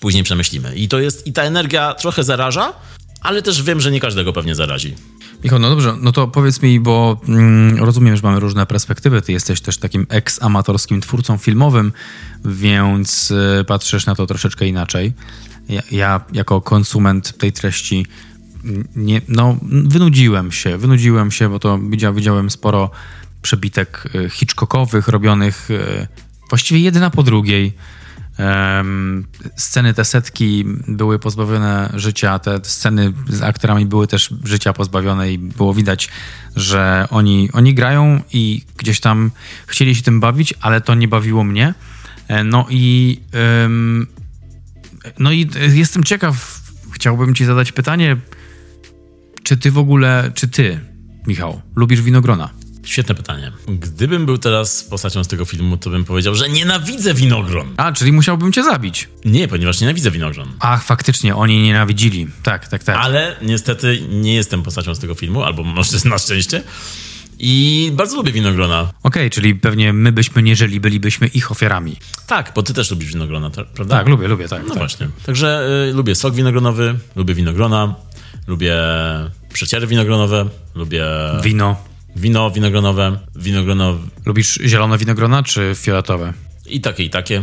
później 0.00 0.24
przemyślimy. 0.24 0.74
I 0.74 0.88
to 0.88 0.98
jest, 0.98 1.26
i 1.26 1.32
ta 1.32 1.42
energia 1.42 1.94
trochę 1.94 2.24
zaraża, 2.24 2.72
ale 3.20 3.42
też 3.42 3.62
wiem, 3.62 3.80
że 3.80 3.90
nie 3.90 4.00
każdego 4.00 4.32
pewnie 4.32 4.54
zarazi. 4.54 4.94
Michał, 5.46 5.58
no 5.58 5.70
dobrze, 5.70 5.96
no 6.00 6.12
to 6.12 6.28
powiedz 6.28 6.62
mi, 6.62 6.80
bo 6.80 7.20
mm, 7.28 7.76
rozumiem, 7.76 8.16
że 8.16 8.22
mamy 8.22 8.40
różne 8.40 8.66
perspektywy. 8.66 9.22
Ty 9.22 9.32
jesteś 9.32 9.60
też 9.60 9.78
takim 9.78 10.06
ex-amatorskim 10.08 11.00
twórcą 11.00 11.38
filmowym, 11.38 11.92
więc 12.44 13.30
y, 13.30 13.64
patrzysz 13.64 14.06
na 14.06 14.14
to 14.14 14.26
troszeczkę 14.26 14.66
inaczej. 14.66 15.12
Ja, 15.68 15.82
ja, 15.90 16.20
jako 16.32 16.60
konsument 16.60 17.38
tej 17.38 17.52
treści 17.52 18.06
nie, 18.96 19.20
no, 19.28 19.56
wynudziłem 19.62 20.52
się, 20.52 20.78
wynudziłem 20.78 21.30
się, 21.30 21.48
bo 21.48 21.58
to 21.58 21.78
widział, 21.78 22.14
widziałem 22.14 22.50
sporo 22.50 22.90
przebitek 23.42 24.08
y, 24.14 24.30
Hitchcockowych 24.30 25.08
robionych 25.08 25.70
y, 25.70 26.06
właściwie 26.50 26.80
jedna 26.80 27.10
po 27.10 27.22
drugiej 27.22 27.72
Sceny 29.56 29.94
te 29.94 30.04
setki 30.04 30.64
były 30.88 31.18
pozbawione 31.18 31.92
życia, 31.94 32.38
te 32.38 32.60
sceny 32.62 33.12
z 33.28 33.42
aktorami 33.42 33.86
były 33.86 34.06
też 34.06 34.34
życia 34.44 34.72
pozbawione 34.72 35.32
i 35.32 35.38
było 35.38 35.74
widać, 35.74 36.08
że 36.56 37.06
oni, 37.10 37.48
oni 37.52 37.74
grają 37.74 38.20
i 38.32 38.62
gdzieś 38.76 39.00
tam 39.00 39.30
chcieli 39.66 39.94
się 39.94 40.02
tym 40.02 40.20
bawić, 40.20 40.54
ale 40.60 40.80
to 40.80 40.94
nie 40.94 41.08
bawiło 41.08 41.44
mnie. 41.44 41.74
E, 42.28 42.44
no 42.44 42.66
i 42.70 43.20
no 45.18 45.32
i 45.32 45.48
jestem 45.72 46.04
ciekaw, 46.04 46.60
chciałbym 46.92 47.34
ci 47.34 47.44
zadać 47.44 47.72
pytanie, 47.72 48.16
czy 49.42 49.56
ty 49.56 49.70
w 49.70 49.78
ogóle, 49.78 50.30
czy 50.34 50.48
ty, 50.48 50.80
Michał, 51.26 51.60
lubisz 51.76 52.02
winogrona? 52.02 52.50
Świetne 52.86 53.14
pytanie. 53.14 53.52
Gdybym 53.68 54.26
był 54.26 54.38
teraz 54.38 54.84
postacią 54.84 55.24
z 55.24 55.28
tego 55.28 55.44
filmu, 55.44 55.76
to 55.76 55.90
bym 55.90 56.04
powiedział, 56.04 56.34
że 56.34 56.48
nienawidzę 56.48 57.14
winogron. 57.14 57.74
A, 57.76 57.92
czyli 57.92 58.12
musiałbym 58.12 58.52
cię 58.52 58.62
zabić. 58.62 59.08
Nie, 59.24 59.48
ponieważ 59.48 59.80
nienawidzę 59.80 60.10
winogron. 60.10 60.48
Ach, 60.60 60.84
faktycznie, 60.84 61.36
oni 61.36 61.62
nienawidzili. 61.62 62.26
Tak, 62.42 62.68
tak, 62.68 62.84
tak. 62.84 62.96
Ale 62.96 63.36
niestety 63.42 64.02
nie 64.10 64.34
jestem 64.34 64.62
postacią 64.62 64.94
z 64.94 64.98
tego 64.98 65.14
filmu, 65.14 65.42
albo 65.42 65.62
może 65.62 65.98
na 66.04 66.18
szczęście. 66.18 66.62
I 67.38 67.90
bardzo 67.94 68.16
lubię 68.16 68.32
winogrona. 68.32 68.80
Okej, 68.80 68.92
okay, 69.02 69.30
czyli 69.30 69.54
pewnie 69.54 69.92
my 69.92 70.12
byśmy 70.12 70.42
nie 70.42 70.56
żyli, 70.56 70.80
bylibyśmy 70.80 71.26
ich 71.26 71.52
ofiarami. 71.52 71.96
Tak, 72.26 72.52
bo 72.54 72.62
ty 72.62 72.74
też 72.74 72.90
lubisz 72.90 73.12
winogrona, 73.12 73.50
prawda? 73.50 73.96
Tak, 73.96 74.08
lubię, 74.08 74.28
lubię, 74.28 74.48
tak. 74.48 74.62
No 74.62 74.68
tak. 74.68 74.78
właśnie. 74.78 75.08
Także 75.26 75.68
y, 75.90 75.92
lubię 75.92 76.14
sok 76.14 76.34
winogronowy, 76.34 76.98
lubię 77.16 77.34
winogrona, 77.34 77.94
lubię 78.46 78.74
przeciery 79.52 79.86
winogronowe, 79.86 80.48
lubię... 80.74 81.04
Wino. 81.42 81.76
Wino 82.16 82.50
winogronowe, 82.50 83.18
winogrono... 83.36 83.98
Lubisz 84.26 84.58
zielone 84.64 84.98
winogrona 84.98 85.42
czy 85.42 85.72
fioletowe? 85.74 86.32
I 86.66 86.80
takie, 86.80 87.04
i 87.04 87.10
takie. 87.10 87.42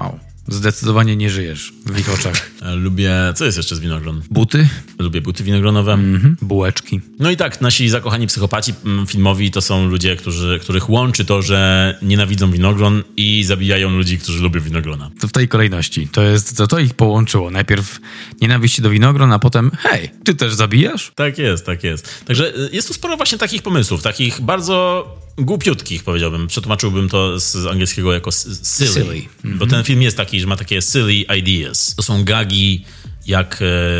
Wow. 0.00 0.18
Zdecydowanie 0.50 1.16
nie 1.16 1.30
żyjesz 1.30 1.72
w 1.86 1.98
ich 1.98 2.14
oczach. 2.14 2.50
Lubię. 2.76 3.12
Co 3.34 3.44
jest 3.44 3.56
jeszcze 3.56 3.76
z 3.76 3.80
winogron? 3.80 4.22
Buty? 4.30 4.68
Lubię 4.98 5.20
buty 5.20 5.44
winogronowe. 5.44 5.92
Mm-hmm. 5.92 6.34
Bułeczki. 6.42 7.00
No 7.18 7.30
i 7.30 7.36
tak, 7.36 7.60
nasi 7.60 7.88
zakochani 7.88 8.26
psychopaci 8.26 8.74
filmowi 9.06 9.50
to 9.50 9.60
są 9.60 9.86
ludzie, 9.86 10.16
którzy, 10.16 10.58
których 10.62 10.90
łączy 10.90 11.24
to, 11.24 11.42
że 11.42 11.98
nienawidzą 12.02 12.50
winogron 12.50 13.02
i 13.16 13.44
zabijają 13.44 13.90
ludzi, 13.90 14.18
którzy 14.18 14.42
lubią 14.42 14.60
winogrona. 14.60 15.10
To 15.20 15.28
w 15.28 15.32
tej 15.32 15.48
kolejności. 15.48 16.08
To 16.08 16.22
jest, 16.22 16.56
to, 16.56 16.66
to 16.66 16.78
ich 16.78 16.94
połączyło. 16.94 17.50
Najpierw 17.50 18.00
nienawiść 18.40 18.80
do 18.80 18.90
winogron, 18.90 19.32
a 19.32 19.38
potem 19.38 19.70
hej, 19.78 20.10
ty 20.24 20.34
też 20.34 20.54
zabijasz? 20.54 21.12
Tak 21.14 21.38
jest, 21.38 21.66
tak 21.66 21.84
jest. 21.84 22.24
Także 22.24 22.58
y, 22.58 22.70
jest 22.72 22.88
tu 22.88 22.94
sporo 22.94 23.16
właśnie 23.16 23.38
takich 23.38 23.62
pomysłów, 23.62 24.02
takich 24.02 24.40
bardzo 24.40 25.06
głupiutkich, 25.38 26.04
powiedziałbym. 26.04 26.46
Przetłumaczyłbym 26.46 27.08
to 27.08 27.40
z 27.40 27.66
angielskiego 27.66 28.12
jako 28.12 28.30
silly. 28.30 28.92
silly. 28.92 29.22
Bo 29.44 29.66
ten 29.66 29.84
film 29.84 30.02
jest 30.02 30.16
taki 30.16 30.39
że 30.40 30.46
ma 30.46 30.56
takie 30.56 30.82
silly 30.82 31.14
ideas. 31.38 31.94
To 31.94 32.02
są 32.02 32.24
gagi 32.24 32.84
jak 33.26 33.56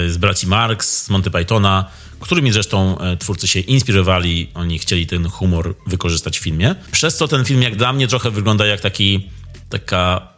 z 0.09 0.17
braci 0.17 0.47
Marx, 0.47 1.05
z 1.05 1.11
Monty 1.11 1.31
Pythona, 1.31 1.91
którymi 2.21 2.53
zresztą 2.53 2.99
twórcy 3.19 3.49
się 3.49 3.61
inspirowali. 3.61 4.51
Oni 4.55 4.79
chcieli 4.79 5.07
ten 5.07 5.29
humor 5.29 5.75
wykorzystać 5.87 6.39
w 6.39 6.43
filmie. 6.43 6.75
Przez 6.93 7.17
co 7.17 7.29
ten 7.29 7.45
film 7.45 7.62
jak 7.62 7.77
dla 7.77 7.93
mnie 7.93 8.09
trochę 8.09 8.31
wygląda 8.31 8.67
jak 8.67 8.81
taki, 8.81 9.31
taka 9.69 10.29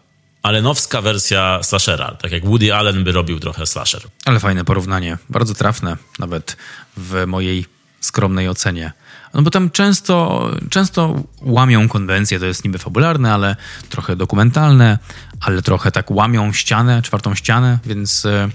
Allenowska 0.43 1.03
wersja 1.03 1.63
slashera, 1.63 2.11
tak 2.11 2.33
jak 2.33 2.47
Woody 2.47 2.75
Allen 2.75 3.05
by 3.05 3.13
robił 3.13 3.41
trochę 3.41 3.67
slasher. 3.67 4.03
Ale 4.25 4.41
fajne 4.41 4.65
porównanie, 4.65 5.19
bardzo 5.31 5.55
trafne 5.55 5.97
nawet 6.19 6.57
w 6.97 7.25
mojej 7.27 7.67
skromnej 8.01 8.49
ocenie. 8.49 8.93
No 9.35 9.43
bo 9.43 9.51
tam 9.51 9.71
często, 9.71 10.51
często 10.71 11.23
łamią 11.41 11.89
konwencje, 11.89 12.41
to 12.41 12.47
jest 12.47 12.65
niby 12.65 12.79
fabularne, 12.79 13.35
ale 13.35 13.57
trochę 13.89 14.17
dokumentalne, 14.17 14.99
ale 15.41 15.63
trochę 15.63 15.93
tak 15.93 16.11
łamią 16.11 16.53
ścianę, 16.53 17.03
czwartą 17.03 17.35
ścianę, 17.35 17.79
więc 17.87 18.27
e, 18.27 18.49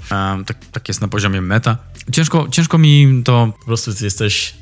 tak, 0.45 0.57
tak 0.71 0.87
jest 0.87 1.01
na 1.01 1.07
poziomie 1.07 1.41
meta. 1.41 1.77
Ciężko, 2.11 2.47
ciężko 2.51 2.77
mi 2.77 3.21
to... 3.25 3.53
Po 3.59 3.65
prostu 3.65 3.93
ty 3.93 4.03
jesteś 4.03 4.53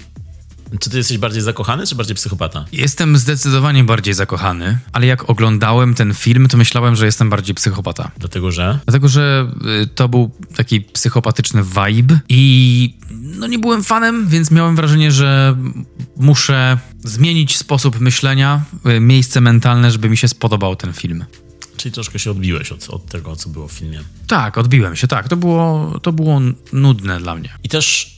czy 0.79 0.89
ty 0.89 0.97
jesteś 0.97 1.17
bardziej 1.17 1.41
zakochany, 1.41 1.87
czy 1.87 1.95
bardziej 1.95 2.15
psychopata? 2.15 2.65
Jestem 2.71 3.17
zdecydowanie 3.17 3.83
bardziej 3.83 4.13
zakochany, 4.13 4.77
ale 4.93 5.07
jak 5.07 5.29
oglądałem 5.29 5.95
ten 5.95 6.13
film, 6.13 6.47
to 6.47 6.57
myślałem, 6.57 6.95
że 6.95 7.05
jestem 7.05 7.29
bardziej 7.29 7.55
psychopata. 7.55 8.11
Dlatego, 8.17 8.51
że? 8.51 8.79
Dlatego, 8.85 9.07
że 9.07 9.51
y, 9.83 9.87
to 9.87 10.09
był 10.09 10.31
taki 10.55 10.81
psychopatyczny 10.81 11.63
vibe 11.63 12.19
i 12.29 12.93
no 13.11 13.47
nie 13.47 13.59
byłem 13.59 13.83
fanem, 13.83 14.27
więc 14.27 14.51
miałem 14.51 14.75
wrażenie, 14.75 15.11
że 15.11 15.57
muszę 16.17 16.77
zmienić 17.03 17.57
sposób 17.57 17.99
myślenia, 17.99 18.63
y, 18.97 18.99
miejsce 18.99 19.41
mentalne, 19.41 19.91
żeby 19.91 20.09
mi 20.09 20.17
się 20.17 20.27
spodobał 20.27 20.75
ten 20.75 20.93
film. 20.93 21.25
Czyli 21.77 21.91
troszkę 21.91 22.19
się 22.19 22.31
odbiłeś 22.31 22.71
od, 22.71 22.89
od 22.89 23.05
tego, 23.05 23.35
co 23.35 23.49
było 23.49 23.67
w 23.67 23.71
filmie. 23.71 23.99
Tak, 24.27 24.57
odbiłem 24.57 24.95
się, 24.95 25.07
tak. 25.07 25.29
To 25.29 25.37
było, 25.37 25.93
to 25.99 26.11
było 26.11 26.41
nudne 26.73 27.19
dla 27.19 27.35
mnie. 27.35 27.49
I 27.63 27.69
też 27.69 28.14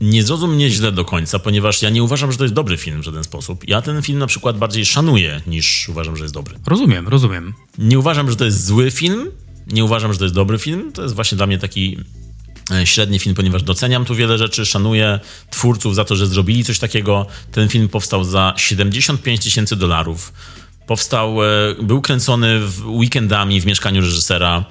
nie 0.00 0.22
zrozum 0.22 0.54
mnie 0.54 0.70
źle 0.70 0.92
do 0.92 1.04
końca, 1.04 1.38
ponieważ 1.38 1.82
ja 1.82 1.90
nie 1.90 2.02
uważam, 2.02 2.32
że 2.32 2.38
to 2.38 2.44
jest 2.44 2.54
dobry 2.54 2.76
film 2.76 3.00
w 3.00 3.04
żaden 3.04 3.24
sposób. 3.24 3.68
Ja 3.68 3.82
ten 3.82 4.02
film 4.02 4.18
na 4.18 4.26
przykład 4.26 4.58
bardziej 4.58 4.86
szanuję, 4.86 5.40
niż 5.46 5.88
uważam, 5.88 6.16
że 6.16 6.24
jest 6.24 6.34
dobry. 6.34 6.58
Rozumiem, 6.66 7.08
rozumiem. 7.08 7.54
Nie 7.78 7.98
uważam, 7.98 8.30
że 8.30 8.36
to 8.36 8.44
jest 8.44 8.66
zły 8.66 8.90
film, 8.90 9.30
nie 9.72 9.84
uważam, 9.84 10.12
że 10.12 10.18
to 10.18 10.24
jest 10.24 10.34
dobry 10.34 10.58
film. 10.58 10.92
To 10.92 11.02
jest 11.02 11.14
właśnie 11.14 11.36
dla 11.36 11.46
mnie 11.46 11.58
taki 11.58 11.98
e, 12.70 12.86
średni 12.86 13.18
film, 13.18 13.34
ponieważ 13.34 13.62
doceniam 13.62 14.04
tu 14.04 14.14
wiele 14.14 14.38
rzeczy, 14.38 14.66
szanuję 14.66 15.20
twórców 15.50 15.94
za 15.94 16.04
to, 16.04 16.16
że 16.16 16.26
zrobili 16.26 16.64
coś 16.64 16.78
takiego. 16.78 17.26
Ten 17.52 17.68
film 17.68 17.88
powstał 17.88 18.24
za 18.24 18.54
75 18.56 19.40
tysięcy 19.40 19.76
dolarów. 19.76 20.32
Powstał, 20.86 21.44
e, 21.44 21.46
był 21.82 22.00
kręcony 22.00 22.60
weekendami 22.84 23.60
w 23.60 23.66
mieszkaniu 23.66 24.00
reżysera. 24.00 24.64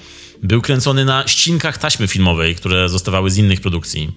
Był 0.43 0.61
kręcony 0.61 1.05
na 1.05 1.27
ścinkach 1.27 1.77
taśmy 1.77 2.07
filmowej, 2.07 2.55
które 2.55 2.89
zostawały 2.89 3.31
z 3.31 3.37
innych 3.37 3.61
produkcji 3.61 4.11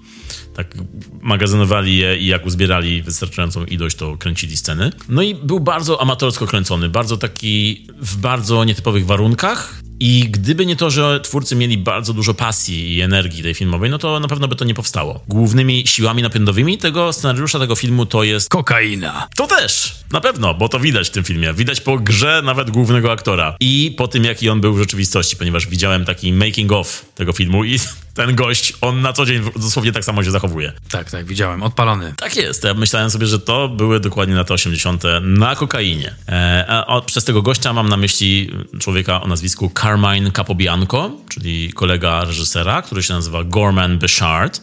tak 0.55 0.75
magazynowali 1.21 1.97
je 1.97 2.19
i 2.19 2.27
jak 2.27 2.47
uzbierali 2.47 3.03
wystarczającą 3.03 3.65
ilość, 3.65 3.97
to 3.97 4.17
kręcili 4.17 4.57
sceny. 4.57 4.93
No 5.09 5.23
i 5.23 5.35
był 5.35 5.61
bardzo 5.61 6.01
amatorsko 6.01 6.47
kręcony, 6.47 6.89
bardzo 6.89 7.17
taki 7.17 7.87
w 8.01 8.17
bardzo 8.17 8.65
nietypowych 8.65 9.07
warunkach. 9.07 9.81
I 10.03 10.29
gdyby 10.31 10.67
nie 10.67 10.77
to, 10.77 10.91
że 10.91 11.21
twórcy 11.21 11.57
mieli 11.57 11.79
bardzo 11.79 12.13
dużo 12.13 12.35
pasji 12.35 12.97
i 12.97 13.01
energii 13.01 13.43
tej 13.43 13.55
filmowej, 13.55 13.91
no 13.91 13.99
to 13.99 14.21
na 14.21 14.29
pewno 14.29 14.49
by 14.49 14.57
to 14.57 14.65
nie 14.65 14.75
powstało. 14.75 15.21
Głównymi 15.29 15.87
siłami 15.87 16.23
napędowymi 16.23 16.79
tego 16.79 17.13
scenariusza, 17.13 17.59
tego 17.59 17.77
filmu 17.77 18.07
to 18.07 18.25
jest 18.25 18.49
kokaina. 18.49 19.29
To 19.37 19.47
też, 19.47 19.95
na 20.13 20.21
pewno, 20.21 20.55
bo 20.55 20.69
to 20.69 20.81
widać 20.81 21.09
w 21.09 21.11
tym 21.11 21.25
filmie. 21.25 21.55
Widać 21.55 21.81
po 21.81 21.99
grze 21.99 22.43
nawet 22.45 22.71
głównego 22.71 23.13
aktora 23.13 23.57
i 23.61 23.95
po 23.97 24.09
tym, 24.09 24.25
jaki 24.25 24.49
on 24.49 24.61
był 24.61 24.75
w 24.75 24.79
rzeczywistości, 24.79 25.37
ponieważ 25.37 25.67
widziałem 25.67 26.05
taki 26.05 26.33
making 26.33 26.73
of 26.73 27.05
tego 27.15 27.33
filmu 27.33 27.65
i 27.65 27.79
ten 28.15 28.35
gość, 28.35 28.73
on 28.81 29.01
na 29.01 29.13
co 29.13 29.27
dzień 29.27 29.43
dosłownie 29.57 29.93
tak 29.93 30.05
samo 30.05 30.25
się 30.25 30.31
zachowuje. 30.31 30.73
Tak, 30.91 31.11
tak, 31.11 31.27
widziałem, 31.27 31.63
odpalony. 31.63 32.15
Tak 32.17 32.37
jest. 32.37 32.65
Ja 32.65 32.75
myślałem 32.75 33.11
sobie, 33.11 33.27
że 33.27 33.39
to 33.39 33.69
były 33.69 34.01
dokładnie 34.01 34.35
lata 34.35 34.55
80. 34.55 35.03
na 35.23 35.57
kokainie. 35.57 36.15
E, 36.29 36.65
a 36.67 37.01
przez 37.01 37.25
tego 37.25 37.43
gościa 37.43 37.73
mam 37.73 37.89
na 37.89 37.97
myśli 37.97 38.51
człowieka 38.79 39.23
o 39.23 39.27
nazwisku 39.27 39.71
Carmine 39.91 40.31
Capobianco, 40.31 41.11
czyli 41.29 41.73
kolega 41.73 42.25
reżysera, 42.25 42.83
który 42.83 43.03
się 43.03 43.15
nazywa 43.15 43.45
Gorman 43.45 43.99
Bechard 43.99 44.63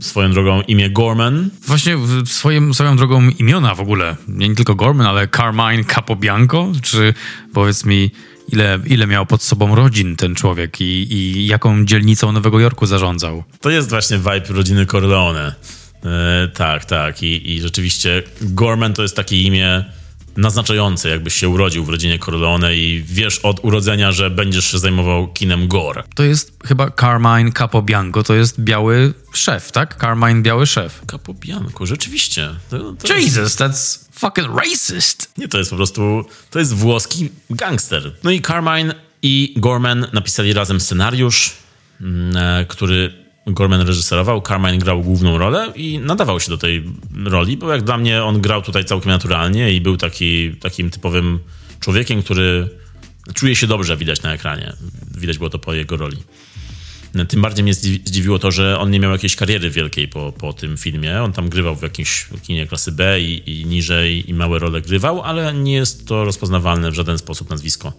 swoją 0.00 0.32
drogą 0.32 0.60
imię 0.60 0.90
Gorman. 0.90 1.50
Właśnie 1.66 1.96
swoim, 2.26 2.74
swoją 2.74 2.96
drogą 2.96 3.28
imiona 3.28 3.74
w 3.74 3.80
ogóle. 3.80 4.16
Nie 4.28 4.54
tylko 4.54 4.74
Gorman, 4.74 5.06
ale 5.06 5.28
Carmine 5.28 5.84
Capobianco? 5.84 6.72
Czy 6.82 7.14
powiedz 7.54 7.84
mi, 7.84 8.10
ile, 8.52 8.78
ile 8.86 9.06
miał 9.06 9.26
pod 9.26 9.42
sobą 9.42 9.74
rodzin 9.74 10.16
ten 10.16 10.34
człowiek 10.34 10.80
i, 10.80 11.12
i 11.12 11.46
jaką 11.46 11.84
dzielnicą 11.84 12.32
Nowego 12.32 12.60
Jorku 12.60 12.86
zarządzał. 12.86 13.44
To 13.60 13.70
jest 13.70 13.90
właśnie 13.90 14.18
vibe 14.18 14.44
rodziny 14.48 14.86
Corleone. 14.86 15.54
E, 16.04 16.48
tak, 16.54 16.84
tak. 16.84 17.22
I, 17.22 17.52
I 17.52 17.60
rzeczywiście 17.60 18.22
Gorman 18.40 18.94
to 18.94 19.02
jest 19.02 19.16
takie 19.16 19.42
imię 19.42 19.84
naznaczające, 20.38 21.08
jakbyś 21.08 21.34
się 21.34 21.48
urodził 21.48 21.84
w 21.84 21.88
rodzinie 21.88 22.18
Corleone 22.18 22.76
i 22.76 23.02
wiesz 23.06 23.38
od 23.38 23.64
urodzenia, 23.64 24.12
że 24.12 24.30
będziesz 24.30 24.70
się 24.70 24.78
zajmował 24.78 25.32
kinem 25.32 25.68
gore. 25.68 26.02
To 26.14 26.22
jest 26.22 26.52
chyba 26.64 26.90
Carmine 26.90 27.52
Capobianco, 27.52 28.22
to 28.22 28.34
jest 28.34 28.60
biały 28.60 29.14
szef, 29.32 29.72
tak? 29.72 29.96
Carmine 30.00 30.42
biały 30.42 30.66
szef. 30.66 31.02
Capobianco, 31.10 31.86
rzeczywiście. 31.86 32.48
To, 32.70 32.78
to 32.92 33.14
Jesus, 33.14 33.36
jest... 33.36 33.60
that's 33.60 34.08
fucking 34.12 34.48
racist. 34.56 35.32
Nie, 35.38 35.48
to 35.48 35.58
jest 35.58 35.70
po 35.70 35.76
prostu, 35.76 36.24
to 36.50 36.58
jest 36.58 36.74
włoski 36.74 37.28
gangster. 37.50 38.12
No 38.24 38.30
i 38.30 38.42
Carmine 38.42 38.94
i 39.22 39.54
Gorman 39.56 40.06
napisali 40.12 40.52
razem 40.52 40.80
scenariusz, 40.80 41.52
mm, 42.00 42.36
e, 42.36 42.66
który 42.68 43.17
Gorman 43.48 43.80
reżyserował, 43.80 44.42
Carmine 44.42 44.78
grał 44.78 45.02
główną 45.02 45.38
rolę 45.38 45.72
i 45.76 45.98
nadawał 45.98 46.40
się 46.40 46.50
do 46.50 46.58
tej 46.58 46.84
roli, 47.24 47.56
bo 47.56 47.72
jak 47.72 47.82
dla 47.82 47.98
mnie 47.98 48.24
on 48.24 48.40
grał 48.40 48.62
tutaj 48.62 48.84
całkiem 48.84 49.10
naturalnie 49.10 49.72
i 49.72 49.80
był 49.80 49.96
taki, 49.96 50.56
takim 50.60 50.90
typowym 50.90 51.38
człowiekiem, 51.80 52.22
który 52.22 52.68
czuje 53.34 53.56
się 53.56 53.66
dobrze, 53.66 53.96
widać 53.96 54.22
na 54.22 54.34
ekranie. 54.34 54.72
Widać 55.18 55.38
było 55.38 55.50
to 55.50 55.58
po 55.58 55.74
jego 55.74 55.96
roli. 55.96 56.16
Tym 57.28 57.42
bardziej 57.42 57.62
mnie 57.62 57.74
zdziwiło 57.74 58.38
to, 58.38 58.50
że 58.50 58.78
on 58.78 58.90
nie 58.90 59.00
miał 59.00 59.12
jakiejś 59.12 59.36
kariery 59.36 59.70
wielkiej 59.70 60.08
po, 60.08 60.32
po 60.32 60.52
tym 60.52 60.76
filmie. 60.76 61.22
On 61.22 61.32
tam 61.32 61.48
grywał 61.48 61.76
w 61.76 61.82
jakimś 61.82 62.26
kinie 62.42 62.66
klasy 62.66 62.92
B 62.92 63.20
i, 63.20 63.60
i 63.60 63.66
niżej 63.66 64.30
i 64.30 64.34
małe 64.34 64.58
role 64.58 64.80
grywał, 64.80 65.22
ale 65.22 65.54
nie 65.54 65.72
jest 65.72 66.08
to 66.08 66.24
rozpoznawalne 66.24 66.90
w 66.90 66.94
żaden 66.94 67.18
sposób 67.18 67.50
nazwisko. 67.50 67.92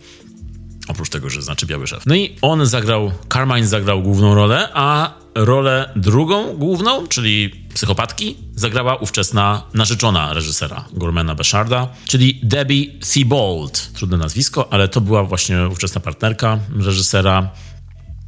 Oprócz 0.89 1.09
tego, 1.09 1.29
że 1.29 1.41
znaczy 1.41 1.65
biały 1.65 1.87
szef. 1.87 2.03
No 2.05 2.15
i 2.15 2.35
on 2.41 2.65
zagrał, 2.65 3.11
Carmine 3.33 3.67
zagrał 3.67 4.03
główną 4.03 4.35
rolę, 4.35 4.69
a 4.73 5.13
rolę 5.35 5.89
drugą 5.95 6.57
główną, 6.57 7.07
czyli 7.07 7.49
psychopatki, 7.73 8.37
zagrała 8.55 8.95
ówczesna 8.95 9.63
narzeczona 9.73 10.33
reżysera 10.33 10.85
Gormana 10.93 11.35
Besharda, 11.35 11.87
czyli 12.07 12.39
Debbie 12.43 12.99
Thibault. 13.13 13.91
Trudne 13.93 14.17
nazwisko, 14.17 14.73
ale 14.73 14.87
to 14.87 15.01
była 15.01 15.23
właśnie 15.23 15.67
ówczesna 15.67 16.01
partnerka 16.01 16.59
reżysera. 16.79 17.49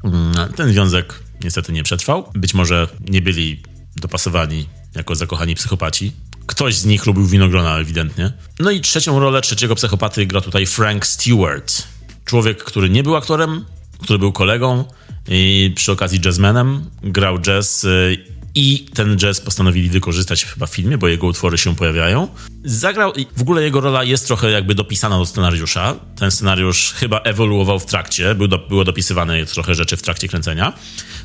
Mm, 0.03 0.53
ten 0.53 0.69
związek 0.69 1.23
niestety 1.43 1.73
nie 1.73 1.83
przetrwał. 1.83 2.31
Być 2.33 2.53
może 2.53 2.87
nie 3.09 3.21
byli 3.21 3.61
dopasowani 3.95 4.65
jako 4.95 5.15
zakochani 5.15 5.55
psychopaci. 5.55 6.11
Ktoś 6.45 6.75
z 6.75 6.85
nich 6.85 7.05
lubił 7.05 7.25
winogrona 7.25 7.77
ewidentnie. 7.77 8.33
No 8.59 8.71
i 8.71 8.81
trzecią 8.81 9.19
rolę 9.19 9.41
trzeciego 9.41 9.75
psychopaty 9.75 10.25
gra 10.25 10.41
tutaj 10.41 10.65
Frank 10.65 11.07
Stewart. 11.07 11.83
Człowiek, 12.25 12.63
który 12.63 12.89
nie 12.89 13.03
był 13.03 13.15
aktorem, 13.15 13.65
który 14.03 14.19
był 14.19 14.31
kolegą 14.31 14.85
i 15.27 15.71
przy 15.75 15.91
okazji 15.91 16.19
jazzmenem 16.25 16.89
grał 17.03 17.39
jazz 17.39 17.83
y, 17.83 18.25
i 18.55 18.85
ten 18.93 19.17
jazz 19.17 19.41
postanowili 19.41 19.89
wykorzystać 19.89 20.45
chyba 20.45 20.65
w 20.65 20.69
filmie, 20.69 20.97
bo 20.97 21.07
jego 21.07 21.27
utwory 21.27 21.57
się 21.57 21.75
pojawiają. 21.75 22.27
Zagrał, 22.63 23.13
w 23.37 23.41
ogóle 23.41 23.63
jego 23.63 23.81
rola 23.81 24.03
jest 24.03 24.27
trochę 24.27 24.51
jakby 24.51 24.75
dopisana 24.75 25.17
do 25.17 25.25
scenariusza. 25.25 25.95
Ten 26.15 26.31
scenariusz 26.31 26.93
chyba 26.93 27.19
ewoluował 27.19 27.79
w 27.79 27.85
trakcie, 27.85 28.35
był 28.35 28.47
do, 28.47 28.57
było 28.57 28.83
dopisywane 28.83 29.45
trochę 29.45 29.75
rzeczy 29.75 29.97
w 29.97 30.01
trakcie 30.01 30.27
kręcenia. 30.27 30.73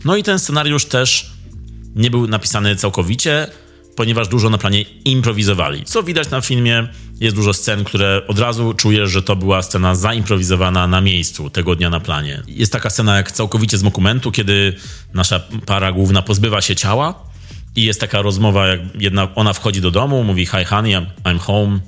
No 0.05 0.16
i 0.16 0.23
ten 0.23 0.39
scenariusz 0.39 0.85
też 0.85 1.31
nie 1.97 2.10
był 2.10 2.27
napisany 2.27 2.77
całkowicie, 2.77 3.47
ponieważ 3.97 4.28
dużo 4.28 4.51
na 4.51 4.59
planie 4.59 4.82
improwizowali. 5.05 5.85
Co 5.85 6.02
widać 6.02 6.31
na 6.31 6.40
filmie, 6.40 6.89
jest 7.20 7.36
dużo 7.36 7.55
scen, 7.55 7.85
które 7.85 8.23
od 8.28 8.39
razu 8.39 8.74
czujesz, 8.74 9.10
że 9.10 9.23
to 9.23 9.36
była 9.36 9.62
scena 9.62 9.94
zaimprowizowana 9.94 10.86
na 10.86 11.01
miejscu, 11.01 11.51
tego 11.51 11.77
dnia 11.77 11.90
na 11.90 12.01
planie. 12.01 12.43
Jest 12.48 12.73
taka 12.73 12.90
scena 12.90 13.16
jak 13.16 13.32
całkowicie 13.32 13.78
z 13.78 13.82
dokumentu, 13.82 14.32
kiedy 14.32 14.77
nasza 15.14 15.40
para 15.66 15.93
główna 15.93 16.23
pozbywa 16.23 16.60
się 16.60 16.77
ciała 16.77 17.14
i 17.77 17.85
jest 17.85 18.01
taka 18.01 18.23
rozmowa, 18.23 18.66
jak 18.66 18.81
jedna, 18.98 19.28
ona 19.35 19.52
wchodzi 19.52 19.81
do 19.81 19.90
domu, 19.90 20.24
mówi 20.24 20.47
hi 20.47 20.64
honey, 20.64 20.93
I'm 21.24 21.39
home, 21.39 21.81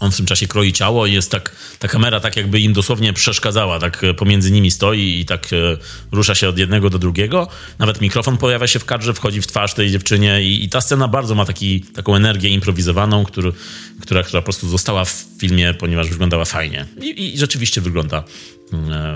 on 0.00 0.12
w 0.12 0.16
tym 0.16 0.26
czasie 0.26 0.46
kroi 0.46 0.72
ciało 0.72 1.06
i 1.06 1.12
jest 1.12 1.30
tak, 1.30 1.56
ta 1.78 1.88
kamera 1.88 2.20
tak 2.20 2.36
jakby 2.36 2.60
im 2.60 2.72
dosłownie 2.72 3.12
przeszkadzała, 3.12 3.78
tak 3.78 4.04
e, 4.04 4.14
pomiędzy 4.14 4.50
nimi 4.50 4.70
stoi 4.70 5.20
i 5.20 5.24
tak 5.24 5.52
e, 5.52 5.56
rusza 6.12 6.34
się 6.34 6.48
od 6.48 6.58
jednego 6.58 6.90
do 6.90 6.98
drugiego. 6.98 7.48
Nawet 7.78 8.00
mikrofon 8.00 8.38
pojawia 8.38 8.66
się 8.66 8.78
w 8.78 8.84
kadrze, 8.84 9.14
wchodzi 9.14 9.40
w 9.42 9.46
twarz 9.46 9.74
tej 9.74 9.90
dziewczynie 9.90 10.42
i, 10.42 10.64
i 10.64 10.68
ta 10.68 10.80
scena 10.80 11.08
bardzo 11.08 11.34
ma 11.34 11.44
taki, 11.44 11.80
taką 11.80 12.16
energię 12.16 12.48
improwizowaną, 12.48 13.24
który, 13.24 13.52
która, 14.00 14.22
która 14.22 14.42
po 14.42 14.44
prostu 14.44 14.68
została 14.68 15.04
w 15.04 15.24
filmie, 15.38 15.74
ponieważ 15.74 16.08
wyglądała 16.08 16.44
fajnie. 16.44 16.86
I, 17.02 17.34
i 17.34 17.38
rzeczywiście 17.38 17.80
wygląda 17.80 18.24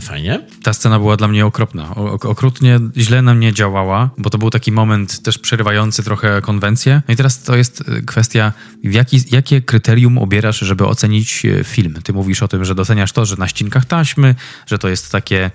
fajnie. 0.00 0.46
Ta 0.62 0.72
scena 0.72 0.98
była 0.98 1.16
dla 1.16 1.28
mnie 1.28 1.46
okropna. 1.46 1.94
Okrutnie 1.94 2.80
źle 2.96 3.22
na 3.22 3.34
mnie 3.34 3.52
działała, 3.52 4.10
bo 4.18 4.30
to 4.30 4.38
był 4.38 4.50
taki 4.50 4.72
moment 4.72 5.22
też 5.22 5.38
przerywający 5.38 6.02
trochę 6.02 6.42
konwencję. 6.42 7.02
No 7.08 7.14
i 7.14 7.16
teraz 7.16 7.42
to 7.42 7.56
jest 7.56 7.84
e, 7.88 8.02
kwestia, 8.02 8.52
jaki, 8.82 9.20
jakie 9.30 9.62
kryterium 9.62 10.18
obierasz, 10.18 10.58
żeby 10.58 10.86
ocenić 10.86 11.46
e, 11.46 11.64
film. 11.64 11.94
Ty 12.04 12.12
mówisz 12.12 12.42
o 12.42 12.48
tym, 12.48 12.64
że 12.64 12.74
doceniasz 12.74 13.12
to, 13.12 13.24
że 13.24 13.36
na 13.36 13.48
ścinkach 13.48 13.84
taśmy, 13.84 14.34
że 14.66 14.78
to 14.78 14.88
jest 14.88 15.12
takie, 15.12 15.50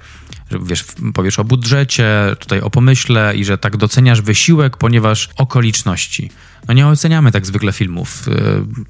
że 0.52 0.60
wiesz, 0.64 0.86
powiesz 1.14 1.40
o 1.40 1.44
budżecie, 1.44 2.36
tutaj 2.40 2.62
o 2.62 2.70
pomyśle 2.70 3.36
i 3.36 3.46
że 3.46 3.58
tak 3.58 3.78
doceniasz 3.78 4.22
wysiłek, 4.22 4.78
ponieważ 4.78 5.30
okoliczności. 5.38 6.32
No 6.68 6.74
nie 6.74 6.88
oceniamy 6.88 7.32
tak 7.32 7.46
zwykle 7.46 7.72
filmów 7.72 8.26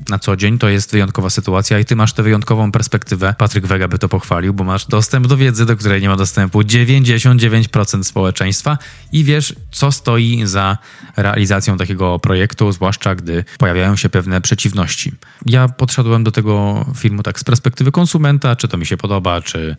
na 0.09 0.19
co 0.19 0.35
dzień, 0.35 0.57
to 0.57 0.69
jest 0.69 0.91
wyjątkowa 0.91 1.29
sytuacja 1.29 1.79
i 1.79 1.85
ty 1.85 1.95
masz 1.95 2.13
tę 2.13 2.23
wyjątkową 2.23 2.71
perspektywę. 2.71 3.35
Patryk 3.37 3.67
Wega 3.67 3.87
by 3.87 3.99
to 3.99 4.09
pochwalił, 4.09 4.53
bo 4.53 4.63
masz 4.63 4.85
dostęp 4.85 5.27
do 5.27 5.37
wiedzy, 5.37 5.65
do 5.65 5.75
której 5.75 6.01
nie 6.01 6.09
ma 6.09 6.15
dostępu 6.15 6.61
99% 6.61 8.03
społeczeństwa 8.03 8.77
i 9.11 9.23
wiesz, 9.23 9.55
co 9.71 9.91
stoi 9.91 10.41
za 10.45 10.77
realizacją 11.17 11.77
takiego 11.77 12.19
projektu, 12.19 12.71
zwłaszcza 12.71 13.15
gdy 13.15 13.43
pojawiają 13.57 13.95
się 13.95 14.09
pewne 14.09 14.41
przeciwności. 14.41 15.11
Ja 15.45 15.67
podszedłem 15.67 16.23
do 16.23 16.31
tego 16.31 16.85
filmu 16.97 17.23
tak 17.23 17.39
z 17.39 17.43
perspektywy 17.43 17.91
konsumenta, 17.91 18.55
czy 18.55 18.67
to 18.67 18.77
mi 18.77 18.85
się 18.85 18.97
podoba, 18.97 19.41
czy 19.41 19.75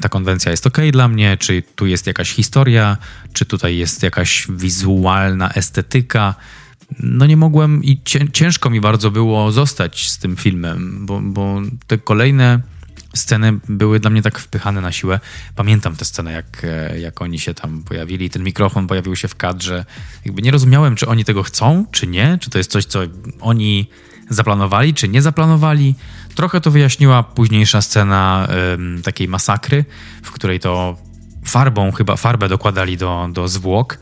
ta 0.00 0.08
konwencja 0.08 0.50
jest 0.50 0.66
ok 0.66 0.78
dla 0.92 1.08
mnie, 1.08 1.36
czy 1.36 1.62
tu 1.76 1.86
jest 1.86 2.06
jakaś 2.06 2.30
historia, 2.30 2.96
czy 3.32 3.46
tutaj 3.46 3.76
jest 3.76 4.02
jakaś 4.02 4.46
wizualna 4.50 5.50
estetyka 5.52 6.34
no 6.98 7.26
nie 7.26 7.36
mogłem 7.36 7.84
i 7.84 8.00
ciężko 8.32 8.70
mi 8.70 8.80
bardzo 8.80 9.10
było 9.10 9.52
zostać 9.52 10.08
z 10.08 10.18
tym 10.18 10.36
filmem, 10.36 11.06
bo, 11.06 11.20
bo 11.20 11.60
te 11.86 11.98
kolejne 11.98 12.60
sceny 13.14 13.58
były 13.68 14.00
dla 14.00 14.10
mnie 14.10 14.22
tak 14.22 14.38
wpychane 14.38 14.80
na 14.80 14.92
siłę. 14.92 15.20
Pamiętam 15.56 15.96
tę 15.96 16.04
scenę, 16.04 16.32
jak, 16.32 16.64
e, 16.64 17.00
jak 17.00 17.22
oni 17.22 17.38
się 17.38 17.54
tam 17.54 17.82
pojawili, 17.82 18.30
ten 18.30 18.42
mikrofon 18.42 18.86
pojawił 18.86 19.16
się 19.16 19.28
w 19.28 19.36
kadrze. 19.36 19.84
Jakby 20.24 20.42
nie 20.42 20.50
rozumiałem, 20.50 20.96
czy 20.96 21.06
oni 21.06 21.24
tego 21.24 21.42
chcą, 21.42 21.86
czy 21.90 22.06
nie, 22.06 22.38
czy 22.40 22.50
to 22.50 22.58
jest 22.58 22.70
coś, 22.70 22.84
co 22.84 23.00
oni 23.40 23.86
zaplanowali, 24.28 24.94
czy 24.94 25.08
nie 25.08 25.22
zaplanowali. 25.22 25.94
Trochę 26.34 26.60
to 26.60 26.70
wyjaśniła 26.70 27.22
późniejsza 27.22 27.82
scena 27.82 28.48
takiej 29.04 29.28
masakry, 29.28 29.84
w 30.22 30.30
której 30.30 30.60
to 30.60 30.96
farbą, 31.44 31.92
chyba 31.92 32.16
farbę 32.16 32.48
dokładali 32.48 32.96
do, 32.96 33.28
do 33.32 33.48
zwłok. 33.48 33.98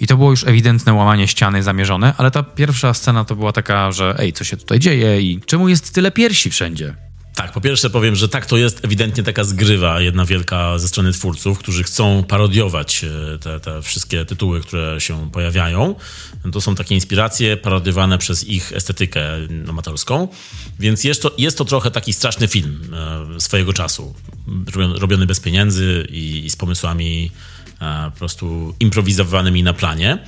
I 0.00 0.06
to 0.06 0.16
było 0.16 0.30
już 0.30 0.46
ewidentne 0.46 0.92
łamanie 0.92 1.28
ściany 1.28 1.62
zamierzone, 1.62 2.14
ale 2.18 2.30
ta 2.30 2.42
pierwsza 2.42 2.94
scena 2.94 3.24
to 3.24 3.36
była 3.36 3.52
taka, 3.52 3.92
że 3.92 4.16
ej, 4.18 4.32
co 4.32 4.44
się 4.44 4.56
tutaj 4.56 4.78
dzieje 4.78 5.20
i 5.20 5.40
czemu 5.46 5.68
jest 5.68 5.94
tyle 5.94 6.10
piersi 6.10 6.50
wszędzie? 6.50 7.07
Tak, 7.38 7.52
po 7.52 7.60
pierwsze 7.60 7.90
powiem, 7.90 8.16
że 8.16 8.28
tak, 8.28 8.46
to 8.46 8.56
jest 8.56 8.84
ewidentnie 8.84 9.22
taka 9.22 9.44
zgrywa 9.44 10.00
jedna 10.00 10.24
wielka 10.24 10.78
ze 10.78 10.88
strony 10.88 11.12
twórców, 11.12 11.58
którzy 11.58 11.82
chcą 11.82 12.24
parodiować 12.24 13.04
e, 13.04 13.38
te, 13.38 13.60
te 13.60 13.82
wszystkie 13.82 14.24
tytuły, 14.24 14.60
które 14.60 15.00
się 15.00 15.30
pojawiają. 15.30 15.94
To 16.52 16.60
są 16.60 16.74
takie 16.74 16.94
inspiracje 16.94 17.56
parodiowane 17.56 18.18
przez 18.18 18.48
ich 18.48 18.72
estetykę 18.72 19.22
amatorską, 19.68 20.28
więc 20.78 21.04
jest 21.04 21.22
to, 21.22 21.34
jest 21.38 21.58
to 21.58 21.64
trochę 21.64 21.90
taki 21.90 22.12
straszny 22.12 22.48
film 22.48 22.94
e, 23.36 23.40
swojego 23.40 23.72
czasu, 23.72 24.14
robiony 24.94 25.26
bez 25.26 25.40
pieniędzy 25.40 26.06
i, 26.10 26.44
i 26.44 26.50
z 26.50 26.56
pomysłami 26.56 27.30
e, 27.80 28.10
po 28.10 28.18
prostu 28.18 28.74
improwizowanymi 28.80 29.62
na 29.62 29.72
planie. 29.72 30.18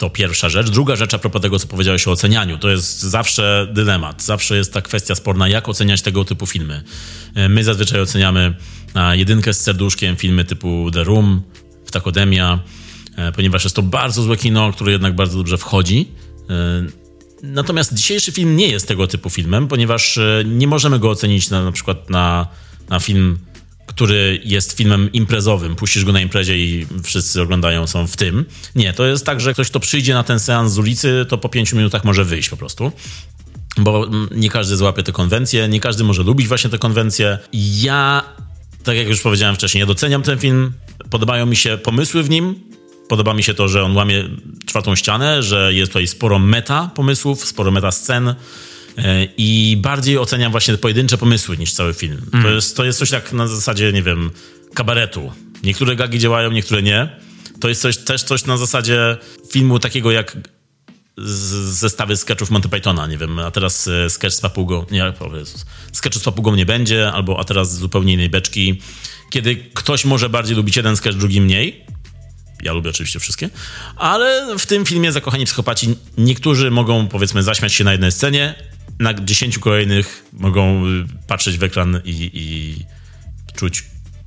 To 0.00 0.10
pierwsza 0.10 0.48
rzecz. 0.48 0.70
Druga 0.70 0.96
rzecz 0.96 1.14
a 1.14 1.18
propos 1.18 1.42
tego, 1.42 1.58
co 1.58 1.66
powiedziałeś 1.66 2.08
o 2.08 2.10
ocenianiu. 2.10 2.58
To 2.58 2.70
jest 2.70 3.02
zawsze 3.02 3.68
dylemat. 3.72 4.22
Zawsze 4.22 4.56
jest 4.56 4.72
ta 4.72 4.82
kwestia 4.82 5.14
sporna, 5.14 5.48
jak 5.48 5.68
oceniać 5.68 6.02
tego 6.02 6.24
typu 6.24 6.46
filmy. 6.46 6.82
E, 7.34 7.48
my 7.48 7.64
zazwyczaj 7.64 8.00
oceniamy 8.00 8.54
na 8.94 9.14
jedynkę 9.14 9.54
z 9.54 9.60
serduszkiem 9.60 10.16
filmy 10.16 10.44
typu 10.44 10.90
The 10.92 11.04
Room, 11.04 11.42
Ptakodemia, 11.86 12.58
e, 13.16 13.32
ponieważ 13.32 13.64
jest 13.64 13.76
to 13.76 13.82
bardzo 13.82 14.22
złe 14.22 14.36
kino, 14.36 14.72
które 14.72 14.92
jednak 14.92 15.14
bardzo 15.14 15.38
dobrze 15.38 15.58
wchodzi. 15.58 16.08
E, 16.50 16.86
natomiast 17.42 17.94
dzisiejszy 17.94 18.32
film 18.32 18.56
nie 18.56 18.68
jest 18.68 18.88
tego 18.88 19.06
typu 19.06 19.30
filmem, 19.30 19.68
ponieważ 19.68 20.18
nie 20.44 20.66
możemy 20.66 20.98
go 20.98 21.10
ocenić 21.10 21.50
na, 21.50 21.64
na 21.64 21.72
przykład 21.72 22.10
na, 22.10 22.46
na 22.88 23.00
film 23.00 23.38
który 23.90 24.40
jest 24.44 24.76
filmem 24.76 25.12
imprezowym, 25.12 25.76
puścisz 25.76 26.04
go 26.04 26.12
na 26.12 26.20
imprezie 26.20 26.58
i 26.58 26.86
wszyscy 27.02 27.42
oglądają, 27.42 27.86
są 27.86 28.06
w 28.06 28.16
tym. 28.16 28.44
Nie, 28.74 28.92
to 28.92 29.06
jest 29.06 29.26
tak, 29.26 29.40
że 29.40 29.52
ktoś, 29.52 29.68
kto 29.68 29.80
przyjdzie 29.80 30.14
na 30.14 30.22
ten 30.22 30.40
seans 30.40 30.72
z 30.72 30.78
ulicy, 30.78 31.26
to 31.28 31.38
po 31.38 31.48
pięciu 31.48 31.76
minutach 31.76 32.04
może 32.04 32.24
wyjść 32.24 32.48
po 32.48 32.56
prostu. 32.56 32.92
Bo 33.76 34.06
mm, 34.06 34.28
nie 34.32 34.50
każdy 34.50 34.76
złapie 34.76 35.02
te 35.02 35.12
konwencje, 35.12 35.68
nie 35.68 35.80
każdy 35.80 36.04
może 36.04 36.22
lubić 36.22 36.48
właśnie 36.48 36.70
te 36.70 36.78
konwencje. 36.78 37.38
Ja, 37.52 38.22
tak 38.84 38.96
jak 38.96 39.08
już 39.08 39.20
powiedziałem 39.20 39.54
wcześniej, 39.54 39.80
ja 39.80 39.86
doceniam 39.86 40.22
ten 40.22 40.38
film, 40.38 40.72
podobają 41.10 41.46
mi 41.46 41.56
się 41.56 41.78
pomysły 41.78 42.22
w 42.22 42.30
nim, 42.30 42.54
podoba 43.08 43.34
mi 43.34 43.42
się 43.42 43.54
to, 43.54 43.68
że 43.68 43.82
on 43.82 43.96
łamie 43.96 44.24
czwartą 44.66 44.96
ścianę, 44.96 45.42
że 45.42 45.74
jest 45.74 45.92
tutaj 45.92 46.06
sporo 46.06 46.38
meta 46.38 46.90
pomysłów, 46.94 47.44
sporo 47.44 47.70
meta 47.70 47.90
scen, 47.90 48.34
I 49.36 49.78
bardziej 49.80 50.18
oceniam 50.18 50.52
właśnie 50.52 50.78
pojedyncze 50.78 51.18
pomysły 51.18 51.56
niż 51.56 51.72
cały 51.72 51.94
film. 51.94 52.26
Mm. 52.32 52.44
To, 52.44 52.50
jest, 52.50 52.76
to 52.76 52.84
jest 52.84 52.98
coś 52.98 53.10
tak 53.10 53.32
na 53.32 53.46
zasadzie, 53.46 53.92
nie 53.92 54.02
wiem, 54.02 54.30
kabaretu. 54.74 55.32
Niektóre 55.62 55.96
gagi 55.96 56.18
działają, 56.18 56.50
niektóre 56.50 56.82
nie. 56.82 57.16
To 57.60 57.68
jest 57.68 57.82
coś, 57.82 57.96
też 57.96 58.22
coś 58.22 58.44
na 58.44 58.56
zasadzie 58.56 59.16
filmu 59.52 59.78
takiego 59.78 60.10
jak 60.10 60.36
zestawy 61.16 62.16
sketchów 62.16 62.50
Monty 62.50 62.68
Pythona, 62.68 63.06
nie 63.06 63.18
wiem, 63.18 63.38
a 63.38 63.50
teraz 63.50 63.88
e, 63.88 64.10
sketch 64.10 64.36
z 64.36 64.40
papugą, 64.40 64.86
nie, 64.90 65.12
sketchu 65.92 66.20
z 66.20 66.22
papugą 66.22 66.54
nie 66.54 66.66
będzie, 66.66 67.12
albo 67.12 67.40
a 67.40 67.44
teraz 67.44 67.78
zupełnie 67.78 68.12
innej 68.12 68.30
beczki, 68.30 68.80
kiedy 69.30 69.56
ktoś 69.56 70.04
może 70.04 70.28
bardziej 70.28 70.56
lubić 70.56 70.76
jeden 70.76 70.96
sketch, 70.96 71.18
drugi 71.18 71.40
mniej, 71.40 71.84
ja 72.62 72.72
lubię 72.72 72.90
oczywiście 72.90 73.20
wszystkie, 73.20 73.50
ale 73.96 74.58
w 74.58 74.66
tym 74.66 74.86
filmie 74.86 75.12
Zakochani 75.12 75.44
Psychopaci 75.44 75.96
niektórzy 76.18 76.70
mogą, 76.70 77.08
powiedzmy, 77.08 77.42
zaśmiać 77.42 77.72
się 77.72 77.84
na 77.84 77.92
jednej 77.92 78.12
scenie, 78.12 78.54
na 79.00 79.14
dziesięciu 79.14 79.60
kolejnych 79.60 80.24
mogą 80.32 80.86
y, 80.86 81.06
patrzeć 81.26 81.58
w 81.58 81.62
ekran 81.62 82.00
i, 82.04 82.30
i 82.34 82.76
czuć 83.54 83.84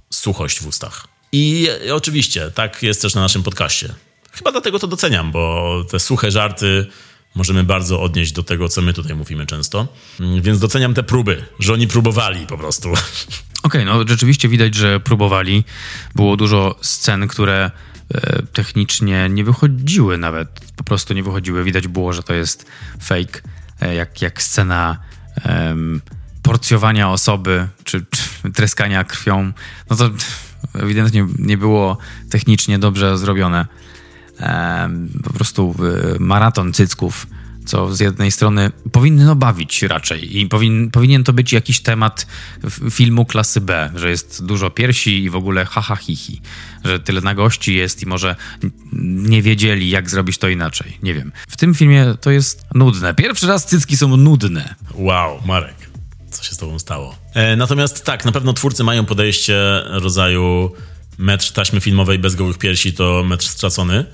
suchość 0.09 0.59
w 0.59 0.67
ustach. 0.67 1.07
I 1.31 1.67
oczywiście, 1.93 2.51
tak 2.51 2.83
jest 2.83 3.01
też 3.01 3.15
na 3.15 3.21
naszym 3.21 3.43
podcaście. 3.43 3.93
Chyba 4.31 4.51
dlatego 4.51 4.79
to 4.79 4.87
doceniam, 4.87 5.31
bo 5.31 5.85
te 5.89 5.99
suche 5.99 6.31
żarty 6.31 6.87
możemy 7.35 7.63
bardzo 7.63 8.01
odnieść 8.01 8.31
do 8.31 8.43
tego, 8.43 8.69
co 8.69 8.81
my 8.81 8.93
tutaj 8.93 9.15
mówimy 9.15 9.45
często. 9.45 9.87
Więc 10.41 10.59
doceniam 10.59 10.93
te 10.93 11.03
próby, 11.03 11.45
że 11.59 11.73
oni 11.73 11.87
próbowali 11.87 12.47
po 12.47 12.57
prostu. 12.57 12.89
Okej, 13.63 13.83
okay, 13.83 13.85
no 13.85 14.07
rzeczywiście 14.07 14.49
widać, 14.49 14.75
że 14.75 14.99
próbowali. 14.99 15.63
Było 16.15 16.37
dużo 16.37 16.75
scen, 16.81 17.27
które 17.27 17.71
e, 18.13 18.43
technicznie 18.53 19.29
nie 19.29 19.43
wychodziły 19.43 20.17
nawet. 20.17 20.49
Po 20.75 20.83
prostu 20.83 21.13
nie 21.13 21.23
wychodziły. 21.23 21.63
Widać 21.63 21.87
było, 21.87 22.13
że 22.13 22.23
to 22.23 22.33
jest 22.33 22.65
fake. 23.01 23.41
E, 23.83 23.95
jak, 23.95 24.21
jak 24.21 24.41
scena 24.41 24.97
um, 25.45 26.01
porcjowania 26.41 27.09
osoby, 27.09 27.67
czy, 27.83 28.05
czy 28.09 28.51
treskania 28.51 29.03
krwią, 29.03 29.51
no 29.89 29.95
to 29.95 30.09
ewidentnie 30.73 31.27
nie 31.39 31.57
było 31.57 31.97
technicznie 32.29 32.79
dobrze 32.79 33.17
zrobione. 33.17 33.65
Um, 34.39 35.09
po 35.23 35.33
prostu 35.33 35.75
e, 36.15 36.19
maraton 36.19 36.73
cycków 36.73 37.27
co 37.65 37.95
z 37.95 37.99
jednej 37.99 38.31
strony 38.31 38.71
powinno 38.91 39.35
bawić 39.35 39.83
raczej 39.83 40.39
i 40.39 40.47
powin, 40.47 40.91
powinien 40.91 41.23
to 41.23 41.33
być 41.33 41.53
jakiś 41.53 41.79
temat 41.79 42.27
filmu 42.91 43.25
klasy 43.25 43.61
B, 43.61 43.91
że 43.95 44.09
jest 44.09 44.45
dużo 44.45 44.69
piersi 44.69 45.23
i 45.23 45.29
w 45.29 45.35
ogóle 45.35 45.65
haha 45.65 45.95
hihi, 45.95 46.41
że 46.85 46.99
tyle 46.99 47.21
nagości 47.21 47.75
jest 47.75 48.01
i 48.01 48.05
może 48.05 48.35
nie 48.93 49.41
wiedzieli 49.41 49.89
jak 49.89 50.09
zrobić 50.09 50.37
to 50.37 50.49
inaczej, 50.49 50.97
nie 51.03 51.13
wiem. 51.13 51.31
W 51.47 51.57
tym 51.57 51.73
filmie 51.75 52.15
to 52.21 52.31
jest 52.31 52.65
nudne. 52.73 53.13
Pierwszy 53.13 53.47
raz 53.47 53.65
cycki 53.65 53.97
są 53.97 54.17
nudne. 54.17 54.75
Wow, 54.93 55.41
Marek, 55.45 55.75
co 56.31 56.43
się 56.43 56.55
z 56.55 56.57
tobą 56.57 56.79
stało? 56.79 57.15
E, 57.33 57.55
natomiast 57.55 58.05
tak, 58.05 58.25
na 58.25 58.31
pewno 58.31 58.53
twórcy 58.53 58.83
mają 58.83 59.05
podejście 59.05 59.81
rodzaju 59.85 60.71
metr 61.17 61.51
taśmy 61.51 61.81
filmowej 61.81 62.19
bez 62.19 62.35
gołych 62.35 62.57
piersi 62.57 62.93
to 62.93 63.23
metr 63.23 63.45
stracony 63.45 64.05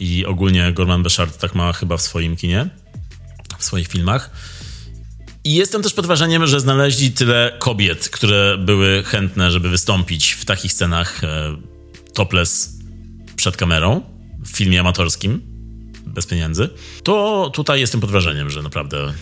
i 0.00 0.26
ogólnie 0.26 0.72
Gorman 0.72 1.02
Beszard 1.02 1.38
tak 1.38 1.54
ma 1.54 1.72
chyba 1.72 1.96
w 1.96 2.02
swoim 2.02 2.36
kinie 2.36 2.68
w 3.58 3.64
swoich 3.64 3.88
filmach. 3.88 4.30
I 5.44 5.54
jestem 5.54 5.82
też 5.82 5.94
pod 5.94 6.06
wrażeniem, 6.06 6.46
że 6.46 6.60
znaleźli 6.60 7.10
tyle 7.10 7.52
kobiet, 7.58 8.08
które 8.08 8.58
były 8.58 9.02
chętne, 9.02 9.50
żeby 9.50 9.70
wystąpić 9.70 10.32
w 10.32 10.44
takich 10.44 10.72
scenach 10.72 11.24
e, 11.24 11.56
topless 12.14 12.72
przed 13.36 13.56
kamerą 13.56 14.02
w 14.44 14.48
filmie 14.48 14.80
amatorskim, 14.80 15.40
bez 16.06 16.26
pieniędzy. 16.26 16.70
To 17.02 17.50
tutaj 17.54 17.80
jestem 17.80 18.00
pod 18.00 18.10
wrażeniem, 18.10 18.50
że 18.50 18.62
naprawdę 18.62 19.14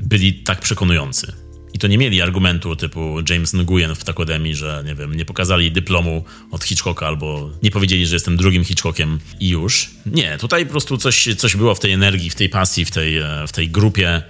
byli 0.00 0.34
tak 0.34 0.60
przekonujący. 0.60 1.47
I 1.78 1.80
to 1.80 1.86
nie 1.86 1.98
mieli 1.98 2.22
argumentu 2.22 2.76
typu 2.76 3.16
James 3.30 3.54
Nguyen 3.54 3.94
w 3.94 4.04
Takodemi, 4.04 4.54
że 4.54 4.82
nie 4.86 4.94
wiem, 4.94 5.14
nie 5.14 5.24
pokazali 5.24 5.72
dyplomu 5.72 6.24
od 6.50 6.64
Hitchcocka 6.64 7.06
albo 7.06 7.50
nie 7.62 7.70
powiedzieli, 7.70 8.06
że 8.06 8.16
jestem 8.16 8.36
drugim 8.36 8.64
Hitchcockiem 8.64 9.18
i 9.40 9.48
już. 9.48 9.90
Nie, 10.06 10.38
tutaj 10.38 10.66
po 10.66 10.70
prostu 10.70 10.98
coś, 10.98 11.28
coś 11.36 11.56
było 11.56 11.74
w 11.74 11.80
tej 11.80 11.92
energii, 11.92 12.30
w 12.30 12.34
tej 12.34 12.48
pasji, 12.48 12.84
w 12.84 12.90
tej, 12.90 13.18
e, 13.18 13.44
w 13.48 13.52
tej 13.52 13.68
grupie 13.68 14.22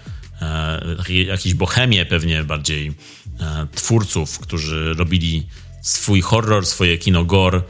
e, 0.43 1.13
jakiejś 1.27 1.55
bohemię 1.55 2.07
pewnie 2.07 2.45
bardziej 2.45 2.93
e, 3.41 3.67
twórców, 3.75 4.39
którzy 4.39 4.95
robili 4.95 5.47
swój 5.83 6.21
horror, 6.21 6.67
swoje 6.67 6.99
kino 6.99 7.25
gore 7.25 7.63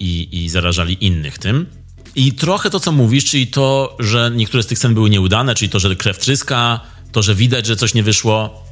i, 0.00 0.28
i 0.32 0.48
zarażali 0.48 1.04
innych 1.06 1.38
tym. 1.38 1.66
I 2.14 2.32
trochę 2.32 2.70
to, 2.70 2.80
co 2.80 2.92
mówisz, 2.92 3.24
czyli 3.24 3.46
to, 3.46 3.96
że 3.98 4.30
niektóre 4.34 4.62
z 4.62 4.66
tych 4.66 4.78
scen 4.78 4.94
były 4.94 5.10
nieudane, 5.10 5.54
czyli 5.54 5.68
to, 5.68 5.78
że 5.78 5.96
krew 5.96 6.18
tryska, 6.18 6.80
to, 7.12 7.22
że 7.22 7.34
widać, 7.34 7.66
że 7.66 7.76
coś 7.76 7.94
nie 7.94 8.02
wyszło, 8.02 8.64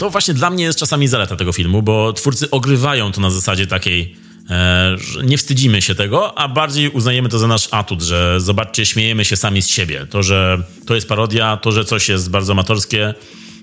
to 0.00 0.10
właśnie 0.10 0.34
dla 0.34 0.50
mnie 0.50 0.64
jest 0.64 0.78
czasami 0.78 1.08
zaleta 1.08 1.36
tego 1.36 1.52
filmu, 1.52 1.82
bo 1.82 2.12
twórcy 2.12 2.50
ogrywają 2.50 3.12
to 3.12 3.20
na 3.20 3.30
zasadzie 3.30 3.66
takiej, 3.66 4.14
e, 4.50 4.96
że 4.98 5.24
nie 5.24 5.38
wstydzimy 5.38 5.82
się 5.82 5.94
tego, 5.94 6.38
a 6.38 6.48
bardziej 6.48 6.90
uznajemy 6.90 7.28
to 7.28 7.38
za 7.38 7.46
nasz 7.46 7.68
atut, 7.70 8.02
że 8.02 8.40
zobaczcie, 8.40 8.86
śmiejemy 8.86 9.24
się 9.24 9.36
sami 9.36 9.62
z 9.62 9.68
siebie. 9.68 10.06
To, 10.10 10.22
że 10.22 10.62
to 10.86 10.94
jest 10.94 11.08
parodia, 11.08 11.56
to, 11.56 11.72
że 11.72 11.84
coś 11.84 12.08
jest 12.08 12.30
bardzo 12.30 12.52
amatorskie, 12.52 13.14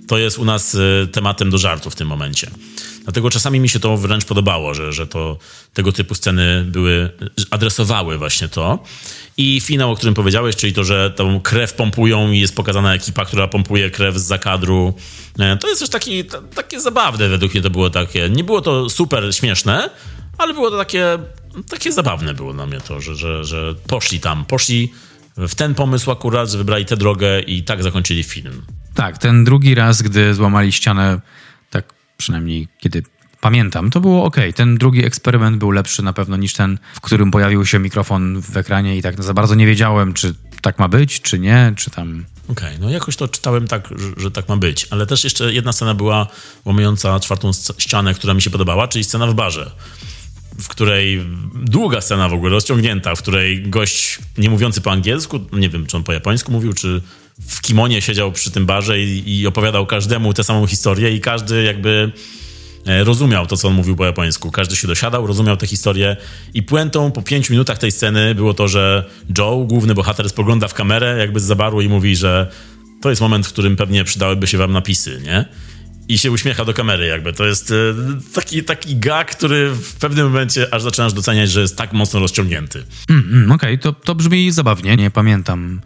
to 0.07 0.17
jest 0.17 0.39
u 0.39 0.45
nas 0.45 0.75
e, 0.75 1.07
tematem 1.07 1.49
do 1.49 1.57
żartu 1.57 1.89
w 1.89 1.95
tym 1.95 2.07
momencie. 2.07 2.51
Dlatego 3.07 3.29
czasami 3.29 3.59
mi 3.59 3.69
się 3.69 3.79
to 3.79 3.97
wręcz 3.97 4.25
podobało, 4.25 4.73
że, 4.73 4.93
że 4.93 5.07
to, 5.07 5.37
tego 5.73 5.91
typu 5.91 6.15
sceny 6.15 6.63
były, 6.63 7.09
adresowały 7.51 8.17
właśnie 8.17 8.47
to. 8.47 8.83
I 9.37 9.61
finał, 9.61 9.91
o 9.91 9.95
którym 9.95 10.13
powiedziałeś, 10.13 10.55
czyli 10.55 10.73
to, 10.73 10.83
że 10.83 11.11
tą 11.11 11.41
krew 11.41 11.73
pompują 11.73 12.31
i 12.31 12.39
jest 12.39 12.55
pokazana 12.55 12.93
ekipa, 12.93 13.25
która 13.25 13.47
pompuje 13.47 13.91
krew 13.91 14.15
z 14.15 14.21
zakadru. 14.21 14.93
E, 15.39 15.57
to 15.57 15.67
jest 15.67 15.81
też 15.81 15.89
taki, 15.89 16.23
takie 16.55 16.81
zabawne, 16.81 17.29
według 17.29 17.53
mnie 17.53 17.63
to 17.63 17.69
było 17.69 17.89
takie. 17.89 18.29
Nie 18.29 18.43
było 18.43 18.61
to 18.61 18.89
super 18.89 19.35
śmieszne, 19.35 19.89
ale 20.37 20.53
było 20.53 20.71
to 20.71 20.77
takie, 20.77 21.17
takie 21.69 21.91
zabawne 21.91 22.33
było 22.33 22.53
dla 22.53 22.65
mnie 22.65 22.81
to, 22.81 23.01
że, 23.01 23.15
że, 23.15 23.43
że 23.43 23.75
poszli 23.87 24.19
tam, 24.19 24.45
poszli 24.45 24.93
w 25.37 25.55
ten 25.55 25.75
pomysł 25.75 26.11
akurat, 26.11 26.55
wybrali 26.55 26.85
tę 26.85 26.97
drogę 26.97 27.39
i 27.39 27.63
tak 27.63 27.83
zakończyli 27.83 28.23
film. 28.23 28.61
Tak, 28.93 29.17
ten 29.17 29.43
drugi 29.43 29.75
raz, 29.75 30.01
gdy 30.01 30.33
złamali 30.33 30.71
ścianę, 30.71 31.19
przynajmniej 32.17 32.67
kiedy 32.79 33.03
pamiętam, 33.41 33.89
to 33.89 34.01
było 34.01 34.23
ok. 34.23 34.35
Ten 34.55 34.77
drugi 34.77 35.05
eksperyment 35.05 35.57
był 35.57 35.71
lepszy 35.71 36.03
na 36.03 36.13
pewno 36.13 36.37
niż 36.37 36.53
ten, 36.53 36.77
w 36.93 37.01
którym 37.01 37.31
pojawił 37.31 37.65
się 37.65 37.79
mikrofon 37.79 38.41
w 38.41 38.57
ekranie 38.57 38.97
i 38.97 39.01
tak 39.01 39.23
za 39.23 39.33
bardzo 39.33 39.55
nie 39.55 39.65
wiedziałem, 39.65 40.13
czy 40.13 40.33
tak 40.61 40.79
ma 40.79 40.87
być, 40.87 41.21
czy 41.21 41.39
nie, 41.39 41.73
czy 41.77 41.89
tam... 41.91 42.25
Okej, 42.49 42.67
okay, 42.67 42.79
no 42.79 42.89
jakoś 42.89 43.15
to 43.15 43.27
czytałem 43.27 43.67
tak, 43.67 43.87
że, 43.87 44.21
że, 44.21 44.31
tak 44.31 44.49
ma 44.49 44.57
być. 44.57 44.87
Ale 44.89 45.05
też 45.05 45.23
jeszcze 45.23 45.53
jedna 45.53 45.73
scena 45.73 45.93
była 45.93 46.27
łamiąca 46.65 47.19
czwartą 47.19 47.51
ścianę, 47.77 48.13
która 48.13 48.33
mi 48.33 48.41
się 48.41 48.49
podobała, 48.49 48.87
czyli 48.87 49.03
scena 49.03 49.27
w 49.27 49.33
barze 49.33 49.71
w 50.59 50.67
której 50.67 51.25
długa 51.53 52.01
scena 52.01 52.29
w 52.29 52.33
ogóle, 52.33 52.51
rozciągnięta, 52.51 53.15
w 53.15 53.21
której 53.21 53.69
gość 53.69 54.19
nie 54.37 54.49
mówiący 54.49 54.81
po 54.81 54.91
angielsku, 54.91 55.39
nie 55.53 55.69
wiem, 55.69 55.85
czy 55.85 55.97
on 55.97 56.03
po 56.03 56.13
japońsku 56.13 56.51
mówił, 56.51 56.73
czy 56.73 57.01
w 57.41 57.61
kimonie 57.61 58.01
siedział 58.01 58.31
przy 58.31 58.51
tym 58.51 58.65
barze 58.65 58.99
i, 58.99 59.39
i 59.39 59.47
opowiadał 59.47 59.85
każdemu 59.85 60.33
tę 60.33 60.43
samą 60.43 60.67
historię 60.67 61.15
i 61.15 61.21
każdy 61.21 61.63
jakby 61.63 62.11
e, 62.85 63.03
rozumiał 63.03 63.47
to, 63.47 63.57
co 63.57 63.67
on 63.67 63.73
mówił 63.73 63.95
po 63.95 64.05
japońsku. 64.05 64.51
Każdy 64.51 64.75
się 64.75 64.87
dosiadał, 64.87 65.27
rozumiał 65.27 65.57
tę 65.57 65.67
historię 65.67 66.17
i 66.53 66.63
puentą 66.63 67.11
po 67.11 67.21
pięciu 67.21 67.53
minutach 67.53 67.77
tej 67.77 67.91
sceny 67.91 68.35
było 68.35 68.53
to, 68.53 68.67
że 68.67 69.03
Joe, 69.37 69.65
główny 69.67 69.93
bohater, 69.93 70.29
spogląda 70.29 70.67
w 70.67 70.73
kamerę 70.73 71.17
jakby 71.19 71.39
z 71.39 71.43
zabaru 71.43 71.81
i 71.81 71.89
mówi, 71.89 72.15
że 72.15 72.51
to 73.01 73.09
jest 73.09 73.21
moment, 73.21 73.47
w 73.47 73.53
którym 73.53 73.75
pewnie 73.75 74.03
przydałyby 74.03 74.47
się 74.47 74.57
wam 74.57 74.71
napisy, 74.71 75.21
nie? 75.23 75.45
I 76.09 76.17
się 76.17 76.31
uśmiecha 76.31 76.65
do 76.65 76.73
kamery 76.73 77.07
jakby. 77.07 77.33
To 77.33 77.45
jest 77.45 77.71
e, 77.71 77.73
taki, 78.33 78.63
taki 78.63 78.95
gag, 78.95 79.35
który 79.35 79.71
w 79.71 79.93
pewnym 79.93 80.25
momencie 80.25 80.73
aż 80.73 80.81
zaczynasz 80.81 81.13
doceniać, 81.13 81.51
że 81.51 81.61
jest 81.61 81.77
tak 81.77 81.93
mocno 81.93 82.19
rozciągnięty. 82.19 82.83
Mm, 83.09 83.23
mm, 83.33 83.51
Okej, 83.51 83.73
okay. 83.73 83.77
to, 83.77 83.93
to 83.93 84.15
brzmi 84.15 84.51
zabawnie. 84.51 84.95
Nie 84.95 85.11
pamiętam 85.11 85.81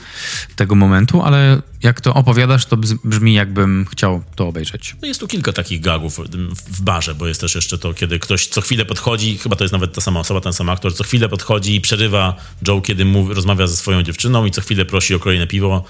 tego 0.55 0.75
momentu, 0.75 1.21
ale 1.21 1.61
jak 1.83 2.01
to 2.01 2.13
opowiadasz, 2.13 2.65
to 2.65 2.77
brzmi 3.03 3.33
jakbym 3.33 3.85
chciał 3.91 4.23
to 4.35 4.47
obejrzeć. 4.47 4.95
No 5.01 5.07
jest 5.07 5.19
tu 5.19 5.27
kilka 5.27 5.53
takich 5.53 5.81
gagów 5.81 6.19
w 6.67 6.81
barze, 6.81 7.15
bo 7.15 7.27
jest 7.27 7.41
też 7.41 7.55
jeszcze 7.55 7.77
to, 7.77 7.93
kiedy 7.93 8.19
ktoś 8.19 8.47
co 8.47 8.61
chwilę 8.61 8.85
podchodzi, 8.85 9.37
chyba 9.37 9.55
to 9.55 9.63
jest 9.63 9.71
nawet 9.71 9.93
ta 9.93 10.01
sama 10.01 10.19
osoba, 10.19 10.41
ten 10.41 10.53
sam 10.53 10.69
aktor, 10.69 10.95
co 10.95 11.03
chwilę 11.03 11.29
podchodzi 11.29 11.75
i 11.75 11.81
przerywa 11.81 12.35
Joe, 12.67 12.81
kiedy 12.81 13.05
mówi, 13.05 13.33
rozmawia 13.33 13.67
ze 13.67 13.77
swoją 13.77 14.03
dziewczyną 14.03 14.45
i 14.45 14.51
co 14.51 14.61
chwilę 14.61 14.85
prosi 14.85 15.15
o 15.15 15.19
kolejne 15.19 15.47
piwo. 15.47 15.83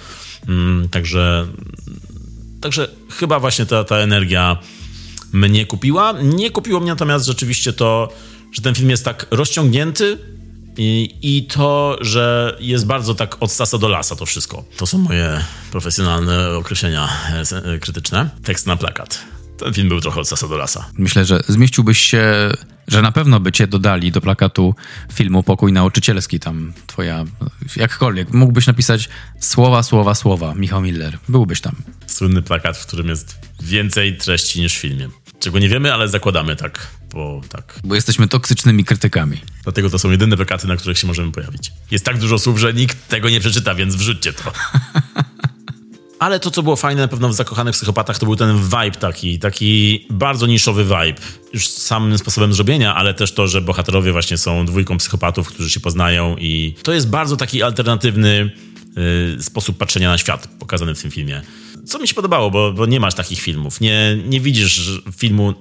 Mm, 0.47 0.89
także 0.89 1.47
Także 2.61 2.87
chyba 3.09 3.39
właśnie 3.39 3.65
ta, 3.65 3.83
ta 3.83 3.95
energia 3.95 4.57
mnie 5.33 5.65
kupiła. 5.65 6.13
Nie 6.23 6.51
kupiło 6.51 6.79
mnie 6.79 6.91
natomiast 6.91 7.25
rzeczywiście 7.25 7.73
to, 7.73 8.09
że 8.51 8.61
ten 8.61 8.75
film 8.75 8.89
jest 8.89 9.05
tak 9.05 9.27
rozciągnięty 9.31 10.17
i, 10.77 11.15
i 11.21 11.43
to, 11.45 11.97
że 12.01 12.57
jest 12.59 12.85
bardzo 12.85 13.15
tak 13.15 13.37
od 13.39 13.51
sasa 13.51 13.77
do 13.77 13.87
lasa 13.87 14.15
to 14.15 14.25
wszystko. 14.25 14.63
To 14.77 14.87
są 14.87 14.97
moje 14.97 15.43
profesjonalne 15.71 16.57
określenia 16.57 17.09
e, 17.73 17.79
krytyczne. 17.79 18.29
Tekst 18.43 18.67
na 18.67 18.77
plakat. 18.77 19.40
Ten 19.63 19.73
film 19.73 19.89
był 19.89 20.01
trochę 20.01 20.19
od 20.21 20.27
sasa 20.27 20.47
do 20.47 20.57
lasa. 20.57 20.85
Myślę, 20.97 21.25
że 21.25 21.43
zmieściłbyś 21.47 21.99
się, 21.99 22.51
że 22.87 23.01
na 23.01 23.11
pewno 23.11 23.39
by 23.39 23.51
cię 23.51 23.67
dodali 23.67 24.11
do 24.11 24.21
plakatu 24.21 24.75
filmu 25.13 25.43
Pokój 25.43 25.73
Nauczycielski. 25.73 26.39
Tam 26.39 26.73
twoja, 26.87 27.25
jakkolwiek, 27.75 28.33
mógłbyś 28.33 28.67
napisać 28.67 29.09
słowa, 29.39 29.83
słowa, 29.83 30.15
słowa. 30.15 30.53
Michał 30.55 30.81
Miller. 30.81 31.17
Byłbyś 31.29 31.61
tam. 31.61 31.75
Słynny 32.07 32.41
plakat, 32.41 32.77
w 32.77 32.85
którym 32.85 33.07
jest 33.07 33.35
więcej 33.61 34.17
treści 34.17 34.61
niż 34.61 34.77
w 34.77 34.81
filmie. 34.81 35.09
Czego 35.39 35.59
nie 35.59 35.69
wiemy, 35.69 35.93
ale 35.93 36.07
zakładamy 36.07 36.55
tak, 36.55 36.87
bo 37.13 37.41
tak. 37.49 37.79
Bo 37.83 37.95
jesteśmy 37.95 38.27
toksycznymi 38.27 38.85
krytykami. 38.85 39.41
Dlatego 39.63 39.89
to 39.89 39.99
są 39.99 40.11
jedyne 40.11 40.35
plakaty, 40.37 40.67
na 40.67 40.75
których 40.75 40.97
się 40.97 41.07
możemy 41.07 41.31
pojawić. 41.31 41.71
Jest 41.91 42.05
tak 42.05 42.17
dużo 42.17 42.39
słów, 42.39 42.59
że 42.59 42.73
nikt 42.73 43.07
tego 43.07 43.29
nie 43.29 43.39
przeczyta, 43.39 43.75
więc 43.75 43.95
wrzućcie 43.95 44.33
to. 44.33 44.51
Ale 46.21 46.39
to, 46.39 46.51
co 46.51 46.63
było 46.63 46.75
fajne 46.75 47.01
na 47.01 47.07
pewno 47.07 47.29
w 47.29 47.33
Zakochanych 47.33 47.73
Psychopatach, 47.75 48.19
to 48.19 48.25
był 48.25 48.35
ten 48.35 48.57
vibe 48.57 48.91
taki, 48.91 49.39
taki 49.39 50.05
bardzo 50.09 50.47
niszowy 50.47 50.83
vibe. 50.83 51.21
Już 51.53 51.67
samym 51.67 52.17
sposobem 52.17 52.53
zrobienia, 52.53 52.95
ale 52.95 53.13
też 53.13 53.31
to, 53.31 53.47
że 53.47 53.61
bohaterowie 53.61 54.11
właśnie 54.11 54.37
są 54.37 54.65
dwójką 54.65 54.97
psychopatów, 54.97 55.47
którzy 55.47 55.69
się 55.69 55.79
poznają 55.79 56.35
i 56.37 56.75
to 56.83 56.93
jest 56.93 57.09
bardzo 57.09 57.37
taki 57.37 57.63
alternatywny 57.63 58.51
y, 59.37 59.43
sposób 59.43 59.77
patrzenia 59.77 60.09
na 60.09 60.17
świat 60.17 60.47
pokazany 60.59 60.95
w 60.95 61.01
tym 61.01 61.11
filmie. 61.11 61.41
Co 61.85 61.99
mi 61.99 62.07
się 62.07 62.13
podobało, 62.13 62.51
bo, 62.51 62.73
bo 62.73 62.85
nie 62.85 62.99
masz 62.99 63.13
takich 63.13 63.39
filmów. 63.39 63.81
Nie, 63.81 64.17
nie 64.25 64.41
widzisz 64.41 65.01
filmu, 65.17 65.53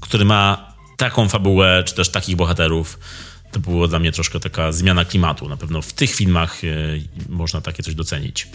który 0.00 0.24
ma 0.24 0.74
taką 0.96 1.28
fabułę, 1.28 1.82
czy 1.86 1.94
też 1.94 2.08
takich 2.08 2.36
bohaterów. 2.36 2.98
To 3.52 3.60
było 3.60 3.88
dla 3.88 3.98
mnie 3.98 4.12
troszkę 4.12 4.40
taka 4.40 4.72
zmiana 4.72 5.04
klimatu. 5.04 5.48
Na 5.48 5.56
pewno 5.56 5.82
w 5.82 5.92
tych 5.92 6.14
filmach 6.14 6.64
y, 6.64 7.02
można 7.28 7.60
takie 7.60 7.82
coś 7.82 7.94
docenić. 7.94 8.48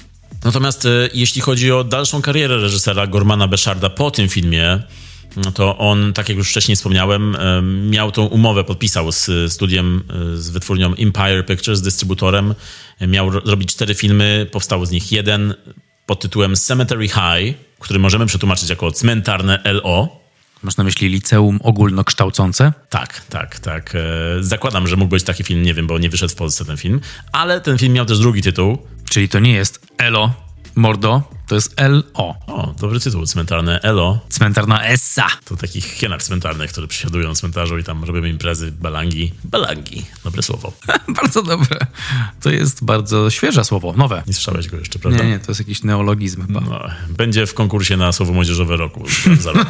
Natomiast 0.44 0.86
e, 0.86 1.10
jeśli 1.14 1.42
chodzi 1.42 1.72
o 1.72 1.84
dalszą 1.84 2.22
karierę 2.22 2.58
reżysera 2.58 3.08
Gormana 3.08 3.48
Beszarda 3.48 3.90
po 3.90 4.12
tym 4.12 4.30
filmie, 4.30 4.80
no 5.38 5.52
to 5.52 5.78
on, 5.78 6.14
tak 6.14 6.30
jak 6.30 6.38
już 6.38 6.50
wcześniej 6.50 6.76
wspomniałem, 6.76 7.36
e, 7.36 7.62
miał 7.62 8.12
tą 8.12 8.26
umowę, 8.26 8.64
podpisał 8.64 9.12
z 9.12 9.54
studiem, 9.54 10.04
e, 10.34 10.38
z 10.38 10.50
wytwórnią 10.50 10.94
Empire 10.96 11.46
Pictures, 11.46 11.80
z 11.80 11.82
dystrybutorem. 11.82 12.56
Miał 13.08 13.30
robić 13.30 13.74
cztery 13.74 13.96
filmy, 13.96 14.48
powstał 14.52 14.86
z 14.86 14.92
nich 14.92 15.12
jeden 15.12 15.54
pod 16.06 16.20
tytułem 16.22 16.56
Cemetery 16.56 17.08
High, 17.08 17.58
który 17.80 18.00
możemy 18.00 18.26
przetłumaczyć 18.26 18.70
jako 18.70 18.92
cmentarne 18.92 19.60
LO. 19.66 20.20
Masz 20.64 20.78
na 20.78 20.84
myśli 20.84 21.10
liceum 21.10 21.60
ogólnokształcące? 21.64 22.74
Tak, 22.90 23.22
tak, 23.30 23.60
tak. 23.60 23.94
Zakładam, 24.40 24.88
że 24.88 24.96
mógł 24.96 25.10
być 25.10 25.24
taki 25.24 25.44
film, 25.44 25.64
nie 25.64 25.74
wiem, 25.74 25.88
bo 25.88 26.00
nie 26.00 26.10
wyszedł 26.10 26.32
w 26.32 26.36
Polsce 26.36 26.66
ten 26.66 26.78
film, 26.78 27.02
ale 27.32 27.62
ten 27.62 27.78
film 27.78 27.94
miał 27.94 28.06
też 28.06 28.20
drugi 28.20 28.42
tytuł, 28.42 28.78
Czyli 29.14 29.30
to 29.30 29.40
nie 29.40 29.54
jest 29.54 29.88
Elo, 29.98 30.34
mordo, 30.76 31.22
to 31.54 31.58
jest 31.58 31.74
L-O. 31.78 32.36
O, 32.48 32.74
dobry 32.80 33.00
tytuł, 33.00 33.26
cmentarne 33.26 33.80
Elo. 33.82 34.20
Cmentarna 34.30 34.86
Essa. 34.86 35.28
To 35.46 35.56
takich 35.56 35.86
hienach 35.86 36.24
cmentarnych, 36.24 36.72
które 36.72 36.88
przysiadują 36.88 37.30
na 37.30 37.36
cmentarzu 37.36 37.78
i 37.78 37.84
tam 37.84 38.04
robimy 38.04 38.30
imprezy, 38.30 38.72
balangi. 38.72 39.32
Balangi, 39.44 40.06
dobre 40.24 40.44
słowo. 40.44 40.74
bardzo 41.22 41.44
dobre. 41.44 41.80
To 42.42 42.50
jest 42.50 42.86
bardzo 42.86 43.30
świeże 43.30 43.64
słowo, 43.66 43.94
nowe. 43.98 44.24
Nie 44.28 44.34
słyszałeś 44.34 44.68
go 44.68 44.78
jeszcze, 44.78 45.00
prawda? 45.00 45.24
Nie, 45.24 45.30
nie, 45.30 45.40
to 45.40 45.52
jest 45.52 45.60
jakiś 45.60 45.84
neologizm 45.84 46.48
chyba. 46.48 46.62
No, 46.62 46.82
będzie 47.10 47.46
w 47.46 47.54
konkursie 47.54 47.98
na 47.98 48.12
słowo 48.12 48.34
młodzieżowe 48.34 48.78
roku 48.78 49.06
za 49.40 49.52
rok. 49.52 49.68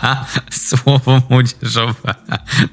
słowo 0.68 1.22
młodzieżowe 1.30 2.14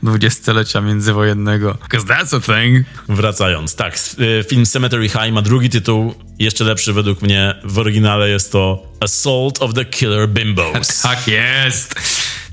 dwudziestlecia 0.04 0.82
międzywojennego. 0.82 1.78
Because 1.90 2.08
that's 2.08 2.38
a 2.38 2.40
thing. 2.40 2.86
Wracając, 3.10 3.76
tak, 3.76 4.00
y, 4.20 4.44
film 4.50 4.66
Cemetery 4.66 5.10
High 5.10 5.34
ma 5.34 5.42
drugi 5.42 5.70
tytuł, 5.70 6.16
jeszcze 6.40 6.64
lepszy 6.64 6.94
według 6.94 7.22
mnie. 7.22 7.56
W 7.64 7.80
oryginale 7.80 8.30
jest 8.30 8.39
to 8.48 8.88
Assault 9.00 9.62
of 9.62 9.74
the 9.74 9.86
Killer 9.86 10.30
Bimbos. 10.30 11.02
Tak 11.04 11.28
jest. 11.28 11.96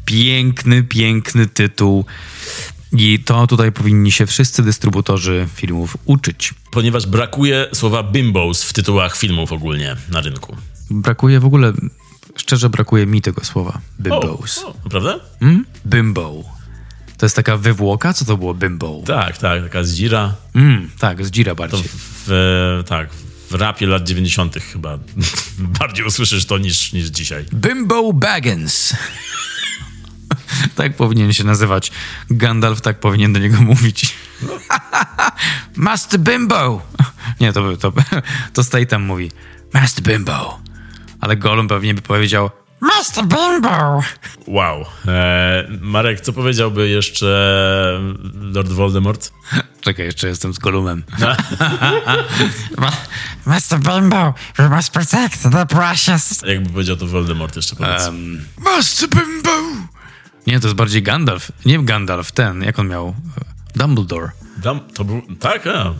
Piękny, 0.04 0.82
piękny 0.82 1.46
tytuł. 1.46 2.04
I 2.92 3.18
to 3.18 3.46
tutaj 3.46 3.72
powinni 3.72 4.12
się 4.12 4.26
wszyscy 4.26 4.62
dystrybutorzy 4.62 5.48
filmów 5.54 5.96
uczyć. 6.04 6.54
Ponieważ 6.70 7.06
brakuje 7.06 7.66
słowa 7.74 8.02
bimbos 8.02 8.62
w 8.62 8.72
tytułach 8.72 9.16
filmów 9.16 9.52
ogólnie 9.52 9.96
na 10.08 10.20
rynku. 10.20 10.56
Brakuje 10.90 11.40
w 11.40 11.44
ogóle, 11.44 11.72
szczerze 12.36 12.70
brakuje 12.70 13.06
mi 13.06 13.22
tego 13.22 13.44
słowa. 13.44 13.80
Bimbos. 14.00 14.58
O, 14.58 14.68
o, 14.68 14.74
naprawdę? 14.84 15.20
Mm? 15.40 15.64
Bimbo. 15.86 16.44
To 17.16 17.26
jest 17.26 17.36
taka 17.36 17.56
wywłoka? 17.56 18.12
Co 18.12 18.24
to 18.24 18.36
było 18.36 18.54
bimbo? 18.54 19.02
Tak, 19.06 19.38
tak, 19.38 19.62
taka 19.62 19.84
zdzira. 19.84 20.34
Mm, 20.54 20.90
tak, 20.98 21.26
zdzira 21.26 21.54
bardziej. 21.54 21.82
W, 21.82 21.92
w, 22.26 22.84
tak, 22.88 23.12
w 23.12 23.25
rapie 23.52 23.86
lat 23.86 24.04
90. 24.04 24.54
chyba 24.72 24.98
bardziej 25.80 26.06
usłyszysz 26.06 26.46
to 26.46 26.58
niż, 26.58 26.92
niż 26.92 27.06
dzisiaj. 27.06 27.44
Bimbo 27.54 28.12
Baggins. 28.12 28.96
tak 30.76 30.96
powinien 30.96 31.32
się 31.32 31.44
nazywać. 31.44 31.92
Gandalf 32.30 32.80
tak 32.80 33.00
powinien 33.00 33.32
do 33.32 33.38
niego 33.38 33.60
mówić. 33.60 34.14
Master 35.76 36.20
Bimbo! 36.20 36.82
Nie, 37.40 37.52
to, 37.52 37.76
to, 37.76 37.92
to 38.52 38.64
Statham 38.64 39.02
mówi. 39.02 39.30
Master 39.74 40.04
Bimbo. 40.04 40.60
Ale 41.20 41.36
Gollum 41.36 41.68
pewnie 41.68 41.94
by 41.94 42.02
powiedział 42.02 42.50
Master 42.86 43.24
Bimbo! 43.24 44.00
Wow. 44.46 44.84
E, 45.08 45.68
Marek, 45.80 46.20
co 46.20 46.32
powiedziałby 46.32 46.88
jeszcze 46.88 48.00
Lord 48.34 48.68
Voldemort? 48.68 49.32
Czekaj, 49.80 50.06
jeszcze 50.06 50.28
jestem 50.28 50.54
z 50.54 50.58
Gollumem. 50.58 51.04
Master 53.46 53.80
Bimbo, 53.80 54.34
we 54.56 54.68
must 54.68 54.90
protect 54.90 55.42
the 55.42 55.66
precious. 55.66 56.42
Jakby 56.46 56.70
powiedział 56.70 56.96
to 56.96 57.06
Voldemort 57.06 57.56
jeszcze 57.56 57.76
powiedz. 57.76 58.06
Um, 58.06 58.44
Master 58.58 59.08
Bimbo! 59.08 59.50
Nie, 60.46 60.60
to 60.60 60.66
jest 60.66 60.76
bardziej 60.76 61.02
Gandalf. 61.02 61.52
Nie 61.64 61.78
Gandalf, 61.78 62.32
ten, 62.32 62.62
jak 62.62 62.78
on 62.78 62.88
miał? 62.88 63.14
Dumbledore. 63.76 64.30
Dam, 64.56 64.80
to 64.80 65.04
był... 65.04 65.22
Tak, 65.40 65.66
a. 65.66 65.94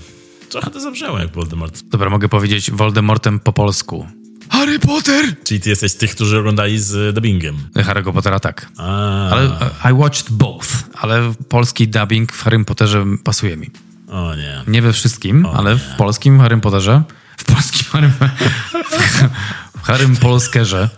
Trochę 0.49 0.71
to 0.71 0.81
zabrzmiało 0.81 1.19
jak 1.19 1.33
Voldemort. 1.33 1.83
Dobra, 1.83 2.11
mogę 2.11 2.29
powiedzieć 2.29 2.71
Voldemortem 2.71 3.41
po 3.41 3.53
polsku. 3.53 4.07
Harry 4.51 4.79
Potter! 4.79 5.25
Czyli 5.45 5.61
ty 5.61 5.71
jesteś 5.71 5.93
z 5.93 5.97
tych, 5.97 6.15
którzy 6.15 6.39
oglądali 6.39 6.79
z 6.79 7.15
dubbingiem. 7.15 7.57
Harry'ego 7.75 8.13
Pottera 8.13 8.41
tak. 8.41 8.69
A, 8.79 8.83
Ale 9.31 9.43
e, 9.85 9.91
I 9.91 9.95
watched 9.95 10.31
both, 10.31 10.69
ale 11.01 11.33
polski 11.49 11.89
dubbing 11.89 12.33
w 12.33 12.43
Harrym 12.43 12.65
Potterze 12.65 13.05
pasuje 13.25 13.57
mi. 13.57 13.71
O 14.09 14.35
nie. 14.35 14.63
Nie 14.69 14.83
we 14.83 14.93
wszystkim, 14.93 15.47
ale 15.47 15.77
w 15.77 15.97
polskim 15.99 16.41
Harrym 16.41 16.61
Potterze, 16.61 17.03
w 17.37 17.45
polskim 17.45 17.87
Harrym, 17.93 18.13
w 19.79 19.83
Harrym 19.83 20.17
Polskerze 20.17 20.89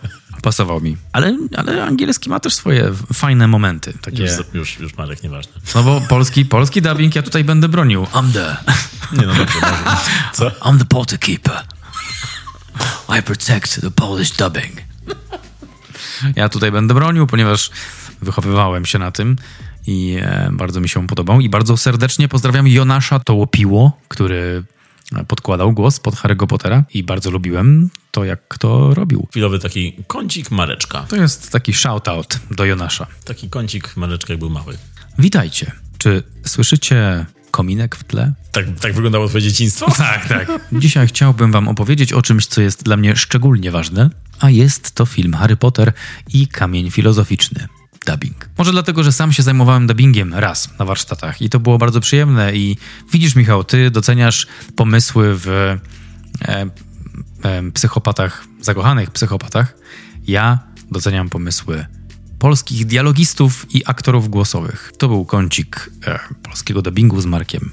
pasował 0.43 0.81
mi. 0.81 0.97
Ale, 1.13 1.37
ale 1.57 1.85
angielski 1.85 2.31
ma 2.31 2.41
też 2.41 2.55
swoje 2.55 2.91
fajne 3.13 3.49
momenty. 3.49 3.93
Takie, 4.03 4.23
Już, 4.23 4.33
już, 4.55 4.79
już 4.79 4.97
Marek, 4.97 5.23
nieważne. 5.23 5.53
no 5.75 5.83
bo 5.83 6.01
polski, 6.01 6.45
polski 6.45 6.83
dubbing 6.83 7.15
ja 7.15 7.23
tutaj 7.23 7.45
będę 7.45 7.69
bronił. 7.69 8.05
I'm 8.05 8.33
the, 8.33 8.57
Nie 9.21 9.27
no, 9.27 9.35
dobrze, 9.35 9.61
może. 9.63 9.97
Co? 10.33 10.49
I'm 10.51 10.79
the 10.79 10.85
Potter 10.85 11.19
Keeper. 11.19 11.61
I 13.19 13.23
protect 13.23 13.81
the 13.81 13.91
Polish 13.91 14.31
dubbing. 14.31 14.83
Ja 16.37 16.49
tutaj 16.49 16.73
będę 16.73 16.95
bronił, 16.95 17.27
ponieważ 17.27 17.71
wychowywałem 18.23 18.87
się 18.87 18.99
na 18.99 19.13
tym 19.13 19.37
i 19.87 20.19
e, 20.23 20.51
bardzo 20.53 20.81
mi 20.81 20.89
się 20.89 21.07
podobał. 21.07 21.41
I 21.41 21.49
bardzo 21.49 21.77
serdecznie 21.77 22.29
pozdrawiam 22.29 22.69
Jonasza 22.69 23.21
Tołopiło, 23.21 23.99
który 24.09 24.65
podkładał 25.29 25.73
głos 25.73 26.01
pod 26.01 26.15
Harry'ego 26.15 26.47
Pottera 26.47 26.85
i 26.95 27.03
bardzo 27.03 27.31
lubiłem 27.31 27.91
to, 28.11 28.25
jak 28.25 28.59
to 28.59 28.95
robił. 28.95 29.29
Chwilowy 29.31 29.59
taki 29.59 29.93
kącik 30.07 30.51
Mareczka. 30.51 31.03
To 31.03 31.17
jest 31.17 31.53
taki 31.53 31.73
shout-out 31.73 32.39
do 32.51 32.65
Jonasza. 32.65 33.07
Taki 33.25 33.51
kącik 33.51 33.97
Mareczka, 33.97 34.33
jak 34.33 34.41
był 34.41 34.51
mały. 34.51 34.79
Witajcie. 35.19 35.73
Czy 35.99 36.23
słyszycie 36.47 37.27
kominek 37.59 37.97
w 37.97 38.05
tle? 38.05 38.33
Tak, 38.53 38.65
tak 38.81 38.93
wyglądało 38.93 39.29
twoje 39.29 39.43
dzieciństwo? 39.43 39.93
Tak, 39.97 40.29
tak. 40.29 40.49
Dzisiaj 40.73 41.07
chciałbym 41.07 41.53
wam 41.53 41.69
opowiedzieć 41.69 42.13
o 42.13 42.23
czymś, 42.23 42.47
co 42.47 42.61
jest 42.61 42.83
dla 42.83 42.97
mnie 42.97 43.17
szczególnie 43.17 43.71
ważne, 43.71 44.11
a 44.41 44.51
jest 44.51 44.95
to 44.95 45.07
film 45.07 45.35
Harry 45.35 45.57
Potter 45.57 45.93
i 46.33 46.47
Kamień 46.47 46.91
Filozoficzny. 46.91 47.69
Dubbing. 48.07 48.49
Może 48.59 48.73
dlatego, 48.73 49.03
że 49.03 49.13
sam 49.13 49.33
się 49.33 49.43
zajmowałem 49.43 49.87
dubbingiem 49.87 50.35
raz 50.35 50.79
na 50.79 50.85
warsztatach 50.85 51.43
i 51.43 51.51
to 51.51 51.61
było 51.61 51.79
bardzo 51.79 52.01
przyjemne 52.01 52.57
i 52.57 52.77
widzisz 53.13 53.35
Michał, 53.35 53.65
ty 53.65 53.91
doceniasz 53.91 54.47
pomysły 54.77 55.35
w 55.35 55.49
e, 55.49 55.79
e, 57.45 57.73
psychopatach, 57.73 58.45
zakochanych 58.61 59.11
psychopatach. 59.11 59.75
Ja 60.27 60.59
doceniam 60.91 61.29
pomysły 61.29 61.87
polskich 62.39 62.87
dialogistów 62.87 63.67
i 63.75 63.83
aktorów 63.87 64.29
głosowych. 64.29 64.93
To 64.99 65.09
był 65.09 65.25
kącik 65.25 65.91
e, 66.07 66.19
polskiego 66.43 66.83
dubbingu 66.83 67.21
z 67.21 67.27
Markiem. 67.27 67.71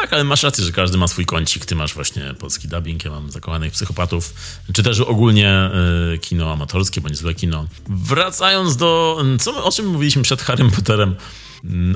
Tak, 0.00 0.12
ale 0.12 0.24
masz 0.24 0.42
rację, 0.42 0.64
że 0.64 0.72
każdy 0.72 0.98
ma 0.98 1.08
swój 1.08 1.26
kącik. 1.26 1.66
Ty 1.66 1.74
masz 1.76 1.94
właśnie 1.94 2.34
polski 2.38 2.68
dubbing, 2.68 3.04
ja 3.04 3.10
mam 3.10 3.30
zakochanych 3.30 3.72
psychopatów, 3.72 4.34
czy 4.72 4.82
też 4.82 5.00
ogólnie 5.00 5.70
y, 6.14 6.18
kino 6.18 6.52
amatorskie, 6.52 7.00
bądź 7.00 7.16
złe 7.16 7.34
kino. 7.34 7.66
Wracając 7.88 8.76
do... 8.76 9.22
Co 9.40 9.52
my, 9.52 9.62
o 9.62 9.72
czym 9.72 9.86
mówiliśmy 9.86 10.22
przed 10.22 10.42
Harrym 10.42 10.70
Potterem? 10.70 11.14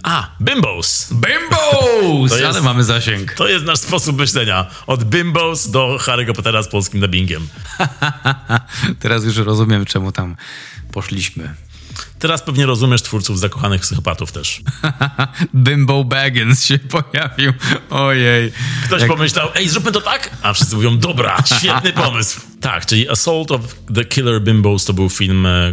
A, 0.02 0.30
bimbos! 0.40 1.08
Bimbos! 1.12 2.30
To 2.30 2.36
jest- 2.38 2.48
Ale 2.48 2.62
mamy 2.62 2.84
zasięg. 2.84 3.32
To 3.32 3.48
jest 3.48 3.64
nasz 3.64 3.78
sposób 3.78 4.16
myślenia. 4.18 4.66
Od 4.86 5.04
bimbos 5.04 5.70
do 5.70 5.98
Harry'ego 6.00 6.32
Pottera 6.32 6.62
z 6.62 6.68
polskim 6.68 7.00
dubbingiem. 7.00 7.48
Teraz 9.00 9.24
już 9.24 9.36
rozumiem, 9.36 9.84
czemu 9.84 10.12
tam 10.12 10.36
poszliśmy. 10.92 11.54
Teraz 12.18 12.42
pewnie 12.42 12.66
rozumiesz 12.66 13.02
twórców 13.02 13.38
zakochanych 13.38 13.80
psychopatów 13.80 14.32
też. 14.32 14.60
Bimbo 15.54 16.04
Baggins 16.04 16.64
się 16.64 16.78
pojawił. 16.78 17.52
Ojej. 17.90 18.52
Ktoś 18.84 19.00
Jak- 19.00 19.10
pomyślał, 19.10 19.48
ej, 19.54 19.68
zróbmy 19.68 19.92
to 19.92 20.00
tak? 20.00 20.30
A 20.42 20.52
wszyscy 20.52 20.76
mówią, 20.76 20.98
dobra, 20.98 21.42
świetny 21.58 21.92
pomysł. 21.92 22.40
Tak, 22.60 22.86
czyli 22.86 23.08
Assault 23.08 23.50
of 23.50 23.60
the 23.94 24.04
Killer 24.04 24.42
Bimbos 24.42 24.84
to 24.84 24.92
był 24.92 25.08
film, 25.10 25.46
e, 25.46 25.72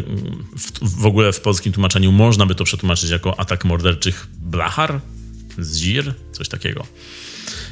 w, 0.57 1.01
w 1.01 1.05
ogóle 1.05 1.33
w 1.33 1.41
polskim 1.41 1.73
tłumaczeniu 1.73 2.11
można 2.11 2.45
by 2.45 2.55
to 2.55 2.63
przetłumaczyć 2.63 3.09
jako 3.09 3.39
atak 3.39 3.65
morderczych 3.65 4.27
blachar, 4.37 4.99
zir, 5.61 6.13
coś 6.31 6.47
takiego. 6.49 6.87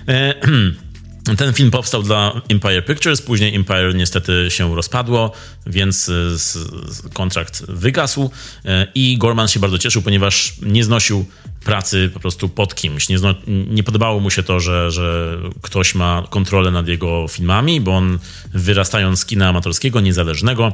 E, 0.08 0.34
Ten 1.38 1.54
film 1.54 1.72
powstał 1.72 2.04
dla 2.04 2.42
Empire 2.50 2.86
Pictures, 2.86 3.22
później 3.22 3.56
Empire 3.56 3.96
niestety 3.96 4.48
się 4.50 4.76
rozpadło, 4.76 5.32
więc 5.68 6.10
e, 6.10 7.10
kontrakt 7.14 7.66
wygasł 7.66 8.32
e, 8.66 8.88
i 8.96 9.18
Gorman 9.18 9.48
się 9.48 9.60
bardzo 9.60 9.78
cieszył, 9.78 10.02
ponieważ 10.02 10.54
nie 10.62 10.84
znosił 10.84 11.26
pracy 11.66 12.10
po 12.14 12.20
prostu 12.20 12.50
pod 12.50 12.76
kimś. 12.76 13.10
Nie, 13.10 13.18
zno, 13.18 13.36
nie 13.48 13.84
podobało 13.84 14.20
mu 14.20 14.30
się 14.30 14.44
to, 14.44 14.60
że, 14.60 14.92
że 14.92 15.38
ktoś 15.62 15.96
ma 15.96 16.24
kontrolę 16.30 16.72
nad 16.72 16.88
jego 16.88 17.28
filmami, 17.28 17.82
bo 17.82 17.98
on 17.98 18.20
wyrastając 18.54 19.20
z 19.20 19.26
kina 19.26 19.50
amatorskiego, 19.50 20.02
niezależnego, 20.02 20.74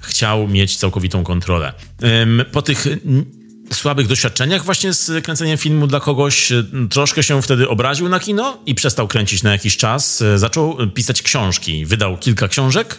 chciał 0.00 0.48
mieć 0.48 0.76
całkowitą 0.76 1.24
kontrolę. 1.24 1.72
Po 2.52 2.62
tych 2.62 2.86
słabych 3.72 4.06
doświadczeniach 4.06 4.64
właśnie 4.64 4.92
z 4.92 5.24
kręceniem 5.24 5.58
filmu 5.58 5.86
dla 5.86 6.00
kogoś, 6.00 6.52
e, 6.52 6.64
troszkę 6.90 7.22
się 7.22 7.42
wtedy 7.42 7.68
obraził 7.68 8.08
na 8.08 8.20
kino 8.20 8.58
i 8.66 8.74
przestał 8.74 9.08
kręcić 9.08 9.42
na 9.42 9.52
jakiś 9.52 9.76
czas. 9.76 10.22
E, 10.22 10.38
Zaczął 10.38 10.76
pisać 10.94 11.22
książki. 11.22 11.86
Wydał 11.86 12.18
kilka 12.18 12.48
książek 12.48 12.98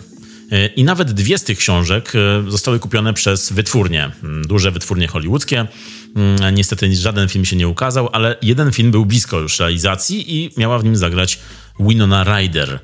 e, 0.52 0.68
i 0.68 0.84
nawet 0.84 1.12
dwie 1.12 1.38
z 1.38 1.44
tych 1.44 1.58
książek 1.58 2.14
zostały 2.48 2.80
kupione 2.80 3.14
przez 3.14 3.52
wytwórnie, 3.52 4.12
mm, 4.24 4.48
duże 4.48 4.72
wytwórnie 4.72 5.08
hollywoodzkie. 5.08 5.68
Mm, 6.16 6.56
Niestety 6.56 6.96
żaden 6.96 7.30
film 7.30 7.46
się 7.46 7.56
nie 7.56 7.68
ukazał, 7.68 8.10
ale 8.14 8.36
jeden 8.42 8.72
film 8.72 8.92
był 8.92 9.06
blisko 9.06 9.40
już 9.40 9.60
realizacji 9.60 10.36
i 10.36 10.52
miała 10.58 10.80
w 10.80 10.84
nim 10.84 10.96
zagrać 10.96 11.40
Winona 11.80 12.24
Ryder 12.24 12.80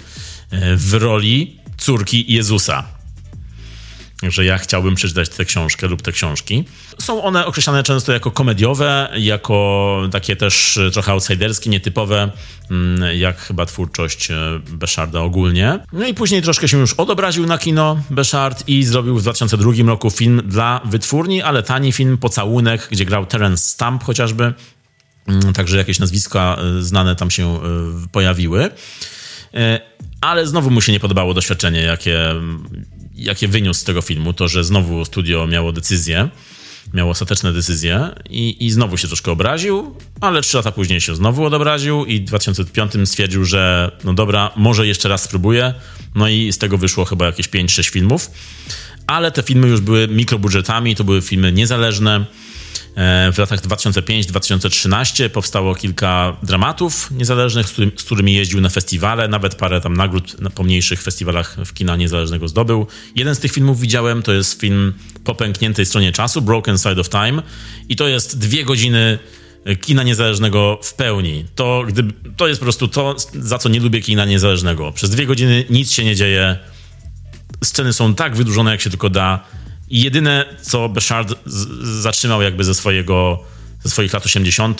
w 0.75 0.93
roli 0.93 1.57
córki 1.77 2.33
Jezusa. 2.33 3.00
Także 4.21 4.45
ja 4.45 4.57
chciałbym 4.57 4.95
przeczytać 4.95 5.29
tę 5.29 5.45
książkę 5.45 5.87
lub 5.87 6.01
te 6.01 6.11
książki. 6.11 6.63
Są 6.99 7.23
one 7.23 7.45
określane 7.45 7.83
często 7.83 8.11
jako 8.11 8.31
komediowe, 8.31 9.09
jako 9.17 10.01
takie 10.11 10.35
też 10.35 10.79
trochę 10.93 11.11
outsiderskie, 11.11 11.69
nietypowe, 11.69 12.31
mm, 12.71 13.17
jak 13.17 13.37
chyba 13.37 13.65
twórczość 13.65 14.31
e, 14.31 14.59
Beszarda 14.71 15.19
ogólnie. 15.19 15.79
No 15.93 16.07
i 16.07 16.13
później 16.13 16.41
troszkę 16.41 16.67
się 16.67 16.77
już 16.77 16.93
odobraził 16.93 17.45
na 17.45 17.57
kino 17.57 17.97
Beszard 18.09 18.63
i 18.67 18.83
zrobił 18.83 19.17
w 19.17 19.21
2002 19.21 19.71
roku 19.87 20.09
film 20.09 20.41
dla 20.45 20.81
wytwórni, 20.85 21.41
ale 21.41 21.63
tani 21.63 21.91
film, 21.91 22.17
Pocałunek, 22.17 22.87
gdzie 22.91 23.05
grał 23.05 23.25
Terence 23.25 23.63
Stamp 23.63 24.03
chociażby. 24.03 24.53
Mm, 25.27 25.53
Także 25.53 25.77
jakieś 25.77 25.99
nazwiska 25.99 26.57
e, 26.59 26.81
znane 26.81 27.15
tam 27.15 27.31
się 27.31 27.55
e, 27.55 27.59
pojawiły. 28.11 28.69
Ale 30.21 30.47
znowu 30.47 30.71
mu 30.71 30.81
się 30.81 30.91
nie 30.91 30.99
podobało 30.99 31.33
doświadczenie, 31.33 31.81
jakie, 31.81 32.35
jakie 33.15 33.47
wyniósł 33.47 33.79
z 33.79 33.83
tego 33.83 34.01
filmu. 34.01 34.33
To, 34.33 34.47
że 34.47 34.63
znowu 34.63 35.05
studio 35.05 35.47
miało 35.47 35.71
decyzję, 35.71 36.29
miało 36.93 37.11
ostateczne 37.11 37.53
decyzje 37.53 38.09
i, 38.29 38.65
i 38.65 38.71
znowu 38.71 38.97
się 38.97 39.07
troszkę 39.07 39.31
obraził, 39.31 39.95
ale 40.21 40.41
trzy 40.41 40.57
lata 40.57 40.71
później 40.71 41.01
się 41.01 41.15
znowu 41.15 41.45
odobraził 41.45 42.05
i 42.05 42.19
w 42.19 42.23
2005 42.23 42.91
stwierdził, 43.05 43.45
że 43.45 43.91
no 44.03 44.13
dobra, 44.13 44.51
może 44.55 44.87
jeszcze 44.87 45.09
raz 45.09 45.23
spróbuję. 45.23 45.73
No 46.15 46.27
i 46.27 46.51
z 46.51 46.57
tego 46.57 46.77
wyszło 46.77 47.05
chyba 47.05 47.25
jakieś 47.25 47.49
5-6 47.49 47.89
filmów. 47.89 48.31
Ale 49.07 49.31
te 49.31 49.43
filmy 49.43 49.67
już 49.67 49.81
były 49.81 50.07
mikrobudżetami, 50.07 50.95
to 50.95 51.03
były 51.03 51.21
filmy 51.21 51.51
niezależne. 51.51 52.25
E, 52.95 53.31
W 53.31 53.37
latach 53.37 53.61
2005-2013 53.61 55.29
powstało 55.29 55.75
kilka 55.75 56.37
dramatów 56.43 57.11
niezależnych, 57.11 57.67
z, 57.67 57.75
z 57.75 58.03
którymi 58.03 58.33
jeździł 58.33 58.61
na 58.61 58.69
festiwale, 58.69 59.27
nawet 59.27 59.55
parę 59.55 59.81
tam 59.81 59.93
nagród 59.93 60.41
na 60.41 60.49
pomniejszych 60.49 61.01
festiwalach 61.01 61.57
w 61.65 61.73
kina 61.73 61.95
niezależnego 61.95 62.47
zdobył. 62.47 62.87
Jeden 63.15 63.35
z 63.35 63.39
tych 63.39 63.51
filmów 63.51 63.79
widziałem, 63.79 64.23
to 64.23 64.33
jest 64.33 64.61
film 64.61 64.93
Po 65.23 65.35
pękniętej 65.35 65.85
stronie 65.85 66.11
czasu, 66.11 66.41
Broken 66.41 66.77
Side 66.77 67.01
of 67.01 67.09
Time 67.09 67.41
i 67.89 67.95
to 67.95 68.07
jest 68.07 68.39
dwie 68.39 68.63
godziny 68.65 69.19
kina 69.81 70.03
niezależnego 70.03 70.79
w 70.83 70.93
pełni. 70.93 71.45
To, 71.55 71.83
to 72.37 72.47
jest 72.47 72.59
po 72.59 72.65
prostu 72.65 72.87
to, 72.87 73.15
za 73.33 73.57
co 73.57 73.69
nie 73.69 73.79
lubię 73.79 74.01
kina 74.01 74.25
niezależnego. 74.25 74.91
Przez 74.91 75.09
dwie 75.09 75.25
godziny 75.25 75.65
nic 75.69 75.91
się 75.91 76.03
nie 76.03 76.15
dzieje. 76.15 76.57
Sceny 77.63 77.93
są 77.93 78.15
tak 78.15 78.35
wydłużone, 78.35 78.71
jak 78.71 78.81
się 78.81 78.89
tylko 78.89 79.09
da. 79.09 79.43
I 79.91 80.01
jedyne, 80.01 80.45
co 80.61 80.89
Bechard 80.89 81.33
zatrzymał 82.01 82.41
jakby 82.41 82.63
ze, 82.63 82.75
swojego, 82.75 83.43
ze 83.83 83.89
swoich 83.89 84.13
lat 84.13 84.25
80., 84.25 84.79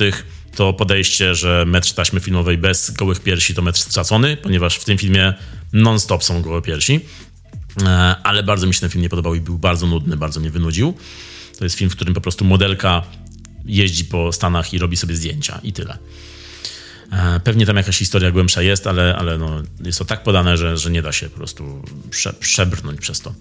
to 0.56 0.74
podejście, 0.74 1.36
że 1.36 1.66
metr 1.68 1.94
taśmy 1.94 2.20
filmowej 2.20 2.58
bez 2.58 2.92
gołych 2.92 3.20
piersi 3.20 3.54
to 3.54 3.62
metr 3.62 3.80
stracony, 3.80 4.38
ponieważ 4.38 4.76
w 4.76 4.86
tym 4.86 4.98
filmie 4.98 5.34
non-stop 5.74 6.24
są 6.24 6.42
gołe 6.42 6.62
piersi. 6.62 7.00
E, 7.84 7.88
ale 8.24 8.44
bardzo 8.44 8.68
mi 8.68 8.74
się 8.74 8.80
ten 8.80 8.90
film 8.90 9.02
nie 9.02 9.10
podobał 9.10 9.36
i 9.36 9.42
był 9.42 9.58
bardzo 9.58 9.88
nudny, 9.88 10.18
bardzo 10.18 10.40
mnie 10.40 10.50
wynudził. 10.50 10.94
To 11.58 11.66
jest 11.66 11.78
film, 11.78 11.90
w 11.90 11.96
którym 11.96 12.14
po 12.14 12.22
prostu 12.22 12.46
modelka 12.46 13.04
jeździ 13.66 14.06
po 14.06 14.32
Stanach 14.32 14.74
i 14.74 14.80
robi 14.80 14.98
sobie 14.98 15.16
zdjęcia 15.16 15.60
i 15.64 15.74
tyle. 15.74 15.98
E, 17.12 17.40
pewnie 17.40 17.66
tam 17.66 17.78
jakaś 17.78 17.98
historia 17.98 18.32
głębsza 18.32 18.62
jest, 18.62 18.88
ale, 18.88 19.16
ale 19.16 19.38
no, 19.38 19.62
jest 19.84 20.00
to 20.00 20.06
tak 20.06 20.24
podane, 20.24 20.58
że, 20.58 20.78
że 20.78 20.92
nie 20.92 21.02
da 21.02 21.12
się 21.12 21.30
po 21.30 21.38
prostu 21.38 21.84
prze, 22.12 22.34
przebrnąć 22.34 23.02
przez 23.02 23.22
to. 23.22 23.34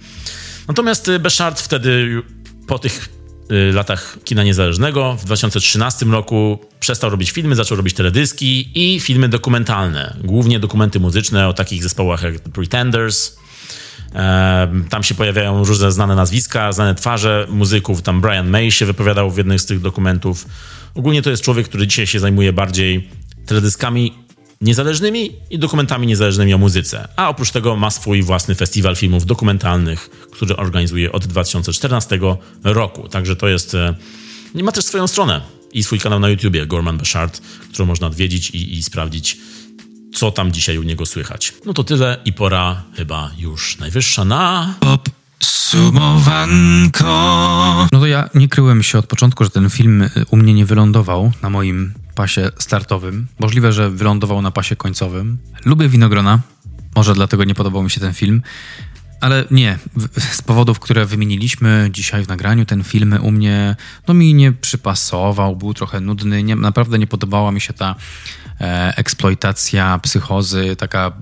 Natomiast 0.69 1.09
y, 1.09 1.19
Bechard 1.19 1.61
wtedy 1.61 2.23
po 2.67 2.79
tych 2.79 3.09
y, 3.53 3.73
latach 3.73 4.19
kina 4.25 4.45
niezależnego 4.45 5.17
w 5.17 5.25
2013 5.25 6.07
roku 6.07 6.59
przestał 6.81 7.11
robić 7.11 7.31
filmy, 7.31 7.55
zaczął 7.55 7.77
robić 7.77 7.95
teledyski 7.95 8.71
i 8.75 9.01
filmy 9.01 9.29
dokumentalne, 9.29 10.17
głównie 10.25 10.61
dokumenty 10.61 11.01
muzyczne 11.01 11.49
o 11.49 11.53
takich 11.53 11.83
zespołach 11.83 12.23
jak 12.23 12.41
The 12.41 12.51
Pretenders, 12.51 13.41
tam 14.91 15.03
się 15.03 15.15
pojawiają 15.15 15.65
różne 15.65 15.93
znane 15.93 16.15
nazwiska, 16.15 16.73
znane 16.73 16.95
twarze 16.95 17.47
muzyków. 17.51 18.03
Tam 18.03 18.21
Brian 18.21 18.51
May 18.51 18.73
się 18.73 18.87
wypowiadał 18.87 19.31
w 19.31 19.37
jednym 19.37 19.59
z 19.59 19.67
tych 19.67 19.81
dokumentów. 19.81 20.47
Ogólnie 20.95 21.23
to 21.23 21.31
jest 21.31 21.43
człowiek, 21.43 21.69
który 21.69 21.87
dzisiaj 21.87 22.07
się 22.07 22.21
zajmuje 22.21 22.53
bardziej 22.53 23.09
teledyskami 23.47 24.15
niezależnymi 24.61 25.33
i 25.51 25.59
dokumentami 25.59 26.07
niezależnymi 26.07 26.55
o 26.55 26.59
muzyce. 26.59 27.09
A 27.17 27.29
oprócz 27.29 27.51
tego 27.51 27.77
ma 27.77 27.91
swój 27.91 28.23
własny 28.23 28.55
festiwal 28.55 28.97
filmów 28.97 29.27
dokumentalnych, 29.27 30.11
który 30.33 30.57
organizuje 30.57 31.13
od 31.13 31.27
2014 31.27 32.19
roku. 32.65 33.09
Także 33.09 33.37
to 33.37 33.49
jest. 33.49 33.75
E, 33.75 33.95
ma 34.63 34.73
też 34.73 34.85
swoją 34.85 35.07
stronę 35.07 35.41
i 35.73 35.83
swój 35.83 35.99
kanał 35.99 36.21
na 36.21 36.29
YouTubie, 36.29 36.67
Gorman 36.67 36.99
Bashard, 36.99 37.41
którą 37.73 37.87
można 37.87 38.07
odwiedzić 38.07 38.51
i, 38.51 38.79
i 38.79 38.83
sprawdzić, 38.83 39.37
co 40.15 40.31
tam 40.31 40.53
dzisiaj 40.53 40.79
u 40.79 40.83
niego 40.83 41.07
słychać. 41.07 41.53
No 41.67 41.75
to 41.75 41.85
tyle 41.85 42.17
i 42.25 42.33
pora 42.33 42.83
chyba 42.97 43.31
już 43.39 43.79
najwyższa 43.79 44.25
na... 44.25 44.75
Pop. 44.81 45.09
Sumowanko. 45.43 47.07
No 47.93 48.01
to 48.01 48.07
ja 48.07 48.31
nie 48.35 48.49
kryłem 48.49 48.83
się 48.83 48.99
od 48.99 49.07
początku, 49.07 49.45
że 49.45 49.51
ten 49.51 49.71
film 49.71 50.03
y, 50.03 50.11
u 50.31 50.37
mnie 50.37 50.55
nie 50.55 50.67
wylądował 50.67 51.33
na 51.43 51.51
moim 51.51 51.95
pasie 52.13 52.51
startowym. 52.59 53.27
Możliwe, 53.39 53.73
że 53.73 53.91
wylądował 53.91 54.43
na 54.43 54.51
pasie 54.51 54.77
końcowym. 54.77 55.39
Lubię 55.65 55.89
winogrona. 55.89 56.41
Może 56.97 57.15
dlatego 57.15 57.45
nie 57.45 57.55
podobał 57.55 57.83
mi 57.83 57.91
się 57.91 58.01
ten 58.01 58.15
film. 58.15 58.43
Ale 59.21 59.45
nie, 59.51 59.79
z 60.39 60.43
powodów, 60.43 60.81
które 60.81 61.07
wymieniliśmy 61.07 61.89
dzisiaj 61.93 62.25
w 62.25 62.29
nagraniu, 62.29 62.67
ten 62.67 62.85
film 62.85 63.19
u 63.23 63.31
mnie 63.31 63.77
no 64.09 64.15
mi 64.15 64.35
nie 64.35 64.53
przypasował, 64.53 65.57
był 65.57 65.75
trochę 65.75 66.01
nudny. 66.01 66.43
Nie, 66.43 66.57
naprawdę 66.57 66.99
nie 66.99 67.07
podobała 67.07 67.53
mi 67.53 67.61
się 67.61 67.73
ta 67.73 67.95
e, 68.61 68.93
eksploitacja 68.97 69.99
psychozy, 69.99 70.77
taka 70.77 71.13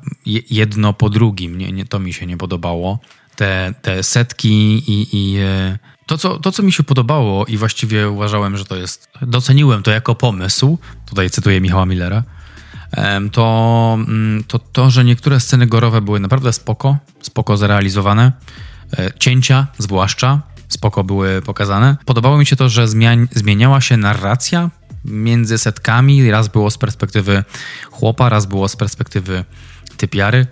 jedno 0.51 0.93
po 0.93 1.11
drugim. 1.11 1.59
Nie, 1.59 1.73
nie, 1.73 1.85
to 1.85 1.99
mi 1.99 2.13
się 2.13 2.27
nie 2.27 2.37
podobało. 2.37 2.99
Te, 3.37 3.75
te 3.83 4.03
setki 4.03 4.83
i, 4.87 5.09
i 5.13 5.39
e, 5.39 5.79
to, 6.09 6.19
co, 6.19 6.39
to, 6.39 6.53
co 6.53 6.63
mi 6.63 6.73
się 6.73 6.83
podobało 6.83 7.47
i 7.47 7.57
właściwie 7.57 8.11
uważałem, 8.11 8.57
że 8.57 8.65
to 8.65 8.77
jest, 8.77 9.09
doceniłem 9.23 9.83
to 9.83 9.91
jako 9.91 10.15
pomysł, 10.15 10.79
tutaj 11.07 11.31
cytuję 11.31 11.61
Michała 11.61 11.87
Millera, 11.87 12.23
to, 13.33 13.99
mm, 14.09 14.45
to 14.45 14.59
to, 14.59 14.91
że 14.91 15.05
niektóre 15.05 15.41
sceny 15.41 15.67
gorowe 15.67 16.01
były 16.01 16.21
naprawdę 16.21 16.53
spoko, 16.53 16.97
spoko 17.23 17.57
zrealizowane. 17.57 18.33
E, 18.99 19.13
cięcia 19.19 19.67
zwłaszcza 19.79 20.41
spoko 20.69 21.05
były 21.05 21.43
pokazane. 21.43 21.97
Podobało 22.05 22.39
mi 22.39 22.47
się 22.47 22.57
to, 22.57 22.69
że 22.69 22.89
zmieniała 23.33 23.81
się 23.81 23.97
narracja 23.97 24.71
między 25.05 25.59
setkami. 25.59 26.31
Raz 26.31 26.49
było 26.49 26.71
z 26.71 26.79
perspektywy 26.79 27.45
chłopa, 27.91 28.29
raz 28.29 28.47
było 28.47 28.69
z 28.69 28.77
perspektywy 28.77 29.45
typiary. 29.97 30.47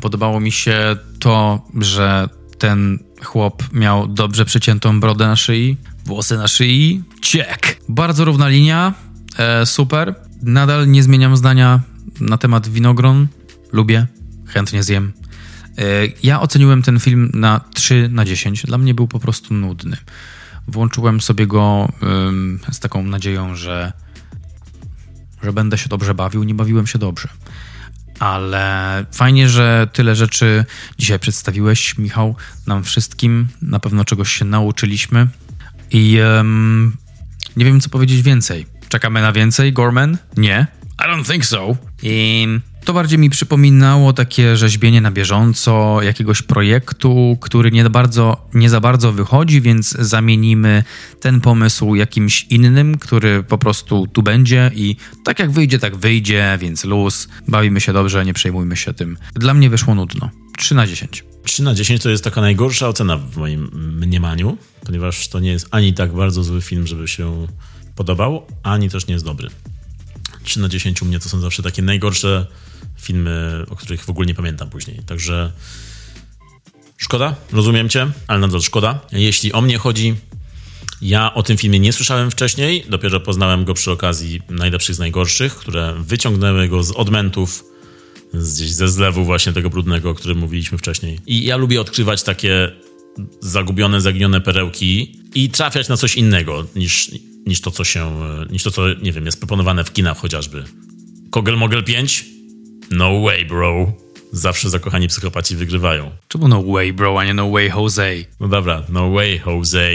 Podobało 0.00 0.40
mi 0.40 0.52
się 0.52 0.96
to, 1.20 1.62
że 1.80 2.28
ten 2.60 2.98
chłop 3.24 3.62
miał 3.72 4.08
dobrze 4.08 4.44
przyciętą 4.44 5.00
brodę 5.00 5.26
na 5.26 5.36
szyi, 5.36 5.76
włosy 6.04 6.36
na 6.36 6.48
szyi. 6.48 7.02
Check! 7.22 7.80
Bardzo 7.88 8.24
równa 8.24 8.48
linia, 8.48 8.94
e, 9.38 9.66
super. 9.66 10.14
Nadal 10.42 10.90
nie 10.90 11.02
zmieniam 11.02 11.36
zdania 11.36 11.80
na 12.20 12.38
temat 12.38 12.68
winogron. 12.68 13.26
Lubię, 13.72 14.06
chętnie 14.46 14.82
zjem. 14.82 15.12
E, 15.78 15.82
ja 16.22 16.40
oceniłem 16.40 16.82
ten 16.82 17.00
film 17.00 17.30
na 17.34 17.60
3 17.74 18.08
na 18.12 18.24
10. 18.24 18.66
Dla 18.66 18.78
mnie 18.78 18.94
był 18.94 19.08
po 19.08 19.20
prostu 19.20 19.54
nudny. 19.54 19.96
Włączyłem 20.68 21.20
sobie 21.20 21.46
go 21.46 21.92
z 22.72 22.80
taką 22.80 23.02
nadzieją, 23.02 23.54
że, 23.54 23.92
że 25.42 25.52
będę 25.52 25.78
się 25.78 25.88
dobrze 25.88 26.14
bawił. 26.14 26.44
Nie 26.44 26.54
bawiłem 26.54 26.86
się 26.86 26.98
dobrze. 26.98 27.28
Ale 28.20 29.04
fajnie, 29.12 29.48
że 29.48 29.88
tyle 29.92 30.16
rzeczy 30.16 30.64
dzisiaj 30.98 31.18
przedstawiłeś, 31.18 31.98
Michał, 31.98 32.36
nam 32.66 32.84
wszystkim. 32.84 33.48
Na 33.62 33.80
pewno 33.80 34.04
czegoś 34.04 34.32
się 34.32 34.44
nauczyliśmy. 34.44 35.26
I 35.90 36.18
um, 36.36 36.96
nie 37.56 37.64
wiem, 37.64 37.80
co 37.80 37.88
powiedzieć 37.88 38.22
więcej. 38.22 38.66
Czekamy 38.88 39.20
na 39.20 39.32
więcej, 39.32 39.72
Gorman? 39.72 40.18
Nie. 40.36 40.66
I 40.98 41.02
don't 41.02 41.30
think 41.32 41.46
so. 41.46 41.76
I 42.02 42.46
to 42.84 42.92
bardziej 42.92 43.18
mi 43.18 43.30
przypominało 43.30 44.12
takie 44.12 44.56
rzeźbienie 44.56 45.00
na 45.00 45.10
bieżąco 45.10 46.02
jakiegoś 46.02 46.42
projektu, 46.42 47.38
który 47.40 47.70
nie, 47.70 47.90
bardzo, 47.90 48.48
nie 48.54 48.70
za 48.70 48.80
bardzo 48.80 49.12
wychodzi, 49.12 49.60
więc 49.60 49.90
zamienimy 49.90 50.84
ten 51.20 51.40
pomysł 51.40 51.94
jakimś 51.94 52.42
innym, 52.42 52.98
który 52.98 53.42
po 53.42 53.58
prostu 53.58 54.06
tu 54.06 54.22
będzie 54.22 54.70
i 54.74 54.96
tak 55.24 55.38
jak 55.38 55.50
wyjdzie, 55.50 55.78
tak 55.78 55.96
wyjdzie, 55.96 56.58
więc 56.60 56.84
luz. 56.84 57.28
Bawimy 57.48 57.80
się 57.80 57.92
dobrze, 57.92 58.24
nie 58.24 58.34
przejmujmy 58.34 58.76
się 58.76 58.94
tym. 58.94 59.16
Dla 59.34 59.54
mnie 59.54 59.70
wyszło 59.70 59.94
nudno. 59.94 60.30
3 60.58 60.74
na 60.74 60.86
10. 60.86 61.24
3 61.44 61.62
na 61.62 61.74
10 61.74 62.02
to 62.02 62.10
jest 62.10 62.24
taka 62.24 62.40
najgorsza 62.40 62.88
ocena 62.88 63.16
w 63.16 63.36
moim 63.36 63.70
mniemaniu, 64.00 64.58
ponieważ 64.86 65.28
to 65.28 65.40
nie 65.40 65.50
jest 65.50 65.68
ani 65.70 65.94
tak 65.94 66.12
bardzo 66.12 66.44
zły 66.44 66.60
film, 66.60 66.86
żeby 66.86 67.08
się 67.08 67.46
podobał, 67.96 68.46
ani 68.62 68.90
też 68.90 69.06
nie 69.06 69.12
jest 69.12 69.24
dobry. 69.24 69.48
3 70.44 70.60
na 70.60 70.68
10 70.68 71.02
u 71.02 71.04
mnie 71.04 71.20
to 71.20 71.28
są 71.28 71.40
zawsze 71.40 71.62
takie 71.62 71.82
najgorsze 71.82 72.46
filmy, 73.00 73.64
o 73.70 73.76
których 73.76 74.04
w 74.04 74.10
ogóle 74.10 74.26
nie 74.26 74.34
pamiętam 74.34 74.70
później. 74.70 75.00
Także 75.06 75.52
szkoda, 76.96 77.34
rozumiem 77.52 77.88
cię, 77.88 78.10
ale 78.26 78.40
nadal 78.40 78.62
szkoda. 78.62 79.00
Jeśli 79.12 79.52
o 79.52 79.60
mnie 79.60 79.78
chodzi, 79.78 80.14
ja 81.02 81.34
o 81.34 81.42
tym 81.42 81.56
filmie 81.56 81.78
nie 81.78 81.92
słyszałem 81.92 82.30
wcześniej, 82.30 82.84
dopiero 82.88 83.20
poznałem 83.20 83.64
go 83.64 83.74
przy 83.74 83.90
okazji 83.90 84.40
najlepszych 84.50 84.94
z 84.94 84.98
najgorszych, 84.98 85.54
które 85.54 85.94
wyciągnęły 85.98 86.68
go 86.68 86.82
z 86.82 86.90
odmentów, 86.90 87.64
gdzieś 88.34 88.70
ze 88.70 88.88
zlewu 88.88 89.24
właśnie 89.24 89.52
tego 89.52 89.70
brudnego, 89.70 90.10
o 90.10 90.14
którym 90.14 90.38
mówiliśmy 90.38 90.78
wcześniej. 90.78 91.18
I 91.26 91.44
ja 91.44 91.56
lubię 91.56 91.80
odkrywać 91.80 92.22
takie 92.22 92.72
zagubione, 93.40 94.00
zaginione 94.00 94.40
perełki 94.40 95.18
i 95.34 95.50
trafiać 95.50 95.88
na 95.88 95.96
coś 95.96 96.16
innego 96.16 96.66
niż, 96.76 97.10
niż 97.46 97.60
to, 97.60 97.70
co 97.70 97.84
się, 97.84 98.20
niż 98.50 98.62
to, 98.62 98.70
co, 98.70 98.94
nie 98.94 99.12
wiem, 99.12 99.26
jest 99.26 99.38
proponowane 99.38 99.84
w 99.84 99.92
kinach 99.92 100.18
chociażby. 100.18 100.64
Kogel 101.30 101.56
Mogel 101.56 101.84
5? 101.84 102.24
No 102.90 103.20
way, 103.20 103.44
bro. 103.44 103.92
Zawsze 104.32 104.70
zakochani 104.70 105.08
psychopaci 105.08 105.56
wygrywają. 105.56 106.10
Czemu 106.28 106.48
no 106.48 106.62
way, 106.62 106.92
bro, 106.92 107.20
a 107.20 107.24
nie 107.24 107.34
no 107.34 107.50
way, 107.50 107.68
Jose? 107.68 108.14
No 108.40 108.48
dobra, 108.48 108.82
no 108.88 109.10
way, 109.10 109.40
Jose. 109.46 109.90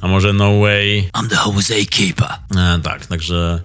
A 0.00 0.08
może 0.08 0.32
no 0.32 0.60
way... 0.60 1.08
I'm 1.12 1.28
the 1.28 1.36
Jose 1.46 1.86
Keeper. 1.86 2.28
E, 2.56 2.80
tak, 2.82 3.06
także 3.06 3.62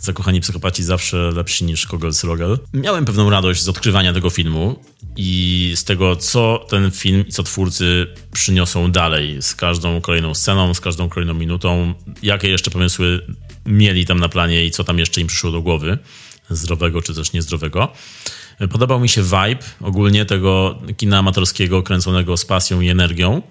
zakochani 0.00 0.40
psychopaci 0.40 0.82
zawsze 0.82 1.16
lepsi 1.16 1.64
niż 1.64 1.86
Kogel 1.86 2.14
Srogel. 2.14 2.58
Miałem 2.74 3.04
pewną 3.04 3.30
radość 3.30 3.62
z 3.62 3.68
odkrywania 3.68 4.12
tego 4.12 4.30
filmu 4.30 4.84
i 5.16 5.72
z 5.76 5.84
tego, 5.84 6.16
co 6.16 6.66
ten 6.68 6.90
film 6.90 7.24
i 7.26 7.32
co 7.32 7.42
twórcy 7.42 8.06
przyniosą 8.32 8.92
dalej 8.92 9.42
z 9.42 9.54
każdą 9.54 10.00
kolejną 10.00 10.34
sceną, 10.34 10.74
z 10.74 10.80
każdą 10.80 11.08
kolejną 11.08 11.34
minutą, 11.34 11.94
jakie 12.22 12.48
jeszcze 12.48 12.70
pomysły 12.70 13.26
mieli 13.66 14.06
tam 14.06 14.20
na 14.20 14.28
planie 14.28 14.64
i 14.64 14.70
co 14.70 14.84
tam 14.84 14.98
jeszcze 14.98 15.20
im 15.20 15.26
przyszło 15.26 15.50
do 15.50 15.62
głowy, 15.62 15.98
zdrowego 16.50 17.02
czy 17.02 17.14
też 17.14 17.32
niezdrowego. 17.32 17.92
Podobał 18.70 19.00
mi 19.00 19.08
się 19.08 19.22
vibe 19.22 19.64
ogólnie 19.80 20.24
tego 20.24 20.78
kina 20.96 21.18
amatorskiego, 21.18 21.82
kręconego 21.82 22.36
z 22.36 22.44
pasją 22.44 22.80
i 22.80 22.88
energią 22.88 23.42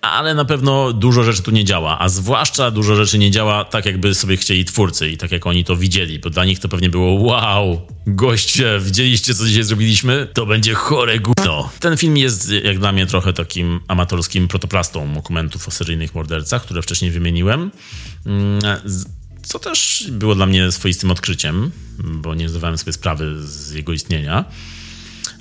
ale 0.00 0.34
na 0.34 0.44
pewno 0.44 0.92
dużo 0.92 1.22
rzeczy 1.22 1.42
tu 1.42 1.50
nie 1.50 1.64
działa, 1.64 1.98
a 1.98 2.08
zwłaszcza 2.08 2.70
dużo 2.70 2.96
rzeczy 2.96 3.18
nie 3.18 3.30
działa 3.30 3.64
tak, 3.64 3.86
jakby 3.86 4.14
sobie 4.14 4.36
chcieli 4.36 4.64
twórcy 4.64 5.10
i 5.10 5.16
tak, 5.16 5.32
jak 5.32 5.46
oni 5.46 5.64
to 5.64 5.76
widzieli, 5.76 6.18
bo 6.18 6.30
dla 6.30 6.44
nich 6.44 6.58
to 6.58 6.68
pewnie 6.68 6.90
było 6.90 7.12
wow, 7.12 7.86
goście, 8.06 8.80
widzieliście, 8.80 9.34
co 9.34 9.46
dzisiaj 9.46 9.62
zrobiliśmy? 9.62 10.28
To 10.34 10.46
będzie 10.46 10.74
chore 10.74 11.18
gówno. 11.18 11.70
Ten 11.80 11.96
film 11.96 12.16
jest, 12.16 12.52
jak 12.64 12.78
dla 12.78 12.92
mnie, 12.92 13.06
trochę 13.06 13.32
takim 13.32 13.80
amatorskim 13.88 14.48
protoplastą 14.48 15.14
dokumentów 15.14 15.68
o 15.68 15.70
seryjnych 15.70 16.14
mordercach, 16.14 16.62
które 16.62 16.82
wcześniej 16.82 17.10
wymieniłem. 17.10 17.70
Mm, 18.26 18.60
co 19.42 19.58
też 19.58 20.06
było 20.10 20.34
dla 20.34 20.46
mnie 20.46 20.72
swoistym 20.72 21.10
odkryciem, 21.10 21.70
bo 21.98 22.34
nie 22.34 22.48
zdawałem 22.48 22.78
sobie 22.78 22.92
sprawy 22.92 23.46
z 23.46 23.72
jego 23.72 23.92
istnienia. 23.92 24.44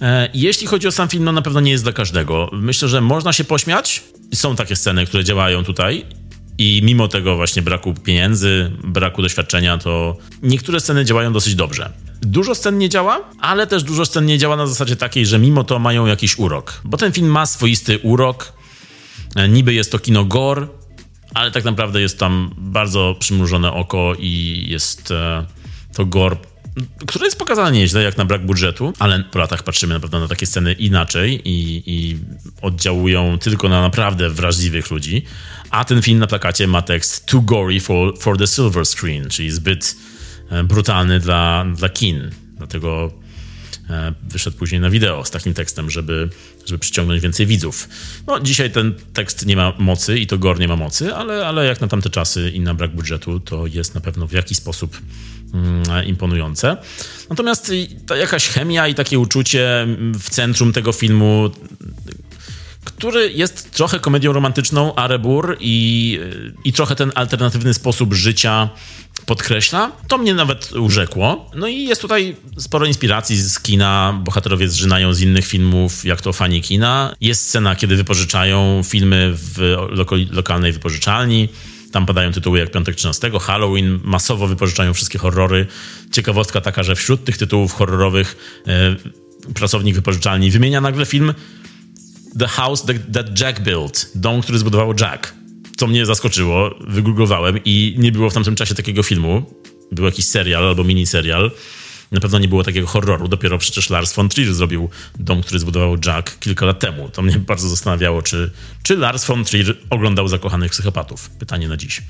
E, 0.01 0.29
jeśli 0.33 0.67
chodzi 0.67 0.87
o 0.87 0.91
sam 0.91 1.09
film, 1.09 1.23
no 1.23 1.31
na 1.31 1.41
pewno 1.41 1.59
nie 1.59 1.71
jest 1.71 1.83
dla 1.83 1.93
każdego. 1.93 2.49
Myślę, 2.53 2.87
że 2.87 3.01
można 3.01 3.33
się 3.33 3.43
pośmiać. 3.43 4.03
Są 4.33 4.55
takie 4.55 4.75
sceny, 4.75 5.05
które 5.05 5.23
działają 5.23 5.63
tutaj. 5.63 6.05
I 6.57 6.81
mimo 6.83 7.07
tego 7.07 7.35
właśnie 7.35 7.61
braku 7.61 7.93
pieniędzy, 7.93 8.71
braku 8.83 9.21
doświadczenia, 9.21 9.77
to 9.77 10.17
niektóre 10.43 10.79
sceny 10.79 11.05
działają 11.05 11.33
dosyć 11.33 11.55
dobrze. 11.55 11.91
Dużo 12.21 12.55
scen 12.55 12.77
nie 12.77 12.89
działa, 12.89 13.29
ale 13.39 13.67
też 13.67 13.83
dużo 13.83 14.05
scen 14.05 14.25
nie 14.25 14.37
działa 14.37 14.55
na 14.55 14.67
zasadzie 14.67 14.95
takiej, 14.95 15.25
że 15.25 15.39
mimo 15.39 15.63
to 15.63 15.79
mają 15.79 16.05
jakiś 16.05 16.37
urok. 16.37 16.81
Bo 16.83 16.97
ten 16.97 17.11
film 17.11 17.27
ma 17.27 17.45
swoisty 17.45 17.99
urok. 17.99 18.53
E, 19.35 19.49
niby 19.49 19.73
jest 19.73 19.91
to 19.91 19.99
kino 19.99 20.25
gore, 20.25 20.67
ale 21.33 21.51
tak 21.51 21.63
naprawdę 21.63 22.01
jest 22.01 22.19
tam 22.19 22.53
bardzo 22.57 23.15
przymrużone 23.19 23.71
oko 23.71 24.13
i 24.19 24.65
jest 24.69 25.11
e, 25.11 25.45
to 25.93 26.05
gore 26.05 26.37
które 27.07 27.25
jest 27.25 27.39
pokazane 27.39 27.71
nieźle, 27.71 28.03
jak 28.03 28.17
na 28.17 28.25
brak 28.25 28.45
budżetu, 28.45 28.93
ale 28.99 29.23
po 29.23 29.39
latach 29.39 29.63
patrzymy 29.63 29.93
na 29.93 29.99
pewno 29.99 30.19
na 30.19 30.27
takie 30.27 30.45
sceny 30.45 30.73
inaczej 30.73 31.41
i, 31.45 31.83
i 31.85 32.17
oddziałują 32.61 33.39
tylko 33.39 33.69
na 33.69 33.81
naprawdę 33.81 34.29
wrażliwych 34.29 34.91
ludzi. 34.91 35.25
A 35.69 35.85
ten 35.85 36.01
film 36.01 36.19
na 36.19 36.27
plakacie 36.27 36.67
ma 36.67 36.81
tekst 36.81 37.25
Too 37.25 37.41
gory 37.41 37.79
for, 37.79 38.19
for 38.19 38.37
the 38.37 38.47
silver 38.47 38.85
screen, 38.85 39.29
czyli 39.29 39.51
zbyt 39.51 39.95
e, 40.49 40.63
brutalny 40.63 41.19
dla, 41.19 41.65
dla 41.75 41.89
kin. 41.89 42.29
Dlatego 42.57 43.11
wyszedł 44.29 44.57
później 44.57 44.81
na 44.81 44.89
wideo 44.89 45.25
z 45.25 45.31
takim 45.31 45.53
tekstem, 45.53 45.89
żeby, 45.89 46.29
żeby 46.65 46.79
przyciągnąć 46.79 47.21
więcej 47.21 47.45
widzów. 47.45 47.89
No, 48.27 48.39
dzisiaj 48.39 48.71
ten 48.71 48.93
tekst 49.13 49.45
nie 49.45 49.55
ma 49.55 49.73
mocy 49.77 50.19
i 50.19 50.27
to 50.27 50.37
gore 50.37 50.59
nie 50.59 50.67
ma 50.67 50.75
mocy, 50.75 51.15
ale, 51.15 51.47
ale 51.47 51.65
jak 51.65 51.81
na 51.81 51.87
tamte 51.87 52.09
czasy 52.09 52.51
i 52.53 52.59
na 52.59 52.73
brak 52.73 52.95
budżetu, 52.95 53.39
to 53.39 53.67
jest 53.67 53.95
na 53.95 54.01
pewno 54.01 54.27
w 54.27 54.31
jakiś 54.31 54.57
sposób 54.57 54.97
Mm, 55.53 56.05
imponujące. 56.05 56.77
Natomiast 57.29 57.71
ta 58.05 58.17
jakaś 58.17 58.47
chemia 58.47 58.87
i 58.87 58.95
takie 58.95 59.19
uczucie 59.19 59.87
w 60.13 60.29
centrum 60.29 60.73
tego 60.73 60.91
filmu, 60.91 61.49
który 62.83 63.31
jest 63.31 63.71
trochę 63.71 63.99
komedią 63.99 64.33
romantyczną, 64.33 64.95
Arebur 64.95 65.57
i, 65.59 66.19
i 66.65 66.73
trochę 66.73 66.95
ten 66.95 67.11
alternatywny 67.15 67.73
sposób 67.73 68.13
życia 68.13 68.69
podkreśla, 69.25 69.91
to 70.07 70.17
mnie 70.17 70.33
nawet 70.33 70.71
urzekło. 70.71 71.51
No 71.55 71.67
i 71.67 71.83
jest 71.83 72.01
tutaj 72.01 72.35
sporo 72.57 72.85
inspiracji 72.85 73.37
z 73.37 73.59
kina. 73.59 74.21
Bohaterowie 74.23 74.69
zżynają 74.69 75.13
z 75.13 75.21
innych 75.21 75.47
filmów, 75.47 76.05
jak 76.05 76.21
to 76.21 76.33
fani 76.33 76.61
kina. 76.61 77.15
Jest 77.21 77.47
scena, 77.47 77.75
kiedy 77.75 77.95
wypożyczają 77.95 78.81
filmy 78.85 79.31
w 79.33 79.75
lokalnej 80.31 80.71
wypożyczalni. 80.71 81.49
Tam 81.91 82.05
padają 82.05 82.31
tytuły 82.31 82.59
jak 82.59 82.71
Piątek 82.71 82.95
13, 82.95 83.31
Halloween, 83.41 83.99
masowo 84.03 84.47
wypożyczają 84.47 84.93
wszystkie 84.93 85.19
horrory. 85.19 85.67
Ciekawostka 86.11 86.61
taka, 86.61 86.83
że 86.83 86.95
wśród 86.95 87.23
tych 87.23 87.37
tytułów 87.37 87.73
horrorowych 87.73 88.61
e, 88.67 88.95
pracownik 89.53 89.95
wypożyczalni 89.95 90.51
wymienia 90.51 90.81
nagle 90.81 91.05
film 91.05 91.33
The 92.39 92.47
House 92.47 92.85
That 93.13 93.39
Jack 93.39 93.59
Built, 93.59 94.11
dom, 94.15 94.41
który 94.41 94.57
zbudował 94.57 94.93
Jack. 94.99 95.38
Co 95.79 95.87
mnie 95.87 96.05
zaskoczyło, 96.05 96.75
wygooglowałem 96.87 97.59
i 97.65 97.95
nie 97.97 98.11
było 98.11 98.29
w 98.29 98.33
tamtym 98.33 98.55
czasie 98.55 98.75
takiego 98.75 99.03
filmu. 99.03 99.53
Był 99.91 100.05
jakiś 100.05 100.25
serial 100.25 100.67
albo 100.67 100.83
miniserial 100.83 101.51
na 102.11 102.19
pewno 102.19 102.39
nie 102.39 102.47
było 102.47 102.63
takiego 102.63 102.87
horroru. 102.87 103.27
Dopiero 103.27 103.57
przecież 103.57 103.89
Lars 103.89 104.13
von 104.13 104.29
Trier 104.29 104.53
zrobił 104.53 104.89
dom, 105.19 105.41
który 105.41 105.59
zbudował 105.59 105.97
Jack 106.05 106.39
kilka 106.39 106.65
lat 106.65 106.79
temu. 106.79 107.09
To 107.09 107.21
mnie 107.21 107.39
bardzo 107.39 107.69
zastanawiało, 107.69 108.21
czy, 108.21 108.51
czy 108.83 108.97
Lars 108.97 109.25
von 109.25 109.45
Trier 109.45 109.77
oglądał 109.89 110.27
Zakochanych 110.27 110.71
Psychopatów. 110.71 111.29
Pytanie 111.29 111.67
na 111.67 111.77
dziś. 111.77 112.01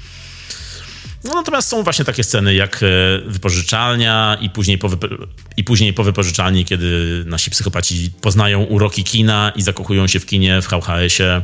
No, 1.24 1.34
natomiast 1.34 1.70
są 1.70 1.84
właśnie 1.84 2.06
takie 2.06 2.24
sceny 2.24 2.54
jak 2.54 2.84
e, 2.84 2.88
wypożyczalnia 3.26 4.38
i 4.42 4.50
później, 4.50 4.78
po 4.78 4.90
wypo- 4.90 5.28
i 5.58 5.64
później 5.64 5.94
po 5.94 6.04
wypożyczalni, 6.04 6.66
kiedy 6.66 7.24
nasi 7.28 7.52
psychopaci 7.52 8.12
poznają 8.22 8.64
uroki 8.64 9.04
kina 9.04 9.52
i 9.56 9.62
zakochują 9.62 10.08
się 10.08 10.20
w 10.20 10.26
kinie, 10.26 10.62
w 10.62 10.68
VHS-ie. 10.68 11.42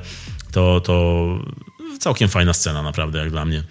To, 0.51 0.81
to 0.81 1.25
całkiem 1.99 2.29
fajna 2.29 2.53
scena, 2.53 2.83
naprawdę, 2.83 3.19
jak 3.19 3.29
dla 3.29 3.45
mnie. 3.45 3.63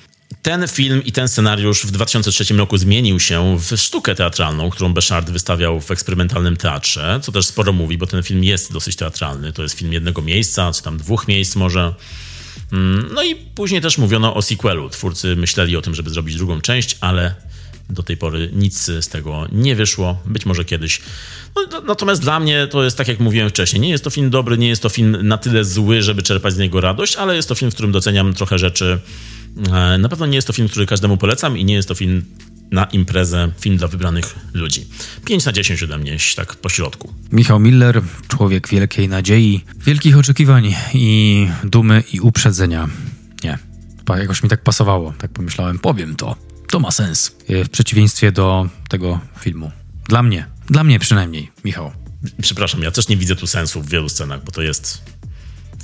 Ten 0.42 0.68
film 0.68 1.04
i 1.04 1.12
ten 1.12 1.28
scenariusz 1.28 1.86
w 1.86 1.90
2003 1.90 2.54
roku 2.54 2.78
zmienił 2.78 3.20
się 3.20 3.58
w 3.58 3.76
sztukę 3.76 4.14
teatralną, 4.14 4.70
którą 4.70 4.94
Beszard 4.94 5.30
wystawiał 5.30 5.80
w 5.80 5.90
eksperymentalnym 5.90 6.56
teatrze, 6.56 7.20
co 7.22 7.32
też 7.32 7.46
sporo 7.46 7.72
mówi, 7.72 7.98
bo 7.98 8.06
ten 8.06 8.22
film 8.22 8.44
jest 8.44 8.72
dosyć 8.72 8.96
teatralny. 8.96 9.52
To 9.52 9.62
jest 9.62 9.78
film 9.78 9.92
jednego 9.92 10.22
miejsca, 10.22 10.72
czy 10.72 10.82
tam 10.82 10.98
dwóch 10.98 11.28
miejsc 11.28 11.56
może. 11.56 11.94
Mm, 12.72 13.10
no 13.14 13.22
i 13.22 13.34
później 13.36 13.80
też 13.80 13.98
mówiono 13.98 14.34
o 14.34 14.42
sequelu. 14.42 14.90
Twórcy 14.90 15.36
myśleli 15.36 15.76
o 15.76 15.82
tym, 15.82 15.94
żeby 15.94 16.10
zrobić 16.10 16.36
drugą 16.36 16.60
część, 16.60 16.96
ale 17.00 17.34
do 17.90 18.02
tej 18.02 18.16
pory 18.16 18.50
nic 18.52 18.90
z 19.00 19.08
tego 19.08 19.46
nie 19.52 19.76
wyszło. 19.76 20.22
Być 20.26 20.46
może 20.46 20.64
kiedyś. 20.64 21.00
No, 21.56 21.80
natomiast 21.80 22.22
dla 22.22 22.40
mnie 22.40 22.66
to 22.66 22.84
jest 22.84 22.96
tak, 22.96 23.08
jak 23.08 23.20
mówiłem 23.20 23.50
wcześniej. 23.50 23.80
Nie 23.80 23.90
jest 23.90 24.04
to 24.04 24.10
film 24.10 24.30
dobry, 24.30 24.58
nie 24.58 24.68
jest 24.68 24.82
to 24.82 24.88
film 24.88 25.16
na 25.22 25.38
tyle 25.38 25.64
zły, 25.64 26.02
żeby 26.02 26.22
czerpać 26.22 26.54
z 26.54 26.58
niego 26.58 26.80
radość, 26.80 27.16
ale 27.16 27.36
jest 27.36 27.48
to 27.48 27.54
film, 27.54 27.70
w 27.70 27.74
którym 27.74 27.92
doceniam 27.92 28.34
trochę 28.34 28.58
rzeczy 28.58 28.98
E, 29.72 29.98
na 29.98 30.08
pewno 30.08 30.26
nie 30.26 30.36
jest 30.36 30.46
to 30.46 30.52
film, 30.52 30.68
który 30.68 30.86
każdemu 30.86 31.16
polecam 31.16 31.58
i 31.58 31.64
nie 31.64 31.74
jest 31.74 31.88
to 31.88 31.94
film 31.94 32.24
na 32.70 32.84
imprezę, 32.84 33.52
film 33.60 33.76
dla 33.76 33.88
wybranych 33.88 34.34
ludzi. 34.54 34.86
5 35.24 35.44
na 35.44 35.52
10 35.52 35.82
ode 35.82 35.98
mnie, 35.98 36.16
tak 36.36 36.54
po 36.54 36.68
środku. 36.68 37.14
Michał 37.32 37.60
Miller, 37.60 38.02
człowiek 38.28 38.68
wielkiej 38.68 39.08
nadziei, 39.08 39.64
wielkich 39.86 40.18
oczekiwań 40.18 40.74
i 40.94 41.48
dumy 41.64 42.02
i 42.12 42.20
uprzedzenia. 42.20 42.88
Nie, 43.44 43.58
jakoś 44.08 44.42
mi 44.42 44.48
tak 44.48 44.62
pasowało, 44.62 45.14
tak 45.18 45.32
pomyślałem, 45.32 45.78
powiem 45.78 46.16
to. 46.16 46.36
To 46.68 46.80
ma 46.80 46.90
sens. 46.90 47.36
E, 47.48 47.64
w 47.64 47.70
przeciwieństwie 47.70 48.32
do 48.32 48.68
tego 48.88 49.20
filmu. 49.40 49.70
Dla 50.08 50.22
mnie, 50.22 50.46
dla 50.66 50.84
mnie 50.84 50.98
przynajmniej, 50.98 51.52
Michał. 51.64 51.92
Przepraszam, 52.42 52.82
ja 52.82 52.90
też 52.90 53.08
nie 53.08 53.16
widzę 53.16 53.36
tu 53.36 53.46
sensu 53.46 53.82
w 53.82 53.88
wielu 53.88 54.08
scenach, 54.08 54.44
bo 54.44 54.52
to 54.52 54.62
jest 54.62 55.02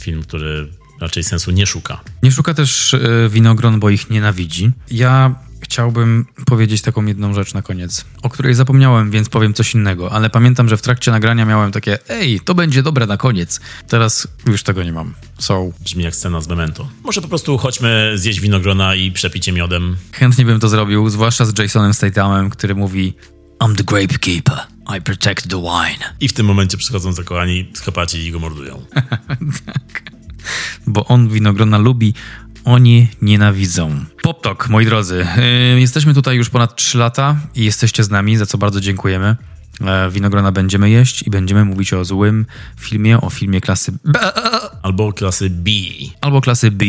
film, 0.00 0.22
który 0.22 0.68
raczej 1.00 1.24
sensu 1.24 1.50
nie 1.50 1.66
szuka. 1.66 2.00
Nie 2.22 2.32
szuka 2.32 2.54
też 2.54 2.94
e, 2.94 3.28
winogron, 3.28 3.80
bo 3.80 3.90
ich 3.90 4.10
nienawidzi. 4.10 4.70
Ja 4.90 5.34
chciałbym 5.70 6.26
powiedzieć 6.46 6.82
taką 6.82 7.06
jedną 7.06 7.34
rzecz 7.34 7.54
na 7.54 7.62
koniec, 7.62 8.04
o 8.22 8.28
której 8.28 8.54
zapomniałem, 8.54 9.10
więc 9.10 9.28
powiem 9.28 9.54
coś 9.54 9.74
innego, 9.74 10.12
ale 10.12 10.30
pamiętam, 10.30 10.68
że 10.68 10.76
w 10.76 10.82
trakcie 10.82 11.10
nagrania 11.10 11.44
miałem 11.44 11.72
takie 11.72 11.98
ej, 12.08 12.40
to 12.40 12.54
będzie 12.54 12.82
dobre 12.82 13.06
na 13.06 13.16
koniec. 13.16 13.60
Teraz 13.88 14.28
już 14.46 14.62
tego 14.62 14.82
nie 14.82 14.92
mam. 14.92 15.14
So... 15.38 15.70
Brzmi 15.80 16.04
jak 16.04 16.16
scena 16.16 16.40
z 16.40 16.48
Memento. 16.48 16.88
Może 17.02 17.20
po 17.20 17.28
prostu 17.28 17.58
chodźmy 17.58 18.12
zjeść 18.14 18.40
winogrona 18.40 18.94
i 18.94 19.12
przepicie 19.12 19.52
miodem. 19.52 19.96
Chętnie 20.12 20.44
bym 20.44 20.60
to 20.60 20.68
zrobił, 20.68 21.10
zwłaszcza 21.10 21.44
z 21.44 21.58
Jasonem 21.58 21.94
Stathamem, 21.94 22.50
który 22.50 22.74
mówi 22.74 23.14
I'm 23.60 23.76
the 23.76 23.84
grape 23.84 24.18
keeper. 24.18 24.58
I 24.98 25.02
protect 25.02 25.48
the 25.48 25.62
wine. 25.62 26.04
I 26.20 26.28
w 26.28 26.32
tym 26.32 26.46
momencie 26.46 26.76
przychodzą 26.76 27.12
zakochani 27.12 27.64
psychopaci 27.64 28.26
i 28.26 28.32
go 28.32 28.38
mordują. 28.38 28.84
tak 29.66 30.10
bo 30.86 31.04
on 31.04 31.28
winogrona 31.28 31.78
lubi, 31.78 32.14
oni 32.64 33.08
nienawidzą. 33.22 34.04
PopTok, 34.22 34.68
moi 34.68 34.84
drodzy. 34.84 35.26
Yy, 35.72 35.80
jesteśmy 35.80 36.14
tutaj 36.14 36.36
już 36.36 36.50
ponad 36.50 36.76
3 36.76 36.98
lata 36.98 37.36
i 37.54 37.64
jesteście 37.64 38.04
z 38.04 38.10
nami, 38.10 38.36
za 38.36 38.46
co 38.46 38.58
bardzo 38.58 38.80
dziękujemy. 38.80 39.36
Yy, 39.80 39.86
winogrona 40.10 40.52
będziemy 40.52 40.90
jeść 40.90 41.22
i 41.22 41.30
będziemy 41.30 41.64
mówić 41.64 41.92
o 41.92 42.04
złym 42.04 42.46
filmie, 42.80 43.20
o 43.20 43.30
filmie 43.30 43.60
klasy 43.60 43.92
B. 44.04 44.20
Albo 44.82 45.12
klasy 45.12 45.50
B. 45.50 45.70
Albo 46.20 46.40
klasy 46.40 46.70
B, 46.70 46.84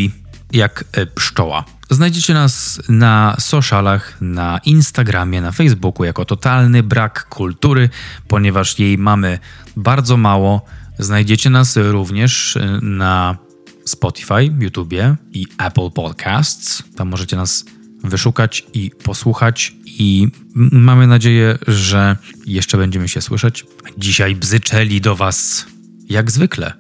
jak 0.51 0.83
e, 0.91 1.05
pszczoła. 1.05 1.65
Znajdziecie 1.89 2.33
nas 2.33 2.81
na 2.89 3.35
socialach, 3.39 4.17
na 4.21 4.59
Instagramie, 4.65 5.41
na 5.41 5.51
Facebooku 5.51 6.03
jako 6.03 6.25
totalny 6.25 6.83
brak 6.83 7.29
kultury, 7.29 7.89
ponieważ 8.27 8.79
jej 8.79 8.97
mamy 8.97 9.39
bardzo 9.77 10.17
mało. 10.17 10.65
Znajdziecie 10.99 11.49
nas 11.49 11.77
również 11.77 12.57
na 12.81 13.37
Spotify, 13.85 14.43
YouTube 14.59 14.93
i 15.31 15.47
Apple 15.57 15.91
Podcasts. 15.91 16.83
Tam 16.95 17.09
możecie 17.09 17.35
nas 17.35 17.65
wyszukać 18.03 18.65
i 18.73 18.91
posłuchać 19.03 19.75
i 19.85 20.27
mamy 20.55 21.07
nadzieję, 21.07 21.57
że 21.67 22.17
jeszcze 22.45 22.77
będziemy 22.77 23.09
się 23.09 23.21
słyszeć. 23.21 23.65
Dzisiaj 23.97 24.35
bzyczeli 24.35 25.01
do 25.01 25.15
Was 25.15 25.65
jak 26.09 26.31
zwykle 26.31 26.73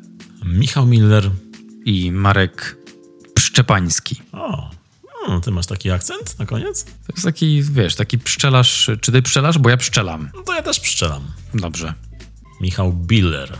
Michał 0.45 0.85
Miller 0.85 1.31
i 1.85 2.11
Marek 2.11 2.77
Pszczepański. 3.33 4.21
O, 4.31 4.69
no, 5.27 5.41
ty 5.41 5.51
masz 5.51 5.65
taki 5.65 5.91
akcent 5.91 6.39
na 6.39 6.45
koniec? 6.45 6.83
To 6.83 7.13
jest 7.13 7.23
taki, 7.23 7.63
wiesz, 7.63 7.95
taki 7.95 8.19
pszczelarz. 8.19 8.91
Czy 9.01 9.11
ty 9.11 9.21
pszczelarz? 9.21 9.57
Bo 9.57 9.69
ja 9.69 9.77
pszczelam. 9.77 10.29
No 10.35 10.41
to 10.41 10.53
ja 10.53 10.61
też 10.61 10.79
pszczelam. 10.79 11.23
Dobrze. 11.53 11.93
Michał 12.61 12.93
Biller. 12.93 13.59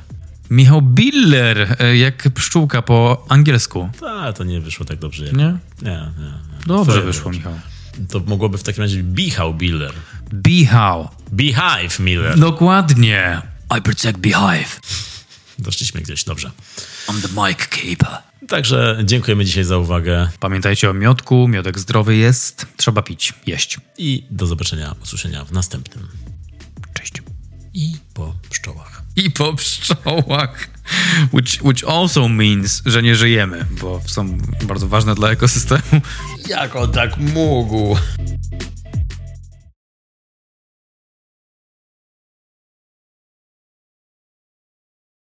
Michał 0.51 0.81
Biller, 0.81 1.75
e, 1.79 1.97
jak 1.97 2.29
pszczółka 2.29 2.81
po 2.81 3.25
angielsku. 3.29 3.89
Tak, 3.99 4.37
to 4.37 4.43
nie 4.43 4.61
wyszło 4.61 4.85
tak 4.85 4.99
dobrze. 4.99 5.25
Jak... 5.25 5.33
Nie? 5.33 5.57
Nie, 5.81 5.89
nie. 5.91 6.23
nie. 6.23 6.65
Dobrze 6.65 6.91
Twoje 6.91 7.05
wyszło, 7.05 7.31
Michał. 7.31 7.53
To 8.09 8.19
mogłoby 8.19 8.57
w 8.57 8.63
takim 8.63 8.81
razie 8.81 9.03
Bichał 9.03 9.53
Biller. 9.53 9.93
Bichał. 10.33 11.09
Beehive 11.31 11.99
Miller. 11.99 12.39
Dokładnie. 12.39 13.41
I 13.77 13.81
protect 13.81 14.17
Beehive. 14.17 14.79
Doszliśmy 15.59 16.01
gdzieś, 16.01 16.23
dobrze. 16.23 16.51
I'm 17.07 17.21
the 17.21 17.47
mic 17.47 17.57
keeper. 17.67 18.17
Także 18.47 18.97
dziękujemy 19.03 19.45
dzisiaj 19.45 19.63
za 19.63 19.77
uwagę 19.77 20.29
Pamiętajcie 20.39 20.89
o 20.89 20.93
miodku, 20.93 21.47
miodek 21.47 21.79
zdrowy 21.79 22.15
jest, 22.15 22.65
trzeba 22.77 23.01
pić, 23.01 23.33
jeść. 23.45 23.77
i 23.97 24.23
do 24.29 24.47
zobaczenia, 24.47 24.95
usłyszenia 25.03 25.45
w 25.45 25.51
następnym. 25.51 26.07
Cześć. 26.93 27.13
I 27.73 27.97
po 28.13 28.35
pszczołach. 28.49 29.00
I 29.15 29.31
po 29.31 29.53
pszczołach, 29.53 30.67
which, 31.33 31.63
which 31.63 31.83
also 31.87 32.27
means, 32.27 32.81
że 32.85 33.03
nie 33.03 33.15
żyjemy, 33.15 33.65
bo 33.81 34.01
są 34.05 34.37
bardzo 34.63 34.87
ważne 34.87 35.15
dla 35.15 35.29
ekosystemu. 35.29 36.01
Jak 36.47 36.75
on 36.75 36.91
tak 36.91 37.17
mógł? 37.17 37.97